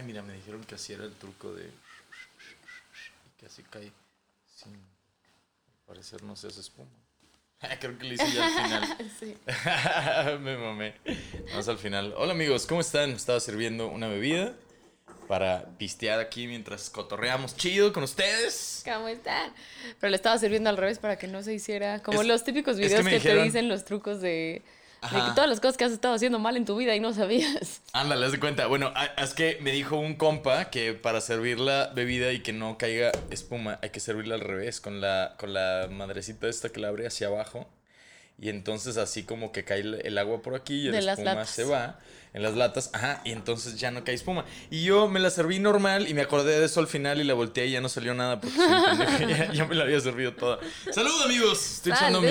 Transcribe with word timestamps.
Ay, 0.00 0.06
mira, 0.06 0.22
me 0.22 0.32
dijeron 0.32 0.64
que 0.64 0.76
así 0.76 0.94
era 0.94 1.04
el 1.04 1.12
truco 1.12 1.52
de. 1.52 1.68
que 3.38 3.44
así 3.46 3.62
cae 3.64 3.92
sin. 4.56 4.72
parecer 5.86 6.22
no 6.22 6.36
se 6.36 6.46
hace 6.46 6.60
espuma. 6.60 6.88
Creo 7.80 7.98
que 7.98 8.04
lo 8.06 8.14
hice 8.14 8.32
ya 8.32 8.46
al 8.46 8.52
final. 8.64 9.10
Sí. 9.20 9.36
me 10.40 10.56
mamé. 10.56 10.94
Vamos 11.50 11.68
al 11.68 11.76
final. 11.76 12.14
Hola 12.16 12.32
amigos, 12.32 12.66
¿cómo 12.66 12.80
están? 12.80 13.10
Estaba 13.10 13.40
sirviendo 13.40 13.88
una 13.88 14.08
bebida 14.08 14.54
para 15.28 15.66
pistear 15.76 16.18
aquí 16.18 16.46
mientras 16.46 16.88
cotorreamos 16.88 17.54
chido 17.56 17.92
con 17.92 18.02
ustedes. 18.02 18.82
¿Cómo 18.86 19.06
están? 19.08 19.52
Pero 20.00 20.10
le 20.10 20.16
estaba 20.16 20.38
sirviendo 20.38 20.70
al 20.70 20.78
revés 20.78 20.98
para 20.98 21.18
que 21.18 21.26
no 21.28 21.42
se 21.42 21.52
hiciera 21.52 22.00
como 22.02 22.22
Es- 22.22 22.26
los 22.26 22.42
típicos 22.42 22.78
es 22.78 22.80
que 22.80 22.86
videos 22.86 23.04
que, 23.06 23.14
dijeron- 23.16 23.38
te 23.40 23.44
dicen 23.44 23.68
los 23.68 23.84
trucos 23.84 24.22
de, 24.22 24.62
de 25.02 25.16
que 25.16 25.30
todas 25.34 25.48
las 25.48 25.60
cosas 25.60 25.76
que 25.76 25.84
has 25.84 25.92
estado 25.92 26.14
haciendo 26.14 26.38
mal 26.38 26.56
en 26.56 26.64
tu 26.64 26.76
vida 26.76 26.94
y 26.94 27.00
no 27.00 27.12
sabías. 27.12 27.82
Ándale, 27.92 28.26
haz 28.26 28.32
de 28.32 28.40
cuenta. 28.40 28.66
Bueno, 28.66 28.92
es 29.16 29.34
que 29.34 29.58
me 29.60 29.72
dijo 29.72 29.96
un 29.96 30.14
compa 30.14 30.66
que 30.70 30.92
para 30.92 31.20
servir 31.20 31.58
la 31.58 31.90
bebida 31.94 32.32
y 32.32 32.40
que 32.40 32.52
no 32.52 32.76
caiga 32.78 33.12
espuma, 33.30 33.78
hay 33.82 33.90
que 33.90 34.00
servirla 34.00 34.34
al 34.34 34.42
revés, 34.42 34.80
con 34.80 35.00
la, 35.00 35.34
con 35.38 35.54
la 35.54 35.88
madrecita 35.90 36.48
esta 36.48 36.70
que 36.70 36.80
la 36.80 36.88
abre 36.88 37.06
hacia 37.06 37.28
abajo. 37.28 37.66
Y 38.40 38.48
entonces 38.48 38.96
así 38.96 39.24
como 39.24 39.52
que 39.52 39.64
cae 39.64 39.80
el 39.80 40.00
el 40.04 40.18
agua 40.18 40.40
por 40.40 40.54
aquí 40.54 40.88
y 40.88 40.90
las 40.90 41.04
espuma 41.04 41.34
latas. 41.34 41.50
se 41.50 41.64
va 41.64 41.98
en 42.32 42.42
las 42.42 42.54
latas. 42.54 42.90
Ajá, 42.92 43.20
y 43.24 43.32
entonces 43.32 43.78
ya 43.78 43.90
no 43.90 44.04
cae 44.04 44.14
espuma. 44.14 44.44
Y 44.70 44.84
yo 44.84 45.08
me 45.08 45.20
la 45.20 45.30
serví 45.30 45.58
normal 45.58 46.08
y 46.08 46.14
me 46.14 46.22
acordé 46.22 46.58
de 46.58 46.64
eso 46.66 46.80
al 46.80 46.86
final 46.86 47.20
y 47.20 47.24
la 47.24 47.34
volteé 47.34 47.66
y 47.66 47.72
ya 47.72 47.80
no 47.80 47.88
salió 47.88 48.14
nada 48.14 48.40
porque 48.40 48.56
ya, 49.28 49.52
ya 49.52 49.64
me 49.66 49.74
la 49.74 49.84
había 49.84 50.00
servido 50.00 50.34
toda. 50.34 50.58
¡Salud, 50.92 51.22
amigos! 51.24 51.76
Estoy 51.76 51.92
echando 51.92 52.20
mi, 52.20 52.28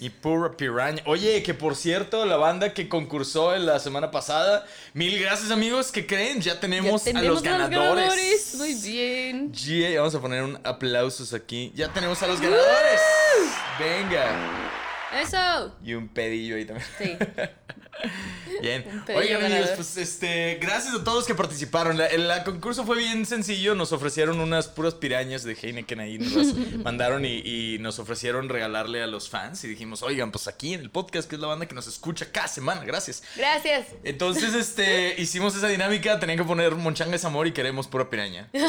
mi 0.00 0.10
pura 0.10 0.56
piraña. 0.56 1.02
Oye, 1.06 1.42
que 1.42 1.54
por 1.54 1.76
cierto, 1.76 2.24
la 2.24 2.36
banda 2.36 2.72
que 2.72 2.88
concursó 2.88 3.54
en 3.54 3.66
la 3.66 3.78
semana 3.80 4.10
pasada, 4.10 4.66
mil 4.92 5.18
gracias, 5.18 5.50
amigos. 5.50 5.90
¿Qué 5.90 6.06
creen? 6.06 6.40
Ya 6.40 6.60
tenemos, 6.60 7.04
Ya 7.04 7.18
a 7.18 7.22
los 7.22 7.42
ganadores. 7.42 8.54
Muy 8.56 8.74
bien. 8.74 9.52
Yeah, 9.52 10.00
vamos 10.00 10.14
a 10.14 10.20
poner 10.20 10.42
un 10.42 10.58
aplausos 10.64 11.34
aquí. 11.34 11.72
Ya 11.74 11.92
tenemos 11.92 12.22
a 12.22 12.26
los 12.28 12.40
ganadores. 12.40 13.00
Venga. 13.78 14.83
Eso. 15.22 15.74
Y 15.84 15.94
un 15.94 16.08
pedillo 16.08 16.56
ahí 16.56 16.64
también. 16.64 16.86
Sí. 16.98 17.16
Bien. 18.60 18.84
Oigan, 19.14 19.44
amigos, 19.44 19.70
pues 19.76 19.96
este, 19.96 20.58
gracias 20.60 20.94
a 20.94 21.04
todos 21.04 21.18
los 21.18 21.26
que 21.26 21.34
participaron. 21.34 21.96
La- 21.96 22.06
el, 22.06 22.28
la 22.28 22.44
concurso 22.44 22.84
fue 22.84 22.96
bien 22.98 23.24
sencillo. 23.24 23.74
Nos 23.74 23.92
ofrecieron 23.92 24.40
unas 24.40 24.66
puras 24.68 24.94
pirañas 24.94 25.44
de 25.44 25.54
Heineken 25.54 26.00
ahí. 26.00 26.18
Nos 26.18 26.32
las 26.34 26.54
mandaron 26.84 27.24
y, 27.24 27.38
y 27.38 27.78
nos 27.78 27.98
ofrecieron 27.98 28.48
regalarle 28.48 29.02
a 29.02 29.06
los 29.06 29.28
fans. 29.30 29.62
Y 29.64 29.68
dijimos, 29.68 30.02
oigan, 30.02 30.32
pues 30.32 30.48
aquí 30.48 30.74
en 30.74 30.80
el 30.80 30.90
podcast, 30.90 31.28
que 31.28 31.36
es 31.36 31.40
la 31.40 31.46
banda 31.48 31.66
que 31.66 31.74
nos 31.74 31.86
escucha 31.86 32.26
cada 32.32 32.48
semana. 32.48 32.84
Gracias. 32.84 33.22
Gracias. 33.36 33.86
Entonces, 34.02 34.54
este, 34.54 35.14
hicimos 35.20 35.54
esa 35.56 35.68
dinámica. 35.68 36.18
Tenían 36.18 36.38
que 36.38 36.44
poner 36.44 36.74
Monchanga 36.74 37.16
es 37.16 37.24
amor 37.24 37.46
y 37.46 37.52
queremos 37.52 37.86
pura 37.86 38.10
piraña. 38.10 38.48
En, 38.52 38.64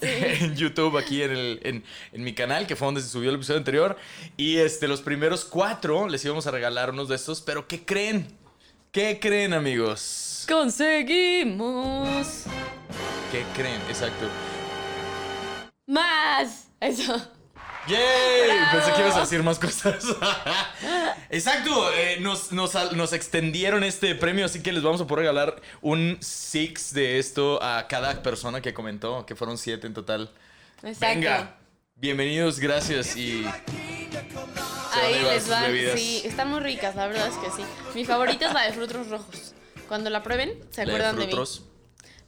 Sí. 0.00 0.08
en 0.44 0.56
YouTube, 0.56 0.96
aquí 0.98 1.22
en, 1.22 1.30
el, 1.32 1.60
en, 1.64 1.84
en 2.12 2.24
mi 2.24 2.34
canal, 2.34 2.66
que 2.66 2.76
fue 2.76 2.86
donde 2.86 3.00
se 3.00 3.08
subió 3.08 3.30
el 3.30 3.36
episodio 3.36 3.58
anterior. 3.58 3.96
Y 4.36 4.58
este, 4.58 4.88
los 4.88 5.00
primeros 5.00 5.44
cuatro 5.44 5.61
les 6.08 6.24
íbamos 6.24 6.46
a 6.46 6.50
regalar 6.50 6.90
unos 6.90 7.08
de 7.08 7.16
estos. 7.16 7.40
Pero, 7.40 7.68
¿qué 7.68 7.84
creen? 7.84 8.36
¿Qué 8.90 9.18
creen, 9.20 9.54
amigos? 9.54 10.44
Conseguimos 10.48 12.26
¿Qué 13.30 13.44
creen? 13.54 13.80
Exacto. 13.88 14.28
más. 15.86 16.68
Eso. 16.80 17.14
¡Yay! 17.86 17.98
¡Bravo! 18.46 18.72
Pensé 18.72 18.92
que 18.92 19.00
ibas 19.00 19.16
a 19.16 19.20
decir 19.20 19.42
más 19.42 19.58
cosas. 19.58 20.04
Exacto, 21.30 21.92
eh, 21.92 22.18
nos, 22.20 22.52
nos, 22.52 22.74
nos 22.92 23.12
extendieron 23.12 23.84
este 23.84 24.14
premio, 24.14 24.44
así 24.44 24.62
que 24.62 24.72
les 24.72 24.82
vamos 24.82 25.00
a 25.00 25.06
poder 25.06 25.26
regalar 25.26 25.62
un 25.80 26.18
six 26.20 26.92
de 26.92 27.18
esto 27.18 27.62
a 27.62 27.86
cada 27.88 28.22
persona 28.22 28.60
que 28.60 28.74
comentó, 28.74 29.24
que 29.26 29.36
fueron 29.36 29.56
siete 29.58 29.86
en 29.86 29.94
total. 29.94 30.30
Exacto. 30.82 31.06
Venga, 31.06 31.56
bienvenidos, 31.96 32.58
gracias 32.58 33.16
y 33.16 33.46
Ahí 35.02 35.22
les 35.22 35.42
sus 35.44 35.52
va. 35.52 35.60
bebidas. 35.62 35.98
Sí, 36.00 36.22
están 36.24 36.48
muy 36.50 36.60
ricas, 36.60 36.94
la 36.96 37.06
verdad 37.06 37.28
es 37.28 37.34
que 37.36 37.50
sí. 37.50 37.66
Mi 37.94 38.04
favorita 38.04 38.46
es 38.48 38.54
la 38.54 38.62
de 38.62 38.72
frutos 38.72 39.08
rojos. 39.08 39.54
Cuando 39.88 40.08
la 40.10 40.22
prueben, 40.22 40.58
se 40.70 40.84
la 40.86 40.92
de 40.92 40.96
acuerdan 40.98 41.16
de, 41.16 41.22
frutos, 41.28 41.60
mí. 41.60 41.66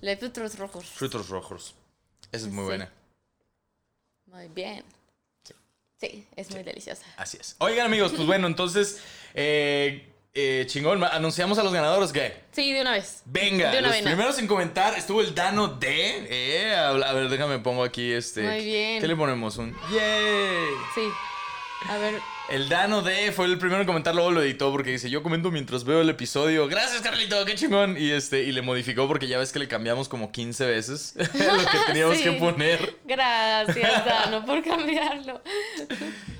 La 0.02 0.10
de 0.10 0.16
frutos 0.18 0.58
rojos. 0.58 0.84
frutos 0.86 1.28
rojos. 1.28 1.74
Esa 2.32 2.46
es 2.46 2.52
muy 2.52 2.62
Sí. 2.64 2.66
buena. 2.66 2.92
Muy 4.26 4.48
bien. 4.48 4.84
Sí, 6.00 6.26
es 6.36 6.50
muy 6.50 6.62
deliciosa. 6.62 7.04
Así 7.16 7.38
es. 7.40 7.56
Oigan, 7.58 7.86
amigos, 7.86 8.12
pues 8.14 8.26
bueno, 8.26 8.46
entonces, 8.46 9.00
eh, 9.32 10.12
eh, 10.34 10.64
chingón, 10.66 11.02
anunciamos 11.04 11.56
a 11.58 11.62
los 11.62 11.72
ganadores, 11.72 12.12
¿qué? 12.12 12.42
Sí, 12.52 12.72
de 12.72 12.80
una 12.82 12.90
vez. 12.92 13.22
Venga, 13.24 13.70
De 13.70 13.78
una 13.78 13.86
los 13.88 13.96
vena. 13.96 14.10
primeros 14.10 14.38
en 14.38 14.46
comentar 14.48 14.98
estuvo 14.98 15.20
el 15.22 15.34
Dano 15.34 15.68
D. 15.68 15.86
Eh, 16.28 16.74
a, 16.74 16.88
a 16.90 17.12
ver, 17.12 17.28
déjame 17.30 17.60
pongo 17.60 17.84
aquí 17.84 18.12
este. 18.12 18.42
Muy 18.42 18.64
bien. 18.64 19.00
¿Qué 19.00 19.06
le 19.08 19.16
ponemos? 19.16 19.56
Un 19.56 19.74
¡Yay! 19.92 20.66
Sí. 20.94 21.08
A 21.88 21.96
ver, 21.98 22.20
El 22.50 22.68
Dano 22.68 23.00
D 23.00 23.32
fue 23.32 23.46
el 23.46 23.56
primero 23.58 23.80
en 23.80 23.86
comentar, 23.86 24.14
luego 24.14 24.30
lo 24.30 24.42
editó 24.42 24.70
porque 24.70 24.90
dice, 24.90 25.08
yo 25.08 25.22
comento 25.22 25.50
mientras 25.50 25.84
veo 25.84 26.02
el 26.02 26.10
episodio. 26.10 26.68
Gracias, 26.68 27.00
Carlito, 27.00 27.42
qué 27.46 27.54
chingón. 27.54 27.96
Y 27.98 28.10
este, 28.10 28.42
y 28.42 28.52
le 28.52 28.60
modificó 28.60 29.08
porque 29.08 29.26
ya 29.26 29.38
ves 29.38 29.50
que 29.50 29.58
le 29.58 29.66
cambiamos 29.66 30.08
como 30.10 30.30
15 30.30 30.66
veces 30.66 31.14
lo 31.16 31.24
que 31.24 31.78
teníamos 31.86 32.18
Sí. 32.18 32.24
que 32.24 32.32
poner. 32.32 32.96
gracias, 33.04 34.04
Dano, 34.04 34.44
por 34.44 34.62
cambiarlo. 34.62 35.42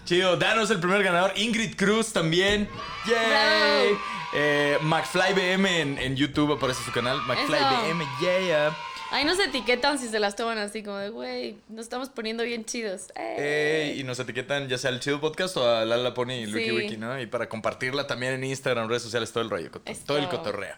Chido, 0.05 0.37
Dano 0.37 0.63
es 0.63 0.71
el 0.71 0.79
primer 0.79 1.03
ganador. 1.03 1.33
Ingrid 1.37 1.75
Cruz 1.75 2.13
también. 2.13 2.69
¡Yay! 3.09 3.97
Eh, 4.37 4.79
McFly 4.83 5.33
BM 5.33 5.81
en, 5.81 5.99
en 5.99 6.17
YouTube 6.17 6.53
aparece 6.53 6.83
su 6.85 6.93
canal. 6.93 7.19
McFly 7.23 7.57
Eso. 7.57 7.83
BM, 7.89 8.05
yeah. 8.21 8.77
Ahí 9.15 9.25
nos 9.25 9.39
etiquetan 9.39 10.01
si 10.01 10.09
se 10.09 10.19
las 10.19 10.35
toman 10.35 10.59
así 10.59 10.83
como 10.83 10.97
de, 10.97 11.09
güey, 11.09 11.57
nos 11.69 11.85
estamos 11.85 12.09
poniendo 12.09 12.43
bien 12.43 12.65
chidos. 12.65 13.13
Eh. 13.15 13.93
Ey, 13.93 14.01
y 14.01 14.03
nos 14.03 14.19
etiquetan 14.19 14.69
ya 14.69 14.77
sea 14.77 14.91
al 14.91 14.99
Chido 14.99 15.21
Podcast 15.21 15.57
o 15.57 15.71
a 15.71 15.85
Lala 15.85 16.13
Pony 16.15 16.33
y 16.33 16.47
Lucky 16.47 16.65
Sí. 16.65 16.71
Wiki, 16.73 16.97
¿no? 16.97 17.21
Y 17.21 17.27
para 17.27 17.49
compartirla 17.49 18.09
también 18.09 18.33
en 18.33 18.43
Instagram, 18.43 18.89
redes 18.89 19.05
sociales, 19.05 19.31
todo 19.31 19.45
el 19.45 19.51
rollo, 19.51 19.71
todo 20.05 20.19
el 20.19 20.29
cotorreo. 20.29 20.75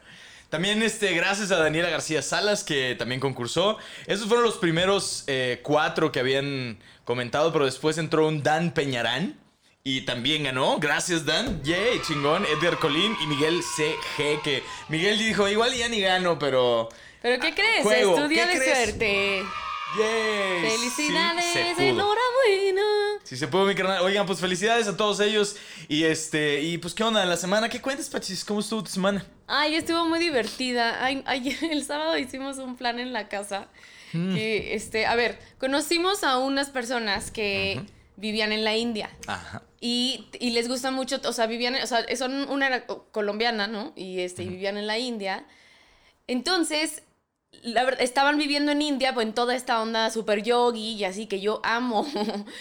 También 0.50 0.82
este, 0.82 1.14
gracias 1.14 1.50
a 1.50 1.56
Daniela 1.56 1.88
García 1.88 2.20
Salas, 2.20 2.62
que 2.62 2.94
también 2.98 3.22
concursó. 3.22 3.78
Esos 4.06 4.28
fueron 4.28 4.44
los 4.44 4.58
primeros 4.58 5.24
eh, 5.28 5.60
cuatro 5.62 6.12
que 6.12 6.20
habían 6.20 6.78
comentado, 7.06 7.54
pero 7.54 7.64
después 7.64 7.96
entró 7.96 8.28
un 8.28 8.42
Dan 8.42 8.72
Peñarán. 8.72 9.40
Y 9.82 10.00
también 10.00 10.42
ganó. 10.42 10.78
Gracias, 10.78 11.24
Dan. 11.24 11.62
Yay, 11.62 12.02
chingón. 12.02 12.44
Edgar 12.44 12.76
Colín 12.80 13.16
y 13.22 13.26
Miguel 13.28 13.62
CG, 13.62 14.42
que 14.42 14.62
Miguel 14.90 15.16
dijo, 15.16 15.48
igual 15.48 15.72
ya 15.72 15.88
ni 15.88 16.02
gano, 16.02 16.38
pero... 16.38 16.90
¿Pero 17.26 17.42
qué 17.42 17.54
crees? 17.54 17.82
Juego, 17.82 18.16
Estudia 18.16 18.46
¿qué 18.46 18.52
de 18.52 18.64
crees? 18.64 18.78
suerte. 18.84 19.42
Yay. 19.98 20.70
Felicidades, 20.70 21.44
Sí 21.76 21.84
enhorabuena. 21.88 22.82
Si 23.24 23.36
se 23.36 23.48
pudo, 23.48 23.64
mi 23.64 23.74
carnal. 23.74 24.00
Oigan, 24.02 24.26
pues 24.26 24.38
felicidades 24.38 24.86
a 24.86 24.96
todos 24.96 25.18
ellos. 25.18 25.56
Y 25.88 26.04
este, 26.04 26.60
y 26.62 26.78
pues, 26.78 26.94
¿qué 26.94 27.02
onda? 27.02 27.24
La 27.24 27.36
semana, 27.36 27.68
¿qué 27.68 27.80
cuentas, 27.82 28.08
Pachis? 28.10 28.44
¿Cómo 28.44 28.60
estuvo 28.60 28.84
tu 28.84 28.92
semana? 28.92 29.26
Ay, 29.48 29.74
estuvo 29.74 30.04
muy 30.04 30.20
divertida. 30.20 31.04
Ay, 31.04 31.24
ayer, 31.26 31.56
el 31.72 31.84
sábado 31.84 32.16
hicimos 32.16 32.58
un 32.58 32.76
plan 32.76 33.00
en 33.00 33.12
la 33.12 33.26
casa. 33.28 33.66
Mm. 34.12 34.34
Que, 34.36 34.74
este, 34.76 35.06
a 35.06 35.16
ver, 35.16 35.36
conocimos 35.58 36.22
a 36.22 36.38
unas 36.38 36.70
personas 36.70 37.32
que 37.32 37.82
vivían 38.14 38.52
en 38.52 38.62
la 38.62 38.76
India. 38.76 39.10
Ajá. 39.26 39.64
Y, 39.80 40.28
y 40.38 40.50
les 40.50 40.68
gusta 40.68 40.92
mucho, 40.92 41.20
o 41.24 41.32
sea, 41.32 41.48
vivían, 41.48 41.74
o 41.74 41.86
sea, 41.88 42.06
son 42.16 42.48
una 42.50 42.86
colombiana, 42.86 43.66
¿no? 43.66 43.92
Y 43.96 44.20
este, 44.20 44.44
y 44.44 44.48
vivían 44.48 44.76
en 44.76 44.86
la 44.86 44.96
India. 45.00 45.44
Entonces, 46.28 47.02
la 47.62 47.84
verdad, 47.84 48.02
estaban 48.02 48.38
viviendo 48.38 48.72
en 48.72 48.82
India, 48.82 49.14
pues 49.14 49.26
en 49.26 49.34
toda 49.34 49.54
esta 49.54 49.80
onda 49.80 50.10
super 50.10 50.42
yogi 50.42 50.92
y 50.92 51.04
así 51.04 51.26
que 51.26 51.40
yo 51.40 51.60
amo. 51.64 52.06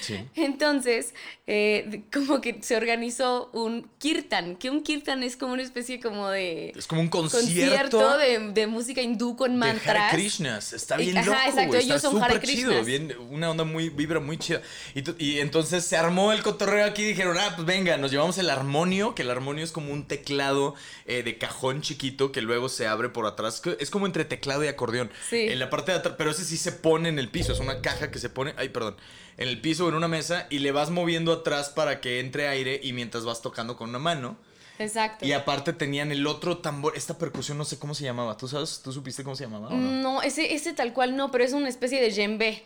Sí. 0.01 0.19
Entonces, 0.35 1.13
eh, 1.47 2.03
como 2.11 2.41
que 2.41 2.61
se 2.61 2.75
organizó 2.75 3.49
un 3.53 3.89
kirtan, 3.99 4.55
que 4.55 4.69
un 4.69 4.81
kirtan 4.81 5.23
es 5.23 5.37
como 5.37 5.53
una 5.53 5.61
especie 5.61 5.99
como 5.99 6.29
de 6.29 6.73
Es 6.75 6.87
como 6.87 7.01
un 7.01 7.09
concierto, 7.09 7.99
concierto, 7.99 8.17
de, 8.17 8.51
de 8.51 8.67
música 8.67 9.01
hindú 9.01 9.35
con 9.35 9.51
de 9.51 9.57
mantras. 9.57 10.13
Hare 10.13 10.17
Krishnas. 10.17 10.73
Está 10.73 10.97
bien 10.97 11.17
Ajá, 11.17 11.27
loco, 11.27 11.41
exacto, 11.49 11.77
ellos 11.77 11.95
Está 11.97 12.09
son 12.09 12.23
Hare 12.23 12.41
chido. 12.41 12.83
Bien, 12.83 13.15
una 13.29 13.51
onda 13.51 13.63
muy, 13.63 13.89
vibra 13.89 14.19
muy 14.19 14.37
chida. 14.37 14.61
Y, 14.93 15.23
y 15.23 15.39
entonces 15.39 15.85
se 15.85 15.97
armó 15.97 16.31
el 16.31 16.41
cotorreo 16.41 16.85
aquí 16.85 17.03
y 17.03 17.07
dijeron, 17.07 17.37
ah, 17.37 17.53
pues 17.55 17.65
venga, 17.65 17.97
nos 17.97 18.11
llevamos 18.11 18.37
el 18.37 18.49
armonio, 18.49 19.13
que 19.13 19.21
el 19.21 19.29
armonio 19.29 19.63
es 19.63 19.71
como 19.71 19.91
un 19.91 20.07
teclado 20.07 20.75
eh, 21.05 21.21
de 21.23 21.37
cajón 21.37 21.81
chiquito 21.81 22.31
que 22.31 22.41
luego 22.41 22.69
se 22.69 22.87
abre 22.87 23.09
por 23.09 23.25
atrás. 23.25 23.61
Es 23.79 23.89
como 23.89 24.05
entre 24.05 24.25
teclado 24.25 24.63
y 24.63 24.67
acordeón 24.67 24.84
acordeón. 24.85 25.11
Sí. 25.29 25.47
En 25.49 25.59
la 25.59 25.69
parte 25.69 25.91
de 25.91 25.97
atrás, 25.97 26.15
pero 26.17 26.31
ese 26.31 26.45
sí 26.45 26.57
se 26.57 26.71
pone 26.71 27.09
en 27.09 27.19
el 27.19 27.29
piso, 27.29 27.53
es 27.53 27.59
una 27.59 27.81
caja 27.81 28.11
que 28.11 28.19
se 28.19 28.29
pone, 28.29 28.53
ay, 28.57 28.69
perdón, 28.69 28.95
en 29.37 29.49
el 29.49 29.59
piso 29.59 29.85
o 29.85 29.89
en 29.89 29.95
una 29.95 30.07
mesa 30.07 30.47
y 30.49 30.59
le 30.59 30.71
vas 30.71 30.89
moviendo 30.89 31.33
atrás 31.33 31.69
para 31.69 31.99
que 32.01 32.19
entre 32.19 32.47
aire 32.47 32.79
y 32.81 32.93
mientras 32.93 33.25
vas 33.25 33.41
tocando 33.41 33.75
con 33.75 33.89
una 33.89 33.99
mano. 33.99 34.37
Exacto. 34.77 35.25
Y 35.25 35.31
aparte 35.31 35.73
tenían 35.73 36.11
el 36.11 36.27
otro 36.27 36.57
tambor, 36.57 36.97
esta 36.97 37.17
percusión 37.17 37.57
no 37.57 37.65
sé 37.65 37.79
cómo 37.79 37.95
se 37.95 38.03
llamaba. 38.03 38.37
¿Tú 38.37 38.47
sabes? 38.47 38.81
¿Tú 38.83 38.91
supiste 38.91 39.23
cómo 39.23 39.35
se 39.35 39.45
llamaba 39.45 39.69
o 39.69 39.77
no? 39.77 39.91
No, 39.91 40.21
ese, 40.21 40.53
ese 40.53 40.73
tal 40.73 40.93
cual 40.93 41.15
no, 41.15 41.31
pero 41.31 41.43
es 41.43 41.53
una 41.53 41.69
especie 41.69 42.01
de 42.01 42.09
djembe. 42.09 42.65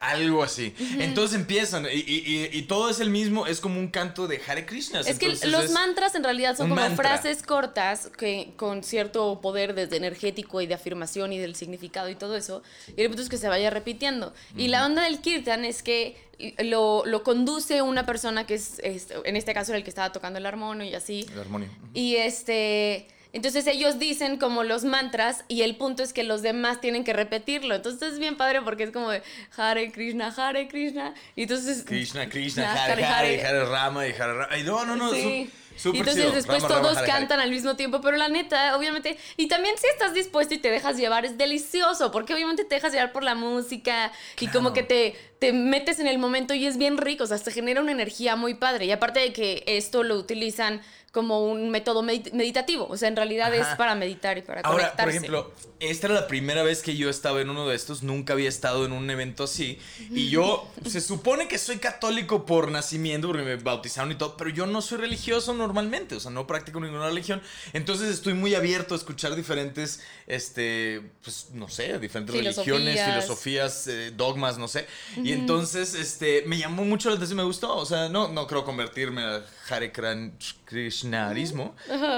Algo 0.00 0.44
así. 0.44 0.74
Entonces 1.00 1.36
empiezan 1.36 1.84
y, 1.86 1.96
y- 1.98 2.50
y- 2.52 2.62
todo 2.62 2.88
es 2.88 3.00
el 3.00 3.10
mismo, 3.10 3.48
es 3.48 3.58
como 3.60 3.80
un 3.80 3.88
canto 3.88 4.28
de 4.28 4.40
Hare 4.46 4.64
Krishna. 4.64 5.00
Es 5.00 5.18
que 5.18 5.28
los 5.28 5.64
es- 5.64 5.70
mantras 5.72 6.14
en 6.14 6.22
realidad 6.22 6.56
son 6.56 6.68
como 6.68 6.80
mantra. 6.80 7.04
frases 7.18 7.42
cortas 7.42 8.08
que 8.16 8.52
con 8.56 8.84
cierto 8.84 9.40
poder 9.40 9.74
desde 9.74 9.96
energético 9.96 10.60
y 10.60 10.68
de 10.68 10.74
afirmación 10.74 11.32
y 11.32 11.38
del 11.38 11.56
significado 11.56 12.08
y 12.10 12.14
todo 12.14 12.36
eso. 12.36 12.62
Y 12.96 13.02
el 13.02 13.08
punto 13.08 13.22
es 13.22 13.28
que 13.28 13.38
se 13.38 13.48
vaya 13.48 13.70
repitiendo. 13.70 14.32
Y 14.56 14.68
la 14.68 14.86
onda 14.86 15.02
del 15.02 15.18
kirtan 15.20 15.64
es 15.64 15.82
que 15.82 16.16
lo, 16.58 17.04
lo 17.04 17.24
conduce 17.24 17.82
una 17.82 18.06
persona 18.06 18.46
que 18.46 18.54
es, 18.54 18.78
es, 18.84 19.08
en 19.24 19.34
este 19.34 19.52
caso 19.52 19.72
era 19.72 19.78
el 19.78 19.82
que 19.84 19.90
estaba 19.90 20.12
tocando 20.12 20.38
el 20.38 20.46
armonio 20.46 20.86
y 20.88 20.94
así. 20.94 21.26
El 21.32 21.40
armonio. 21.40 21.68
Y 21.92 22.14
este. 22.14 23.08
Entonces 23.38 23.68
ellos 23.68 24.00
dicen 24.00 24.36
como 24.36 24.64
los 24.64 24.82
mantras 24.82 25.44
y 25.46 25.62
el 25.62 25.76
punto 25.76 26.02
es 26.02 26.12
que 26.12 26.24
los 26.24 26.42
demás 26.42 26.80
tienen 26.80 27.04
que 27.04 27.12
repetirlo. 27.12 27.76
Entonces 27.76 28.14
es 28.14 28.18
bien 28.18 28.36
padre 28.36 28.62
porque 28.62 28.82
es 28.82 28.90
como 28.90 29.10
de 29.10 29.22
Hare 29.56 29.92
Krishna, 29.92 30.34
Hare 30.36 30.66
Krishna. 30.66 31.14
Y 31.36 31.42
entonces. 31.42 31.84
Krishna, 31.84 32.28
Krishna, 32.28 32.72
Hare, 32.72 33.04
Hare, 33.04 33.46
Hare 33.46 33.64
Rama 33.64 34.06
y 34.08 34.10
Hare 34.10 34.34
Rama. 34.34 34.48
Ay, 34.50 34.64
no, 34.64 34.84
no, 34.84 34.96
no. 34.96 35.12
Sí. 35.12 35.48
su- 35.76 35.90
súper 35.92 35.96
Y 35.96 36.00
entonces 36.00 36.22
chido. 36.24 36.34
después 36.34 36.62
Rama, 36.64 36.74
todos 36.82 36.96
Hare. 36.96 37.06
cantan 37.06 37.38
al 37.38 37.50
mismo 37.50 37.76
tiempo, 37.76 38.00
pero 38.00 38.16
la 38.16 38.28
neta, 38.28 38.76
obviamente, 38.76 39.16
y 39.36 39.46
también 39.46 39.76
si 39.78 39.86
estás 39.86 40.12
dispuesto 40.12 40.52
y 40.54 40.58
te 40.58 40.70
dejas 40.72 40.96
llevar, 40.96 41.24
es 41.24 41.38
delicioso, 41.38 42.10
porque 42.10 42.34
obviamente 42.34 42.64
te 42.64 42.74
dejas 42.74 42.92
llevar 42.92 43.12
por 43.12 43.22
la 43.22 43.36
música 43.36 44.10
y 44.40 44.48
como 44.48 44.72
que 44.72 44.82
te, 44.82 45.14
te 45.38 45.52
metes 45.52 46.00
en 46.00 46.08
el 46.08 46.18
momento 46.18 46.52
y 46.52 46.66
es 46.66 46.78
bien 46.78 46.98
rico, 46.98 47.22
o 47.22 47.26
sea, 47.28 47.38
se 47.38 47.52
genera 47.52 47.80
una 47.80 47.92
energía 47.92 48.34
muy 48.34 48.54
padre. 48.54 48.86
Y 48.86 48.90
aparte 48.90 49.20
de 49.20 49.32
que 49.32 49.62
esto 49.68 50.02
lo 50.02 50.16
utilizan 50.16 50.80
como 51.18 51.40
un 51.44 51.70
método 51.70 52.02
medit- 52.04 52.30
meditativo, 52.32 52.86
o 52.88 52.96
sea, 52.96 53.08
en 53.08 53.16
realidad 53.16 53.52
es 53.52 53.66
para 53.76 53.96
meditar 53.96 54.38
y 54.38 54.42
para 54.42 54.60
Ahora, 54.60 54.90
conectarse. 54.92 55.02
por 55.02 55.10
ejemplo, 55.10 55.52
esta 55.80 56.06
era 56.06 56.14
la 56.14 56.26
primera 56.28 56.62
vez 56.62 56.80
que 56.82 56.96
yo 56.96 57.10
estaba 57.10 57.40
en 57.40 57.50
uno 57.50 57.66
de 57.68 57.74
estos, 57.74 58.04
nunca 58.04 58.34
había 58.34 58.48
estado 58.48 58.86
en 58.86 58.92
un 58.92 59.10
evento 59.10 59.42
así. 59.44 59.78
Y 60.10 60.28
yo, 60.28 60.68
se 60.86 61.00
supone 61.00 61.48
que 61.48 61.58
soy 61.58 61.78
católico 61.78 62.46
por 62.46 62.70
nacimiento, 62.70 63.26
porque 63.26 63.42
me 63.42 63.56
bautizaron 63.56 64.12
y 64.12 64.14
todo, 64.14 64.36
pero 64.36 64.50
yo 64.50 64.66
no 64.66 64.80
soy 64.80 64.98
religioso 64.98 65.54
normalmente, 65.54 66.14
o 66.14 66.20
sea, 66.20 66.30
no 66.30 66.46
practico 66.46 66.78
ninguna 66.78 67.06
religión. 67.08 67.42
Entonces 67.72 68.10
estoy 68.10 68.34
muy 68.34 68.54
abierto 68.54 68.94
a 68.94 68.96
escuchar 68.96 69.34
diferentes, 69.34 70.00
este, 70.26 71.02
pues, 71.24 71.48
no 71.52 71.68
sé, 71.68 71.98
diferentes 71.98 72.34
religiones, 72.34 73.00
Filosofías. 73.04 73.86
eh, 73.88 74.12
dogmas, 74.16 74.58
no 74.58 74.68
sé. 74.68 74.86
Y 75.22 75.32
entonces, 75.32 75.94
este, 75.94 76.42
me 76.46 76.58
llamó 76.58 76.84
mucho 76.84 77.08
la 77.10 77.16
atención, 77.16 77.36
me 77.38 77.42
gustó. 77.44 77.76
O 77.76 77.86
sea, 77.86 78.08
no, 78.08 78.28
no 78.28 78.46
creo 78.46 78.64
convertirme 78.64 79.22
a 79.22 79.44
Hare 79.68 79.92
Kran- 79.92 80.32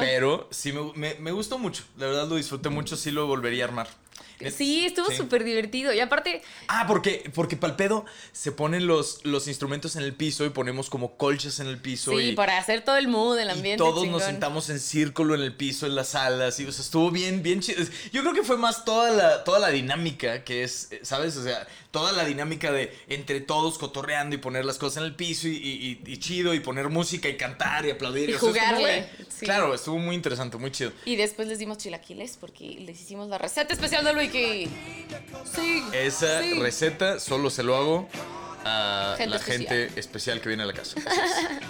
Pero 0.00 0.48
sí 0.50 0.72
me, 0.72 0.92
me- 0.94 1.14
me 1.20 1.32
gustó 1.32 1.58
mucho. 1.58 1.84
La 1.98 2.06
verdad 2.06 2.28
lo 2.28 2.36
disfruté 2.36 2.68
mucho, 2.68 2.96
sí 2.96 3.10
lo 3.10 3.26
volvería 3.26 3.64
a 3.64 3.68
armar. 3.68 3.88
Net- 4.40 4.52
Sí, 4.52 4.86
estuvo 4.86 5.10
sí. 5.10 5.16
súper 5.16 5.44
divertido. 5.44 5.92
Y 5.92 6.00
aparte, 6.00 6.42
Ah, 6.68 6.84
porque, 6.88 7.30
porque 7.34 7.56
pal 7.56 7.76
pedo 7.76 8.04
se 8.32 8.52
ponen 8.52 8.86
los, 8.86 9.24
los 9.24 9.48
instrumentos 9.48 9.96
en 9.96 10.02
el 10.02 10.14
piso 10.14 10.44
y 10.46 10.50
ponemos 10.50 10.88
como 10.90 11.16
colchas 11.16 11.60
en 11.60 11.66
el 11.66 11.78
piso. 11.78 12.12
sí, 12.12 12.30
y, 12.30 12.32
para 12.32 12.58
hacer 12.58 12.82
todo 12.84 12.96
el 12.96 13.08
mood, 13.08 13.38
el 13.38 13.48
y 13.48 13.50
ambiente. 13.52 13.78
todos 13.82 14.06
nos 14.08 14.22
sentamos 14.24 14.70
en 14.70 14.80
círculo 14.80 15.34
en 15.34 15.42
el 15.42 15.54
piso, 15.54 15.86
en 15.86 15.94
las 15.94 16.08
salas. 16.10 16.58
Y, 16.60 16.64
o 16.66 16.72
sea, 16.72 16.82
estuvo 16.84 17.10
bien, 17.10 17.42
bien 17.42 17.60
chido. 17.60 17.82
Yo 18.12 18.22
creo 18.22 18.34
que 18.34 18.42
fue 18.42 18.56
más 18.56 18.84
toda 18.84 19.10
la, 19.10 19.44
toda 19.44 19.58
la 19.58 19.68
dinámica 19.68 20.44
que 20.44 20.62
es, 20.62 20.88
eh, 20.92 21.00
¿sabes? 21.02 21.36
O 21.36 21.42
sea, 21.42 21.66
toda 21.90 22.12
la 22.12 22.24
dinámica 22.24 22.70
de 22.72 22.96
entre 23.08 23.40
todos 23.40 23.76
cotorreando 23.78 24.34
y 24.36 24.38
poner 24.38 24.64
las 24.64 24.78
cosas 24.78 24.98
en 24.98 25.04
el 25.04 25.14
piso 25.16 25.48
y, 25.48 25.56
y- 25.56 26.00
y- 26.06 26.12
y 26.12 26.16
chido 26.18 26.54
y 26.54 26.60
poner 26.60 26.88
música 26.88 27.28
y 27.28 27.36
cantar 27.36 27.84
y 27.86 27.90
aplaudir. 27.90 28.30
Y 28.30 28.34
O 28.34 28.38
sea, 28.38 28.48
jugarle, 28.48 29.08
sí. 29.28 29.44
Claro, 29.44 29.74
estuvo 29.74 29.98
muy 29.98 30.14
interesante, 30.14 30.56
muy 30.56 30.70
chido. 30.70 30.92
Y 31.04 31.16
después 31.16 31.48
les 31.48 31.58
dimos 31.58 31.78
chilaquiles 31.78 32.36
porque 32.40 32.76
les 32.80 33.00
hicimos 33.00 33.28
la 33.28 33.38
receta 33.38 33.74
especial 33.74 34.04
de 34.04 34.09
Sí. 35.54 35.82
Esa 35.92 36.42
sí. 36.42 36.54
receta 36.60 37.18
solo 37.18 37.50
se 37.50 37.62
lo 37.62 37.76
hago 37.76 38.08
a 38.64 39.14
Gente 39.16 39.30
la 39.30 39.36
especial. 39.36 39.68
gente 39.68 40.00
especial 40.00 40.40
que 40.40 40.48
viene 40.48 40.62
a 40.62 40.66
la 40.66 40.72
casa. 40.72 40.96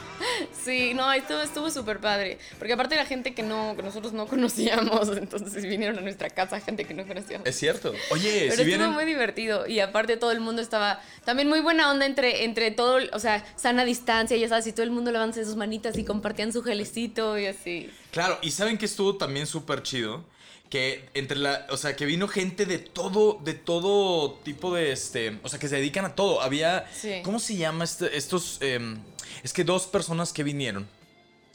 Sí, 0.65 0.93
no, 0.95 1.11
estuvo 1.13 1.41
estuvo 1.41 1.71
súper 1.71 1.99
padre. 2.01 2.39
Porque 2.59 2.75
aparte 2.75 2.95
la 2.95 3.07
gente 3.07 3.35
que 3.35 3.43
no 3.43 3.75
que 3.77 3.83
nosotros 3.83 4.13
no 4.13 4.27
conocíamos, 4.27 5.09
entonces 5.17 5.65
vinieron 5.65 5.99
a 5.99 6.03
nuestra 6.03 6.29
casa 6.29 6.61
gente 6.61 6.85
que 6.85 6.93
no 6.93 7.07
conocíamos. 7.07 7.47
Es 7.47 7.57
cierto. 7.57 7.95
Oye, 8.11 8.31
Pero 8.31 8.43
si 8.43 8.47
estuvo 8.49 8.65
vienen... 8.65 8.91
muy 8.91 9.05
divertido 9.07 9.67
y 9.67 9.81
aparte 9.81 10.17
todo 10.19 10.33
el 10.33 10.41
mundo 10.41 10.61
estaba 10.61 11.01
también 11.25 11.49
muy 11.49 11.61
buena 11.61 11.91
onda 11.91 12.05
entre, 12.05 12.45
entre 12.45 12.71
todo, 12.71 12.99
o 13.13 13.19
sea, 13.19 13.45
sana 13.57 13.85
distancia, 13.85 14.37
ya 14.37 14.49
sabes, 14.49 14.67
y 14.67 14.73
todo 14.73 14.83
el 14.83 14.91
mundo 14.91 15.11
levantándose 15.11 15.47
sus 15.47 15.57
manitas 15.57 15.97
y 15.97 16.05
compartían 16.05 16.53
su 16.53 16.63
gelecito 16.63 17.39
y 17.39 17.47
así. 17.47 17.91
Claro, 18.13 18.39
y 18.43 18.51
saben 18.51 18.77
que 18.77 18.85
estuvo 18.87 19.17
también 19.17 19.47
súper 19.47 19.83
chido. 19.83 20.25
Que 20.71 21.11
entre 21.15 21.37
la. 21.37 21.67
O 21.71 21.77
sea, 21.77 21.97
que 21.97 22.07
vino 22.07 22.29
gente 22.29 22.65
de 22.65 22.79
todo. 22.79 23.39
De 23.43 23.55
todo 23.55 24.35
tipo 24.45 24.73
de 24.75 24.93
este. 24.93 25.39
O 25.43 25.49
sea, 25.49 25.59
que 25.59 25.69
se 25.69 25.77
dedican 25.77 26.05
a 26.05 26.15
todo. 26.15 26.41
Había. 26.41 26.89
Sí. 26.93 27.21
¿Cómo 27.25 27.41
se 27.41 27.57
llama 27.57 27.85
este- 27.85 28.17
estos? 28.17 28.59
em, 28.63 28.99
es 29.43 29.53
que 29.53 29.65
dos 29.65 29.87
personas 29.87 30.33
que 30.33 30.45
vinieron. 30.45 30.87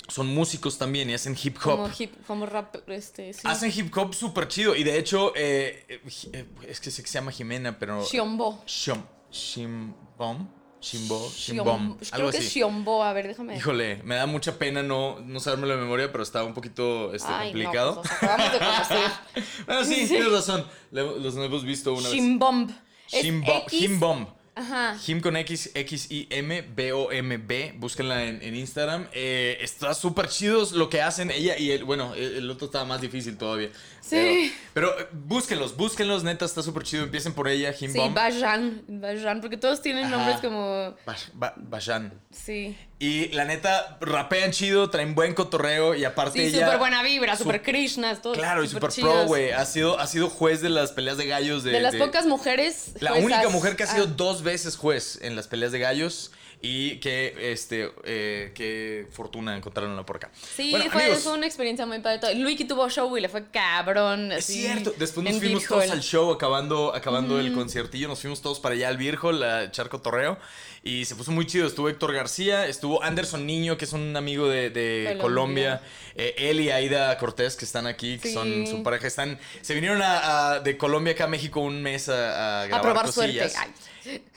Son 0.08 0.28
músicos 0.28 0.78
también 0.78 1.10
y 1.10 1.14
hacen 1.16 1.36
hip 1.42 1.56
hop. 1.58 1.62
Como 1.64 1.90
hip, 1.98 2.14
como 2.28 2.46
rap, 2.46 2.76
este, 2.90 3.34
sí. 3.34 3.40
Hacen 3.46 3.72
hip 3.76 3.92
hop 3.98 4.14
súper 4.14 4.48
chido. 4.48 4.76
Y 4.76 4.84
de 4.84 5.00
hecho, 5.00 5.34
eh, 5.36 5.86
eh, 5.88 6.46
es 6.68 6.80
que 6.80 6.92
sé 6.92 7.02
que 7.02 7.08
se 7.08 7.14
llama 7.16 7.32
Jimena, 7.32 7.80
pero. 7.80 8.04
Xiombo. 8.06 8.64
Shom. 8.68 9.02
Shimbom. 9.32 10.48
Shimbo. 10.86 11.32
Shimbom. 11.36 11.98
Creo 11.98 12.10
Algo 12.12 12.32
que 12.32 12.38
es 12.38 12.44
así. 12.44 12.54
Xiombo, 12.60 13.04
a 13.04 13.12
ver, 13.14 13.28
déjame. 13.28 13.58
Híjole, 13.58 14.02
me 14.04 14.16
da 14.16 14.26
mucha 14.28 14.58
pena 14.60 14.84
no, 14.84 15.20
no 15.20 15.40
sabérmelo 15.40 15.76
de 15.76 15.82
memoria, 15.82 16.12
pero 16.12 16.24
estaba 16.24 16.46
un 16.46 16.54
poquito 16.54 17.14
este, 17.14 17.28
Ay, 17.32 17.48
no, 17.54 17.60
complicado. 17.60 17.96
pues, 18.02 18.12
nos 18.12 18.24
acabamos 18.24 18.52
de 18.54 18.60
conocer. 18.60 19.12
bueno, 19.66 19.84
sí, 19.86 19.96
Sí. 19.96 20.08
tienes 20.08 20.32
razón. 20.32 20.66
Le- 20.92 21.20
Los 21.20 21.36
hemos 21.38 21.64
visto 21.64 21.92
una 21.94 22.04
vez. 22.04 22.12
Shimbomb. 22.12 22.70
Es 23.12 23.24
Shimbom. 23.24 23.58
X- 23.68 23.82
Himbom. 23.82 24.26
Ajá. 24.56 24.98
Him 25.06 25.20
con 25.20 25.36
X, 25.36 25.72
X, 25.74 26.10
I, 26.12 26.28
M, 26.30 26.62
B, 26.62 26.94
O, 26.94 27.12
M, 27.12 27.38
B. 27.38 27.74
Búsquenla 27.78 28.24
en, 28.24 28.42
en 28.42 28.56
Instagram. 28.56 29.08
Eh, 29.14 29.58
está 29.62 29.94
súper 29.94 30.30
chidos 30.30 30.72
lo 30.72 30.90
que 30.90 31.02
hacen 31.02 31.30
ella 31.30 31.58
y 31.58 31.72
el, 31.72 31.84
bueno, 31.84 32.14
el, 32.16 32.38
el 32.38 32.50
otro 32.50 32.68
estaba 32.68 32.86
más 32.86 33.02
difícil 33.02 33.38
todavía. 33.38 33.70
Sí. 34.02 34.54
Pero, 34.74 34.94
pero, 34.96 35.00
eh, 35.00 35.08
búsquenlos, 35.12 35.76
búsquenlos, 35.76 36.24
neta, 36.24 36.46
está 36.46 36.62
súper 36.64 36.84
chido. 36.84 37.04
Empiecen 37.04 37.34
por 37.34 37.48
ella, 37.48 37.74
Him 37.78 37.92
Sí, 37.92 37.98
Bomb. 37.98 38.14
Bajan. 38.16 38.84
Bajan, 38.88 39.42
porque 39.42 39.58
todos 39.58 39.82
tienen 39.82 40.06
Ajá. 40.06 40.16
nombres 40.18 40.38
como. 40.38 40.96
Ba- 41.34 41.54
Bashan. 41.58 42.14
Sí. 42.32 42.78
Y 42.98 43.28
la 43.34 43.44
neta, 43.44 43.98
rapean 44.00 44.52
chido, 44.52 44.90
traen 44.90 45.16
buen 45.16 45.34
cotorreo 45.34 45.96
y 45.96 46.06
aparte 46.06 46.40
Sí, 46.40 46.46
ella... 46.56 46.66
súper 46.66 46.80
buena 46.80 47.04
vibra, 47.04 47.36
súper 47.36 47.62
Krishnas, 47.62 48.22
todo. 48.22 48.34
Claro, 48.34 48.64
y 48.64 48.70
súper 48.70 48.90
super 48.94 49.12
pro, 49.12 49.26
güey. 49.26 49.52
Ha 49.52 49.66
sido, 49.66 50.00
ha 50.00 50.08
sido 50.08 50.30
juez 50.30 50.62
de 50.62 50.70
las 50.70 50.92
peleas 50.94 51.18
de 51.18 51.26
gallos 51.28 51.64
de... 51.66 51.72
De 51.72 51.82
las 51.82 51.92
de- 51.92 52.00
pocas 52.00 52.26
mujeres. 52.26 52.94
La 53.02 53.12
juezas. 53.12 53.26
única 53.26 53.50
mujer 53.50 53.76
que 53.76 53.84
ha 53.84 53.88
sido 53.88 54.06
Ah, 54.06 54.14
dos 54.16 54.44
veces 54.46 54.78
juez 54.78 55.20
en 55.22 55.36
las 55.36 55.50
peleas 55.50 55.74
de 55.74 55.80
gallos 55.80 56.32
y 56.62 57.00
que, 57.00 57.52
este, 57.52 57.92
eh, 58.06 58.52
qué 58.56 59.08
fortuna 59.12 59.56
encontraron 59.56 60.04
por 60.06 60.16
acá. 60.16 60.32
Sí, 60.56 60.72
Bueno, 60.72 60.90
fue, 60.90 61.04
amigos, 61.04 61.24
fue 61.24 61.34
una 61.34 61.46
experiencia 61.46 61.86
muy 61.86 62.00
padre. 62.00 62.34
Luigi 62.36 62.66
tuvo 62.66 62.90
show 62.90 63.16
y 63.18 63.22
le 63.22 63.30
fue 63.30 63.50
cabrón. 63.52 64.32
Es 64.32 64.46
así, 64.46 64.62
cierto, 64.62 64.94
después 64.98 65.24
nos 65.26 65.38
fuimos 65.40 65.66
todos 65.66 65.90
al 65.92 66.02
show 66.02 66.32
acabando, 66.32 66.96
acabando 66.96 67.40
el 67.40 67.54
conciertillo, 67.54 68.08
nos 68.08 68.22
fuimos 68.22 68.42
todos 68.42 68.60
para 68.60 68.74
allá 68.74 68.88
al 68.88 68.98
Virgo, 68.98 69.32
la 69.32 69.70
Charco 69.72 70.02
Torreo, 70.02 70.38
y 70.86 71.04
se 71.04 71.16
puso 71.16 71.32
muy 71.32 71.46
chido. 71.48 71.68
Estuvo 71.68 71.90
Héctor 71.90 72.14
García, 72.14 72.68
estuvo 72.68 73.04
Anderson 73.04 73.46
Niño, 73.46 73.76
que 73.76 73.84
es 73.86 73.92
un 73.92 74.16
amigo 74.16 74.48
de, 74.48 74.70
de 74.70 75.18
Colombia. 75.20 75.82
Colombia, 75.82 75.82
eh, 76.16 76.36
él 76.38 76.62
y 76.62 76.70
Aida 76.70 77.18
Cortés, 77.18 77.56
que 77.58 77.66
están 77.66 77.88
aquí, 77.88 78.20
que 78.20 78.30
Sí. 78.30 78.34
son 78.36 78.68
su 78.68 78.84
pareja, 78.84 79.08
están, 79.08 79.38
se 79.62 79.74
vinieron 79.74 80.02
a, 80.02 80.52
a- 80.54 80.60
de 80.62 80.78
Colombia 80.78 81.14
acá 81.14 81.24
a 81.26 81.28
México 81.28 81.60
un 81.60 81.82
mes 81.82 82.08
a, 82.08 82.14
a 82.14 82.62
A 82.62 82.68
grabar 82.68 82.82
probar 82.84 83.12
suerte. 83.12 83.40
cosillas. 83.40 83.56
Ay, 83.60 83.72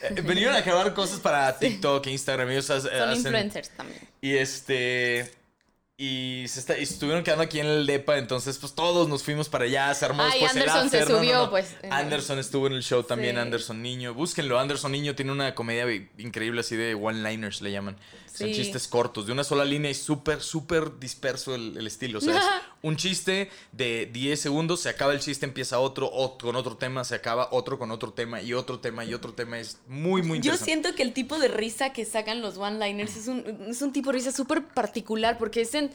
Eh, 0.01 0.23
vinieron 0.23 0.57
a 0.57 0.63
grabar 0.63 0.95
cosas 0.95 1.21
para 1.21 1.57
TikTok, 1.61 2.07
Instagram, 2.07 2.51
ellos 2.51 2.71
ha- 2.71 2.81
son 2.81 2.91
hacen- 2.91 3.17
influencers 3.17 3.69
también. 3.77 4.01
y 4.23 4.35
este. 4.37 5.31
Y 6.01 6.45
se, 6.47 6.61
está, 6.61 6.79
y 6.79 6.87
se 6.87 6.93
estuvieron 6.95 7.25
quedando 7.25 7.43
aquí 7.43 7.59
en 7.59 7.67
el 7.67 7.85
DEPA, 7.85 8.19
entonces 8.19 8.57
pues 8.59 8.73
todos 8.73 9.09
nos 9.09 9.25
fuimos 9.25 9.49
para 9.49 9.65
allá, 9.65 9.93
se 9.95 10.05
armó 10.05 10.23
después 10.27 10.55
el 10.55 10.63
Anderson 10.63 10.91
se 10.91 11.01
after, 11.01 11.09
no, 11.11 11.15
no, 11.17 11.19
subió, 11.25 11.37
no. 11.39 11.51
pues, 11.51 11.77
Anderson 11.91 12.39
estuvo 12.39 12.69
en 12.69 12.75
el 12.75 12.85
show 12.85 13.03
también, 13.03 13.35
Sí. 13.35 13.41
Anderson 13.41 13.83
Niño. 13.83 14.15
Búsquenlo, 14.15 14.61
Anderson 14.61 14.93
Niño 14.93 15.17
tiene 15.17 15.33
una 15.33 15.57
comedia 15.57 15.87
increíble 16.19 16.61
así 16.61 16.77
de 16.77 16.95
one-liners 16.95 17.63
le 17.63 17.73
llaman. 17.73 17.97
Son 18.39 18.49
Sí. 18.49 18.55
chistes 18.55 18.87
cortos, 18.87 19.27
de 19.27 19.33
una 19.33 19.43
sola 19.45 19.65
línea 19.65 19.91
y 19.91 19.95
súper, 19.95 20.41
súper 20.43 20.99
disperso 21.01 21.55
el, 21.55 21.77
el 21.77 21.87
estilo. 21.87 22.19
O 22.19 22.23
sea, 22.23 22.37
es 22.39 22.45
un 22.83 22.97
chiste 22.97 23.51
de 23.73 24.07
10 24.13 24.41
segundos, 24.41 24.81
se 24.81 24.89
acaba 24.89 25.13
el 25.13 25.21
chiste, 25.21 25.45
empieza 25.45 25.81
otro, 25.81 26.09
otro 26.13 26.49
con 26.49 26.57
otro 26.57 26.77
tema, 26.77 27.03
se 27.05 27.15
acaba 27.17 27.49
otro 27.53 27.79
con 27.79 27.91
otro 27.91 28.13
tema 28.13 28.41
y 28.41 28.55
otro 28.55 28.79
tema 28.79 29.05
y 29.05 29.13
otro 29.15 29.33
tema. 29.35 29.59
Es 29.59 29.79
muy, 29.89 30.23
muy 30.23 30.39
Yo 30.39 30.53
interesante. 30.53 30.65
siento 30.65 30.95
que 30.95 31.03
el 31.03 31.13
tipo 31.13 31.39
de 31.39 31.49
risa 31.49 31.93
que 31.93 32.05
sacan 32.05 32.41
los 32.41 32.57
one-liners 32.59 33.17
es 33.17 33.27
un, 33.29 33.67
es 33.69 33.83
un 33.83 33.93
tipo 33.93 34.11
de 34.11 34.19
risa 34.19 34.31
súper 34.33 34.65
particular 34.65 35.37
porque 35.39 35.63
es 35.63 35.75
en... 35.75 35.91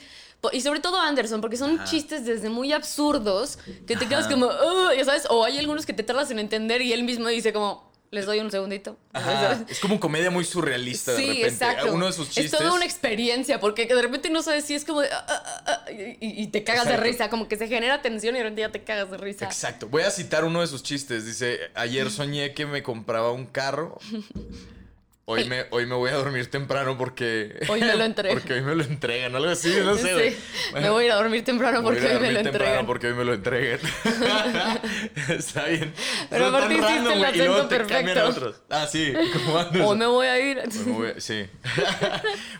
Y 0.51 0.59
sobre 0.59 0.81
todo 0.81 0.99
Anderson, 0.99 1.39
porque 1.39 1.55
son 1.55 1.75
Ajá. 1.79 1.85
chistes 1.89 2.25
desde 2.25 2.49
muy 2.49 2.73
absurdos 2.73 3.57
que 3.87 3.95
te 3.95 4.09
quedas 4.09 4.27
como, 4.27 4.49
ya 4.97 5.05
sabes, 5.05 5.23
o 5.29 5.45
hay 5.45 5.57
algunos 5.57 5.85
que 5.85 5.93
te 5.93 6.03
tardas 6.03 6.29
en 6.31 6.39
entender 6.39 6.81
y 6.81 6.91
él 6.91 7.03
mismo 7.03 7.29
dice 7.29 7.53
como, 7.53 7.92
les 8.13 8.25
doy 8.27 8.39
un 8.39 8.51
segundito. 8.51 8.97
Ajá, 9.11 9.65
Es 9.69 9.79
como 9.79 9.99
comedia 9.99 10.29
muy 10.29 10.45
surrealista 10.45 11.11
de 11.13 11.17
Sí, 11.17 11.25
repente. 11.27 11.47
exacto. 11.47 11.93
Uno 11.93 12.05
de 12.05 12.13
sus 12.13 12.27
chistes. 12.29 12.53
Es 12.53 12.59
toda 12.59 12.73
una 12.73 12.85
experiencia, 12.85 13.59
porque 13.59 13.87
de 13.87 14.01
repente 14.01 14.29
no 14.29 14.41
sabes 14.43 14.65
si 14.65 14.75
es 14.75 14.85
como 14.85 15.01
de, 15.01 15.09
"Ah, 15.11 15.25
ah, 15.27 15.63
ah", 15.87 15.91
y, 15.91 16.17
y 16.43 16.47
te 16.47 16.63
cagas 16.63 16.83
Exacto. 16.85 17.03
de 17.03 17.09
risa, 17.11 17.29
como 17.29 17.47
que 17.47 17.57
se 17.57 17.67
genera 17.67 18.01
tensión 18.01 18.35
y 18.35 18.37
de 18.37 18.43
repente 18.43 18.61
ya 18.61 18.71
te 18.71 18.83
cagas 18.83 19.09
de 19.11 19.17
risa. 19.17 19.45
Exacto. 19.45 19.87
Voy 19.89 20.03
a 20.03 20.11
citar 20.11 20.45
uno 20.45 20.61
de 20.61 20.67
sus 20.67 20.83
chistes. 20.83 21.25
Dice, 21.25 21.59
ayer 21.75 22.09
soñé 22.11 22.53
que 22.53 22.65
me 22.65 22.83
compraba 22.83 23.31
un 23.31 23.45
carro. 23.47 23.97
Hoy 25.25 25.45
me, 25.45 25.65
hoy 25.69 25.85
me 25.85 25.95
voy 25.95 26.09
a 26.11 26.15
dormir 26.15 26.51
temprano 26.51 26.97
porque... 26.97 27.57
Hoy 27.69 27.79
me 27.79 27.95
lo 27.95 28.03
entregan. 28.05 28.37
Porque 28.37 28.53
hoy 28.55 28.61
me 28.61 28.75
lo 28.75 28.83
entregan. 28.83 29.33
Algo 29.33 29.49
así, 29.51 29.73
no 29.81 29.95
sé. 29.95 30.31
Sí, 30.31 30.37
me 30.73 30.89
voy 30.89 31.03
a 31.03 31.05
ir 31.07 31.11
a 31.13 31.15
dormir 31.15 31.45
temprano 31.45 31.81
Me 31.81 31.83
voy 31.91 31.97
a 31.97 32.01
porque 32.01 32.11
a 32.11 32.17
hoy 32.17 32.21
me 32.21 32.31
lo 32.33 32.39
entregan. 32.41 32.85
porque 32.85 33.07
hoy 33.07 33.13
me 33.13 33.23
lo 33.23 33.33
entreguen. 33.33 33.79
Está 35.29 35.63
bien. 35.67 35.93
Pero 36.29 36.45
tan 36.51 36.55
aparte 36.55 36.73
hiciste 36.73 36.93
random, 36.93 37.13
el 37.13 37.25
acento 37.25 37.61
a 37.61 37.69
perfecto. 37.69 38.25
otros. 38.25 38.55
Ah, 38.69 38.85
sí. 38.85 39.13
Como 39.33 39.57
Anderson. 39.59 39.87
Hoy 39.91 39.97
me 39.97 40.05
voy 40.07 40.27
a 40.27 40.39
ir. 40.39 40.61
Me 40.85 40.91
voy- 40.91 41.13
Sí. 41.19 41.45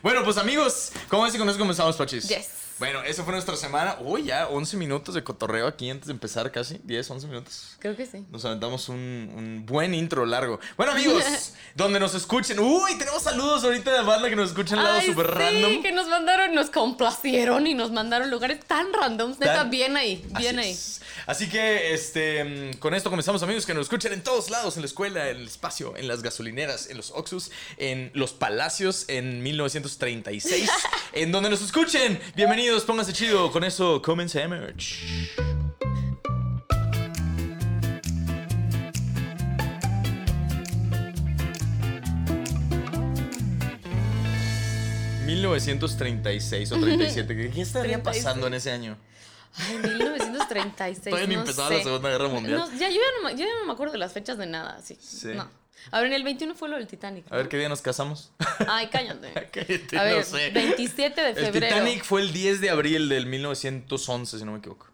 bueno, 0.02 0.24
pues 0.24 0.38
amigos, 0.38 0.94
¿cómo 1.10 1.28
es 1.28 1.34
que 1.34 1.40
con 1.40 1.50
eso 1.50 1.60
comenzamos, 1.60 1.98
Pachis? 1.98 2.30
Yes. 2.30 2.50
Bueno, 2.80 3.04
esa 3.04 3.24
fue 3.24 3.34
nuestra 3.34 3.56
semana. 3.56 3.98
Uy, 4.02 4.24
ya 4.24 4.48
11 4.48 4.78
minutos 4.78 5.16
de 5.16 5.24
cotorreo 5.24 5.68
aquí 5.68 5.90
antes 5.90 6.08
de 6.08 6.14
empezar 6.14 6.52
casi. 6.52 6.80
10, 6.84 7.12
11 7.12 7.28
minutos. 7.28 7.76
Creo 7.80 7.96
que 7.96 8.06
sí. 8.06 8.26
Nos 8.32 8.44
aventamos 8.46 8.90
un, 8.90 8.98
un 8.98 9.66
buen 9.66 9.94
intro 9.94 10.26
largo. 10.26 10.60
Bueno, 10.76 10.94
amigos, 10.94 11.24
donde 11.76 12.00
nos 12.00 12.16
escuchen. 12.16 12.60
Uy, 12.60 12.98
tenemos 12.98 13.24
saludos 13.24 13.64
ahorita 13.64 13.92
de 13.94 14.02
banda 14.02 14.30
que 14.30 14.36
nos 14.36 14.50
escuchan 14.50 14.80
al 14.80 14.86
lado 14.86 15.02
súper 15.02 15.28
sí, 15.28 15.32
random. 15.34 15.82
que 15.82 15.92
nos 15.92 16.08
mandaron, 16.08 16.56
nos 16.56 16.70
complacieron 16.70 17.68
y 17.68 17.74
nos 17.74 17.92
mandaron 17.92 18.30
lugares 18.32 18.60
tan 18.66 18.92
randoms. 18.92 19.40
Neta, 19.40 19.64
bien 19.66 19.96
ahí, 19.96 20.26
bien 20.38 20.60
ahí. 20.60 20.72
es. 20.72 21.02
Así 21.26 21.48
que 21.48 21.94
este, 21.94 22.44
mm, 22.44 22.74
con 22.80 22.94
esto 22.94 23.10
comenzamos, 23.10 23.44
amigos, 23.44 23.66
que 23.66 23.74
nos 23.74 23.84
escuchen 23.84 24.12
en 24.14 24.24
todos 24.24 24.50
lados, 24.50 24.76
en 24.76 24.82
la 24.82 24.88
escuela, 24.88 25.30
en 25.30 25.38
el 25.38 25.48
espacio, 25.48 25.96
en 25.96 26.08
las 26.08 26.22
gasolineras, 26.22 26.90
en 26.90 26.98
los 26.98 27.12
Oxus, 27.12 27.52
en 27.78 28.12
los 28.14 28.34
palacios, 28.34 29.06
en 29.08 29.42
1936, 29.42 30.70
en 31.14 31.32
donde 31.32 31.50
nos 31.50 31.62
escuchen. 31.62 32.20
Bienvenidos, 32.36 32.84
pónganse 32.84 33.14
chido. 33.14 33.52
Con 33.52 33.64
eso 33.64 34.02
comencemos. 34.02 34.44
¿1936 45.26 46.72
o 46.72 46.80
37? 46.80 47.52
¿Qué 47.54 47.62
estaría 47.62 47.94
36. 48.04 48.04
pasando 48.04 48.48
en 48.48 48.54
ese 48.56 48.72
año? 48.72 48.98
Ay, 49.58 49.78
1936. 49.78 51.04
Todavía 51.04 51.28
ni 51.28 51.36
no 51.36 51.42
empezaba 51.42 51.68
sé. 51.70 51.78
la 51.78 51.84
Segunda 51.84 52.10
Guerra 52.10 52.28
Mundial. 52.30 52.58
No, 52.58 52.72
ya, 52.72 52.90
yo, 52.90 52.96
ya 52.96 53.02
no, 53.22 53.28
me- 53.30 53.32
yo 53.34 53.46
ya 53.46 53.60
no 53.60 53.66
me 53.66 53.74
acuerdo 53.74 53.94
de 53.94 54.00
las 54.00 54.14
fechas 54.14 54.38
de 54.38 54.46
nada, 54.46 54.82
sí. 54.82 54.98
Sí. 55.00 55.30
No. 55.36 55.50
A 55.92 56.00
ver, 56.00 56.08
en 56.08 56.14
el 56.14 56.24
21 56.24 56.56
fue 56.56 56.70
lo 56.70 56.78
del 56.78 56.88
Titanic. 56.88 57.26
A 57.32 57.36
ver 57.36 57.46
¿no? 57.46 57.50
qué 57.50 57.58
día 57.58 57.68
nos 57.70 57.82
casamos. 57.82 58.32
Ay, 58.68 58.88
cállate. 58.88 59.34
Cállate, 59.52 59.88
A 59.98 60.06
no 60.06 60.16
ver, 60.16 60.24
sé. 60.24 60.50
27 60.52 61.22
de 61.22 61.30
El 61.30 61.36
febrero. 61.36 61.76
Titanic 61.76 62.04
fue 62.04 62.22
el 62.22 62.32
10 62.32 62.62
de 62.62 62.70
abril 62.70 63.10
del 63.10 63.26
1911, 63.26 64.40
si 64.40 64.46
no 64.46 64.54
me 64.54 64.60
equivoco. 64.60 64.88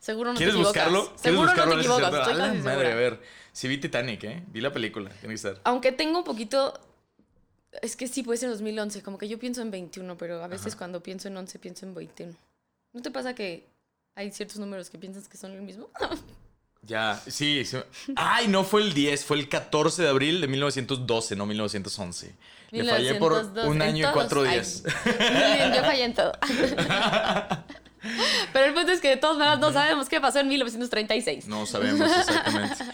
Seguro 0.00 0.32
no 0.32 0.36
¿Quieres 0.38 0.54
te 0.54 0.60
equivocas. 0.60 0.84
buscarlo? 0.84 1.04
¿Quieres 1.06 1.20
Seguro 1.22 1.42
buscarlo? 1.48 1.70
no 1.74 1.76
te 1.76 1.80
equivocas. 1.86 2.14
Estoy 2.14 2.32
A 2.32 2.36
la 2.36 2.46
casi 2.48 2.58
madre, 2.62 2.76
segura. 2.78 2.92
a 2.92 2.94
ver. 2.96 3.20
Sí 3.52 3.68
vi 3.68 3.78
Titanic, 3.78 4.24
¿eh? 4.24 4.42
Vi 4.48 4.60
la 4.60 4.72
película. 4.72 5.10
Tiene 5.20 5.34
que 5.34 5.38
ser. 5.38 5.60
Aunque 5.64 5.92
tengo 5.92 6.18
un 6.18 6.24
poquito. 6.24 6.78
Es 7.82 7.96
que 7.96 8.06
sí, 8.08 8.22
puede 8.22 8.38
ser 8.38 8.50
2011. 8.50 9.02
Como 9.02 9.18
que 9.18 9.28
yo 9.28 9.38
pienso 9.38 9.60
en 9.62 9.70
21, 9.70 10.16
pero 10.16 10.42
a 10.42 10.46
veces 10.48 10.74
cuando 10.76 11.02
pienso 11.02 11.28
en 11.28 11.36
11 11.36 11.58
pienso 11.58 11.86
en 11.86 11.94
21. 11.94 12.34
¿No 12.92 13.02
te 13.02 13.10
pasa 13.10 13.34
que 13.34 13.66
hay 14.14 14.30
ciertos 14.32 14.58
números 14.58 14.90
que 14.90 14.98
piensas 14.98 15.28
que 15.28 15.36
son 15.36 15.52
el 15.52 15.62
mismo? 15.62 15.88
Ya, 16.86 17.18
sí, 17.26 17.64
sí. 17.64 17.78
Ay, 18.14 18.46
no 18.48 18.62
fue 18.62 18.82
el 18.82 18.92
10, 18.92 19.24
fue 19.24 19.38
el 19.38 19.48
14 19.48 20.02
de 20.02 20.08
abril 20.10 20.42
de 20.42 20.48
1912, 20.48 21.34
no 21.34 21.46
1911. 21.46 22.34
Le 22.72 22.84
fallé 22.84 23.14
por 23.14 23.32
1902, 23.32 23.68
un 23.68 23.80
año 23.80 24.10
y 24.10 24.12
cuatro 24.12 24.42
Ay, 24.42 24.50
días. 24.50 24.82
Muy 25.06 25.54
bien, 25.54 25.72
yo 25.72 25.80
fallé 25.80 26.04
en 26.04 26.14
todo. 26.14 26.32
Pero 28.52 28.66
el 28.66 28.74
punto 28.74 28.92
es 28.92 29.00
que 29.00 29.08
de 29.08 29.16
todas 29.16 29.38
maneras 29.38 29.60
no 29.60 29.72
sabemos 29.72 30.10
qué 30.10 30.20
pasó 30.20 30.40
en 30.40 30.48
1936. 30.48 31.46
No 31.46 31.64
sabemos 31.64 32.10
exactamente. 32.10 32.84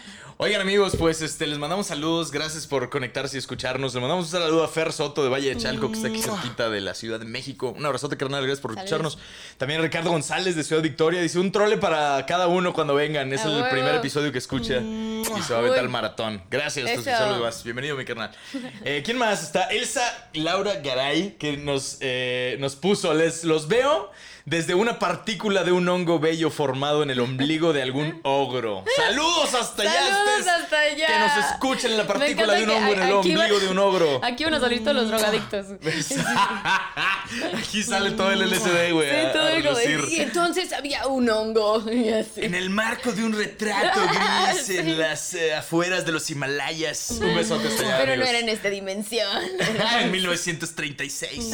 Oigan 0.43 0.59
amigos, 0.59 0.95
pues 0.97 1.21
este, 1.21 1.45
les 1.45 1.59
mandamos 1.59 1.85
saludos, 1.85 2.31
gracias 2.31 2.65
por 2.65 2.89
conectarse 2.89 3.37
y 3.37 3.39
escucharnos. 3.39 3.93
Le 3.93 4.01
mandamos 4.01 4.25
un 4.25 4.31
saludo 4.31 4.63
a 4.63 4.67
Fer 4.67 4.91
Soto 4.91 5.21
de 5.23 5.29
Valle 5.29 5.49
de 5.53 5.57
Chalco, 5.57 5.87
que 5.91 5.97
está 5.97 6.07
aquí 6.07 6.19
cerquita 6.19 6.67
de 6.71 6.81
la 6.81 6.95
Ciudad 6.95 7.19
de 7.19 7.25
México. 7.25 7.75
Un 7.77 7.85
abrazote, 7.85 8.17
carnal, 8.17 8.41
gracias 8.41 8.59
por 8.59 8.71
escucharnos. 8.71 9.19
También 9.59 9.83
Ricardo 9.83 10.09
González 10.09 10.55
de 10.55 10.63
Ciudad 10.63 10.81
Victoria 10.81 11.21
dice 11.21 11.37
un 11.37 11.51
trole 11.51 11.77
para 11.77 12.25
cada 12.25 12.47
uno 12.47 12.73
cuando 12.73 12.95
vengan. 12.95 13.31
Es 13.31 13.41
A 13.45 13.49
el 13.49 13.57
huevo. 13.57 13.69
primer 13.69 13.93
episodio 13.93 14.31
que 14.31 14.39
escucha 14.39 14.77
y 14.79 15.41
se 15.45 15.53
va 15.53 15.59
a 15.59 15.61
aventar 15.61 15.83
el 15.83 15.89
maratón. 15.89 16.41
Gracias, 16.49 16.89
Eso. 16.89 17.03
saludos. 17.03 17.63
Bienvenido, 17.63 17.95
mi 17.95 18.03
carnal. 18.03 18.31
Eh, 18.83 19.03
¿Quién 19.05 19.19
más? 19.19 19.43
Está 19.43 19.65
Elsa 19.65 20.01
Laura 20.33 20.73
Garay, 20.83 21.35
que 21.37 21.55
nos, 21.57 21.97
eh, 21.99 22.57
nos 22.59 22.75
puso, 22.75 23.13
les 23.13 23.43
los 23.43 23.67
veo 23.67 24.09
desde 24.45 24.73
una 24.73 24.97
partícula 24.97 25.63
de 25.63 25.71
un 25.71 25.87
hongo 25.87 26.19
bello 26.19 26.49
formado 26.49 27.03
en 27.03 27.11
el 27.11 27.19
ombligo 27.19 27.73
de 27.73 27.83
algún 27.83 28.19
ogro. 28.23 28.83
Saludos 28.95 29.53
hasta 29.53 29.83
allá. 29.83 30.30
Hasta 30.39 30.79
allá. 30.79 31.07
Que 31.07 31.19
nos 31.19 31.51
escuchen 31.51 31.91
en 31.91 31.97
la 31.97 32.07
partícula 32.07 32.53
de 32.53 32.63
un 32.63 32.69
hongo 32.69 32.93
en 32.93 33.01
el 33.01 33.13
ombligo 33.13 33.59
de 33.59 33.69
un 33.69 33.79
ogro. 33.79 34.21
Aquí 34.23 34.43
van 34.43 34.53
a 34.53 34.59
salir 34.59 34.83
todos 34.83 34.95
los 34.95 35.07
drogadictos. 35.07 35.67
Aquí 37.57 37.83
sale 37.83 38.11
todo 38.11 38.31
el 38.31 38.39
LSD, 38.49 38.91
güey. 38.91 39.09
Sí, 39.09 39.27
todo 39.33 39.47
el. 39.47 40.09
Y 40.09 40.19
entonces 40.21 40.73
había 40.73 41.07
un 41.07 41.29
hongo. 41.29 41.83
En 42.35 42.55
el 42.55 42.69
marco 42.69 43.11
de 43.11 43.23
un 43.23 43.33
retrato 43.33 43.99
gris 44.51 44.69
en 44.69 44.97
las 44.97 45.33
eh, 45.33 45.53
afueras 45.53 46.05
de 46.05 46.11
los 46.11 46.29
Himalayas. 46.29 47.11
Un 47.21 47.35
besote 47.35 47.67
hasta 47.67 47.83
allá, 47.83 47.97
Pero 47.99 48.15
no 48.17 48.25
era 48.25 48.39
en 48.39 48.49
esta 48.49 48.69
dimensión. 48.69 49.27
en 50.01 50.11
1936. 50.11 51.53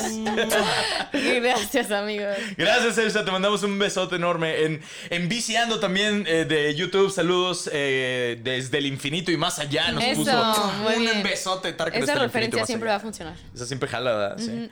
Gracias, 1.13 1.91
amigos. 1.91 2.37
Gracias, 2.57 2.97
Elsa. 2.97 3.25
Te 3.25 3.31
mandamos 3.31 3.63
un 3.63 3.77
besote 3.77 4.15
enorme. 4.15 4.63
En, 4.63 4.81
en 5.09 5.29
Viciando 5.29 5.79
también 5.79 6.25
eh, 6.27 6.45
de 6.45 6.73
YouTube, 6.75 7.11
saludos 7.11 7.69
eh, 7.71 8.39
desde 8.69 8.77
el 8.79 8.85
infinito 8.87 9.31
y 9.31 9.37
más 9.37 9.59
allá. 9.59 9.91
Nos 9.91 10.03
Eso, 10.03 10.21
puso 10.23 10.71
muy 10.83 10.95
un 10.95 11.01
bien. 11.01 11.23
besote. 11.23 11.73
Tarkan 11.73 12.01
Esa 12.03 12.13
desde 12.13 12.19
el 12.19 12.25
infinito 12.25 12.27
referencia 12.27 12.59
más 12.61 12.67
siempre 12.67 12.89
allá. 12.89 12.93
va 12.95 12.97
a 12.97 13.01
funcionar. 13.01 13.35
Esa 13.53 13.65
siempre 13.65 13.89
jala, 13.89 14.11
¿verdad? 14.11 14.37
Sí. 14.37 14.69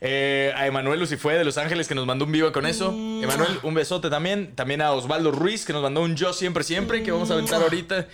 Eh, 0.00 0.52
a 0.54 0.66
Emanuel 0.66 1.00
Lucifue 1.00 1.34
de 1.34 1.44
Los 1.44 1.58
Ángeles 1.58 1.88
que 1.88 1.94
nos 1.94 2.06
mandó 2.06 2.24
un 2.24 2.32
vivo 2.32 2.52
con 2.52 2.66
eso. 2.66 2.90
Emanuel, 2.90 3.58
un 3.62 3.74
besote 3.74 4.10
también. 4.10 4.54
También 4.54 4.80
a 4.82 4.92
Osvaldo 4.92 5.32
Ruiz 5.32 5.64
que 5.64 5.72
nos 5.72 5.82
mandó 5.82 6.02
un 6.02 6.14
yo 6.14 6.32
siempre, 6.32 6.62
siempre 6.62 7.02
que 7.02 7.10
vamos 7.10 7.30
a 7.30 7.34
aventar 7.34 7.60
ahorita. 7.62 8.06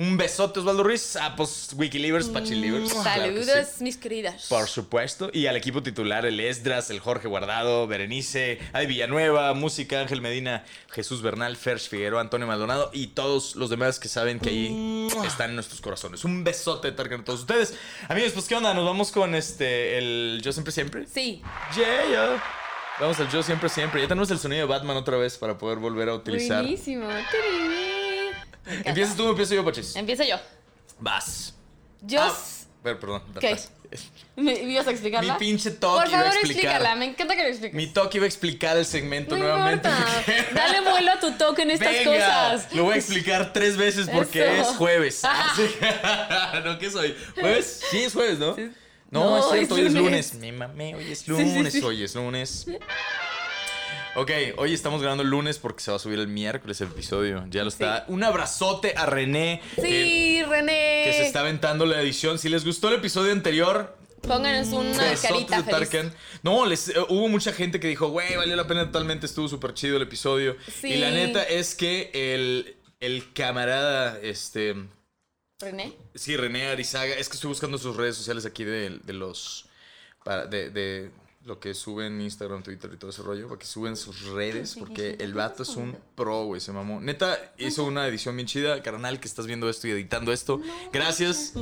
Un 0.00 0.16
besote, 0.16 0.60
Osvaldo 0.60 0.82
Ruiz. 0.82 1.16
Ah, 1.16 1.34
pues 1.36 1.74
Wikilivers, 1.76 2.30
Pachilivers. 2.30 2.90
claro 2.94 3.34
que 3.34 3.44
Saludos, 3.44 3.68
sí. 3.76 3.84
mis 3.84 3.98
queridas. 3.98 4.46
Por 4.48 4.66
supuesto. 4.66 5.28
Y 5.30 5.46
al 5.46 5.56
equipo 5.56 5.82
titular, 5.82 6.24
el 6.24 6.40
Esdras, 6.40 6.88
el 6.88 7.00
Jorge 7.00 7.28
Guardado, 7.28 7.86
Berenice, 7.86 8.58
Adi 8.72 8.86
Villanueva, 8.86 9.52
Música, 9.52 10.00
Ángel 10.00 10.22
Medina, 10.22 10.64
Jesús 10.90 11.20
Bernal, 11.20 11.54
Fersh 11.58 11.90
Figueroa, 11.90 12.22
Antonio 12.22 12.46
Maldonado 12.46 12.88
y 12.94 13.08
todos 13.08 13.56
los 13.56 13.68
demás 13.68 14.00
que 14.00 14.08
saben 14.08 14.40
que 14.40 14.48
ahí 14.48 15.08
están 15.26 15.50
en 15.50 15.56
nuestros 15.56 15.82
corazones. 15.82 16.24
Un 16.24 16.44
besote, 16.44 16.92
Tarkan, 16.92 17.20
a 17.20 17.24
todos 17.24 17.40
ustedes. 17.40 17.74
Amigos, 18.08 18.32
pues, 18.32 18.46
¿qué 18.46 18.54
onda? 18.54 18.72
Nos 18.72 18.86
vamos 18.86 19.12
con 19.12 19.34
este, 19.34 19.98
el 19.98 20.40
Yo 20.42 20.52
Siempre 20.52 20.72
Siempre. 20.72 21.06
Sí. 21.08 21.42
Yeah, 21.76 22.08
yeah. 22.08 22.44
Vamos 23.00 23.20
al 23.20 23.30
Yo 23.30 23.42
Siempre 23.42 23.68
Siempre. 23.68 24.00
Ya 24.00 24.08
tenemos 24.08 24.30
el 24.30 24.38
sonido 24.38 24.62
de 24.62 24.66
Batman 24.66 24.96
otra 24.96 25.18
vez 25.18 25.36
para 25.36 25.58
poder 25.58 25.76
volver 25.76 26.08
a 26.08 26.14
utilizar. 26.14 26.62
Buenísimo. 26.62 27.06
Tirirí. 27.30 27.99
¿Empiezas 28.84 29.16
tú 29.16 29.26
o 29.26 29.30
empiezo 29.30 29.54
yo, 29.54 29.64
Pachis? 29.64 29.96
Empiezo 29.96 30.24
yo. 30.24 30.36
Vas. 30.98 31.54
Yo. 32.02 32.20
Ah, 32.22 32.34
pero, 32.82 32.98
perdón. 33.00 33.22
¿Qué? 33.40 33.56
¿Me 34.36 34.52
ibas 34.54 34.86
a 34.86 34.92
explicarla? 34.92 35.32
Mi 35.34 35.38
pinche 35.38 35.72
toque 35.72 36.00
Por 36.02 36.08
iba 36.08 36.18
a 36.20 36.22
favor, 36.22 36.36
explicar. 36.38 36.64
explícala. 36.76 36.94
Me 36.96 37.04
encanta 37.06 37.34
que 37.36 37.42
lo 37.42 37.48
expliques. 37.48 37.74
Mi 37.74 37.86
toque 37.88 38.18
iba 38.18 38.24
a 38.24 38.28
explicar 38.28 38.76
el 38.76 38.86
segmento 38.86 39.36
no 39.36 39.42
nuevamente. 39.42 39.88
importa. 39.88 40.44
Dale 40.54 40.80
vuelo 40.88 41.10
a 41.12 41.20
tu 41.20 41.32
toque 41.32 41.62
en 41.62 41.72
estas 41.72 41.92
Venga, 41.92 42.04
cosas. 42.12 42.72
Lo 42.74 42.84
voy 42.84 42.94
a 42.94 42.96
explicar 42.96 43.52
tres 43.52 43.76
veces 43.76 44.08
porque 44.08 44.58
Eso. 44.60 44.70
es 44.70 44.76
jueves. 44.76 45.24
Así- 45.24 45.70
¿No 46.64 46.78
qué 46.78 46.90
soy? 46.90 47.16
¿Jueves? 47.34 47.82
Sí, 47.90 47.98
es 48.04 48.12
jueves, 48.12 48.38
¿no? 48.38 48.54
Sí. 48.54 48.70
No, 49.10 49.24
No, 49.30 49.38
es 49.38 49.44
cierto, 49.50 49.74
es 49.76 49.80
hoy 49.80 49.86
es 49.88 49.92
lunes. 49.94 50.34
Me 50.34 50.52
mamé, 50.52 50.94
hoy 50.94 51.10
es 51.10 51.18
sí, 51.20 51.30
lunes, 51.32 51.72
sí. 51.72 51.82
hoy 51.82 52.04
es 52.04 52.14
lunes. 52.14 52.66
Ok, 54.16 54.30
hoy 54.56 54.74
estamos 54.74 55.00
grabando 55.00 55.22
el 55.22 55.30
lunes 55.30 55.58
porque 55.58 55.80
se 55.82 55.90
va 55.92 55.96
a 55.96 56.00
subir 56.00 56.18
el 56.18 56.26
miércoles 56.26 56.80
el 56.80 56.88
episodio. 56.88 57.44
Ya 57.48 57.62
lo 57.62 57.68
está. 57.68 58.04
Un 58.08 58.24
abrazote 58.24 58.92
a 58.96 59.06
René. 59.06 59.62
que- 59.76 59.82
Sí, 59.82 60.42
René. 60.42 61.02
que 61.04 61.12
se 61.12 61.26
está 61.26 61.40
aventando 61.40 61.86
la 61.86 62.00
edición. 62.02 62.38
Si 62.38 62.48
les 62.48 62.64
gustó 62.64 62.88
el 62.88 62.96
episodio 62.96 63.32
anterior, 63.32 63.96
Pónganos 64.22 64.68
una 64.74 65.14
carita 65.14 65.62
de 65.62 65.86
feliz. 65.86 66.12
No, 66.42 66.66
les, 66.66 66.88
eh, 66.90 66.94
hubo 67.08 67.28
mucha 67.28 67.52
gente 67.54 67.80
que 67.80 67.88
dijo, 67.88 68.08
güey, 68.10 68.36
valió 68.36 68.54
la 68.54 68.66
pena 68.66 68.84
totalmente, 68.84 69.24
estuvo 69.24 69.48
súper 69.48 69.72
chido 69.72 69.96
el 69.96 70.02
episodio. 70.02 70.56
Sí. 70.80 70.88
Y 70.88 70.96
la 70.98 71.10
neta 71.10 71.42
es 71.42 71.74
que 71.74 72.10
el, 72.12 72.76
el 73.00 73.32
camarada, 73.32 74.18
este... 74.20 74.74
René. 75.58 75.94
Sí, 76.14 76.36
René 76.36 76.66
Arizaga, 76.66 77.14
es 77.14 77.28
que 77.30 77.34
estoy 77.36 77.48
buscando 77.48 77.78
sus 77.78 77.96
redes 77.96 78.14
sociales 78.16 78.44
aquí 78.44 78.62
de, 78.64 78.98
de 79.02 79.12
los... 79.14 79.66
para- 80.22 80.44
de, 80.46 80.68
de 80.68 81.10
lo 81.50 81.58
que 81.58 81.74
suben 81.74 82.20
Instagram, 82.20 82.62
Twitter 82.62 82.88
y 82.94 82.96
todo 82.96 83.10
ese 83.10 83.22
rollo, 83.22 83.48
para 83.48 83.58
que 83.58 83.66
suben 83.66 83.96
sus 83.96 84.26
redes, 84.26 84.76
porque 84.78 85.16
el 85.18 85.34
vato 85.34 85.64
es 85.64 85.70
un 85.70 85.96
pro, 86.14 86.44
güey, 86.44 86.60
se 86.60 86.70
mamó. 86.70 87.00
Neta, 87.00 87.54
hizo 87.58 87.82
una 87.82 88.06
edición 88.06 88.36
bien 88.36 88.46
chida, 88.46 88.80
carnal, 88.84 89.18
que 89.18 89.26
estás 89.26 89.48
viendo 89.48 89.68
esto 89.68 89.88
y 89.88 89.90
editando 89.90 90.32
esto. 90.32 90.60
Gracias. 90.92 91.54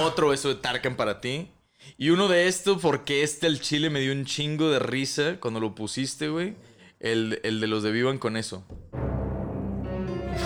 Otro 0.00 0.28
beso 0.28 0.48
de 0.50 0.54
Tarkan 0.54 0.94
para 0.94 1.20
ti. 1.20 1.50
Y 1.98 2.10
uno 2.10 2.28
de 2.28 2.46
esto, 2.46 2.78
porque 2.78 3.24
este 3.24 3.48
el 3.48 3.60
chile 3.60 3.90
me 3.90 3.98
dio 3.98 4.12
un 4.12 4.26
chingo 4.26 4.70
de 4.70 4.78
risa 4.78 5.40
cuando 5.40 5.58
lo 5.58 5.74
pusiste, 5.74 6.28
güey. 6.28 6.54
El, 7.00 7.40
el 7.42 7.58
de 7.58 7.66
los 7.66 7.82
de 7.82 7.90
Vivan 7.90 8.18
con 8.18 8.36
eso. 8.36 8.64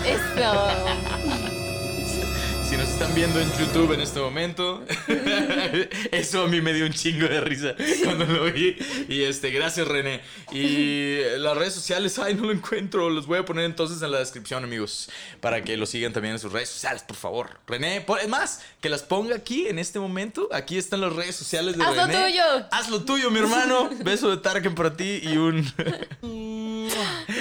Eso. 0.07 1.24
Están 2.95 3.13
viendo 3.13 3.41
en 3.41 3.51
YouTube 3.59 3.91
en 3.91 3.99
este 3.99 4.21
momento, 4.21 4.81
eso 6.11 6.43
a 6.43 6.47
mí 6.47 6.61
me 6.61 6.71
dio 6.73 6.85
un 6.85 6.93
chingo 6.93 7.27
de 7.27 7.41
risa 7.41 7.75
cuando 8.05 8.23
lo 8.25 8.45
vi. 8.45 8.77
Y 9.09 9.23
este, 9.23 9.51
gracias 9.51 9.85
René. 9.85 10.21
Y 10.53 11.17
las 11.39 11.57
redes 11.57 11.73
sociales, 11.73 12.17
ay, 12.19 12.35
no 12.35 12.43
lo 12.45 12.51
encuentro. 12.53 13.09
Los 13.09 13.25
voy 13.27 13.39
a 13.39 13.43
poner 13.43 13.65
entonces 13.65 14.01
en 14.01 14.11
la 14.11 14.19
descripción, 14.19 14.63
amigos, 14.63 15.09
para 15.41 15.61
que 15.61 15.75
lo 15.75 15.85
sigan 15.85 16.13
también 16.13 16.35
en 16.35 16.39
sus 16.39 16.53
redes 16.53 16.69
sociales, 16.69 17.03
por 17.03 17.17
favor. 17.17 17.59
René, 17.67 17.99
pon- 17.99 18.19
es 18.21 18.29
más, 18.29 18.61
que 18.79 18.87
las 18.87 19.03
ponga 19.03 19.35
aquí 19.35 19.67
en 19.67 19.77
este 19.77 19.99
momento. 19.99 20.47
Aquí 20.53 20.77
están 20.77 21.01
las 21.01 21.11
redes 21.11 21.35
sociales 21.35 21.77
de 21.77 21.83
Haz 21.83 21.95
lo 21.97 22.07
René. 22.07 22.23
tuyo. 22.29 22.43
Haz 22.71 22.89
lo 22.89 23.03
tuyo, 23.03 23.29
mi 23.29 23.39
hermano. 23.39 23.89
Beso 24.05 24.29
de 24.31 24.37
Tarken 24.37 24.73
para 24.73 24.95
ti 24.95 25.19
y 25.21 25.35
un. 25.35 25.57
Y 26.21 26.87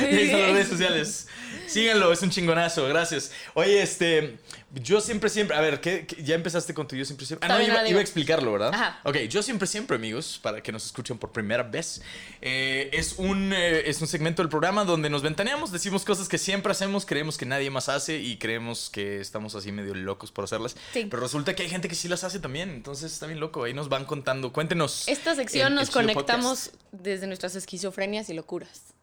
ahí 0.04 0.24
están 0.24 0.40
las 0.42 0.52
redes 0.52 0.68
sociales. 0.68 1.28
Síganlo, 1.68 2.12
es 2.12 2.20
un 2.22 2.30
chingonazo, 2.30 2.86
gracias. 2.88 3.32
Oye, 3.54 3.82
este, 3.82 4.36
yo 4.74 5.00
siempre, 5.00 5.30
siempre, 5.30 5.56
a 5.56 5.60
ver, 5.60 5.80
¿qué, 5.80 6.06
qué- 6.06 6.22
ya 6.22 6.34
empezaste 6.34 6.74
con 6.74 6.88
tu 6.88 6.96
yo 6.96 7.04
siempre, 7.04 7.26
siempre? 7.26 7.48
Ah, 7.50 7.56
no, 7.58 7.62
iba, 7.64 7.80
a 7.80 8.00
explicarlo, 8.00 8.52
¿verdad? 8.52 8.72
Ajá. 8.74 9.00
Ok, 9.04 9.16
yo 9.28 9.42
siempre, 9.42 9.66
siempre, 9.66 9.96
amigos, 9.96 10.38
para 10.42 10.62
que 10.62 10.72
nos 10.72 10.84
escuchen 10.86 11.18
por 11.18 11.32
primera 11.32 11.62
vez, 11.62 12.02
eh, 12.40 12.90
es, 12.92 13.14
un, 13.18 13.52
eh, 13.52 13.88
es 13.88 14.00
un 14.00 14.08
segmento 14.08 14.42
del 14.42 14.48
programa 14.48 14.84
donde 14.84 15.10
nos 15.10 15.22
ventaneamos, 15.22 15.72
decimos 15.72 16.04
cosas 16.04 16.28
que 16.28 16.38
siempre 16.38 16.72
hacemos, 16.72 17.06
creemos 17.06 17.36
que 17.36 17.46
nadie 17.46 17.70
más 17.70 17.88
hace 17.88 18.18
y 18.18 18.38
creemos 18.38 18.90
que 18.90 19.20
estamos 19.20 19.54
así 19.54 19.72
medio 19.72 19.94
locos 19.94 20.30
por 20.32 20.44
hacerlas. 20.44 20.76
Sí. 20.92 21.06
Pero 21.10 21.22
resulta 21.22 21.54
que 21.54 21.62
hay 21.62 21.68
gente 21.68 21.88
que 21.88 21.94
sí 21.94 22.08
las 22.08 22.24
hace 22.24 22.38
también, 22.40 22.70
entonces 22.70 23.12
está 23.12 23.26
bien 23.26 23.40
loco, 23.40 23.64
ahí 23.64 23.74
nos 23.74 23.88
van 23.88 24.04
contando. 24.04 24.52
Cuéntenos. 24.52 25.08
Esta 25.08 25.34
sección 25.34 25.68
en 25.68 25.74
nos 25.76 25.90
conectamos 25.90 26.70
Podcast. 26.70 26.84
desde 27.04 27.26
nuestras 27.26 27.54
esquizofrenias 27.56 28.28
y 28.30 28.34
locuras. 28.34 28.93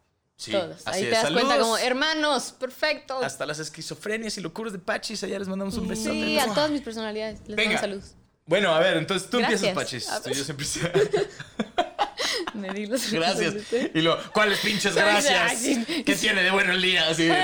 Sí, 0.42 0.50
Todos. 0.50 0.82
así 0.84 0.98
Ahí 0.98 1.02
es. 1.04 1.10
te 1.10 1.14
das 1.16 1.30
cuenta 1.30 1.56
como, 1.58 1.78
hermanos, 1.78 2.52
perfecto. 2.58 3.22
Hasta 3.22 3.46
las 3.46 3.60
esquizofrenias 3.60 4.36
y 4.38 4.40
locuras 4.40 4.72
de 4.72 4.80
Pachis, 4.80 5.22
allá 5.22 5.38
les 5.38 5.46
mandamos 5.46 5.76
un 5.76 5.86
besote. 5.86 6.10
Sí, 6.12 6.36
a 6.38 6.46
todas 6.46 6.70
mis 6.70 6.80
personalidades. 6.82 7.40
Les 7.46 7.56
Venga. 7.56 7.74
mando 7.74 7.80
saludos. 7.80 8.14
Bueno, 8.46 8.74
a 8.74 8.80
ver, 8.80 8.96
entonces 8.96 9.30
tú 9.30 9.38
Gracias. 9.38 9.62
empiezas, 9.62 10.20
Pachis. 10.20 10.36
Yo 10.36 10.44
siempre 10.44 10.66
Me 12.54 12.70
di 12.70 12.86
los 12.86 13.10
Gracias. 13.12 13.54
Y 13.94 14.00
lo, 14.00 14.18
¿cuáles 14.32 14.58
pinches 14.58 14.94
gracias? 14.96 15.60
¿Qué 16.04 16.16
tiene 16.16 16.42
de 16.42 16.50
bueno 16.50 16.72
el 16.72 16.82
día? 16.82 17.08
Así. 17.08 17.28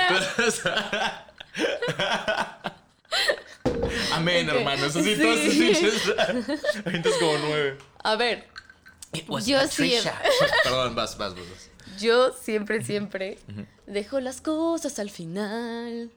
Amén, 4.11 4.49
hermanos. 4.49 4.95
Así, 4.95 5.15
Sí. 5.15 5.21
todos 5.21 5.39
sus 5.39 5.53
pinches. 5.55 6.01
Ahorita 6.85 7.09
es 7.09 7.15
como 7.15 7.37
nueve. 7.37 7.77
A 8.03 8.15
ver, 8.15 8.47
was 9.27 9.45
Yo 9.45 9.65
sí- 9.67 9.97
Perdón, 10.63 10.95
vas, 10.95 11.17
vas, 11.17 11.33
vas. 11.35 11.49
vas. 11.49 11.68
Yo 11.99 12.33
siempre, 12.33 12.83
siempre 12.83 13.37
dejo 13.87 14.19
las 14.19 14.41
cosas 14.41 14.99
al 14.99 15.09
final. 15.09 16.11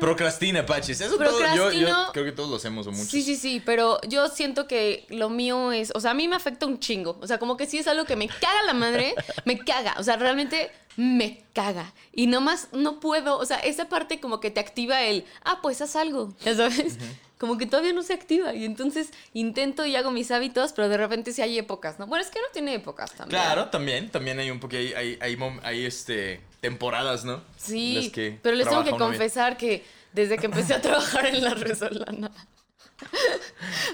Procrastina, 0.00 0.66
Pachis. 0.66 1.00
Eso 1.00 1.16
todo, 1.16 1.54
yo, 1.54 2.12
creo 2.12 2.24
que 2.24 2.32
todos 2.32 2.50
lo 2.50 2.56
hacemos 2.56 2.86
o 2.86 2.92
muchos. 2.92 3.08
Sí, 3.08 3.22
sí, 3.22 3.36
sí, 3.36 3.62
pero 3.64 4.00
yo 4.02 4.28
siento 4.28 4.66
que 4.66 5.06
lo 5.08 5.30
mío 5.30 5.72
es, 5.72 5.92
o 5.94 6.00
sea, 6.00 6.10
a 6.10 6.14
mí 6.14 6.28
me 6.28 6.36
afecta 6.36 6.66
un 6.66 6.78
chingo, 6.78 7.18
o 7.20 7.26
sea, 7.26 7.38
como 7.38 7.56
que 7.56 7.66
sí 7.66 7.78
es 7.78 7.86
algo 7.86 8.04
que 8.04 8.16
me 8.16 8.28
caga 8.28 8.62
la 8.66 8.74
madre, 8.74 9.14
me 9.44 9.58
caga, 9.58 9.94
o 9.98 10.02
sea, 10.02 10.16
realmente 10.16 10.70
me 10.96 11.42
caga. 11.52 11.94
Y 12.12 12.26
nomás 12.26 12.68
no 12.72 13.00
puedo, 13.00 13.38
o 13.38 13.46
sea, 13.46 13.58
esa 13.58 13.88
parte 13.88 14.20
como 14.20 14.40
que 14.40 14.50
te 14.50 14.60
activa 14.60 15.02
el, 15.02 15.24
ah, 15.44 15.60
pues 15.62 15.80
haz 15.80 15.96
algo, 15.96 16.34
ya 16.44 16.54
sabes, 16.54 16.98
como 17.44 17.58
que 17.58 17.66
todavía 17.66 17.92
no 17.92 18.02
se 18.02 18.14
activa 18.14 18.54
y 18.54 18.64
entonces 18.64 19.10
intento 19.34 19.84
y 19.84 19.96
hago 19.96 20.10
mis 20.10 20.30
hábitos, 20.30 20.72
pero 20.72 20.88
de 20.88 20.96
repente 20.96 21.30
sí 21.34 21.42
hay 21.42 21.58
épocas, 21.58 21.98
¿no? 21.98 22.06
Bueno, 22.06 22.24
es 22.24 22.30
que 22.30 22.38
no 22.40 22.46
tiene 22.54 22.72
épocas 22.72 23.12
también. 23.12 23.38
Claro, 23.38 23.68
también, 23.68 24.08
también 24.08 24.38
hay 24.38 24.50
un 24.50 24.60
poco, 24.60 24.76
hay, 24.76 24.94
hay, 24.94 25.18
hay, 25.20 25.36
mom- 25.36 25.60
hay, 25.62 25.84
este, 25.84 26.40
temporadas, 26.62 27.26
¿no? 27.26 27.42
Sí, 27.58 28.10
que 28.14 28.38
pero 28.42 28.56
les 28.56 28.66
tengo 28.66 28.82
que 28.82 28.92
bien. 28.92 28.98
confesar 28.98 29.58
que 29.58 29.84
desde 30.14 30.38
que 30.38 30.46
empecé 30.46 30.72
a 30.72 30.80
trabajar 30.88 31.26
en 31.26 31.44
la 31.44 31.50
Resolana, 31.50 32.30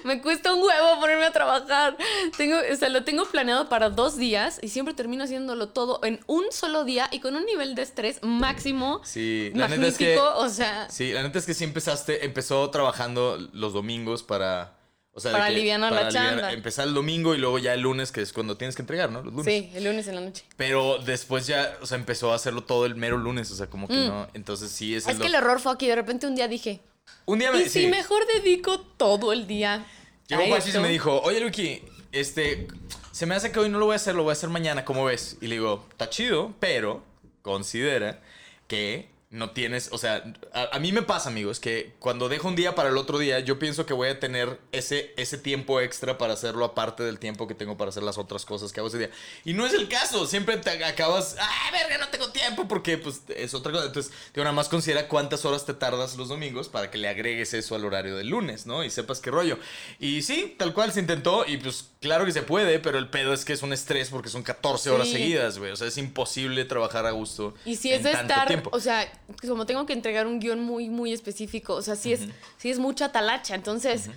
me 0.04 0.20
cuesta 0.22 0.52
un 0.54 0.62
huevo 0.62 1.00
ponerme 1.00 1.24
a 1.26 1.32
trabajar. 1.32 1.96
Tengo, 2.36 2.56
o 2.72 2.76
sea, 2.76 2.88
lo 2.88 3.04
tengo 3.04 3.24
planeado 3.26 3.68
para 3.68 3.90
dos 3.90 4.16
días 4.16 4.58
y 4.62 4.68
siempre 4.68 4.94
termino 4.94 5.24
haciéndolo 5.24 5.68
todo 5.68 6.00
en 6.04 6.20
un 6.26 6.44
solo 6.50 6.84
día 6.84 7.08
y 7.10 7.20
con 7.20 7.36
un 7.36 7.44
nivel 7.46 7.74
de 7.74 7.82
estrés 7.82 8.18
máximo. 8.22 9.00
Sí, 9.04 9.50
la 9.54 9.68
neta 9.68 9.86
es 9.86 9.98
que- 9.98 10.18
o 10.18 10.48
sea, 10.48 10.88
Sí, 10.90 11.12
la 11.12 11.22
neta 11.22 11.38
es 11.38 11.46
que 11.46 11.54
sí 11.54 11.64
empezaste, 11.64 12.24
empezó 12.24 12.68
trabajando 12.70 13.38
los 13.52 13.72
domingos 13.72 14.22
para... 14.22 14.76
O 15.12 15.18
sea, 15.18 15.32
Para 15.32 15.46
alivianar 15.46 15.92
la 15.92 16.08
chamba. 16.08 16.52
Empezar 16.52 16.86
el 16.86 16.94
domingo 16.94 17.34
y 17.34 17.38
luego 17.38 17.58
ya 17.58 17.74
el 17.74 17.80
lunes, 17.80 18.12
que 18.12 18.22
es 18.22 18.32
cuando 18.32 18.56
tienes 18.56 18.76
que 18.76 18.82
entregar, 18.82 19.10
¿no? 19.10 19.22
Los 19.22 19.34
lunes. 19.34 19.44
sí, 19.52 19.68
el 19.74 19.82
lunes 19.84 20.06
en 20.06 20.14
la 20.14 20.20
noche. 20.20 20.44
Pero 20.56 20.98
después 20.98 21.48
ya, 21.48 21.76
o 21.82 21.86
sea, 21.86 21.98
empezó 21.98 22.30
a 22.32 22.36
hacerlo 22.36 22.62
todo 22.62 22.86
el 22.86 22.94
mero 22.94 23.16
lunes, 23.18 23.50
o 23.50 23.56
sea, 23.56 23.66
como 23.66 23.88
que 23.88 23.94
no. 24.06 24.28
Entonces 24.34 24.70
sí 24.70 24.94
es, 24.94 25.06
Mm. 25.06 25.10
Es 25.10 25.16
el 25.16 25.20
que 25.22 25.26
el 25.26 25.34
error 25.34 25.58
fue 25.58 25.72
aquí, 25.72 25.88
de 25.88 25.96
repente 25.96 26.28
un 26.28 26.36
día 26.36 26.46
dije, 26.46 26.80
Un 27.26 27.38
día 27.38 27.52
me 27.52 27.60
¿y 27.60 27.64
si 27.64 27.82
sí, 27.82 27.86
mejor 27.86 28.26
dedico 28.26 28.80
todo 28.80 29.32
el 29.32 29.46
día? 29.46 29.86
Llegó 30.26 30.42
a 30.42 30.58
Pachis 30.58 30.74
y 30.74 30.78
me 30.80 30.88
dijo, 30.88 31.20
oye 31.20 31.40
Luiki, 31.40 31.80
este, 32.10 32.66
se 33.12 33.26
me 33.26 33.34
hace 33.36 33.52
que 33.52 33.60
hoy 33.60 33.68
no 33.68 33.78
lo 33.78 33.86
voy 33.86 33.92
a 33.92 33.96
hacer, 33.96 34.14
lo 34.14 34.24
voy 34.24 34.30
a 34.30 34.32
hacer 34.32 34.48
mañana, 34.48 34.84
¿cómo 34.84 35.04
ves? 35.04 35.36
Y 35.40 35.46
le 35.46 35.54
digo, 35.54 35.86
está 35.90 36.10
chido, 36.10 36.54
pero 36.58 37.04
considera 37.42 38.20
que 38.66 39.08
no 39.30 39.50
tienes, 39.50 39.90
o 39.92 39.98
sea, 39.98 40.24
a, 40.52 40.70
a 40.76 40.78
mí 40.80 40.90
me 40.90 41.02
pasa, 41.02 41.28
amigos, 41.28 41.60
que 41.60 41.92
cuando 42.00 42.28
dejo 42.28 42.48
un 42.48 42.56
día 42.56 42.74
para 42.74 42.88
el 42.88 42.96
otro 42.96 43.16
día, 43.16 43.38
yo 43.38 43.60
pienso 43.60 43.86
que 43.86 43.94
voy 43.94 44.08
a 44.08 44.18
tener 44.18 44.58
ese, 44.72 45.14
ese 45.16 45.38
tiempo 45.38 45.80
extra 45.80 46.18
para 46.18 46.32
hacerlo 46.32 46.64
aparte 46.64 47.04
del 47.04 47.20
tiempo 47.20 47.46
que 47.46 47.54
tengo 47.54 47.76
para 47.76 47.90
hacer 47.90 48.02
las 48.02 48.18
otras 48.18 48.44
cosas 48.44 48.72
que 48.72 48.80
hago 48.80 48.88
ese 48.88 48.98
día. 48.98 49.10
Y 49.44 49.52
no 49.54 49.64
es 49.66 49.72
el 49.72 49.88
caso, 49.88 50.26
siempre 50.26 50.56
te 50.56 50.70
acabas, 50.84 51.36
ah, 51.38 51.70
verga, 51.70 51.98
no 51.98 52.08
tengo 52.08 52.30
tiempo, 52.32 52.66
porque 52.66 52.98
pues 52.98 53.20
es 53.28 53.54
otra 53.54 53.70
cosa. 53.70 53.86
Entonces, 53.86 54.12
digo, 54.34 54.42
nada 54.42 54.52
más 54.52 54.68
considera 54.68 55.06
cuántas 55.06 55.44
horas 55.44 55.64
te 55.64 55.74
tardas 55.74 56.16
los 56.16 56.28
domingos 56.28 56.68
para 56.68 56.90
que 56.90 56.98
le 56.98 57.08
agregues 57.08 57.54
eso 57.54 57.76
al 57.76 57.84
horario 57.84 58.16
del 58.16 58.26
lunes, 58.30 58.66
¿no? 58.66 58.82
Y 58.82 58.90
sepas 58.90 59.20
qué 59.20 59.30
rollo. 59.30 59.58
Y 60.00 60.22
sí, 60.22 60.56
tal 60.58 60.74
cual 60.74 60.92
se 60.92 60.98
intentó, 60.98 61.44
y 61.46 61.56
pues 61.58 61.90
claro 62.00 62.24
que 62.24 62.32
se 62.32 62.42
puede, 62.42 62.80
pero 62.80 62.98
el 62.98 63.08
pedo 63.08 63.32
es 63.32 63.44
que 63.44 63.52
es 63.52 63.62
un 63.62 63.72
estrés 63.72 64.08
porque 64.10 64.28
son 64.28 64.42
14 64.42 64.90
horas 64.90 65.06
Sí. 65.06 65.12
seguidas, 65.12 65.58
güey. 65.58 65.70
O 65.70 65.76
sea, 65.76 65.86
es 65.86 65.96
imposible 65.98 66.64
trabar 66.64 67.06
a 67.06 67.12
gusto. 67.12 67.54
Y 67.64 67.76
si 67.76 67.92
es 67.92 67.98
en 67.98 68.02
de 68.04 68.12
tanto 68.12 68.32
estar, 68.32 68.48
tiempo. 68.48 68.70
o 68.72 68.80
sea, 68.80 69.08
como 69.46 69.66
tengo 69.66 69.86
que 69.86 69.92
entregar 69.92 70.26
un 70.26 70.40
guion 70.40 70.60
muy, 70.60 70.88
muy 70.88 71.12
específico, 71.12 71.74
o 71.74 71.82
sea, 71.82 71.96
sí 71.96 72.12
es, 72.12 72.20
sí 72.58 72.70
es 72.70 72.78
mucha 72.78 73.12
talacha, 73.12 73.54
entonces, 73.54 74.08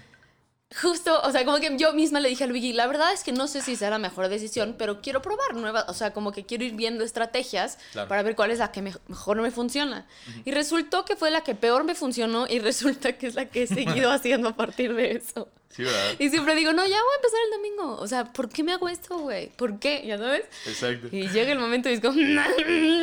justo, 0.81 1.21
o 1.21 1.31
sea, 1.31 1.45
como 1.45 1.59
que 1.59 1.75
yo 1.77 1.93
misma 1.93 2.19
le 2.19 2.29
dije 2.29 2.45
a 2.45 2.47
Luigi, 2.47 2.73
la 2.73 2.87
verdad 2.87 3.13
es 3.13 3.23
que 3.23 3.31
no 3.31 3.47
sé 3.47 3.61
si 3.61 3.75
sea 3.75 3.91
la 3.91 3.99
mejor 3.99 4.27
decisión, 4.27 4.75
pero 4.77 5.01
quiero 5.01 5.21
probar 5.21 5.53
nuevas, 5.55 5.85
o 5.87 5.93
sea, 5.93 6.13
como 6.13 6.31
que 6.31 6.45
quiero 6.45 6.63
ir 6.63 6.73
viendo 6.73 7.03
estrategias 7.03 7.77
Claro. 7.91 8.07
para 8.09 8.23
ver 8.23 8.35
cuál 8.35 8.49
es 8.49 8.57
la 8.59 8.71
que 8.71 8.81
me- 8.81 8.95
mejor 9.07 9.39
me 9.39 9.51
funciona. 9.51 10.07
Y 10.45 10.51
resultó 10.51 11.05
que 11.05 11.15
fue 11.15 11.29
la 11.29 11.41
que 11.41 11.53
peor 11.53 11.83
me 11.83 11.93
funcionó 11.93 12.47
y 12.49 12.57
resulta 12.59 13.13
que 13.17 13.27
es 13.27 13.35
la 13.35 13.45
que 13.45 13.63
he 13.63 13.67
seguido 13.67 14.09
haciendo 14.11 14.49
a 14.49 14.55
partir 14.55 14.95
de 14.95 15.11
eso. 15.11 15.47
Sí, 15.75 15.83
¿verdad? 15.83 16.13
Y 16.19 16.29
siempre 16.29 16.55
digo, 16.55 16.71
no, 16.71 16.83
ya 16.85 16.97
voy 17.01 17.13
a 17.13 17.15
empezar 17.15 17.39
el 17.45 17.51
domingo. 17.51 17.97
O 17.99 18.07
sea, 18.07 18.25
¿por 18.31 18.47
qué 18.49 18.63
me 18.63 18.73
hago 18.73 18.87
esto, 18.89 19.17
güey? 19.17 19.49
¿Por 19.55 19.79
qué? 19.79 20.03
¿Ya 20.05 20.17
sabes? 20.17 20.43
Exacto. 20.67 21.07
Y 21.11 21.29
llega 21.29 21.51
el 21.51 21.59
momento 21.59 21.89
y 21.89 21.93
es 21.93 21.99
como, 21.99 22.13
no, 22.21 22.43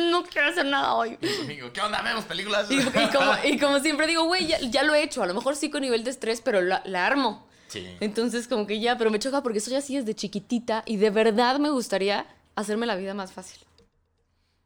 no 0.09 0.23
quiero 0.23 0.47
hacer 0.47 0.65
nada 0.65 0.93
hoy. 0.93 1.17
Amigo, 1.41 1.71
¿qué 1.73 1.81
onda? 1.81 2.01
¿Vemos 2.01 2.23
películas? 2.25 2.71
Y, 2.71 2.79
y 2.79 3.07
como, 3.13 3.33
y 3.43 3.59
como 3.59 3.79
siempre 3.79 4.07
digo, 4.07 4.23
güey, 4.23 4.47
ya, 4.47 4.59
ya 4.61 4.83
lo 4.83 4.95
he 4.95 5.03
hecho. 5.03 5.21
A 5.21 5.27
lo 5.27 5.33
mejor 5.33 5.55
sí 5.55 5.69
con 5.69 5.81
nivel 5.81 6.03
de 6.03 6.11
estrés, 6.11 6.39
pero 6.41 6.61
la, 6.61 6.81
la 6.85 7.05
armo. 7.05 7.47
Sí. 7.67 7.87
Entonces, 7.99 8.47
como 8.47 8.67
que 8.67 8.79
ya, 8.79 8.97
pero 8.97 9.11
me 9.11 9.19
choca 9.19 9.43
porque 9.43 9.59
soy 9.59 9.75
así 9.75 9.97
desde 9.97 10.13
chiquitita 10.13 10.83
y 10.85 10.97
de 10.97 11.09
verdad 11.09 11.59
me 11.59 11.69
gustaría 11.69 12.25
hacerme 12.55 12.85
la 12.85 12.95
vida 12.95 13.13
más 13.13 13.31
fácil. 13.33 13.59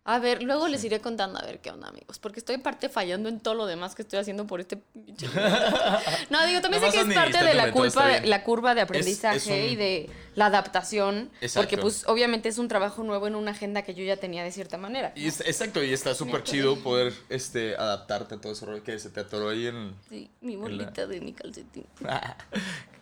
A 0.08 0.20
ver, 0.20 0.44
luego 0.44 0.68
les 0.68 0.84
iré 0.84 1.02
contando 1.02 1.40
a 1.40 1.42
ver 1.44 1.60
qué 1.62 1.72
onda, 1.72 1.88
amigos, 1.88 2.20
porque 2.20 2.40
estoy 2.40 2.60
parte 2.60 2.90
fallando 2.90 3.28
en 3.28 3.40
todo 3.40 3.56
lo 3.56 3.66
demás 3.66 3.96
que 3.96 4.04
estoy 4.04 4.20
haciendo 4.20 4.46
por 4.46 4.62
este 4.62 4.78
pinche 4.78 5.28
No, 6.30 6.46
digo, 6.46 6.62
también 6.62 6.84
sé 6.84 6.92
que 6.92 7.02
es 7.02 7.16
parte 7.16 7.44
de 7.44 7.56
la 7.56 7.72
culpa 7.72 8.08
de, 8.08 8.28
la 8.28 8.44
curva 8.44 8.76
de 8.76 8.82
aprendizaje 8.82 9.38
es 9.38 9.48
un- 9.48 9.54
y 9.72 9.76
de 9.76 10.08
la 10.36 10.46
adaptación, 10.46 11.32
Exacto. 11.42 11.62
porque 11.68 11.78
pues 11.82 12.04
obviamente 12.08 12.50
es 12.50 12.60
un 12.60 12.68
trabajo 12.68 13.02
nuevo 13.04 13.26
en 13.26 13.34
una 13.34 13.52
agenda 13.52 13.82
que 13.82 13.96
yo 13.96 14.04
ya 14.04 14.18
tenía 14.18 14.44
de 14.44 14.52
cierta 14.52 14.78
manera. 14.78 15.12
Y 15.16 15.26
es- 15.28 15.40
exacto, 15.42 15.84
y 15.84 15.92
está 15.92 16.14
súper 16.14 16.44
chido 16.44 16.76
poder 16.84 17.12
este, 17.30 17.76
adaptarte 17.76 18.36
a 18.36 18.38
todo 18.40 18.54
ese 18.54 18.64
rollo 18.68 18.84
que 18.84 19.00
se 19.00 19.10
te 19.10 19.22
atoró 19.22 19.50
ahí 19.50 19.66
en... 19.66 19.96
Sí, 20.08 20.30
mi 20.42 20.54
la- 20.54 20.60
bolita 20.62 21.08
de 21.08 21.20
mi 21.20 21.34
calcetín. 21.34 21.86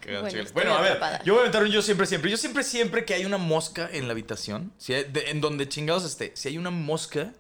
Cagado, 0.03 0.27
Bueno, 0.53 0.75
a 0.75 0.81
ver, 0.81 0.91
atrapada. 0.93 1.23
yo 1.23 1.33
voy 1.33 1.39
a 1.39 1.41
aventar 1.43 1.63
un 1.63 1.69
yo 1.69 1.81
siempre, 1.81 2.05
siempre. 2.07 2.29
Yo 2.31 2.37
siempre, 2.37 2.63
siempre 2.63 3.05
que 3.05 3.13
hay 3.13 3.25
una 3.25 3.37
mosca 3.37 3.89
en 3.91 4.07
la 4.07 4.11
habitación, 4.13 4.71
si 4.77 4.93
hay- 4.93 5.05
de- 5.05 5.29
en 5.31 5.41
donde 5.41 5.67
chingados 5.69 6.03
esté, 6.05 6.31
si 6.35 6.49
hay 6.49 6.57
una 6.57 6.69
mosca, 6.71 7.33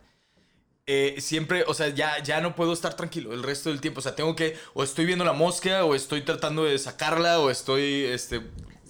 eh, 0.85 1.15
siempre, 1.19 1.63
o 1.67 1.73
sea, 1.73 1.89
ya, 1.89 2.21
ya 2.23 2.41
no 2.41 2.55
puedo 2.55 2.73
estar 2.73 2.93
tranquilo 2.95 3.33
el 3.33 3.41
resto 3.43 3.69
del 3.69 3.79
tiempo. 3.79 3.99
O 3.99 4.03
sea, 4.03 4.15
tengo 4.15 4.35
que, 4.35 4.57
o 4.73 4.83
estoy 4.83 5.05
viendo 5.05 5.23
la 5.23 5.31
mosca, 5.33 5.85
o 5.85 5.95
estoy 5.95 6.21
tratando 6.23 6.65
de 6.65 6.77
sacarla, 6.77 7.39
o 7.39 7.49
estoy, 7.49 8.03
este, 8.05 8.41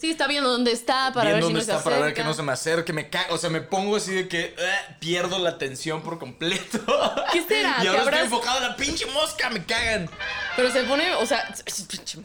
Sí, 0.04 0.12
está 0.12 0.28
viendo 0.28 0.50
dónde 0.50 0.74
está 0.74 1.14
para 1.14 1.30
ver 1.30 1.36
si 1.38 1.42
dónde 1.44 1.60
no 1.60 1.64
se 1.66 1.72
está 1.72 1.82
para 1.82 1.98
ver 2.00 2.14
que 2.14 2.26
no 2.26 2.34
se 2.34 2.44
me 2.44 2.52
acerque, 2.52 2.92
me 2.92 3.10
ca 3.10 3.26
o 3.30 3.38
sea, 3.38 3.50
me 3.50 3.62
pongo 3.62 3.96
así 3.96 4.14
de 4.14 4.28
que 4.28 4.54
eh, 4.58 4.76
pierdo 5.00 5.40
la 5.40 5.52
atención 5.52 6.02
por 6.02 6.20
completo. 6.20 6.78
¿Qué 7.32 7.42
será? 7.44 7.78
y 7.80 7.84
¿Que 7.84 7.88
ahora 7.88 8.02
habrás- 8.02 8.24
estoy 8.24 8.38
enfocado 8.38 8.58
en 8.58 8.64
la 8.68 8.76
pinche 8.76 9.06
mosca, 9.06 9.50
me 9.50 9.64
cagan. 9.64 10.10
Pero 10.58 10.70
se 10.72 10.84
pone, 10.84 11.16
o 11.16 11.26
sea, 11.26 11.56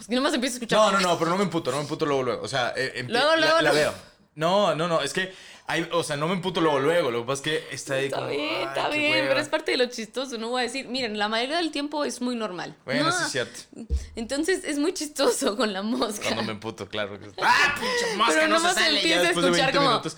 y 0.09 0.15
nomás 0.17 0.35
empieza 0.35 0.55
a 0.55 0.57
escuchar. 0.57 0.77
No, 0.77 0.91
no, 0.91 0.99
no, 0.99 1.19
pero 1.21 1.31
no 1.31 1.37
me 1.37 1.45
emputo, 1.45 1.71
no 1.71 1.77
me 1.77 1.85
emputo 1.85 2.05
luego, 2.05 2.25
luego. 2.25 2.43
O 2.43 2.49
sea, 2.49 2.73
eh, 2.77 3.05
Luego, 3.07 3.37
la- 3.37 3.47
luego, 3.47 3.61
la, 3.61 3.69
no. 3.71 3.75
veo. 3.77 3.95
No, 4.35 4.75
no, 4.75 4.89
no, 4.89 5.01
es 5.01 5.13
que 5.13 5.33
hay, 5.69 5.89
o 5.93 6.03
sea, 6.03 6.17
no 6.17 6.27
me 6.29 6.35
emputo 6.35 6.61
luego, 6.61 6.81
luego. 6.81 7.11
Lo 7.11 7.21
que 7.21 7.27
pasa 7.27 7.43
es 7.43 7.43
que 7.69 7.75
está 7.75 7.95
ahí 7.95 8.07
Está 8.07 8.17
como. 8.17 8.29
bien, 8.31 8.69
está 8.69 8.89
bien, 8.89 9.13
hueva. 9.13 9.29
pero 9.29 9.41
es 9.41 9.49
parte 9.49 9.71
de 9.73 9.77
lo 9.77 9.87
chistoso. 9.87 10.39
No 10.39 10.49
voy 10.49 10.61
a 10.61 10.63
decir, 10.65 10.89
miren, 10.89 11.19
la 11.19 11.29
mayoría 11.29 11.59
del 11.59 11.71
tiempo 11.71 12.05
es 12.05 12.21
muy 12.23 12.35
normal. 12.37 12.75
Bueno, 12.87 13.05
No, 13.05 13.13
sí 13.13 13.23
es 13.25 13.31
cierto. 13.33 13.61
Entonces 14.17 14.65
es 14.65 14.79
muy 14.79 14.95
chistoso 14.95 15.57
con 15.59 15.73
la 15.73 15.83
mosca. 15.83 16.23
Cuando 16.25 16.43
me 16.43 16.53
emputo, 16.53 16.89
claro. 16.89 17.19
¡Ah, 17.43 17.75
pinche 17.75 18.17
mosca! 18.17 18.33
Pero 18.35 18.49
no 18.49 18.59
se 18.61 18.75
sale! 18.75 18.93
Ya 18.93 18.97
empieza 18.97 19.21
a 19.21 19.23
después 19.25 19.45
de 19.45 19.51
escuchar 19.53 19.73
20 19.73 19.79
como- 19.79 19.91
minutos. 19.91 20.17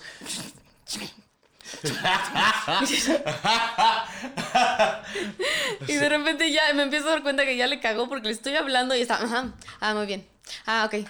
Y 5.87 5.93
de 5.95 6.09
repente 6.09 6.51
ya 6.51 6.61
me 6.73 6.83
empiezo 6.83 7.07
a 7.07 7.11
dar 7.11 7.23
cuenta 7.23 7.45
que 7.45 7.55
ya 7.57 7.67
le 7.67 7.79
cagó 7.79 8.07
porque 8.09 8.27
le 8.27 8.33
estoy 8.33 8.55
hablando 8.55 8.95
y 8.95 9.01
está, 9.01 9.15
ajá, 9.23 9.53
ah, 9.79 9.93
muy 9.93 10.05
bien. 10.05 10.27
Ah, 10.65 10.89
ok. 10.91 11.05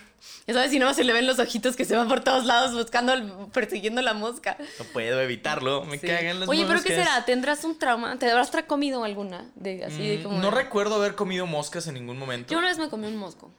Ya 0.48 0.54
sabes, 0.54 0.72
si 0.72 0.80
no 0.80 0.94
se 0.94 1.04
le 1.04 1.14
ven 1.14 1.26
los 1.28 1.40
ojitos 1.40 1.76
que 1.76 1.86
se 1.86 1.96
van 1.96 2.08
por 2.08 2.22
todos 2.24 2.46
lados 2.46 2.74
buscando, 2.74 3.50
persiguiendo 3.52 4.02
la 4.02 4.14
mosca. 4.14 4.58
No 4.80 4.86
puedo 4.86 5.20
evitarlo, 5.22 5.84
me 5.86 5.98
Sí. 5.98 6.08
cagan 6.08 6.40
las 6.40 6.50
Oye, 6.50 6.66
pero. 6.68 6.82
¿qué 6.82 6.90
será? 6.96 7.26
¿Tendrás 7.26 7.64
un 7.64 7.78
trauma? 7.80 8.18
¿Te 8.20 8.30
habrás 8.30 8.52
comido 8.68 9.04
alguna? 9.04 9.50
De, 9.56 9.84
así 9.86 10.08
de 10.08 10.18
Mm, 10.20 10.24
como. 10.24 10.40
No 10.40 10.50
de- 10.52 10.56
recuerdo 10.58 10.96
haber 10.96 11.16
comido 11.16 11.46
moscas 11.46 11.88
en 11.88 11.96
ningún 11.96 12.18
momento. 12.18 12.52
Yo 12.52 12.60
una 12.60 12.68
vez 12.70 12.78
me 12.78 12.90
comí 12.90 13.08
un 13.08 13.18
mosco. 13.18 13.52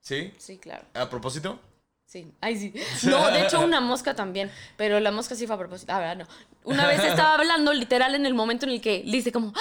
¿Sí? 0.00 0.32
Sí, 0.38 0.58
claro. 0.58 0.84
¿A 0.94 1.08
propósito? 1.10 1.60
Sí. 2.06 2.32
Ay, 2.40 2.56
sí. 2.56 2.72
No, 3.04 3.30
de 3.30 3.42
hecho, 3.42 3.60
una 3.60 3.80
mosca 3.80 4.14
también. 4.16 4.50
Pero 4.78 4.98
la 5.00 5.10
mosca 5.10 5.34
sí 5.34 5.46
fue 5.46 5.56
a 5.56 5.58
propósito. 5.58 5.92
Ah, 5.92 5.98
verdad, 5.98 6.16
no. 6.16 6.26
Una 6.64 6.86
vez 6.86 7.02
estaba 7.02 7.34
hablando, 7.34 7.72
literal, 7.72 8.14
en 8.14 8.26
el 8.26 8.34
momento 8.34 8.66
en 8.66 8.72
el 8.72 8.80
que 8.80 9.02
le 9.04 9.18
hice 9.18 9.30
como. 9.32 9.52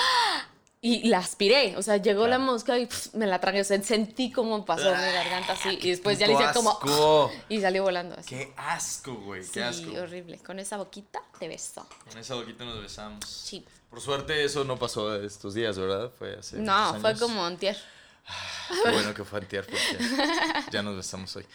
Y 0.80 1.08
la 1.10 1.18
aspiré. 1.20 1.76
O 1.76 1.82
sea, 1.82 1.98
llegó 1.98 2.28
la 2.28 2.38
mosca 2.38 2.78
y 2.78 2.86
pf, 2.86 3.18
me 3.18 3.26
la 3.26 3.40
tragué. 3.40 3.62
O 3.62 3.64
sea, 3.64 3.82
sentí 3.82 4.32
cómo 4.32 4.64
pasó 4.64 4.86
mi 4.92 5.12
garganta 5.12 5.54
así. 5.54 5.78
Y 5.82 5.90
después 5.90 6.20
ya 6.20 6.28
le 6.28 6.34
hice 6.34 6.46
como. 6.54 6.72
asco. 6.72 7.32
Y 7.50 7.60
salió 7.62 7.84
volando 7.84 8.16
así. 8.18 8.30
Qué 8.30 8.54
asco, 8.56 9.16
güey. 9.16 9.44
Sí, 9.44 9.52
Qué 9.54 9.64
asco. 9.64 9.92
horrible. 10.00 10.38
Con 10.40 10.60
esa 10.60 10.78
boquita 10.78 11.22
te 11.40 11.48
beso. 11.48 11.88
Con 12.10 12.18
esa 12.20 12.36
boquita 12.36 12.64
nos 12.64 12.82
besamos. 12.82 13.26
Sí. 13.26 13.66
Por 13.90 14.02
suerte 14.02 14.44
eso 14.44 14.64
no 14.66 14.78
pasó 14.78 15.16
estos 15.16 15.54
días, 15.54 15.80
¿verdad? 15.80 16.12
Fue 16.18 16.36
hace 16.38 16.58
No, 16.60 17.00
fue 17.02 17.18
como 17.18 17.44
antier. 17.44 17.78
Qué 18.84 18.92
bueno 18.92 19.14
que 19.14 19.24
fue 19.24 19.40
antier 19.40 19.66
porque 19.66 19.98
ya 20.72 20.84
nos 20.84 20.98
besamos 20.98 21.36
hoy. 21.36 21.46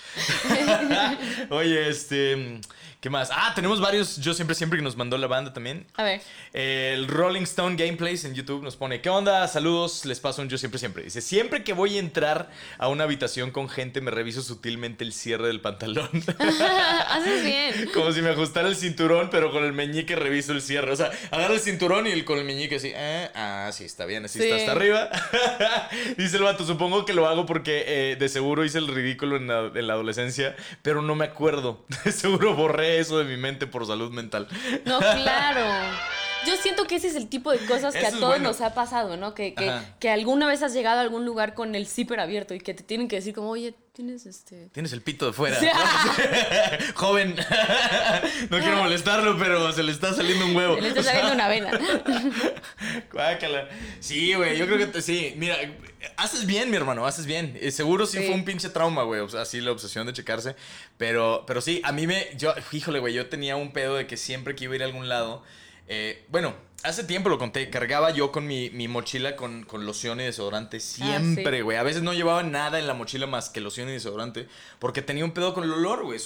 Oye, 1.50 1.88
este... 1.88 2.61
¿Qué 3.00 3.11
más? 3.11 3.30
Ah, 3.32 3.50
tenemos 3.52 3.80
varios 3.80 4.18
Yo 4.18 4.32
Siempre 4.32 4.54
Siempre 4.54 4.78
que 4.78 4.82
nos 4.85 4.94
mandó 4.96 5.18
la 5.18 5.26
banda 5.26 5.52
también. 5.52 5.87
A 5.96 6.04
ver. 6.04 6.22
El 6.52 7.08
Rolling 7.08 7.42
Stone 7.42 7.74
Gameplays 7.74 8.24
en 8.24 8.32
YouTube 8.35 8.62
nos 8.62 8.76
pone, 8.76 9.00
¿qué 9.00 9.11
onda? 9.11 9.48
Saludos, 9.48 10.04
les 10.04 10.20
paso 10.20 10.40
un 10.40 10.48
yo 10.48 10.56
siempre 10.56 10.78
siempre. 10.78 11.02
Dice, 11.02 11.20
siempre 11.20 11.64
que 11.64 11.72
voy 11.72 11.96
a 11.96 11.98
entrar 11.98 12.48
a 12.78 12.87
una 12.87 13.02
habitación 13.02 13.50
con 13.50 13.68
gente 13.68 14.00
me 14.00 14.12
reviso 14.12 14.40
sutilmente 14.40 15.02
el 15.02 15.12
cierre 15.12 15.48
del 15.48 15.61
pantalón. 15.61 16.08
Haces 17.08 17.44
bien. 17.44 17.90
Como 17.92 18.12
si 18.12 18.22
me 18.22 18.30
ajustara 18.30 18.68
el 18.68 18.76
cinturón, 18.76 19.30
pero 19.30 19.50
con 19.50 19.64
el 19.64 19.72
meñique 19.72 20.14
reviso 20.14 20.52
el 20.52 20.62
cierre. 20.62 20.92
O 20.92 20.96
sea, 20.96 21.11
agarro 21.32 21.54
el 21.54 21.61
cinturón 21.61 22.06
y 22.06 22.11
el, 22.12 22.24
con 22.24 22.38
el 22.38 22.44
meñique 22.44 22.76
así, 22.76 22.92
eh, 22.94 23.28
ah, 23.35 23.68
sí, 23.72 23.82
está 23.85 24.06
bien, 24.06 24.24
así 24.26 24.38
Sí. 24.38 24.44
está 24.44 24.56
hasta 24.56 24.72
arriba. 24.72 25.11
Dice 26.16 26.37
el 26.37 26.44
vato, 26.44 26.62
supongo 26.62 27.05
que 27.05 27.12
lo 27.12 27.27
hago 27.27 27.46
porque 27.46 27.85
eh, 27.87 28.16
de 28.16 28.29
seguro 28.29 28.64
hice 28.64 28.79
el 28.79 28.88
ridículo 28.88 29.37
en 29.37 29.46
la 29.87 29.92
adolescencia, 29.92 30.57
pero 30.83 31.03
no 31.03 31.14
me 31.14 31.25
acuerdo. 31.25 31.85
De 32.05 32.12
seguro 32.12 32.55
borré 32.55 32.98
eso 32.98 33.18
de 33.18 33.25
mi 33.25 33.37
mente 33.37 33.66
por 33.66 33.87
salud 33.87 34.11
mental. 34.11 34.48
No, 34.85 34.98
claro. 34.98 35.64
Yo 36.46 36.57
siento 36.57 36.87
que 36.87 36.96
ese 36.96 37.09
es 37.09 37.14
el 37.16 37.28
tipo 37.28 37.50
de 37.52 37.59
cosas 37.66 37.94
que 37.94 38.00
Eso 38.00 38.09
a 38.16 38.20
todos 38.20 38.28
bueno. 38.31 38.48
nos 38.50 38.61
ha 38.61 38.74
pasado, 38.74 39.16
¿no? 39.16 39.35
Que, 39.35 39.55
que, 39.55 39.72
que 40.00 40.11
alguna 40.11 40.46
vez 40.46 40.62
has 40.62 40.72
llegado 40.72 40.98
a 40.98 41.02
algún 41.02 41.24
lugar 41.24 41.55
con 41.55 41.74
el 41.74 41.87
zipper 41.87 42.20
abierto 42.20 42.55
y 42.55 42.61
que 42.61 42.74
te 42.74 42.83
tienen 42.83 43.09
que 43.09 43.16
decir 43.16 43.35
como, 43.35 43.50
oye, 43.50 43.74
tienes 43.92 44.26
este... 44.26 44.68
Tienes 44.72 44.92
el 44.92 45.02
pito 45.02 45.26
de 45.26 45.33
fuera. 45.33 45.57
Sí. 45.61 45.68
Joven. 46.94 47.37
no 48.50 48.59
quiero 48.59 48.76
molestarlo, 48.76 49.38
pero 49.38 49.72
se 49.72 49.83
le 49.83 49.92
está 49.92 50.12
saliendo 50.14 50.46
un 50.46 50.57
huevo. 50.57 50.76
Le 50.81 50.88
está 50.88 51.02
saliendo 51.02 51.33
una 51.33 51.48
vena. 51.48 51.70
Guácala. 53.12 53.68
Sí, 54.00 54.35
güey, 54.35 54.57
yo 54.59 54.66
creo 54.66 54.78
que 54.78 54.87
te- 54.87 55.02
sí. 55.02 55.35
Mira, 55.37 55.57
haces 56.16 56.46
bien, 56.46 56.70
mi 56.70 56.76
hermano, 56.76 57.07
haces 57.07 57.26
bien. 57.26 57.57
Eh, 57.61 57.70
seguro 57.70 58.07
sí, 58.07 58.18
Sí. 58.18 58.24
fue 58.26 58.35
un 58.35 58.44
pinche 58.44 58.68
trauma, 58.68 59.02
güey. 59.02 59.20
O 59.20 59.28
sea, 59.28 59.44
sí, 59.44 59.61
la 59.61 59.72
obsesión 59.72 60.07
de 60.07 60.12
checarse. 60.12 60.57
Pero, 60.96 61.44
pero 61.46 61.61
sí, 61.61 61.81
a 61.85 61.92
mí 61.92 62.07
me. 62.07 62.28
Yo, 62.37 62.55
híjole, 62.72 62.98
güey, 62.98 63.14
yo 63.14 63.26
tenía 63.28 63.57
un 63.57 63.72
pedo 63.72 63.96
de 63.96 64.07
que 64.07 64.16
siempre 64.16 64.55
que 64.55 64.64
iba 64.64 64.72
a 64.74 64.76
ir 64.76 64.83
a 64.83 64.87
algún 64.87 65.09
lado. 65.09 65.42
Eh, 65.88 66.24
bueno, 66.28 66.54
hace 66.82 67.04
tiempo 67.04 67.28
lo 67.28 67.38
conté. 67.38 67.68
Cargaba 67.70 68.10
yo 68.10 68.32
con 68.32 68.46
mi, 68.46 68.70
mi 68.70 68.88
mochila 68.88 69.36
con, 69.36 69.64
con 69.64 69.84
loción 69.86 70.20
y 70.20 70.24
desodorante. 70.24 70.80
Siempre, 70.80 71.62
güey. 71.62 71.76
A 71.76 71.82
veces 71.82 72.02
no 72.02 72.12
llevaba 72.14 72.42
nada 72.42 72.78
en 72.78 72.86
la 72.86 72.94
mochila 72.94 73.26
más 73.26 73.50
que 73.50 73.60
loción 73.60 73.88
y 73.88 73.92
desodorante. 73.92 74.48
Porque 74.78 75.02
tenía 75.02 75.24
un 75.24 75.32
pedo 75.32 75.54
con 75.54 75.64
el 75.64 75.72
olor, 75.72 76.04
güey. 76.04 76.18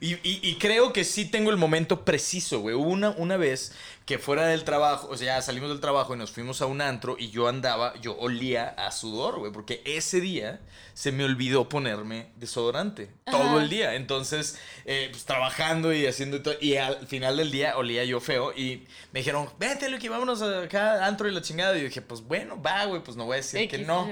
Y, 0.00 0.14
y- 0.14 0.40
y 0.42 0.56
creo 0.58 0.92
que 0.92 1.04
sí 1.04 1.26
tengo 1.26 1.50
el 1.50 1.56
momento 1.56 2.04
preciso, 2.04 2.60
güey. 2.60 2.74
Una, 2.74 3.10
una 3.10 3.36
vez 3.36 3.72
que 4.04 4.18
fuera 4.18 4.46
del 4.46 4.64
trabajo, 4.64 5.08
o 5.10 5.16
sea, 5.16 5.36
ya 5.36 5.42
salimos 5.42 5.70
del 5.70 5.80
trabajo 5.80 6.14
y 6.14 6.18
nos 6.18 6.32
fuimos 6.32 6.60
a 6.60 6.66
un 6.66 6.80
antro 6.80 7.16
y 7.18 7.30
yo 7.30 7.48
andaba, 7.48 7.94
yo 8.00 8.16
olía 8.18 8.68
a 8.68 8.90
sudor, 8.90 9.38
güey, 9.38 9.52
porque 9.52 9.80
ese 9.84 10.20
día 10.20 10.60
se 10.94 11.12
me 11.12 11.24
olvidó 11.24 11.68
ponerme 11.68 12.32
desodorante 12.36 13.10
todo 13.30 13.60
el 13.60 13.68
día. 13.68 13.94
Entonces, 13.94 14.58
eh, 14.84 15.08
pues 15.10 15.24
trabajando 15.24 15.92
y 15.92 16.06
haciendo 16.06 16.42
todo, 16.42 16.54
y 16.60 16.76
al 16.76 17.06
final 17.06 17.36
del 17.36 17.50
día 17.50 17.76
olía 17.76 18.04
yo 18.04 18.20
feo 18.20 18.52
y 18.52 18.84
me 19.12 19.20
dijeron, 19.20 19.48
vete, 19.58 19.88
Lucky, 19.88 20.08
vámonos 20.08 20.42
acá 20.42 21.06
antro 21.06 21.28
y 21.28 21.32
la 21.32 21.42
chingada. 21.42 21.76
Y 21.76 21.80
yo 21.80 21.84
dije, 21.86 22.02
pues 22.02 22.22
bueno, 22.22 22.60
va, 22.60 22.84
güey, 22.86 23.02
pues 23.02 23.16
no 23.16 23.24
voy 23.24 23.34
a 23.34 23.36
decir 23.36 23.68
que 23.68 23.78
no. 23.78 24.08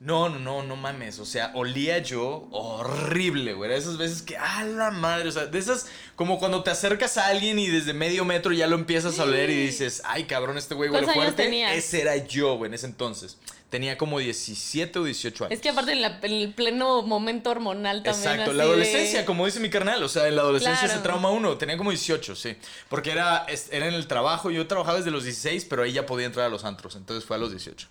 No, 0.00 0.30
no, 0.30 0.38
no, 0.38 0.62
no 0.62 0.76
mames. 0.76 1.18
O 1.18 1.26
sea, 1.26 1.52
olía 1.54 1.98
yo 1.98 2.48
horrible, 2.52 3.52
güey. 3.52 3.70
Esas 3.72 3.98
veces 3.98 4.22
que, 4.22 4.34
¡ah, 4.38 4.64
la 4.64 4.90
madre! 4.90 5.28
O 5.28 5.32
sea, 5.32 5.44
de 5.44 5.58
esas, 5.58 5.86
como 6.16 6.38
cuando 6.38 6.62
te 6.62 6.70
acercas 6.70 7.18
a 7.18 7.26
alguien 7.26 7.58
y 7.58 7.68
desde 7.68 7.92
medio 7.92 8.24
metro 8.24 8.52
ya 8.52 8.66
lo 8.66 8.76
empiezas 8.76 9.18
a 9.18 9.24
oler 9.24 9.50
y 9.50 9.66
dices, 9.66 10.00
¡ay, 10.06 10.24
cabrón, 10.24 10.56
este 10.56 10.74
güey 10.74 10.88
huele 10.88 11.04
¿Cuántos 11.04 11.22
años 11.22 11.34
fuerte! 11.34 11.42
tenías? 11.50 11.76
Ese 11.76 12.00
era 12.00 12.16
yo, 12.16 12.54
güey, 12.56 12.70
en 12.70 12.74
ese 12.74 12.86
entonces. 12.86 13.36
Tenía 13.68 13.98
como 13.98 14.18
17 14.18 14.98
o 14.98 15.04
18 15.04 15.44
años. 15.44 15.54
Es 15.54 15.60
que 15.62 15.68
aparte 15.68 15.92
en, 15.92 16.00
la- 16.00 16.18
en 16.22 16.32
el 16.32 16.54
pleno 16.54 17.02
momento 17.02 17.50
hormonal 17.50 18.02
también. 18.02 18.24
Exacto, 18.24 18.50
así 18.50 18.56
la 18.56 18.64
de- 18.64 18.70
adolescencia, 18.70 19.24
como 19.26 19.44
dice 19.44 19.60
mi 19.60 19.68
carnal, 19.68 20.02
o 20.02 20.08
sea, 20.08 20.26
en 20.28 20.34
la 20.34 20.42
adolescencia 20.42 20.86
Claro. 20.86 20.94
se 20.98 21.02
trauma 21.04 21.28
uno, 21.30 21.58
tenía 21.58 21.76
como 21.76 21.90
18, 21.90 22.34
sí, 22.36 22.56
porque 22.88 23.10
era, 23.12 23.44
era 23.70 23.86
en 23.86 23.94
el 23.94 24.06
trabajo, 24.08 24.50
yo 24.50 24.66
trabajaba 24.66 24.96
desde 24.96 25.10
los 25.10 25.24
16, 25.24 25.66
pero 25.66 25.82
ahí 25.82 25.92
ya 25.92 26.06
podía 26.06 26.24
entrar 26.26 26.46
a 26.46 26.48
los 26.48 26.64
antros, 26.64 26.96
entonces 26.96 27.24
fue 27.24 27.36
a 27.36 27.38
los 27.38 27.50
18. 27.50 27.86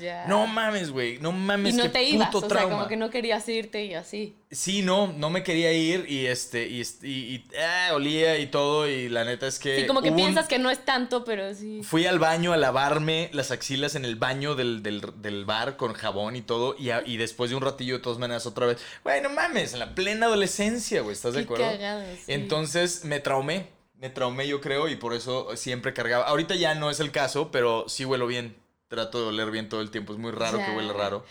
Ya. 0.00 0.26
No 0.26 0.46
mames, 0.46 0.90
güey, 0.90 1.18
no 1.18 1.30
Y 1.30 1.32
mames, 1.32 1.74
no 1.74 1.84
qué 1.84 1.88
te 1.88 2.02
ibas, 2.04 2.28
puto 2.28 2.38
o 2.38 2.40
sea, 2.48 2.48
trauma. 2.58 2.74
como 2.76 2.88
que 2.88 2.96
no 2.96 3.10
querías 3.10 3.48
irte 3.48 3.84
y 3.84 3.94
así. 3.94 4.36
Sí, 4.50 4.82
no, 4.82 5.08
no 5.12 5.30
me 5.30 5.42
quería 5.42 5.72
ir 5.72 6.06
y 6.08 6.26
este, 6.26 6.66
y, 6.68 6.80
y, 7.02 7.08
y, 7.08 7.44
ah, 7.60 7.90
olía 7.94 8.38
y 8.38 8.46
todo 8.46 8.88
y 8.88 9.08
la 9.08 9.24
neta 9.24 9.46
es 9.48 9.58
que... 9.58 9.80
Sí, 9.80 9.86
como 9.86 10.00
que 10.02 10.10
un- 10.10 10.16
piensas 10.16 10.46
que 10.46 10.58
no 10.58 10.70
es 10.70 10.84
tanto, 10.84 11.24
pero 11.24 11.52
sí. 11.54 11.80
Fui 11.82 12.06
al 12.06 12.18
baño 12.18 12.52
a 12.52 12.56
lavarme 12.56 13.30
las 13.32 13.50
axilas 13.50 13.94
en 13.96 14.04
el 14.04 14.16
baño 14.16 14.54
del, 14.54 14.82
del- 14.82 15.02
del 15.16 15.44
bar 15.44 15.76
con 15.76 15.92
jabón 15.92 16.36
y 16.36 16.42
todo 16.42 16.76
y, 16.78 16.90
a- 16.90 17.02
y 17.04 17.16
después 17.16 17.50
de 17.50 17.56
un 17.56 17.62
ratillo 17.62 17.94
de 17.94 18.00
todas 18.02 18.18
maneras 18.18 18.46
otra 18.46 18.66
vez, 18.66 18.78
güey, 19.02 19.20
no 19.22 19.30
mames, 19.30 19.72
en 19.72 19.80
la 19.80 19.94
plena 19.94 20.26
adolescencia, 20.26 21.00
güey, 21.02 21.14
¿estás 21.14 21.34
de 21.34 21.42
acuerdo? 21.42 21.64
cagado, 21.64 22.02
sí. 22.16 22.32
Entonces 22.32 23.04
me 23.04 23.18
traumé, 23.20 23.68
me 23.98 24.10
traumé 24.10 24.46
yo 24.46 24.60
creo 24.60 24.88
y 24.88 24.96
por 24.96 25.14
eso 25.14 25.56
siempre 25.56 25.94
cargaba. 25.94 26.26
Ahorita 26.26 26.54
ya 26.54 26.74
no 26.74 26.90
es 26.90 27.00
el 27.00 27.10
caso, 27.10 27.50
pero 27.50 27.88
sí 27.88 28.04
huelo 28.04 28.26
bien. 28.26 28.56
Trato 28.88 29.18
de 29.22 29.28
oler 29.28 29.50
bien 29.50 29.68
todo 29.68 29.80
el 29.80 29.90
tiempo. 29.90 30.12
Es 30.12 30.18
muy 30.18 30.30
raro 30.30 30.58
que 30.58 30.70
huela 30.70 30.92
raro 30.92 31.24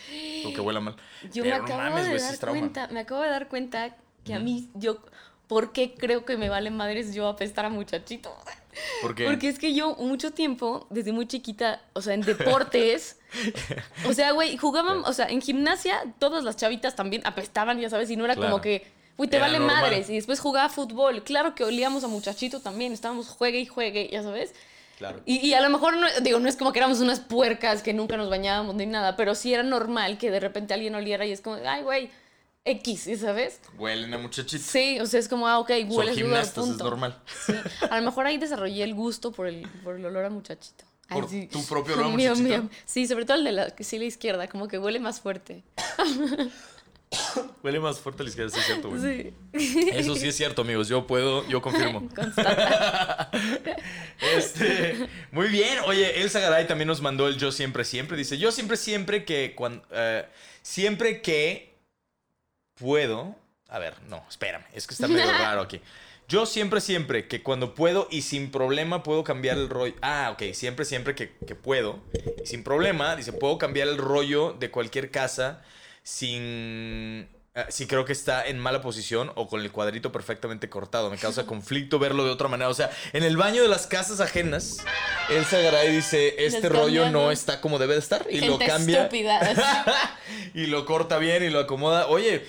o 0.45 0.53
que 0.53 0.59
huela 0.61 0.79
mal. 0.79 0.95
Yo 1.31 1.43
Pero 1.43 1.55
me 1.55 1.57
no 1.59 1.65
acabo 1.65 1.81
mames, 1.81 2.07
de 2.07 2.15
es 2.15 2.39
dar 2.39 2.49
cuenta, 2.49 2.87
me 2.87 2.99
acabo 3.01 3.21
de 3.21 3.29
dar 3.29 3.47
cuenta 3.47 3.95
que 4.25 4.33
a 4.33 4.39
mí, 4.39 4.69
yo, 4.73 4.97
¿por 5.47 5.71
qué 5.71 5.93
creo 5.93 6.25
que 6.25 6.35
me 6.35 6.49
vale 6.49 6.71
madres 6.71 7.13
yo 7.13 7.27
apestar 7.27 7.65
a 7.65 7.69
muchachito? 7.69 8.35
Porque 9.03 9.25
Porque 9.25 9.49
es 9.49 9.59
que 9.59 9.75
yo 9.75 9.95
mucho 9.97 10.31
tiempo, 10.31 10.87
desde 10.89 11.11
muy 11.11 11.27
chiquita, 11.27 11.81
o 11.93 12.01
sea, 12.01 12.15
en 12.15 12.21
deportes, 12.21 13.19
o 14.07 14.13
sea, 14.13 14.31
güey, 14.31 14.57
jugaban, 14.57 15.03
o 15.05 15.13
sea, 15.13 15.27
en 15.27 15.41
gimnasia 15.41 16.03
todas 16.17 16.43
las 16.43 16.57
chavitas 16.57 16.95
también 16.95 17.21
apestaban, 17.25 17.79
ya 17.79 17.89
sabes, 17.91 18.09
y 18.09 18.15
no 18.15 18.25
era 18.25 18.33
Claro. 18.33 18.49
como 18.49 18.61
que, 18.63 18.87
uy, 19.17 19.27
te 19.27 19.37
Era 19.37 19.45
vale 19.45 19.59
normal. 19.59 19.81
madres, 19.83 20.09
y 20.09 20.15
después 20.15 20.39
jugaba 20.39 20.69
fútbol, 20.69 21.23
claro 21.23 21.53
que 21.53 21.63
olíamos 21.63 22.03
a 22.03 22.07
muchachito 22.07 22.61
también, 22.61 22.93
estábamos 22.93 23.27
juegue 23.27 23.59
y 23.59 23.67
juegue, 23.67 24.09
ya 24.11 24.23
sabes. 24.23 24.55
Claro. 25.03 25.21
Y, 25.25 25.45
y 25.45 25.53
a 25.53 25.61
lo 25.61 25.69
mejor, 25.69 25.97
no, 25.97 26.07
digo, 26.21 26.39
no 26.39 26.47
es 26.47 26.55
como 26.55 26.71
que 26.71 26.79
éramos 26.79 27.01
unas 27.01 27.19
puercas 27.19 27.83
que 27.83 27.93
nunca 27.93 28.15
nos 28.15 28.29
bañábamos 28.29 28.73
ni 28.75 28.85
nada, 28.85 29.17
pero 29.17 29.35
sí 29.35 29.53
era 29.53 29.61
normal 29.63 30.17
que 30.17 30.31
de 30.31 30.39
repente 30.39 30.73
alguien 30.73 30.95
oliera 30.95 31.25
y 31.25 31.33
es 31.33 31.41
como, 31.41 31.57
ay, 31.65 31.83
güey, 31.83 32.09
X, 32.63 33.01
¿sí 33.01 33.17
¿sabes? 33.17 33.59
Huelen 33.77 34.13
a 34.13 34.17
muchachito. 34.17 34.63
Sí, 34.65 34.97
o 35.01 35.05
sea, 35.05 35.19
es 35.19 35.27
como, 35.27 35.45
ah, 35.49 35.59
ok, 35.59 35.67
Son 35.69 35.91
huele 35.91 36.13
sudor, 36.13 36.15
gimnastas, 36.15 36.63
es 36.63 36.69
punto. 36.69 36.83
normal. 36.85 37.19
Sí. 37.45 37.53
A 37.89 37.99
lo 37.99 38.05
mejor 38.05 38.25
ahí 38.27 38.37
desarrollé 38.37 38.81
el 38.85 38.93
gusto 38.93 39.33
por 39.33 39.47
el, 39.47 39.67
por 39.83 39.97
el 39.97 40.05
olor 40.05 40.23
a 40.23 40.29
muchachito. 40.29 40.85
Ay, 41.09 41.19
¿Por 41.19 41.29
sí. 41.29 41.47
tu 41.47 41.61
propio 41.65 41.95
olor 41.95 42.05
a 42.05 42.09
Mío, 42.15 42.29
muchachito? 42.29 42.61
mío. 42.63 42.69
Sí, 42.85 43.05
sobre 43.05 43.25
todo 43.25 43.35
el 43.35 43.43
de 43.43 43.51
la, 43.51 43.73
sí, 43.77 43.99
la 43.99 44.05
izquierda, 44.05 44.47
como 44.47 44.69
que 44.69 44.79
huele 44.79 45.01
más 45.01 45.19
fuerte. 45.19 45.63
Huele 47.63 47.79
más 47.79 47.99
fuerte 47.99 48.21
a 48.21 48.23
la 48.23 48.29
izquierda, 48.29 48.51
sí 48.51 48.59
es 48.59 48.65
cierto, 48.65 48.89
güey. 48.89 49.33
Sí. 49.53 49.89
Eso 49.93 50.15
sí 50.15 50.27
es 50.27 50.35
cierto, 50.35 50.61
amigos. 50.63 50.87
Yo 50.87 51.07
puedo, 51.07 51.47
yo 51.47 51.61
confirmo. 51.61 52.09
Este, 54.35 55.09
muy 55.31 55.47
bien. 55.47 55.79
Oye, 55.85 56.21
Elsa 56.21 56.39
Garay 56.39 56.65
también 56.65 56.87
nos 56.87 57.01
mandó 57.01 57.27
el 57.27 57.37
yo 57.37 57.51
siempre 57.51 57.83
siempre. 57.83 58.15
Dice, 58.15 58.37
yo 58.37 58.51
siempre 58.51 58.77
siempre 58.77 59.25
que 59.25 59.53
cuando 59.55 59.83
siempre 60.61 61.21
que 61.21 61.73
puedo. 62.75 63.35
A 63.69 63.79
ver, 63.79 63.95
no, 64.07 64.23
espérame, 64.29 64.65
es 64.73 64.87
que 64.87 64.93
está 64.93 65.07
medio 65.07 65.31
raro 65.31 65.61
aquí. 65.61 65.81
Yo 66.27 66.45
siempre 66.45 66.79
siempre 66.79 67.27
que 67.27 67.43
cuando 67.43 67.75
puedo 67.75 68.07
y 68.09 68.21
sin 68.21 68.49
problema 68.49 69.03
puedo 69.03 69.23
cambiar 69.23 69.57
el 69.57 69.69
rollo. 69.69 69.95
Ah, 70.01 70.31
ok, 70.33 70.53
siempre 70.53 70.85
siempre 70.85 71.15
que, 71.15 71.35
que 71.45 71.55
puedo 71.55 71.99
y 72.41 72.47
sin 72.47 72.63
problema, 72.63 73.15
dice, 73.15 73.33
puedo 73.33 73.57
cambiar 73.57 73.87
el 73.87 73.97
rollo 73.97 74.53
de 74.53 74.71
cualquier 74.71 75.11
casa 75.11 75.63
sin 76.03 77.29
ah, 77.55 77.65
si 77.69 77.87
creo 77.87 78.03
que 78.03 78.11
está 78.11 78.45
en 78.45 78.59
mala 78.59 78.81
posición 78.81 79.31
o 79.35 79.47
con 79.47 79.61
el 79.61 79.71
cuadrito 79.71 80.11
perfectamente 80.11 80.69
cortado. 80.69 81.09
Me 81.09 81.17
causa 81.17 81.45
conflicto 81.47 81.97
verlo 81.97 82.25
de 82.25 82.31
otra 82.31 82.47
manera. 82.47 82.69
O 82.69 82.73
sea, 82.73 82.91
en 83.13 83.23
el 83.23 83.37
baño 83.37 83.63
de 83.63 83.69
las 83.69 83.87
casas 83.87 84.19
ajenas, 84.19 84.77
Elsa 85.29 85.59
Garay 85.59 85.95
dice, 85.95 86.45
este 86.45 86.69
Les 86.69 86.71
rollo 86.71 87.09
no 87.09 87.31
está 87.31 87.61
como 87.61 87.79
debe 87.79 87.93
de 87.93 87.99
estar. 87.99 88.25
Y 88.29 88.41
lo 88.41 88.59
cambia. 88.59 89.09
y 90.53 90.65
lo 90.67 90.85
corta 90.85 91.17
bien 91.17 91.43
y 91.43 91.49
lo 91.49 91.59
acomoda. 91.59 92.07
Oye, 92.07 92.45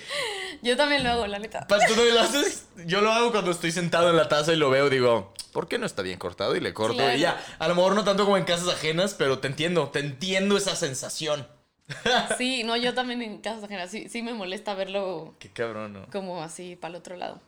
Yo 0.61 0.75
también 0.75 1.03
lo 1.03 1.11
hago, 1.11 1.27
la 1.27 1.39
neta. 1.39 1.65
¿tú 1.67 1.75
también 1.95 2.15
lo 2.15 2.21
haces? 2.21 2.65
Yo 2.85 3.01
lo 3.01 3.11
hago 3.11 3.31
cuando 3.31 3.51
estoy 3.51 3.71
sentado 3.71 4.09
en 4.09 4.17
la 4.17 4.27
taza 4.27 4.51
y 4.53 4.57
lo 4.57 4.69
veo, 4.69 4.89
digo, 4.89 5.33
¿por 5.53 5.67
qué 5.67 5.77
no 5.77 5.85
está 5.85 6.01
bien 6.01 6.19
cortado? 6.19 6.55
Y 6.55 6.59
le 6.59 6.73
corto. 6.73 6.97
Claro. 6.97 7.15
Y 7.15 7.21
ya, 7.21 7.41
a 7.59 7.67
lo 7.67 7.75
mejor 7.75 7.95
no 7.95 8.03
tanto 8.03 8.25
como 8.25 8.37
en 8.37 8.43
casas 8.43 8.67
ajenas, 8.67 9.13
pero 9.13 9.39
te 9.39 9.47
entiendo, 9.47 9.89
te 9.89 9.99
entiendo 9.99 10.57
esa 10.57 10.75
sensación. 10.75 11.47
Sí, 12.37 12.63
no, 12.63 12.75
yo 12.77 12.93
también 12.93 13.21
en 13.21 13.39
casas 13.39 13.63
ajenas. 13.63 13.91
Sí, 13.91 14.09
sí 14.09 14.21
me 14.21 14.33
molesta 14.33 14.73
verlo 14.73 15.35
Qué 15.39 15.51
cabrón, 15.51 15.93
¿no? 15.93 16.07
como 16.11 16.41
así 16.43 16.75
para 16.75 16.89
el 16.91 16.95
otro 16.97 17.15
lado. 17.15 17.41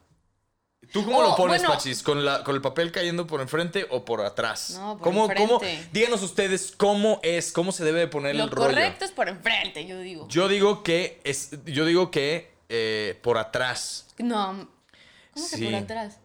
¿Tú 0.94 1.04
cómo 1.04 1.18
Oh, 1.18 1.24
lo 1.24 1.36
pones, 1.36 1.62
bueno. 1.62 1.74
Pachis? 1.74 2.02
¿Con, 2.04 2.24
la, 2.24 2.44
¿Con 2.44 2.56
el 2.56 2.62
papel 2.62 2.92
cayendo 2.92 3.26
por 3.28 3.42
enfrente 3.42 3.88
o 3.90 4.06
por 4.06 4.22
atrás? 4.22 4.76
No, 4.80 4.94
por 4.98 5.04
¿Cómo, 5.04 5.24
enfrente. 5.26 5.48
cómo- 5.48 5.90
díganos 5.92 6.22
ustedes 6.22 6.72
cómo 6.78 7.20
es, 7.24 7.52
cómo 7.52 7.72
se 7.72 7.84
debe 7.84 8.00
de 8.02 8.08
poner 8.08 8.36
Lo 8.36 8.44
el 8.46 8.52
rollo. 8.52 8.70
correcto 8.70 9.04
es 9.04 9.12
por 9.12 9.28
enfrente, 9.28 9.86
yo 9.86 10.00
digo. 10.00 10.28
Yo 10.30 10.48
digo 10.48 10.84
que 10.84 11.20
es, 11.24 11.52
yo 11.66 11.86
digo 11.86 12.10
que 12.12 12.52
eh, 12.70 13.20
por 13.24 13.38
atrás. 13.38 14.08
No. 14.20 14.70
¿Cómo 15.34 15.50
que 15.50 15.58
por 15.66 15.76
atrás? 15.76 16.20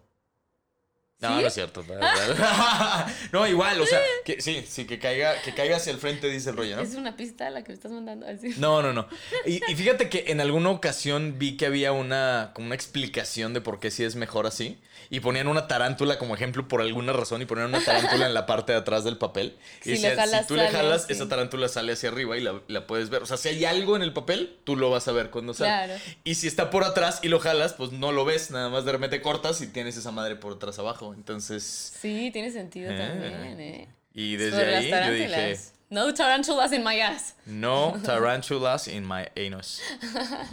No, 1.23 1.29
¿Sí? 1.29 1.43
no 1.43 1.47
es 1.49 1.55
cierto. 1.55 1.85
no, 3.33 3.47
igual, 3.47 3.81
o 3.81 3.87
sea, 3.87 4.01
que, 4.25 4.41
sí, 4.41 4.65
sí, 4.69 4.87
que 4.87 4.99
caiga, 4.99 5.41
que 5.43 5.55
caiga 5.55 5.77
hacia 5.77 5.93
el 5.93 5.99
frente, 5.99 6.29
dice 6.29 6.51
el 6.51 6.57
rollo, 6.57 6.77
¿no? 6.77 6.83
Es 6.83 6.97
una 6.97 7.17
pista 7.17 7.49
la 7.49 7.63
que 7.63 7.69
me 7.69 7.75
estás 7.75 7.93
mandando. 7.93 8.27
Así. 8.27 8.55
No, 8.59 8.83
no, 8.83 8.93
no. 8.93 9.07
Y, 9.47 9.61
y 9.71 9.77
fíjate 9.77 10.09
que 10.09 10.25
en 10.29 10.41
alguna 10.41 10.71
ocasión 10.71 11.39
vi 11.39 11.57
que 11.57 11.67
había 11.67 11.93
una, 11.93 12.51
como 12.55 12.67
una 12.67 12.75
explicación 12.75 13.55
de 13.55 13.61
por 13.61 13.79
qué 13.79 13.91
sí 13.93 14.03
es 14.03 14.17
mejor 14.17 14.47
así. 14.47 14.79
Y 15.13 15.21
ponían 15.21 15.47
una 15.47 15.69
tarántula 15.69 16.19
como 16.19 16.35
ejemplo 16.35 16.67
por 16.67 16.81
alguna 16.81 17.13
razón 17.13 17.43
y 17.43 17.45
ponían 17.45 17.69
una 17.69 17.85
tarántula 17.85 18.25
en 18.27 18.33
la 18.33 18.47
parte 18.47 18.73
de 18.73 18.79
atrás 18.79 19.05
del 19.05 19.19
papel. 19.19 19.59
Y 19.85 19.97
Si 19.97 20.07
jalas, 20.07 20.47
tú 20.47 20.57
le 20.57 20.69
jalas, 20.69 21.05
sí. 21.07 21.13
esa 21.13 21.29
tarántula 21.29 21.69
sale 21.69 21.93
hacia 21.93 22.09
arriba 22.09 22.39
y 22.39 22.41
la, 22.41 22.63
la 22.67 22.87
puedes 22.87 23.11
ver. 23.11 23.23
O 23.23 23.27
sea, 23.27 23.37
si 23.37 23.51
hay 23.51 23.65
algo 23.67 23.95
en 23.95 24.01
el 24.01 24.15
papel, 24.15 24.57
tú 24.65 24.75
lo 24.75 24.89
vas 24.89 25.07
a 25.09 25.13
ver 25.13 25.29
cuando 25.29 25.53
sale. 25.53 25.69
Claro. 25.69 26.03
Y 26.25 26.37
si 26.37 26.47
está 26.47 26.71
por 26.71 26.83
atrás 26.85 27.21
y 27.23 27.29
lo 27.29 27.41
jalas, 27.41 27.75
pues 27.75 27.93
no 27.93 28.11
lo 28.11 28.25
ves. 28.25 28.51
Nada 28.51 28.71
más 28.71 28.87
de 28.87 28.93
repente 28.93 29.21
cortas 29.21 29.61
y 29.61 29.67
tienes 29.67 29.99
esa 29.99 30.13
madre 30.13 30.37
por 30.37 30.55
atrás 30.55 30.79
abajo. 30.79 31.13
Entonces... 31.13 31.93
Sí, 32.01 32.31
tiene 32.33 32.51
sentido 32.51 32.91
Eh. 32.91 32.97
también, 32.97 33.61
¿eh? 33.61 33.89
Y 34.15 34.37
desde 34.37 34.57
Sobre 34.59 34.77
ahí 34.77 34.91
yo 34.91 35.13
dije... 35.13 35.59
No 35.93 36.11
tarantulas 36.15 36.73
in 36.73 36.83
my 36.83 36.99
ass. 37.01 37.35
No 37.45 37.99
tarantulas 38.03 38.89
in 38.89 39.07
my 39.07 39.27
anus. 39.37 39.83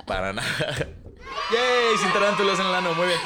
Para 0.05 0.33
nada. 0.33 0.45
¡Yay! 1.49 1.97
Sin 1.97 2.11
tarántulas 2.11 2.59
en 2.59 2.65
el 2.65 2.75
ano. 2.75 2.93
Muy 2.93 3.07
bien. 3.07 3.19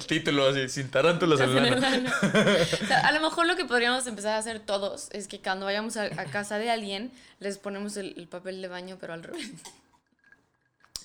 Título 0.08 0.48
así, 0.48 0.68
sin 0.68 0.90
tarántulas 0.90 1.38
en 1.40 1.50
el 1.50 1.84
ano. 1.84 2.10
O 2.10 2.86
sea, 2.86 3.06
a 3.06 3.12
lo 3.12 3.20
mejor 3.20 3.46
lo 3.46 3.54
que 3.54 3.64
podríamos 3.64 4.04
empezar 4.08 4.34
a 4.34 4.38
hacer 4.38 4.58
todos 4.58 5.08
es 5.12 5.28
que 5.28 5.40
cuando 5.40 5.66
vayamos 5.66 5.96
a, 5.96 6.06
a 6.06 6.24
casa 6.24 6.58
de 6.58 6.68
alguien, 6.68 7.12
les 7.38 7.58
ponemos 7.58 7.96
el, 7.96 8.14
el 8.16 8.26
papel 8.26 8.60
de 8.62 8.66
baño, 8.66 8.96
pero 9.00 9.12
al 9.12 9.22
revés. 9.22 9.52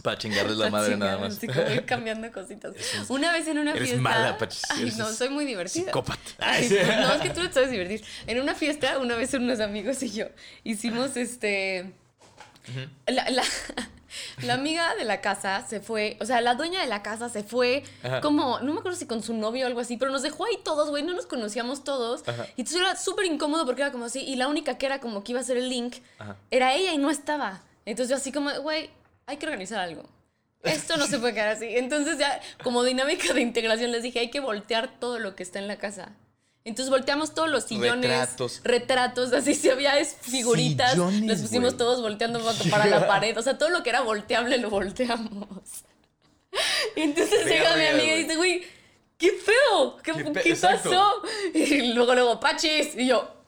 Para 0.04 0.18
chingarles 0.18 0.58
la 0.58 0.66
Para 0.66 0.72
madre 0.72 0.94
chingar, 0.94 1.10
nada 1.10 1.22
más. 1.22 1.38
Así 1.38 1.48
como 1.48 1.62
ir 1.70 1.86
cambiando 1.86 2.32
cositas. 2.32 2.74
Una 3.10 3.32
vez 3.32 3.48
en 3.48 3.60
una 3.60 3.72
eres 3.72 3.84
fiesta. 3.90 4.02
mala, 4.02 4.38
Pachis, 4.38 4.62
Ay, 4.70 4.82
eres 4.84 4.98
no, 4.98 5.12
soy 5.12 5.30
muy 5.30 5.46
divertida. 5.46 5.86
psicópata. 5.86 6.20
Ay, 6.40 6.68
sí. 6.68 6.76
no, 7.00 7.14
es 7.14 7.22
que 7.22 7.30
tú 7.30 7.42
no 7.42 7.48
te 7.48 7.54
sabes 7.54 7.72
divertir. 7.72 8.04
En 8.28 8.40
una 8.42 8.56
fiesta, 8.56 8.98
una 9.00 9.16
vez 9.16 9.34
unos 9.34 9.60
amigos 9.60 10.02
y 10.04 10.12
yo 10.12 10.26
hicimos 10.64 11.16
este. 11.18 11.94
la, 13.08 13.30
la- 13.30 13.44
la 14.44 14.54
amiga 14.56 14.94
de 14.96 15.06
la 15.06 15.22
casa 15.22 15.66
se 15.68 15.80
fue, 15.80 16.18
o 16.20 16.26
sea, 16.26 16.42
la 16.42 16.56
dueña 16.56 16.82
de 16.82 16.88
la 16.88 17.02
casa 17.02 17.30
se 17.30 17.44
fue 17.44 17.84
Ajá. 18.04 18.20
como, 18.22 18.60
no 18.60 18.74
me 18.74 18.80
acuerdo 18.80 18.98
si 18.98 19.06
con 19.06 19.24
su 19.24 19.34
novio 19.34 19.64
o 19.66 19.68
algo 19.68 19.80
así, 19.80 19.96
pero 19.98 20.12
nos 20.12 20.22
dejó 20.22 20.46
ahí 20.46 20.58
todos, 20.64 20.90
güey, 20.90 21.02
no 21.04 21.14
nos 21.14 21.26
conocíamos 21.28 21.84
todos. 21.84 22.28
Ajá. 22.28 22.46
Y 22.58 22.62
entonces 22.62 22.82
era 22.82 22.96
súper 22.98 23.26
incómodo 23.26 23.66
porque 23.66 23.82
era 23.84 23.92
como 23.92 24.06
así, 24.06 24.20
y 24.22 24.36
la 24.36 24.48
única 24.48 24.78
que 24.78 24.86
era 24.86 25.00
como 25.00 25.24
que 25.24 25.32
iba 25.32 25.40
a 25.40 25.44
hacer 25.44 25.58
el 25.58 25.70
link 25.70 25.98
Ajá. 26.20 26.36
era 26.52 26.74
ella 26.76 26.92
y 26.94 26.98
no 26.98 27.10
estaba. 27.10 27.62
Entonces 27.86 28.10
yo 28.10 28.16
así 28.18 28.32
como, 28.32 28.52
güey, 28.62 28.90
hay 29.26 29.38
que 29.38 29.46
organizar 29.46 29.80
algo. 29.80 30.04
Esto 30.64 30.98
no 30.98 31.08
se 31.08 31.18
puede 31.18 31.34
quedar 31.34 31.50
así. 31.50 31.66
Entonces 31.70 32.20
ya, 32.20 32.40
como 32.64 32.84
dinámica 32.84 33.34
de 33.34 33.42
integración, 33.42 33.92
les 33.92 34.04
dije, 34.04 34.20
hay 34.20 34.30
que 34.30 34.40
voltear 34.40 35.00
todo 35.00 35.18
lo 35.20 35.36
que 35.36 35.44
está 35.44 35.60
en 35.60 35.68
la 35.68 35.78
casa. 35.78 36.14
Entonces 36.64 36.92
volteamos 36.92 37.34
todos 37.34 37.50
los 37.50 37.64
sillones, 37.64 38.08
Retratos. 38.12 38.62
retratos, 38.64 39.34
así 39.34 39.56
si 39.56 39.70
había 39.70 39.94
figuritas, 40.06 40.92
Sillones, 40.92 41.24
los 41.28 41.42
pusimos 41.42 41.76
todos 41.76 42.02
volteando 42.02 42.40
para 42.70 42.86
la 42.86 43.08
pared, 43.08 43.36
o 43.36 43.42
sea, 43.42 43.58
todo 43.58 43.70
lo 43.70 43.82
que 43.82 43.90
era 43.90 44.02
volteable 44.02 44.58
lo 44.58 44.70
volteamos. 44.70 45.58
Y 46.98 47.02
entonces 47.02 47.46
llega 47.46 47.78
mi 47.78 47.86
amiga 47.86 48.14
y 48.14 48.24
dice, 48.24 48.36
güey, 48.36 48.62
¿qué 49.18 49.32
feo? 49.32 49.96
¿Qué, 50.04 50.12
¿Qué 50.12 50.42
qué 50.42 50.56
pasó? 50.56 51.24
Y 51.54 51.94
luego, 51.94 52.14
luego, 52.14 52.40
Pachis, 52.42 52.94
y 52.96 53.08
yo, 53.08 53.41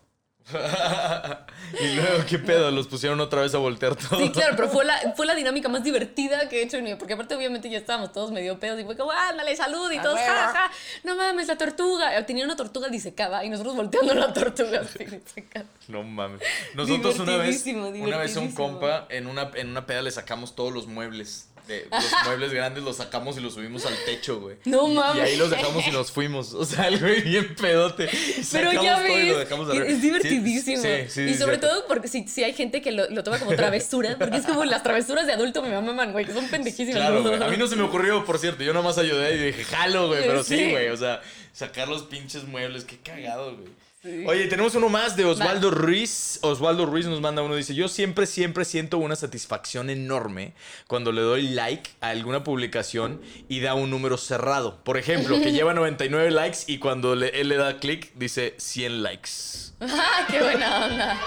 y 1.80 1.96
luego, 1.96 2.26
¿qué 2.28 2.38
pedo? 2.38 2.70
Los 2.70 2.88
pusieron 2.88 3.20
otra 3.22 3.42
vez 3.42 3.56
a 3.56 3.60
voltear 3.60 3.96
todo. 3.96 4.20
Sí, 4.20 4.30
claro, 4.30 4.56
pero 4.56 4.68
fue 4.68 4.84
la, 4.84 5.14
fue 5.16 5.26
la 5.26 5.36
dinámica 5.36 5.70
más 5.70 5.84
divertida 5.84 6.50
que 6.50 6.60
he 6.60 6.64
hecho 6.64 6.78
en 6.78 6.84
mi 6.84 6.96
Porque 6.96 7.14
aparte, 7.14 7.36
obviamente, 7.36 7.70
ya 7.70 7.78
estábamos 7.78 8.12
todos 8.12 8.32
medio 8.32 8.60
pedos 8.60 8.80
y 8.80 8.84
fue 8.84 8.98
como, 8.98 9.12
ándale, 9.12 9.56
salud 9.56 9.90
y 9.92 10.00
todos, 10.00 10.20
jaja. 10.20 10.70
No 11.04 11.16
mames, 11.16 11.48
la 11.48 11.58
tortuga. 11.58 12.26
Tenía 12.26 12.44
una 12.44 12.58
tortuga 12.58 12.90
disecada 12.90 13.46
y 13.46 13.50
nosotros 13.50 13.76
volteando 13.76 14.14
la 14.14 14.34
tortuga 14.34 14.82
así 14.82 15.06
disecada. 15.06 15.66
No 15.88 16.04
mames. 16.04 16.42
Nosotros 16.76 17.20
una 17.20 17.38
vez, 17.38 17.66
una 17.66 18.18
vez 18.18 18.36
a 18.36 18.42
un 18.42 18.52
compa, 18.52 19.08
en 19.10 19.28
una, 19.28 19.52
en 19.56 19.70
una 19.70 19.86
peda 19.86 20.02
le 20.02 20.12
sacamos 20.12 20.56
todos 20.56 20.74
los 20.74 20.88
muebles. 20.88 21.48
De, 21.68 21.88
los 21.90 22.04
muebles 22.26 22.52
grandes 22.54 22.84
los 22.84 22.98
sacamos 22.98 23.38
y 23.38 23.40
los 23.40 23.54
subimos 23.54 23.86
al 23.86 23.96
techo, 24.06 24.40
güey. 24.42 24.58
No 24.66 24.90
Y 24.90 24.94
mames. 24.96 25.24
ahí 25.24 25.38
los 25.38 25.50
dejamos 25.50 25.88
y 25.88 25.92
nos 25.92 26.12
fuimos. 26.12 26.54
O 26.54 26.66
sea, 26.66 26.88
el 26.90 27.00
güey 27.00 27.22
bien 27.22 27.56
pedote. 27.56 28.10
Y 28.14 28.44
Pero 28.52 28.72
ya 28.74 28.96
todo 28.98 29.08
y 29.08 29.28
lo 29.30 29.38
ves, 29.38 29.50
dejamos 29.50 29.76
es, 29.76 29.82
es 29.94 30.02
divertidísimo. 30.02 30.82
Sí, 30.82 30.90
sí, 31.08 31.10
sí, 31.10 31.22
y 31.22 31.34
sobre 31.36 31.58
todo 31.58 31.86
porque 31.88 32.08
si, 32.08 32.28
si 32.28 32.44
hay 32.44 32.54
gente 32.54 32.82
que 32.82 32.92
lo, 32.92 33.10
lo 33.10 33.24
toma 33.24 33.40
como 33.40 33.56
travesura, 33.56 34.18
porque 34.20 34.38
es 34.38 34.46
como 34.46 34.66
las 34.66 34.84
travesuras 34.84 35.26
de 35.26 35.34
adulto 35.34 35.62
me 35.62 35.70
maman, 35.70 36.12
güey, 36.12 36.26
que 36.26 36.34
son 36.34 36.48
pendejísimas. 36.48 36.96
Claro, 36.96 37.22
güey. 37.24 37.42
A 37.42 37.48
mí 37.48 37.58
no 37.58 37.68
se 37.68 37.76
me 37.76 37.84
ocurrió, 37.84 38.26
por 38.26 38.40
cierto. 38.40 38.64
Yo 38.64 38.74
nomás 38.74 38.98
ayudé 38.98 39.36
y 39.36 39.38
dije, 39.38 39.64
jalo, 39.64 40.08
güey. 40.08 40.22
Pero 40.26 40.44
sí, 40.44 40.58
Sí. 40.58 40.72
güey. 40.72 40.90
O 40.90 40.98
sea, 40.98 41.22
sacar 41.54 41.88
los 41.88 42.04
pinches 42.04 42.44
muebles. 42.44 42.84
Qué 42.86 42.98
cagado, 42.98 43.56
güey. 43.56 43.70
Sí. 44.04 44.26
Oye, 44.28 44.48
tenemos 44.48 44.76
uno 44.76 44.90
más 44.90 45.16
de 45.16 45.24
Osvaldo 45.24 45.72
Ruiz. 45.72 46.38
Osvaldo 46.42 46.86
Ruiz 46.86 47.06
nos 47.06 47.22
manda 47.22 47.42
uno. 47.42 47.56
Dice: 47.56 47.74
Yo 47.74 47.88
siempre, 47.88 48.26
siempre 48.26 48.66
siento 48.66 48.98
una 48.98 49.16
satisfacción 49.16 49.90
enorme 49.90 50.54
cuando 50.88 51.14
le 51.14 51.22
doy 51.22 51.44
like 51.48 51.90
a 52.02 52.10
alguna 52.10 52.44
publicación 52.44 53.22
y 53.48 53.62
da 53.62 53.76
un 53.76 53.90
número 53.90 54.18
cerrado. 54.18 54.84
Por 54.84 54.98
ejemplo, 54.98 55.42
que 55.42 55.52
lleva 55.54 55.74
99 55.74 56.32
likes 56.32 56.60
y 56.68 56.80
cuando 56.80 57.16
le- 57.16 57.40
él 57.40 57.48
le 57.48 57.56
da 57.56 57.80
clic 57.80 58.12
dice 58.16 58.56
100 58.58 59.04
likes. 59.04 59.30
¡Ah, 59.80 60.28
qué 60.30 60.42
buena 60.42 60.86
onda! 60.86 61.22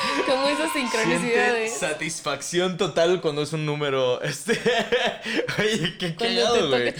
Como 0.26 0.46
esas 0.48 0.72
Siente 0.72 0.96
sincronicidades. 0.98 1.78
satisfacción 1.78 2.76
total 2.76 3.20
cuando 3.20 3.42
es 3.42 3.52
un 3.52 3.66
número. 3.66 4.20
Este. 4.30 4.52
Oye, 5.58 5.98
qué 5.98 6.14
cagado, 6.14 6.68
güey. 6.68 6.94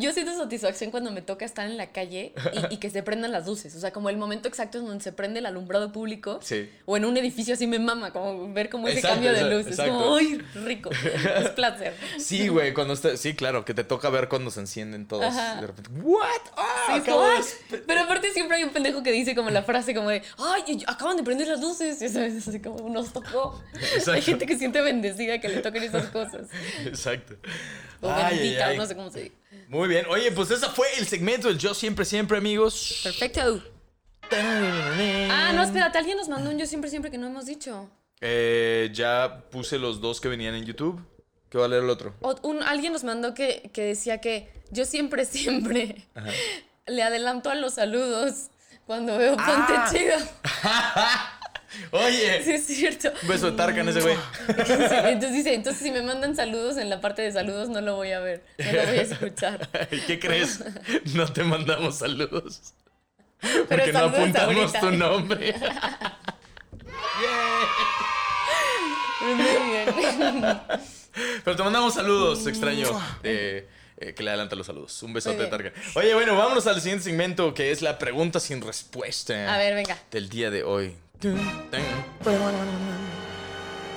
yo 0.00 0.12
siento 0.12 0.36
satisfacción 0.36 0.90
cuando 0.90 1.10
me 1.12 1.22
toca 1.22 1.44
estar 1.44 1.66
en 1.66 1.76
la 1.76 1.92
calle 1.92 2.32
y, 2.70 2.74
y 2.74 2.76
que 2.78 2.90
se 2.90 3.02
prendan 3.02 3.32
las 3.32 3.46
luces. 3.46 3.74
O 3.76 3.80
sea, 3.80 3.92
como 3.92 4.10
el 4.10 4.16
momento 4.16 4.48
exacto 4.48 4.78
en 4.78 4.86
donde 4.86 5.02
se 5.04 5.12
prende 5.12 5.38
el 5.40 5.46
alumbrado 5.46 5.92
público. 5.92 6.40
Sí. 6.42 6.68
O 6.86 6.96
en 6.96 7.04
un 7.04 7.16
edificio 7.16 7.54
así 7.54 7.66
me 7.66 7.78
mama, 7.78 8.12
como 8.12 8.52
ver 8.52 8.68
como 8.68 8.88
ese 8.88 8.98
Exacto, 8.98 9.14
cambio 9.14 9.32
de 9.32 9.40
exacto, 9.40 9.56
luz. 9.56 9.78
Es 9.78 9.86
como, 9.86 10.16
¡ay, 10.16 10.42
rico! 10.64 10.90
Es 10.90 11.48
placer. 11.56 11.94
Sí, 12.18 12.48
güey, 12.48 12.74
cuando 12.74 12.94
está. 12.94 13.16
Sí, 13.16 13.34
claro, 13.34 13.64
que 13.64 13.74
te 13.74 13.84
toca 13.84 14.10
ver 14.10 14.28
cuando 14.28 14.50
se 14.50 14.60
encienden 14.60 15.06
todas. 15.06 15.36
Ajá. 15.36 15.60
De 15.60 15.66
repente, 15.66 15.90
¿what? 16.02 16.26
Ah, 16.56 16.68
Sí, 16.86 16.92
acabo 17.00 17.24
Pero 17.86 18.00
aparte 18.00 18.32
siempre 18.32 18.56
hay 18.56 18.64
un 18.64 18.70
pendejo 18.70 19.02
que 19.02 19.12
dice 19.12 19.34
como 19.34 19.50
la 19.50 19.62
frase 19.62 19.94
como 19.94 20.10
de, 20.10 20.22
¡ay, 20.38 20.82
acaban 20.86 21.16
de 21.16 21.22
prender 21.22 21.46
las 21.48 21.60
luces! 21.60 22.00
Ya 22.00 22.08
sabes. 22.08 22.41
Así 22.48 22.60
como 22.60 22.88
nos 22.88 23.12
tocó. 23.12 23.62
Exacto. 23.74 24.12
Hay 24.12 24.22
gente 24.22 24.46
que 24.46 24.58
siente 24.58 24.80
bendecida 24.80 25.40
que 25.40 25.48
le 25.48 25.58
toquen 25.60 25.82
esas 25.82 26.06
cosas. 26.10 26.48
Exacto. 26.84 27.36
O 28.00 28.10
Ay, 28.10 28.38
bendita, 28.38 28.66
ay. 28.66 28.76
no 28.76 28.86
sé 28.86 28.94
cómo 28.96 29.10
se 29.10 29.20
dice. 29.24 29.34
Muy 29.68 29.88
bien. 29.88 30.06
Oye, 30.08 30.32
pues 30.32 30.50
ese 30.50 30.66
fue 30.68 30.86
el 30.98 31.06
segmento 31.06 31.48
del 31.48 31.58
Yo 31.58 31.72
Siempre 31.74 32.04
Siempre, 32.04 32.38
amigos. 32.38 33.00
Perfecto. 33.04 33.62
Ah, 34.34 35.52
no, 35.54 35.62
espérate, 35.62 35.98
alguien 35.98 36.16
nos 36.16 36.28
mandó 36.28 36.50
un 36.50 36.58
yo 36.58 36.66
siempre, 36.66 36.88
siempre 36.90 37.10
que 37.10 37.18
no 37.18 37.26
hemos 37.26 37.46
dicho. 37.46 37.90
Eh, 38.20 38.90
ya 38.92 39.42
puse 39.50 39.78
los 39.78 40.00
dos 40.00 40.20
que 40.20 40.28
venían 40.28 40.54
en 40.54 40.64
YouTube. 40.64 41.04
¿Qué 41.50 41.58
va 41.58 41.66
a 41.66 41.68
leer 41.68 41.82
el 41.82 41.90
otro? 41.90 42.14
O- 42.22 42.36
un- 42.48 42.62
alguien 42.62 42.92
nos 42.94 43.04
mandó 43.04 43.34
que, 43.34 43.70
que 43.74 43.82
decía 43.82 44.20
que 44.22 44.50
yo 44.70 44.84
siempre, 44.86 45.26
siempre 45.26 46.06
le 46.86 47.02
adelanto 47.02 47.50
a 47.50 47.54
los 47.54 47.74
saludos 47.74 48.48
cuando 48.86 49.18
veo 49.18 49.36
Ponte 49.36 49.52
Ah. 49.76 49.88
Chido. 49.92 50.16
Oye, 51.90 52.42
Sí, 52.44 52.52
es 52.52 52.66
cierto. 52.66 53.12
un 53.22 53.28
beso 53.28 53.50
de 53.50 53.56
Tarkan 53.56 53.88
ese 53.88 54.00
güey. 54.00 54.16
Entonces 54.48 55.32
dice, 55.32 55.54
entonces 55.54 55.82
si 55.82 55.90
me 55.90 56.02
mandan 56.02 56.34
saludos 56.36 56.76
en 56.76 56.90
la 56.90 57.00
parte 57.00 57.22
de 57.22 57.32
saludos 57.32 57.68
no 57.68 57.80
lo 57.80 57.96
voy 57.96 58.12
a 58.12 58.20
ver, 58.20 58.42
no 58.58 58.72
lo 58.72 58.86
voy 58.86 58.98
a 58.98 59.02
escuchar. 59.02 59.68
¿Qué 60.06 60.18
crees? 60.20 60.60
No 61.14 61.26
te 61.32 61.42
mandamos 61.44 61.98
saludos. 61.98 62.74
Pero 63.40 63.66
Porque 63.68 63.92
no 63.92 63.98
apuntamos 64.00 64.72
tu 64.72 64.90
nombre. 64.92 65.54
Muy 69.20 69.34
bien. 69.34 70.60
Pero 71.44 71.56
te 71.56 71.62
mandamos 71.62 71.94
saludos, 71.94 72.46
extraño. 72.46 72.88
eh, 73.22 73.68
eh, 73.98 74.14
que 74.14 74.22
le 74.22 74.30
adelanta 74.30 74.56
los 74.56 74.66
saludos. 74.66 75.02
Un 75.02 75.12
besote. 75.12 75.46
Tarkan. 75.46 75.72
Oye, 75.94 76.14
bueno, 76.14 76.36
vámonos 76.36 76.66
al 76.66 76.80
siguiente 76.80 77.04
segmento 77.04 77.52
que 77.54 77.70
es 77.70 77.82
la 77.82 77.98
pregunta 77.98 78.40
sin 78.40 78.60
respuesta. 78.62 79.52
A 79.54 79.58
ver, 79.58 79.74
venga. 79.74 79.96
del 80.10 80.28
día 80.28 80.50
de 80.50 80.62
hoy. 80.64 80.94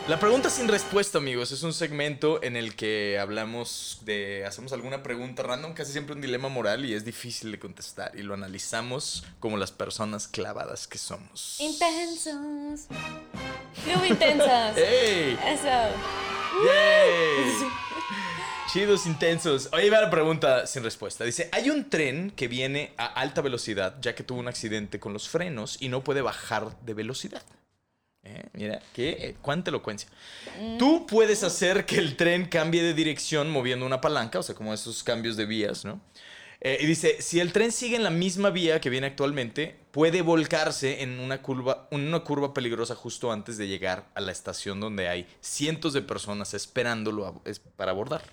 La 0.08 0.20
pregunta 0.20 0.52
sin 0.52 0.68
respuesta, 0.68 1.18
amigos, 1.18 1.52
es 1.52 1.64
un 1.64 1.74
segmento 1.74 2.44
en 2.44 2.56
el 2.56 2.76
que 2.76 3.18
hablamos 3.18 4.02
de, 4.06 4.46
hacemos 4.46 4.72
alguna 4.74 5.02
pregunta 5.02 5.42
random, 5.42 5.74
casi 5.74 5.92
siempre 5.92 6.14
un 6.14 6.22
dilema 6.22 6.48
moral 6.48 6.86
y 6.86 6.94
es 6.94 7.04
difícil 7.04 7.52
de 7.52 7.58
contestar 7.58 8.12
y 8.16 8.22
lo 8.22 8.36
analizamos 8.36 9.26
como 9.40 9.58
las 9.58 9.72
personas 9.72 10.28
clavadas 10.28 10.88
que 10.88 11.00
somos. 11.00 11.60
Intensos. 11.60 12.88
Club 13.84 14.06
intensas. 14.08 14.78
¡Ey! 14.78 15.40
Eso. 15.48 15.70
Chidos, 18.76 19.06
intensos. 19.06 19.70
Oye, 19.72 19.90
va 19.90 20.02
la 20.02 20.10
pregunta 20.10 20.68
sin 20.68 20.84
respuesta. 20.84 21.24
Dice, 21.24 21.48
hay 21.54 21.70
un 21.70 21.90
tren 21.90 22.30
que 22.32 22.50
viene 22.50 22.92
a 22.98 23.06
alta 23.06 23.40
velocidad 23.42 23.96
ya 24.02 24.14
que 24.16 24.24
tuvo 24.24 24.40
un 24.42 24.50
accidente 24.50 25.00
con 25.00 25.14
los 25.14 25.30
frenos 25.30 25.78
y 25.80 25.88
no 25.88 26.04
puede 26.04 26.22
bajar 26.22 26.78
de 26.82 26.94
velocidad. 26.94 27.42
Eh, 28.24 28.44
Mira, 28.52 28.82
qué 28.94 29.38
cuánta 29.42 29.70
elocuencia. 29.70 30.10
Tú 30.78 31.08
puedes 31.08 31.44
hacer 31.44 31.86
que 31.86 32.00
el 32.00 32.18
tren 32.18 32.48
cambie 32.50 32.84
de 32.84 32.94
dirección 32.94 33.50
moviendo 33.50 33.86
una 33.86 34.02
palanca, 34.02 34.40
o 34.40 34.44
sea, 34.44 34.56
como 34.56 34.74
esos 34.74 35.04
cambios 35.04 35.38
de 35.38 35.46
vías, 35.46 35.86
¿no? 35.86 36.02
Eh, 36.60 36.80
y 36.82 36.86
dice, 36.86 37.22
si 37.22 37.40
el 37.40 37.54
tren 37.54 37.72
sigue 37.72 37.96
en 37.96 38.04
la 38.04 38.10
misma 38.10 38.50
vía 38.50 38.82
que 38.82 38.90
viene 38.90 39.08
actualmente, 39.08 39.78
puede 39.92 40.22
volcarse 40.22 41.02
en 41.02 41.22
una 41.22 41.42
curva, 41.42 41.88
en 41.92 42.06
una 42.10 42.22
curva 42.26 42.54
peligrosa 42.54 42.94
justo 42.96 43.32
antes 43.32 43.58
de 43.58 43.70
llegar 43.70 44.04
a 44.16 44.20
la 44.20 44.34
estación 44.34 44.82
donde 44.82 45.08
hay 45.08 45.28
cientos 45.40 45.94
de 45.94 46.02
personas 46.02 46.54
esperándolo 46.54 47.26
a- 47.28 47.50
es- 47.50 47.60
para 47.60 47.92
abordar, 47.92 48.24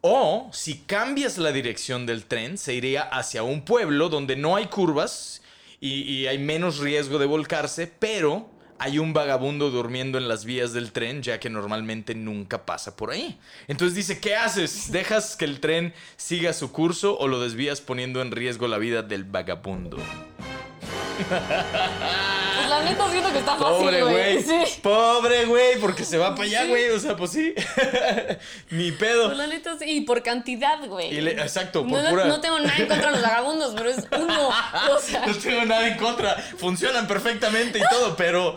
O 0.00 0.50
si 0.52 0.78
cambias 0.78 1.38
la 1.38 1.52
dirección 1.52 2.06
del 2.06 2.26
tren, 2.26 2.58
se 2.58 2.74
iría 2.74 3.02
hacia 3.02 3.42
un 3.42 3.64
pueblo 3.64 4.08
donde 4.08 4.36
no 4.36 4.56
hay 4.56 4.66
curvas 4.66 5.42
y, 5.80 6.02
y 6.02 6.26
hay 6.26 6.38
menos 6.38 6.78
riesgo 6.78 7.18
de 7.18 7.26
volcarse, 7.26 7.86
pero 7.86 8.50
hay 8.82 8.98
un 8.98 9.12
vagabundo 9.12 9.70
durmiendo 9.70 10.18
en 10.18 10.26
las 10.26 10.44
vías 10.44 10.72
del 10.72 10.90
tren, 10.90 11.22
ya 11.22 11.38
que 11.38 11.48
normalmente 11.48 12.16
nunca 12.16 12.66
pasa 12.66 12.96
por 12.96 13.12
ahí. 13.12 13.38
Entonces 13.68 13.94
dice, 13.94 14.18
¿qué 14.18 14.34
haces? 14.34 14.90
¿Dejas 14.90 15.36
que 15.36 15.44
el 15.44 15.60
tren 15.60 15.94
siga 16.16 16.52
su 16.52 16.72
curso 16.72 17.16
o 17.16 17.28
lo 17.28 17.40
desvías 17.40 17.80
poniendo 17.80 18.20
en 18.20 18.32
riesgo 18.32 18.66
la 18.66 18.78
vida 18.78 19.02
del 19.02 19.22
vagabundo? 19.22 19.98
La 22.82 22.90
neta 22.90 23.10
siento 23.10 23.32
que 23.32 23.38
está 23.38 23.56
fácil, 23.56 23.76
Pobre 23.84 24.02
güey. 24.02 24.42
Sí. 24.42 24.80
Pobre 24.82 25.44
güey, 25.46 25.78
porque 25.80 26.04
se 26.04 26.18
va 26.18 26.34
para 26.34 26.44
allá, 26.44 26.64
güey. 26.66 26.90
O 26.90 26.98
sea, 27.00 27.16
pues 27.16 27.30
sí. 27.32 27.54
Ni 28.70 28.92
pedo. 28.92 29.26
Pues 29.26 29.38
la 29.38 29.46
neta 29.46 29.78
sí. 29.78 29.84
Y 29.88 30.00
por 30.02 30.22
cantidad, 30.22 30.84
güey. 30.86 31.16
Exacto, 31.28 31.86
por 31.86 32.02
no, 32.02 32.10
pura- 32.10 32.24
no 32.26 32.40
tengo 32.40 32.58
nada 32.58 32.76
en 32.76 32.86
contra 32.86 33.06
de 33.06 33.12
los 33.12 33.22
vagabundos, 33.22 33.74
pero 33.76 33.90
es 33.90 33.98
uno. 34.18 34.48
O 34.48 34.98
sea, 35.00 35.26
No 35.26 35.34
tengo 35.34 35.64
nada 35.64 35.86
en 35.88 35.96
contra. 35.98 36.34
Funcionan 36.56 37.06
perfectamente 37.06 37.78
y 37.78 37.82
todo, 37.90 38.16
pero. 38.16 38.56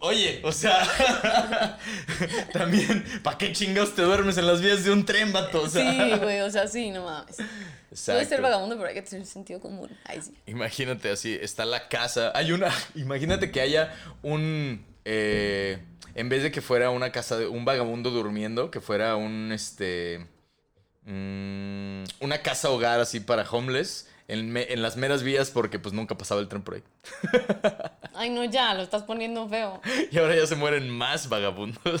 Oye, 0.00 0.40
o 0.42 0.50
sea. 0.50 0.78
también, 2.52 3.04
¿para 3.22 3.36
qué 3.36 3.52
chingados 3.52 3.94
te 3.94 4.02
duermes 4.02 4.38
en 4.38 4.46
las 4.46 4.62
vías 4.62 4.82
de 4.82 4.90
un 4.90 5.04
tren, 5.04 5.30
vato? 5.30 5.62
O 5.62 5.68
sea, 5.68 5.92
sí, 5.92 6.18
güey, 6.18 6.40
o 6.40 6.50
sea, 6.50 6.66
sí, 6.66 6.90
no 6.90 7.04
mames. 7.04 7.36
Puede 7.36 7.46
ser 7.90 8.16
exacto. 8.22 8.42
vagabundo, 8.42 8.76
pero 8.76 8.88
hay 8.88 8.94
que 8.94 9.02
tener 9.02 9.26
sentido 9.26 9.60
común. 9.60 9.90
Ahí 10.04 10.22
sí. 10.22 10.32
Imagínate 10.46 11.10
así, 11.10 11.38
está 11.40 11.64
la 11.66 11.88
casa. 11.88 12.32
Hay 12.34 12.52
una. 12.52 12.72
Imagínate 12.94 13.50
que 13.50 13.60
haya 13.60 13.94
un. 14.22 14.86
eh, 15.04 15.78
en 16.14 16.28
vez 16.28 16.42
de 16.42 16.50
que 16.50 16.60
fuera 16.62 16.90
una 16.90 17.12
casa 17.12 17.36
de 17.36 17.46
un 17.46 17.64
vagabundo 17.64 18.10
durmiendo, 18.10 18.70
que 18.70 18.80
fuera 18.80 19.16
un 19.16 19.52
este. 19.52 20.26
mm, 21.04 22.04
una 22.20 22.38
casa 22.42 22.70
hogar 22.70 23.00
así 23.00 23.20
para 23.20 23.42
homeless. 23.48 24.08
En, 24.30 24.50
me- 24.52 24.72
en 24.72 24.80
las 24.82 24.96
meras 24.96 25.22
vías 25.24 25.50
porque 25.50 25.78
pues 25.80 25.92
nunca 25.92 26.16
pasaba 26.16 26.40
el 26.40 26.46
tren 26.48 26.62
por 26.62 26.74
ahí. 26.76 26.82
Ay, 28.14 28.30
no, 28.30 28.44
ya, 28.44 28.74
lo 28.74 28.82
estás 28.82 29.02
poniendo 29.02 29.48
feo. 29.48 29.80
Y 30.10 30.18
ahora 30.18 30.36
ya 30.36 30.46
se 30.46 30.54
mueren 30.56 30.88
más 30.88 31.28
vagabundos. 31.28 32.00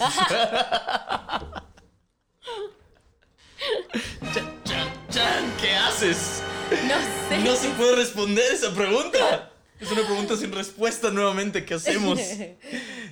chan, 4.32 4.62
chan, 4.64 4.88
chan, 5.10 5.52
¿qué 5.60 5.74
haces? 5.74 6.42
No 6.86 6.94
sé. 7.28 7.38
No 7.44 7.54
se 7.56 7.68
puede 7.70 7.96
responder 7.96 8.44
esa 8.52 8.72
pregunta. 8.72 9.50
Es 9.80 9.90
una 9.90 10.02
pregunta 10.02 10.36
sin 10.36 10.52
respuesta 10.52 11.10
nuevamente. 11.10 11.64
¿Qué 11.64 11.74
hacemos? 11.74 12.18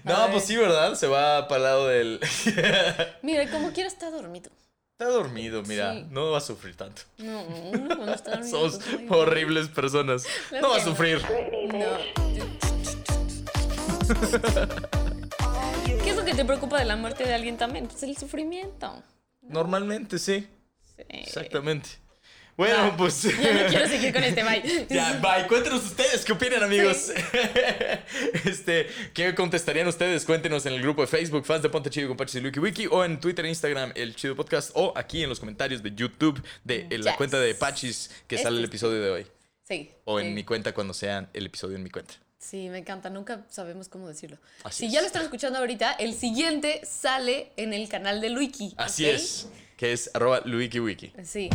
No, 0.04 0.30
pues 0.30 0.44
sí, 0.44 0.56
¿verdad? 0.56 0.94
Se 0.94 1.06
va 1.08 1.48
para 1.48 1.56
el 1.58 1.62
lado 1.64 1.88
del... 1.88 2.20
Mira, 3.22 3.50
como 3.50 3.72
quiera 3.72 3.88
está 3.88 4.10
dormido. 4.10 4.50
Está 5.00 5.12
dormido, 5.12 5.62
mira. 5.62 5.94
Sí. 5.94 6.06
No 6.10 6.32
va 6.32 6.38
a 6.38 6.40
sufrir 6.40 6.74
tanto. 6.74 7.02
No, 7.18 7.40
uno 7.42 7.86
cuando 7.94 8.14
está 8.14 8.30
dormido. 8.38 8.50
Somos 8.50 8.80
pues, 8.84 9.10
horribles 9.10 9.68
personas. 9.68 10.26
No 10.60 10.70
va 10.70 10.78
a 10.78 10.80
sufrir. 10.80 11.22
No. 11.72 11.86
¿Qué 16.02 16.10
es 16.10 16.16
lo 16.16 16.24
que 16.24 16.34
te 16.34 16.44
preocupa 16.44 16.80
de 16.80 16.84
la 16.84 16.96
muerte 16.96 17.22
de 17.22 17.32
alguien 17.32 17.56
también? 17.56 17.86
Pues 17.86 18.02
el 18.02 18.16
sufrimiento. 18.16 19.00
Normalmente 19.42 20.18
sí. 20.18 20.48
Sí. 20.96 21.04
Exactamente. 21.08 21.90
Bueno, 22.58 22.96
pues... 22.96 23.22
Ya 23.40 23.54
no 23.54 23.68
quiero 23.68 23.86
seguir 23.86 24.12
con 24.12 24.24
este 24.24 24.42
bye. 24.42 24.86
Ya, 24.90 25.20
bye. 25.20 25.46
Cuéntenos 25.46 25.84
ustedes 25.84 26.24
qué 26.24 26.32
opinan, 26.32 26.64
amigos. 26.64 27.12
este, 28.44 28.88
¿qué 29.14 29.32
contestarían 29.36 29.86
ustedes? 29.86 30.24
Cuéntenos 30.24 30.66
en 30.66 30.72
el 30.72 30.82
grupo 30.82 31.02
de 31.02 31.06
Facebook, 31.06 31.46
fans 31.46 31.62
de 31.62 31.68
Ponte 31.68 31.88
Chido 31.88 32.08
con 32.08 32.16
Pachis 32.16 32.34
y 32.34 32.40
Luiki 32.40 32.58
Wiki, 32.58 32.88
o 32.90 33.04
en 33.04 33.20
Twitter 33.20 33.44
e 33.46 33.48
Instagram, 33.48 33.92
el 33.94 34.16
Chido 34.16 34.34
Podcast, 34.34 34.72
o 34.74 34.92
aquí 34.96 35.22
en 35.22 35.28
los 35.28 35.38
comentarios 35.38 35.84
de 35.84 35.94
YouTube 35.94 36.42
de 36.64 36.88
eh, 36.90 36.98
la 36.98 37.12
Yes. 37.12 37.16
cuenta 37.16 37.38
de 37.38 37.54
Pachis 37.54 38.10
que 38.26 38.34
Este 38.34 38.44
sale 38.44 38.58
el 38.58 38.64
episodio 38.64 39.00
de 39.00 39.10
hoy. 39.10 39.26
Sí. 39.62 39.92
O 40.04 40.18
en 40.18 40.26
sí. 40.26 40.32
mi 40.32 40.42
cuenta 40.42 40.74
cuando 40.74 40.94
sea 40.94 41.30
el 41.32 41.46
episodio 41.46 41.76
en 41.76 41.84
mi 41.84 41.90
cuenta. 41.90 42.14
Sí, 42.40 42.68
me 42.70 42.78
encanta. 42.78 43.08
Nunca 43.08 43.46
sabemos 43.50 43.88
cómo 43.88 44.08
decirlo. 44.08 44.36
Así 44.64 44.80
si 44.80 44.86
es. 44.86 44.92
ya 44.94 45.00
lo 45.00 45.06
están 45.06 45.22
escuchando 45.22 45.60
ahorita, 45.60 45.92
el 45.92 46.12
siguiente 46.12 46.80
sale 46.84 47.52
en 47.56 47.72
el 47.72 47.88
canal 47.88 48.20
de 48.20 48.30
Luiki. 48.30 48.74
Así 48.78 49.08
es. 49.08 49.48
Que 49.76 49.92
es 49.92 50.10
arroba 50.12 50.42
Luiki 50.44 50.80
Wiki. 50.80 51.12
Sí. 51.22 51.50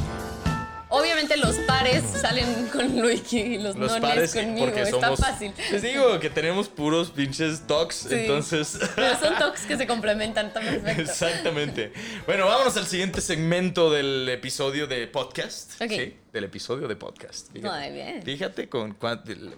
Los 1.37 1.55
pares 1.67 2.03
salen 2.21 2.67
con 2.71 2.99
Luiki 3.01 3.39
y 3.39 3.57
los, 3.57 3.75
Los 3.75 3.91
nones 3.91 4.01
pares 4.09 4.33
conmigo. 4.33 4.65
porque 4.65 4.81
Está 4.83 4.99
somos... 5.07 5.19
fácil. 5.19 5.53
Les 5.71 5.81
digo 5.81 6.19
que 6.19 6.29
tenemos 6.29 6.69
puros 6.69 7.09
pinches 7.11 7.65
talks, 7.67 7.95
Sí. 8.09 8.15
entonces... 8.15 8.77
Pero 8.95 9.19
son 9.19 9.35
talks 9.37 9.61
que 9.61 9.77
se 9.77 9.87
complementan, 9.87 10.47
está 10.47 10.59
perfecto. 10.61 11.01
Exactamente. 11.01 11.91
Bueno, 12.25 12.45
vámonos 12.45 12.75
al 12.77 12.85
siguiente 12.85 13.21
segmento 13.21 13.91
del 13.91 14.27
episodio 14.29 14.87
de 14.87 15.07
podcast. 15.07 15.71
Sí, 15.87 16.17
del 16.31 16.43
episodio 16.43 16.87
de 16.87 16.95
podcast. 16.95 17.51
Fíjate, 17.51 17.79
Muy 17.79 17.91
bien. 17.91 18.23
Fíjate 18.23 18.69
con 18.69 18.95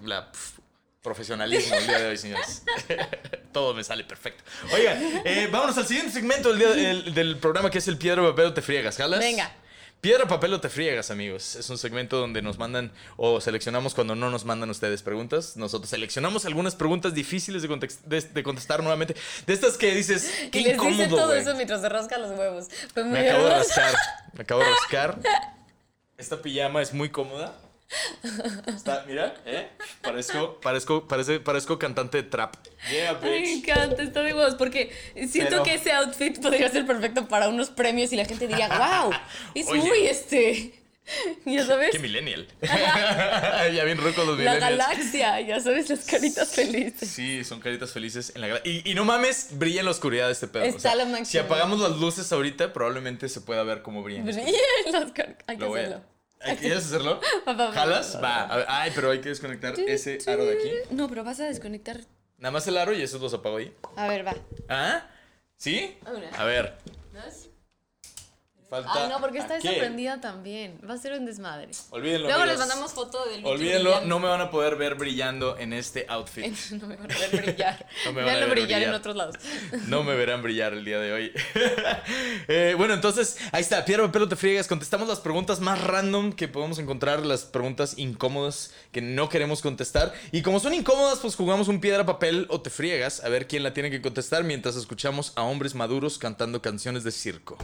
la 0.05 0.31
pf, 0.31 0.59
profesionalismo 1.01 1.75
el 1.75 1.87
día 1.87 1.99
de 1.99 2.07
hoy, 2.07 2.17
señores. 2.17 2.63
Todo 3.51 3.73
me 3.73 3.83
sale 3.83 4.03
perfecto. 4.03 4.43
Oiga, 4.73 4.97
eh, 5.23 5.47
vámonos 5.51 5.77
al 5.77 5.85
siguiente 5.87 6.11
segmento 6.11 6.49
del, 6.53 6.59
día- 6.59 6.91
el- 6.91 7.13
del 7.13 7.37
programa 7.37 7.69
que 7.69 7.77
es 7.77 7.87
el 7.87 7.97
piedra, 7.97 8.21
papel 8.23 8.53
te 8.53 8.61
friegas. 8.61 8.97
¿Jalas? 8.97 9.19
Venga. 9.19 9.51
Piedra, 10.05 10.27
papel 10.27 10.53
o 10.53 10.61
te 10.61 10.69
friegas, 10.69 11.09
amigos. 11.09 11.55
Es 11.55 11.67
un 11.71 11.79
segmento 11.79 12.19
donde 12.19 12.43
nos 12.43 12.59
mandan 12.59 12.91
o 13.17 13.41
seleccionamos 13.41 13.95
cuando 13.95 14.13
no 14.13 14.29
nos 14.29 14.45
mandan 14.45 14.69
ustedes 14.69 15.01
preguntas. 15.01 15.57
Nosotros 15.57 15.89
seleccionamos 15.89 16.45
algunas 16.45 16.75
preguntas 16.75 17.15
difíciles 17.15 17.63
de, 17.63 17.69
context- 17.69 18.01
de- 18.03 18.21
de 18.21 18.43
contestar 18.43 18.83
nuevamente. 18.83 19.15
De 19.47 19.53
estas 19.53 19.77
que 19.79 19.95
dices, 19.95 20.31
qué 20.51 20.59
Y 20.59 20.63
les 20.65 20.73
dice 20.73 20.85
incómodo, 20.85 21.15
todo 21.17 21.33
eso 21.33 21.55
mientras 21.55 21.81
se 21.81 21.89
rasca 21.89 22.19
los 22.19 22.37
huevos. 22.37 22.67
Muy 22.95 23.05
Me 23.05 23.27
acabo 23.31 23.45
de 23.45 23.49
rascar. 23.55 23.95
Me 24.33 24.41
acabo 24.43 24.61
de 24.61 24.67
rascar. 24.69 25.19
Esta 26.19 26.39
pijama 26.39 26.83
es 26.83 26.93
muy 26.93 27.09
cómoda. 27.09 27.55
Está, 28.67 29.03
mira, 29.07 29.35
¿eh? 29.45 29.69
Parezco, 30.01 30.59
parezco, 30.59 31.07
parece, 31.07 31.39
parezco 31.39 31.77
cantante 31.79 32.17
de 32.17 32.23
trap. 32.23 32.55
Yeah, 32.91 33.19
Ay, 33.21 33.29
me 33.41 33.53
encanta, 33.53 34.01
está 34.03 34.21
de 34.23 34.33
huevos, 34.33 34.55
porque 34.55 34.91
siento 35.29 35.49
Pero- 35.51 35.63
que 35.63 35.75
ese 35.75 35.91
outfit 35.93 36.39
podría 36.41 36.69
ser 36.69 36.85
perfecto 36.85 37.27
para 37.27 37.47
unos 37.47 37.69
premios 37.69 38.11
y 38.13 38.15
la 38.15 38.25
gente 38.25 38.47
diría, 38.47 38.67
wow, 38.69 39.11
es 39.53 39.67
Oye. 39.67 39.79
muy 39.81 40.07
este, 40.07 40.73
ya 41.45 41.65
sabes, 41.65 41.91
Qué 41.91 41.99
millennial. 41.99 42.47
ya 42.61 43.83
bien 43.83 43.97
rucos 43.99 44.25
los 44.25 44.37
la 44.39 44.53
millennials. 44.55 44.77
galaxia, 44.87 45.41
ya 45.41 45.59
sabes, 45.59 45.89
las 45.89 46.05
caritas 46.05 46.49
felices. 46.53 47.09
Sí, 47.09 47.43
son 47.43 47.59
caritas 47.59 47.91
felices 47.91 48.31
en 48.35 48.41
la 48.41 48.47
gala- 48.47 48.61
y, 48.65 48.89
y 48.89 48.95
no 48.95 49.05
mames, 49.05 49.49
brilla 49.51 49.79
en 49.81 49.85
la 49.85 49.91
oscuridad 49.91 50.29
este 50.31 50.47
pedo. 50.47 50.63
Está 50.63 50.95
lo 50.95 51.05
máximo. 51.05 51.25
si 51.25 51.37
apagamos 51.37 51.79
las 51.79 51.97
luces 51.97 52.31
ahorita, 52.31 52.73
probablemente 52.73 53.29
se 53.29 53.41
pueda 53.41 53.63
ver 53.63 53.83
cómo 53.83 54.01
brillan. 54.03 54.25
Brillan 54.25 54.51
las 54.91 55.11
car- 55.11 55.37
Hay 55.47 55.57
que 55.57 55.61
Lo 55.63 55.69
voy 55.69 55.79
a- 55.79 55.83
hacerlo. 55.83 56.03
¿Hay- 56.07 56.14
¿Quieres 56.59 56.85
hacerlo? 56.85 57.19
¿Jalas? 57.73 58.19
va, 58.23 58.65
ay, 58.67 58.91
pero 58.93 59.11
hay 59.11 59.21
que 59.21 59.29
desconectar 59.29 59.79
ese 59.79 60.19
aro 60.27 60.45
de 60.45 60.53
aquí. 60.53 60.71
No, 60.91 61.09
pero 61.09 61.23
vas 61.23 61.39
a 61.39 61.45
desconectar. 61.45 62.01
Nada 62.37 62.51
más 62.51 62.67
el 62.67 62.77
aro 62.77 62.93
y 62.93 63.01
esos 63.01 63.21
los 63.21 63.33
apago 63.33 63.57
ahí. 63.57 63.73
A 63.95 64.07
ver, 64.07 64.25
va. 64.25 64.35
¿Ah? 64.69 65.07
¿Sí? 65.57 65.97
A 66.37 66.43
ver. 66.43 66.77
¿Dos? 67.13 67.49
Falta. 68.69 68.89
Ay, 68.93 69.09
no, 69.09 69.19
porque 69.21 69.37
está 69.37 69.53
desaprendida 69.55 70.19
también. 70.19 70.79
Va 70.89 70.95
a 70.95 70.97
ser 70.97 71.13
un 71.13 71.25
desmadre. 71.25 71.69
Olvídenlo. 71.91 72.27
Luego 72.27 72.45
les 72.45 72.57
mandamos 72.57 72.93
foto 72.93 73.23
del 73.25 73.45
Olvídenlo, 73.45 73.91
brillante. 73.91 74.07
no 74.07 74.19
me 74.19 74.27
van 74.27 74.41
a 74.41 74.49
poder 74.49 74.75
ver 74.75 74.95
brillando 74.95 75.57
en 75.59 75.71
este 75.73 76.05
outfit. 76.09 76.55
No 76.71 76.87
me 76.87 76.95
van 76.95 77.11
a 77.11 77.15
ver 77.17 77.43
brillar. 77.43 77.85
No 78.05 78.13
me 78.13 78.21
van 78.21 78.29
a 78.29 78.33
Véanlo 78.33 78.47
ver 78.47 78.49
brillar, 78.55 78.79
brillar. 78.79 78.89
en 78.89 78.93
otros 78.95 79.15
lados. 79.15 79.35
No 79.87 80.03
me 80.03 80.15
verán 80.15 80.41
brillar 80.41 80.73
el 80.73 80.83
día 80.83 80.99
de 80.99 81.13
hoy. 81.13 81.31
Eh, 82.47 82.73
bueno, 82.77 82.93
entonces, 82.95 83.37
ahí 83.51 83.61
está. 83.61 83.85
Piedra, 83.85 84.03
papel 84.05 84.23
o 84.23 84.29
te 84.29 84.35
friegas. 84.35 84.67
Contestamos 84.67 85.07
las 85.07 85.19
preguntas 85.19 85.59
más 85.59 85.79
random 85.83 86.33
que 86.33 86.47
podemos 86.47 86.79
encontrar, 86.79 87.25
las 87.25 87.43
preguntas 87.43 87.97
incómodas 87.97 88.73
que 88.91 89.01
no 89.01 89.29
queremos 89.29 89.61
contestar. 89.61 90.11
Y 90.31 90.41
como 90.41 90.59
son 90.59 90.73
incómodas, 90.73 91.19
pues 91.19 91.35
jugamos 91.35 91.67
un 91.67 91.79
piedra, 91.81 92.05
papel 92.05 92.47
o 92.49 92.61
te 92.61 92.69
friegas. 92.71 93.23
A 93.23 93.29
ver 93.29 93.47
quién 93.47 93.61
la 93.61 93.73
tiene 93.73 93.91
que 93.91 94.01
contestar 94.01 94.43
mientras 94.43 94.75
escuchamos 94.75 95.33
a 95.35 95.43
hombres 95.43 95.75
maduros 95.75 96.17
cantando 96.17 96.61
canciones 96.63 97.03
de 97.03 97.11
circo. 97.11 97.57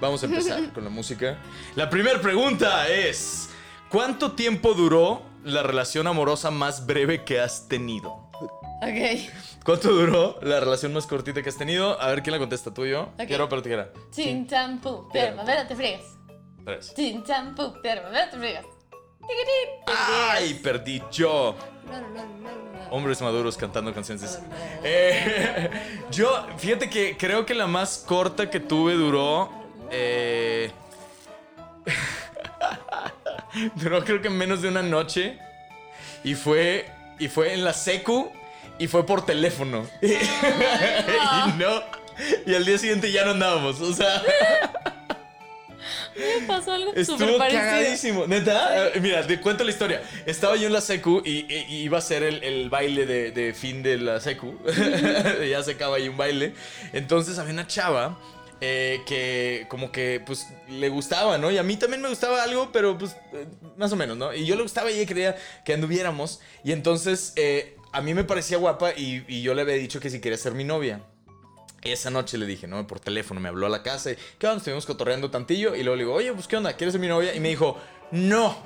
Vamos 0.00 0.22
a 0.22 0.26
empezar 0.26 0.43
con 0.74 0.84
la 0.84 0.90
música. 0.90 1.38
La 1.74 1.88
primera 1.90 2.20
pregunta 2.20 2.88
es: 2.88 3.50
¿Cuánto 3.88 4.32
tiempo 4.32 4.74
duró 4.74 5.22
la 5.44 5.62
relación 5.62 6.06
amorosa 6.06 6.50
más 6.50 6.86
breve 6.86 7.24
que 7.24 7.40
has 7.40 7.68
tenido? 7.68 8.30
Ok. 8.82 9.30
¿Cuánto 9.64 9.92
duró 9.92 10.38
la 10.42 10.60
relación 10.60 10.92
más 10.92 11.06
cortita 11.06 11.42
que 11.42 11.48
has 11.48 11.56
tenido? 11.56 12.00
A 12.00 12.08
ver 12.08 12.22
quién 12.22 12.32
la 12.32 12.38
contesta, 12.38 12.72
tú 12.72 12.84
y 12.84 12.90
yo. 12.90 13.12
Ok. 13.18 13.26
Quiero 13.26 13.48
tijera. 13.62 13.90
Sin 14.10 14.46
champú, 14.46 15.08
pero 15.12 15.42
te 15.66 15.74
friegas. 15.74 16.04
Tres. 16.64 16.92
Sin 16.94 17.24
champú, 17.24 17.74
pero 17.82 18.02
te 18.30 18.36
friegas. 18.36 18.66
¡Ay! 19.86 20.54
Perdí 20.62 21.02
yo. 21.10 21.54
Hombres 22.90 23.20
maduros 23.22 23.56
cantando 23.56 23.92
canciones. 23.94 24.40
Eh, 24.82 25.70
yo, 26.10 26.46
fíjate 26.58 26.88
que 26.88 27.16
creo 27.16 27.46
que 27.46 27.54
la 27.54 27.66
más 27.66 28.04
corta 28.06 28.50
que 28.50 28.60
tuve 28.60 28.94
duró. 28.94 29.63
Eh, 29.90 30.70
duró 33.76 34.04
creo 34.04 34.20
que 34.22 34.30
menos 34.30 34.62
de 34.62 34.68
una 34.68 34.82
noche. 34.82 35.38
Y 36.22 36.34
fue. 36.34 36.86
Y 37.18 37.28
fue 37.28 37.52
en 37.54 37.64
la 37.64 37.72
secu. 37.72 38.30
Y 38.78 38.88
fue 38.88 39.06
por 39.06 39.24
teléfono. 39.24 39.86
y 40.02 40.08
no. 41.58 41.82
Y 42.46 42.54
al 42.54 42.64
día 42.64 42.78
siguiente 42.78 43.10
ya 43.12 43.24
no 43.24 43.32
andábamos. 43.32 43.80
O 43.80 43.92
sea. 43.92 44.22
Me 46.16 46.46
pasó 46.46 46.72
algo 46.72 46.94
Estuvo 46.94 47.38
cagadísimo. 47.38 48.26
Neta, 48.28 48.86
eh, 48.94 49.00
mira, 49.00 49.26
te 49.26 49.40
cuento 49.40 49.64
la 49.64 49.70
historia. 49.72 50.00
Estaba 50.26 50.54
yo 50.54 50.68
en 50.68 50.72
la 50.72 50.80
secu 50.80 51.20
y, 51.24 51.52
y- 51.52 51.66
y 51.68 51.76
iba 51.82 51.98
a 51.98 52.00
ser 52.00 52.22
el, 52.22 52.42
el 52.44 52.70
baile 52.70 53.04
de, 53.04 53.32
de 53.32 53.52
fin 53.52 53.82
de 53.82 53.98
la 53.98 54.20
secu. 54.20 54.56
ya 55.50 55.60
se 55.64 55.72
acaba 55.72 55.96
ahí 55.96 56.08
un 56.08 56.16
baile. 56.16 56.54
Entonces 56.92 57.36
había 57.38 57.52
una 57.52 57.66
chava 57.66 58.16
eh, 58.60 59.02
que 59.06 59.66
como 59.68 59.92
que 59.92 60.22
pues 60.24 60.48
le 60.68 60.88
gustaba, 60.88 61.38
¿no? 61.38 61.50
Y 61.50 61.58
a 61.58 61.62
mí 61.62 61.76
también 61.76 62.02
me 62.02 62.08
gustaba 62.08 62.42
algo, 62.42 62.70
pero 62.72 62.96
pues 62.96 63.16
eh, 63.32 63.46
más 63.76 63.92
o 63.92 63.96
menos, 63.96 64.16
¿no? 64.16 64.32
Y 64.32 64.46
yo 64.46 64.56
le 64.56 64.62
gustaba 64.62 64.90
y 64.90 64.96
ella 64.96 65.06
quería 65.06 65.36
que 65.64 65.74
anduviéramos. 65.74 66.40
Y 66.62 66.72
entonces 66.72 67.32
eh, 67.36 67.76
a 67.92 68.00
mí 68.00 68.14
me 68.14 68.24
parecía 68.24 68.58
guapa 68.58 68.92
y, 68.96 69.42
yo 69.42 69.54
le 69.54 69.62
había 69.62 69.74
dicho 69.74 70.00
que 70.00 70.10
si 70.10 70.20
quería 70.20 70.38
ser 70.38 70.54
mi 70.54 70.64
novia. 70.64 71.00
Esa 71.82 72.10
noche 72.10 72.38
le 72.38 72.46
dije, 72.46 72.66
¿no? 72.66 72.86
Por 72.86 72.98
teléfono, 72.98 73.40
me 73.40 73.48
habló 73.48 73.66
a 73.66 73.68
la 73.68 73.82
casa 73.82 74.12
y, 74.12 74.16
¿qué 74.38 74.46
onda? 74.46 74.58
Estuvimos 74.58 74.86
cotorreando 74.86 75.30
tantillo 75.30 75.74
y 75.74 75.82
luego 75.82 75.96
le 75.96 76.04
digo, 76.04 76.14
oye, 76.14 76.32
pues, 76.32 76.48
¿qué 76.48 76.56
onda? 76.56 76.72
¿Quieres 76.72 76.92
ser 76.92 77.00
mi 77.00 77.08
novia? 77.08 77.34
Y 77.34 77.40
me 77.40 77.50
dijo, 77.50 77.78
no, 78.10 78.56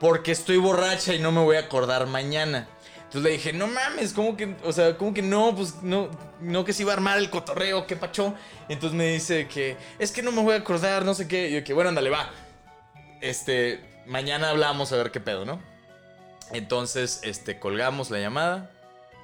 porque 0.00 0.32
estoy 0.32 0.56
borracha 0.56 1.14
y 1.14 1.20
no 1.20 1.30
me 1.30 1.40
voy 1.40 1.56
a 1.56 1.60
acordar 1.60 2.06
mañana. 2.06 2.68
Entonces 3.14 3.30
le 3.30 3.36
dije, 3.36 3.52
no 3.52 3.68
mames, 3.68 4.12
¿cómo 4.12 4.36
que, 4.36 4.56
o 4.64 4.72
sea, 4.72 4.98
cómo 4.98 5.14
que 5.14 5.22
no? 5.22 5.54
Pues 5.54 5.84
no, 5.84 6.10
no 6.40 6.64
que 6.64 6.72
se 6.72 6.82
iba 6.82 6.90
a 6.90 6.96
armar 6.96 7.16
el 7.18 7.30
cotorreo, 7.30 7.86
¿qué 7.86 7.94
pacho? 7.94 8.34
Entonces 8.68 8.98
me 8.98 9.12
dice 9.12 9.46
que, 9.46 9.76
es 10.00 10.10
que 10.10 10.20
no 10.20 10.32
me 10.32 10.42
voy 10.42 10.54
a 10.54 10.56
acordar, 10.56 11.04
no 11.04 11.14
sé 11.14 11.28
qué. 11.28 11.48
Y 11.48 11.52
yo 11.52 11.62
que, 11.62 11.72
bueno, 11.74 11.90
ándale, 11.90 12.10
va. 12.10 12.32
Este, 13.20 14.02
mañana 14.06 14.50
hablamos 14.50 14.92
a 14.92 14.96
ver 14.96 15.12
qué 15.12 15.20
pedo, 15.20 15.44
¿no? 15.44 15.62
Entonces, 16.50 17.20
este, 17.22 17.60
colgamos 17.60 18.10
la 18.10 18.18
llamada. 18.18 18.72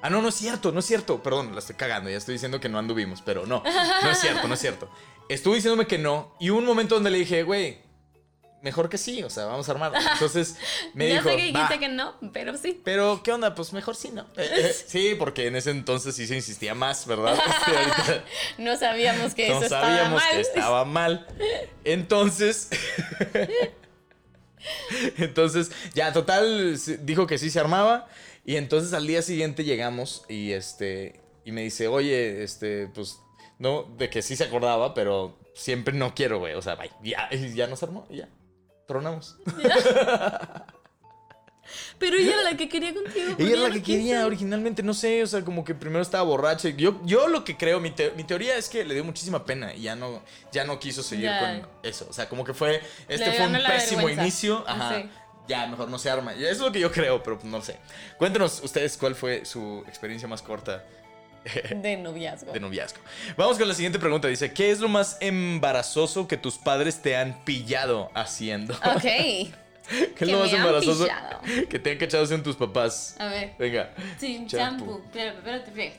Ah, 0.01 0.09
no, 0.09 0.21
no 0.21 0.29
es 0.29 0.35
cierto, 0.35 0.71
no 0.71 0.79
es 0.79 0.85
cierto. 0.85 1.21
Perdón, 1.21 1.51
la 1.51 1.59
estoy 1.59 1.75
cagando. 1.75 2.09
Ya 2.09 2.15
estoy 2.15 2.35
diciendo 2.35 2.61
que 2.61 2.69
no 2.69 2.79
anduvimos, 2.79 3.21
pero 3.21 3.45
no. 3.45 3.61
No 4.03 4.09
es 4.09 4.19
cierto, 4.19 4.47
no 4.47 4.53
es 4.53 4.61
cierto. 4.61 4.89
Estuvo 5.27 5.53
diciéndome 5.53 5.85
que 5.85 5.97
no. 5.97 6.33
Y 6.39 6.49
hubo 6.49 6.59
un 6.59 6.65
momento 6.65 6.95
donde 6.95 7.09
le 7.09 7.17
dije, 7.17 7.43
güey, 7.43 7.81
mejor 8.61 8.89
que 8.89 8.97
sí. 8.97 9.23
O 9.23 9.29
sea, 9.29 9.45
vamos 9.45 9.67
a 9.67 9.71
armar. 9.71 9.93
Entonces 10.13 10.55
me 10.93 11.09
ya 11.09 11.15
dijo, 11.15 11.29
sé 11.29 11.35
que 11.35 11.45
dijiste 11.45 11.79
que 11.79 11.89
no, 11.89 12.15
pero 12.33 12.57
sí. 12.57 12.81
Pero, 12.83 13.21
¿qué 13.23 13.31
onda? 13.31 13.53
Pues 13.55 13.73
mejor 13.73 13.95
sí, 13.95 14.11
¿no? 14.13 14.21
Eh, 14.37 14.49
eh, 14.51 14.75
sí, 14.87 15.15
porque 15.17 15.47
en 15.47 15.55
ese 15.55 15.71
entonces 15.71 16.15
sí 16.15 16.27
se 16.27 16.35
insistía 16.35 16.75
más, 16.75 17.05
¿verdad? 17.05 17.37
No 18.57 18.77
sabíamos 18.77 19.33
que 19.33 19.49
no 19.49 19.55
eso 19.55 19.63
estaba 19.63 19.87
sabíamos 19.87 20.21
mal. 20.21 20.31
que 20.31 20.41
estaba 20.41 20.85
mal. 20.85 21.27
Entonces. 21.83 22.69
entonces, 25.17 25.71
ya, 25.93 26.13
total, 26.13 26.77
dijo 27.01 27.27
que 27.27 27.37
sí 27.37 27.49
se 27.49 27.59
armaba. 27.59 28.07
Y 28.45 28.55
entonces 28.55 28.93
al 28.93 29.05
día 29.05 29.21
siguiente 29.21 29.63
llegamos 29.63 30.23
y 30.27 30.51
este. 30.51 31.19
Y 31.45 31.51
me 31.51 31.61
dice, 31.61 31.87
oye, 31.87 32.43
este, 32.43 32.87
pues. 32.87 33.19
No, 33.59 33.83
de 33.83 34.09
que 34.09 34.23
sí 34.23 34.35
se 34.35 34.43
acordaba, 34.43 34.95
pero 34.95 35.37
siempre 35.53 35.93
no 35.93 36.15
quiero, 36.15 36.39
güey. 36.39 36.55
O 36.55 36.61
sea, 36.63 36.75
bye. 36.75 36.89
Ya, 37.03 37.29
ya 37.31 37.67
nos 37.67 37.83
armó, 37.83 38.07
y 38.09 38.17
ya. 38.17 38.29
Tronamos. 38.87 39.37
Pero 41.99 42.17
ella 42.17 42.33
era 42.33 42.43
la 42.51 42.57
que 42.57 42.67
quería 42.67 42.93
contigo. 42.93 43.35
Ella 43.37 43.51
era 43.51 43.61
la 43.61 43.67
no 43.69 43.73
que 43.75 43.83
quería 43.83 44.15
quiso. 44.17 44.27
originalmente, 44.27 44.83
no 44.83 44.93
sé, 44.93 45.21
o 45.23 45.27
sea, 45.27 45.45
como 45.45 45.63
que 45.63 45.73
primero 45.75 46.01
estaba 46.01 46.23
borracha. 46.23 46.69
Yo, 46.69 46.99
yo 47.05 47.27
lo 47.27 47.43
que 47.43 47.55
creo, 47.55 47.79
mi, 47.79 47.91
te- 47.91 48.11
mi 48.11 48.23
teoría 48.23 48.57
es 48.57 48.67
que 48.67 48.83
le 48.83 48.93
dio 48.95 49.03
muchísima 49.05 49.45
pena 49.45 49.73
y 49.73 49.83
ya 49.83 49.95
no, 49.95 50.21
ya 50.51 50.63
no 50.65 50.79
quiso 50.79 51.03
seguir 51.03 51.25
Ya. 51.25 51.39
con 51.39 51.67
eso. 51.83 52.07
O 52.09 52.13
sea, 52.13 52.27
como 52.27 52.43
que 52.43 52.53
fue, 52.53 52.81
este 53.07 53.27
Le 53.27 53.33
fue 53.37 53.47
un 53.47 53.53
pésimo 53.53 53.97
vergüenza. 53.97 54.21
inicio. 54.23 54.63
Ajá. 54.67 54.95
Sí. 55.01 55.09
Ya, 55.47 55.67
mejor 55.67 55.89
no 55.89 55.97
se 55.99 56.09
arma. 56.09 56.33
Eso 56.33 56.49
es 56.49 56.59
lo 56.59 56.71
que 56.71 56.79
yo 56.79 56.91
creo, 56.91 57.21
pero 57.23 57.39
no 57.43 57.61
sé. 57.61 57.77
Cuéntenos 58.17 58.61
ustedes 58.63 58.97
cuál 58.97 59.15
fue 59.15 59.45
su 59.45 59.83
experiencia 59.87 60.27
más 60.27 60.41
corta 60.41 60.83
De 61.75 61.97
noviazgo. 61.97 62.51
de 62.51 62.59
noviazgo. 62.59 62.99
Vamos 63.37 63.57
con 63.57 63.67
la 63.67 63.73
siguiente 63.73 63.97
pregunta. 63.99 64.27
Dice, 64.27 64.53
¿qué 64.53 64.71
es 64.71 64.79
lo 64.79 64.87
más 64.89 65.17
embarazoso 65.21 66.27
que 66.27 66.37
tus 66.37 66.57
padres 66.57 67.01
te 67.01 67.15
han 67.15 67.43
pillado 67.43 68.11
haciendo? 68.13 68.73
Ok. 68.95 69.01
¿Qué 69.01 69.51
es 70.03 70.13
que 70.15 70.25
lo 70.27 70.39
más 70.39 70.53
embarazoso 70.53 71.07
que 71.69 71.79
te 71.79 71.91
han 71.91 71.97
cachado 71.97 72.23
en 72.33 72.43
tus 72.43 72.55
papás? 72.55 73.15
A 73.19 73.25
ver. 73.27 73.53
Venga. 73.59 73.93
Sin 74.19 74.47
Champú. 74.47 75.01
pero, 75.11 75.33
pero 75.43 75.61
te. 75.63 75.93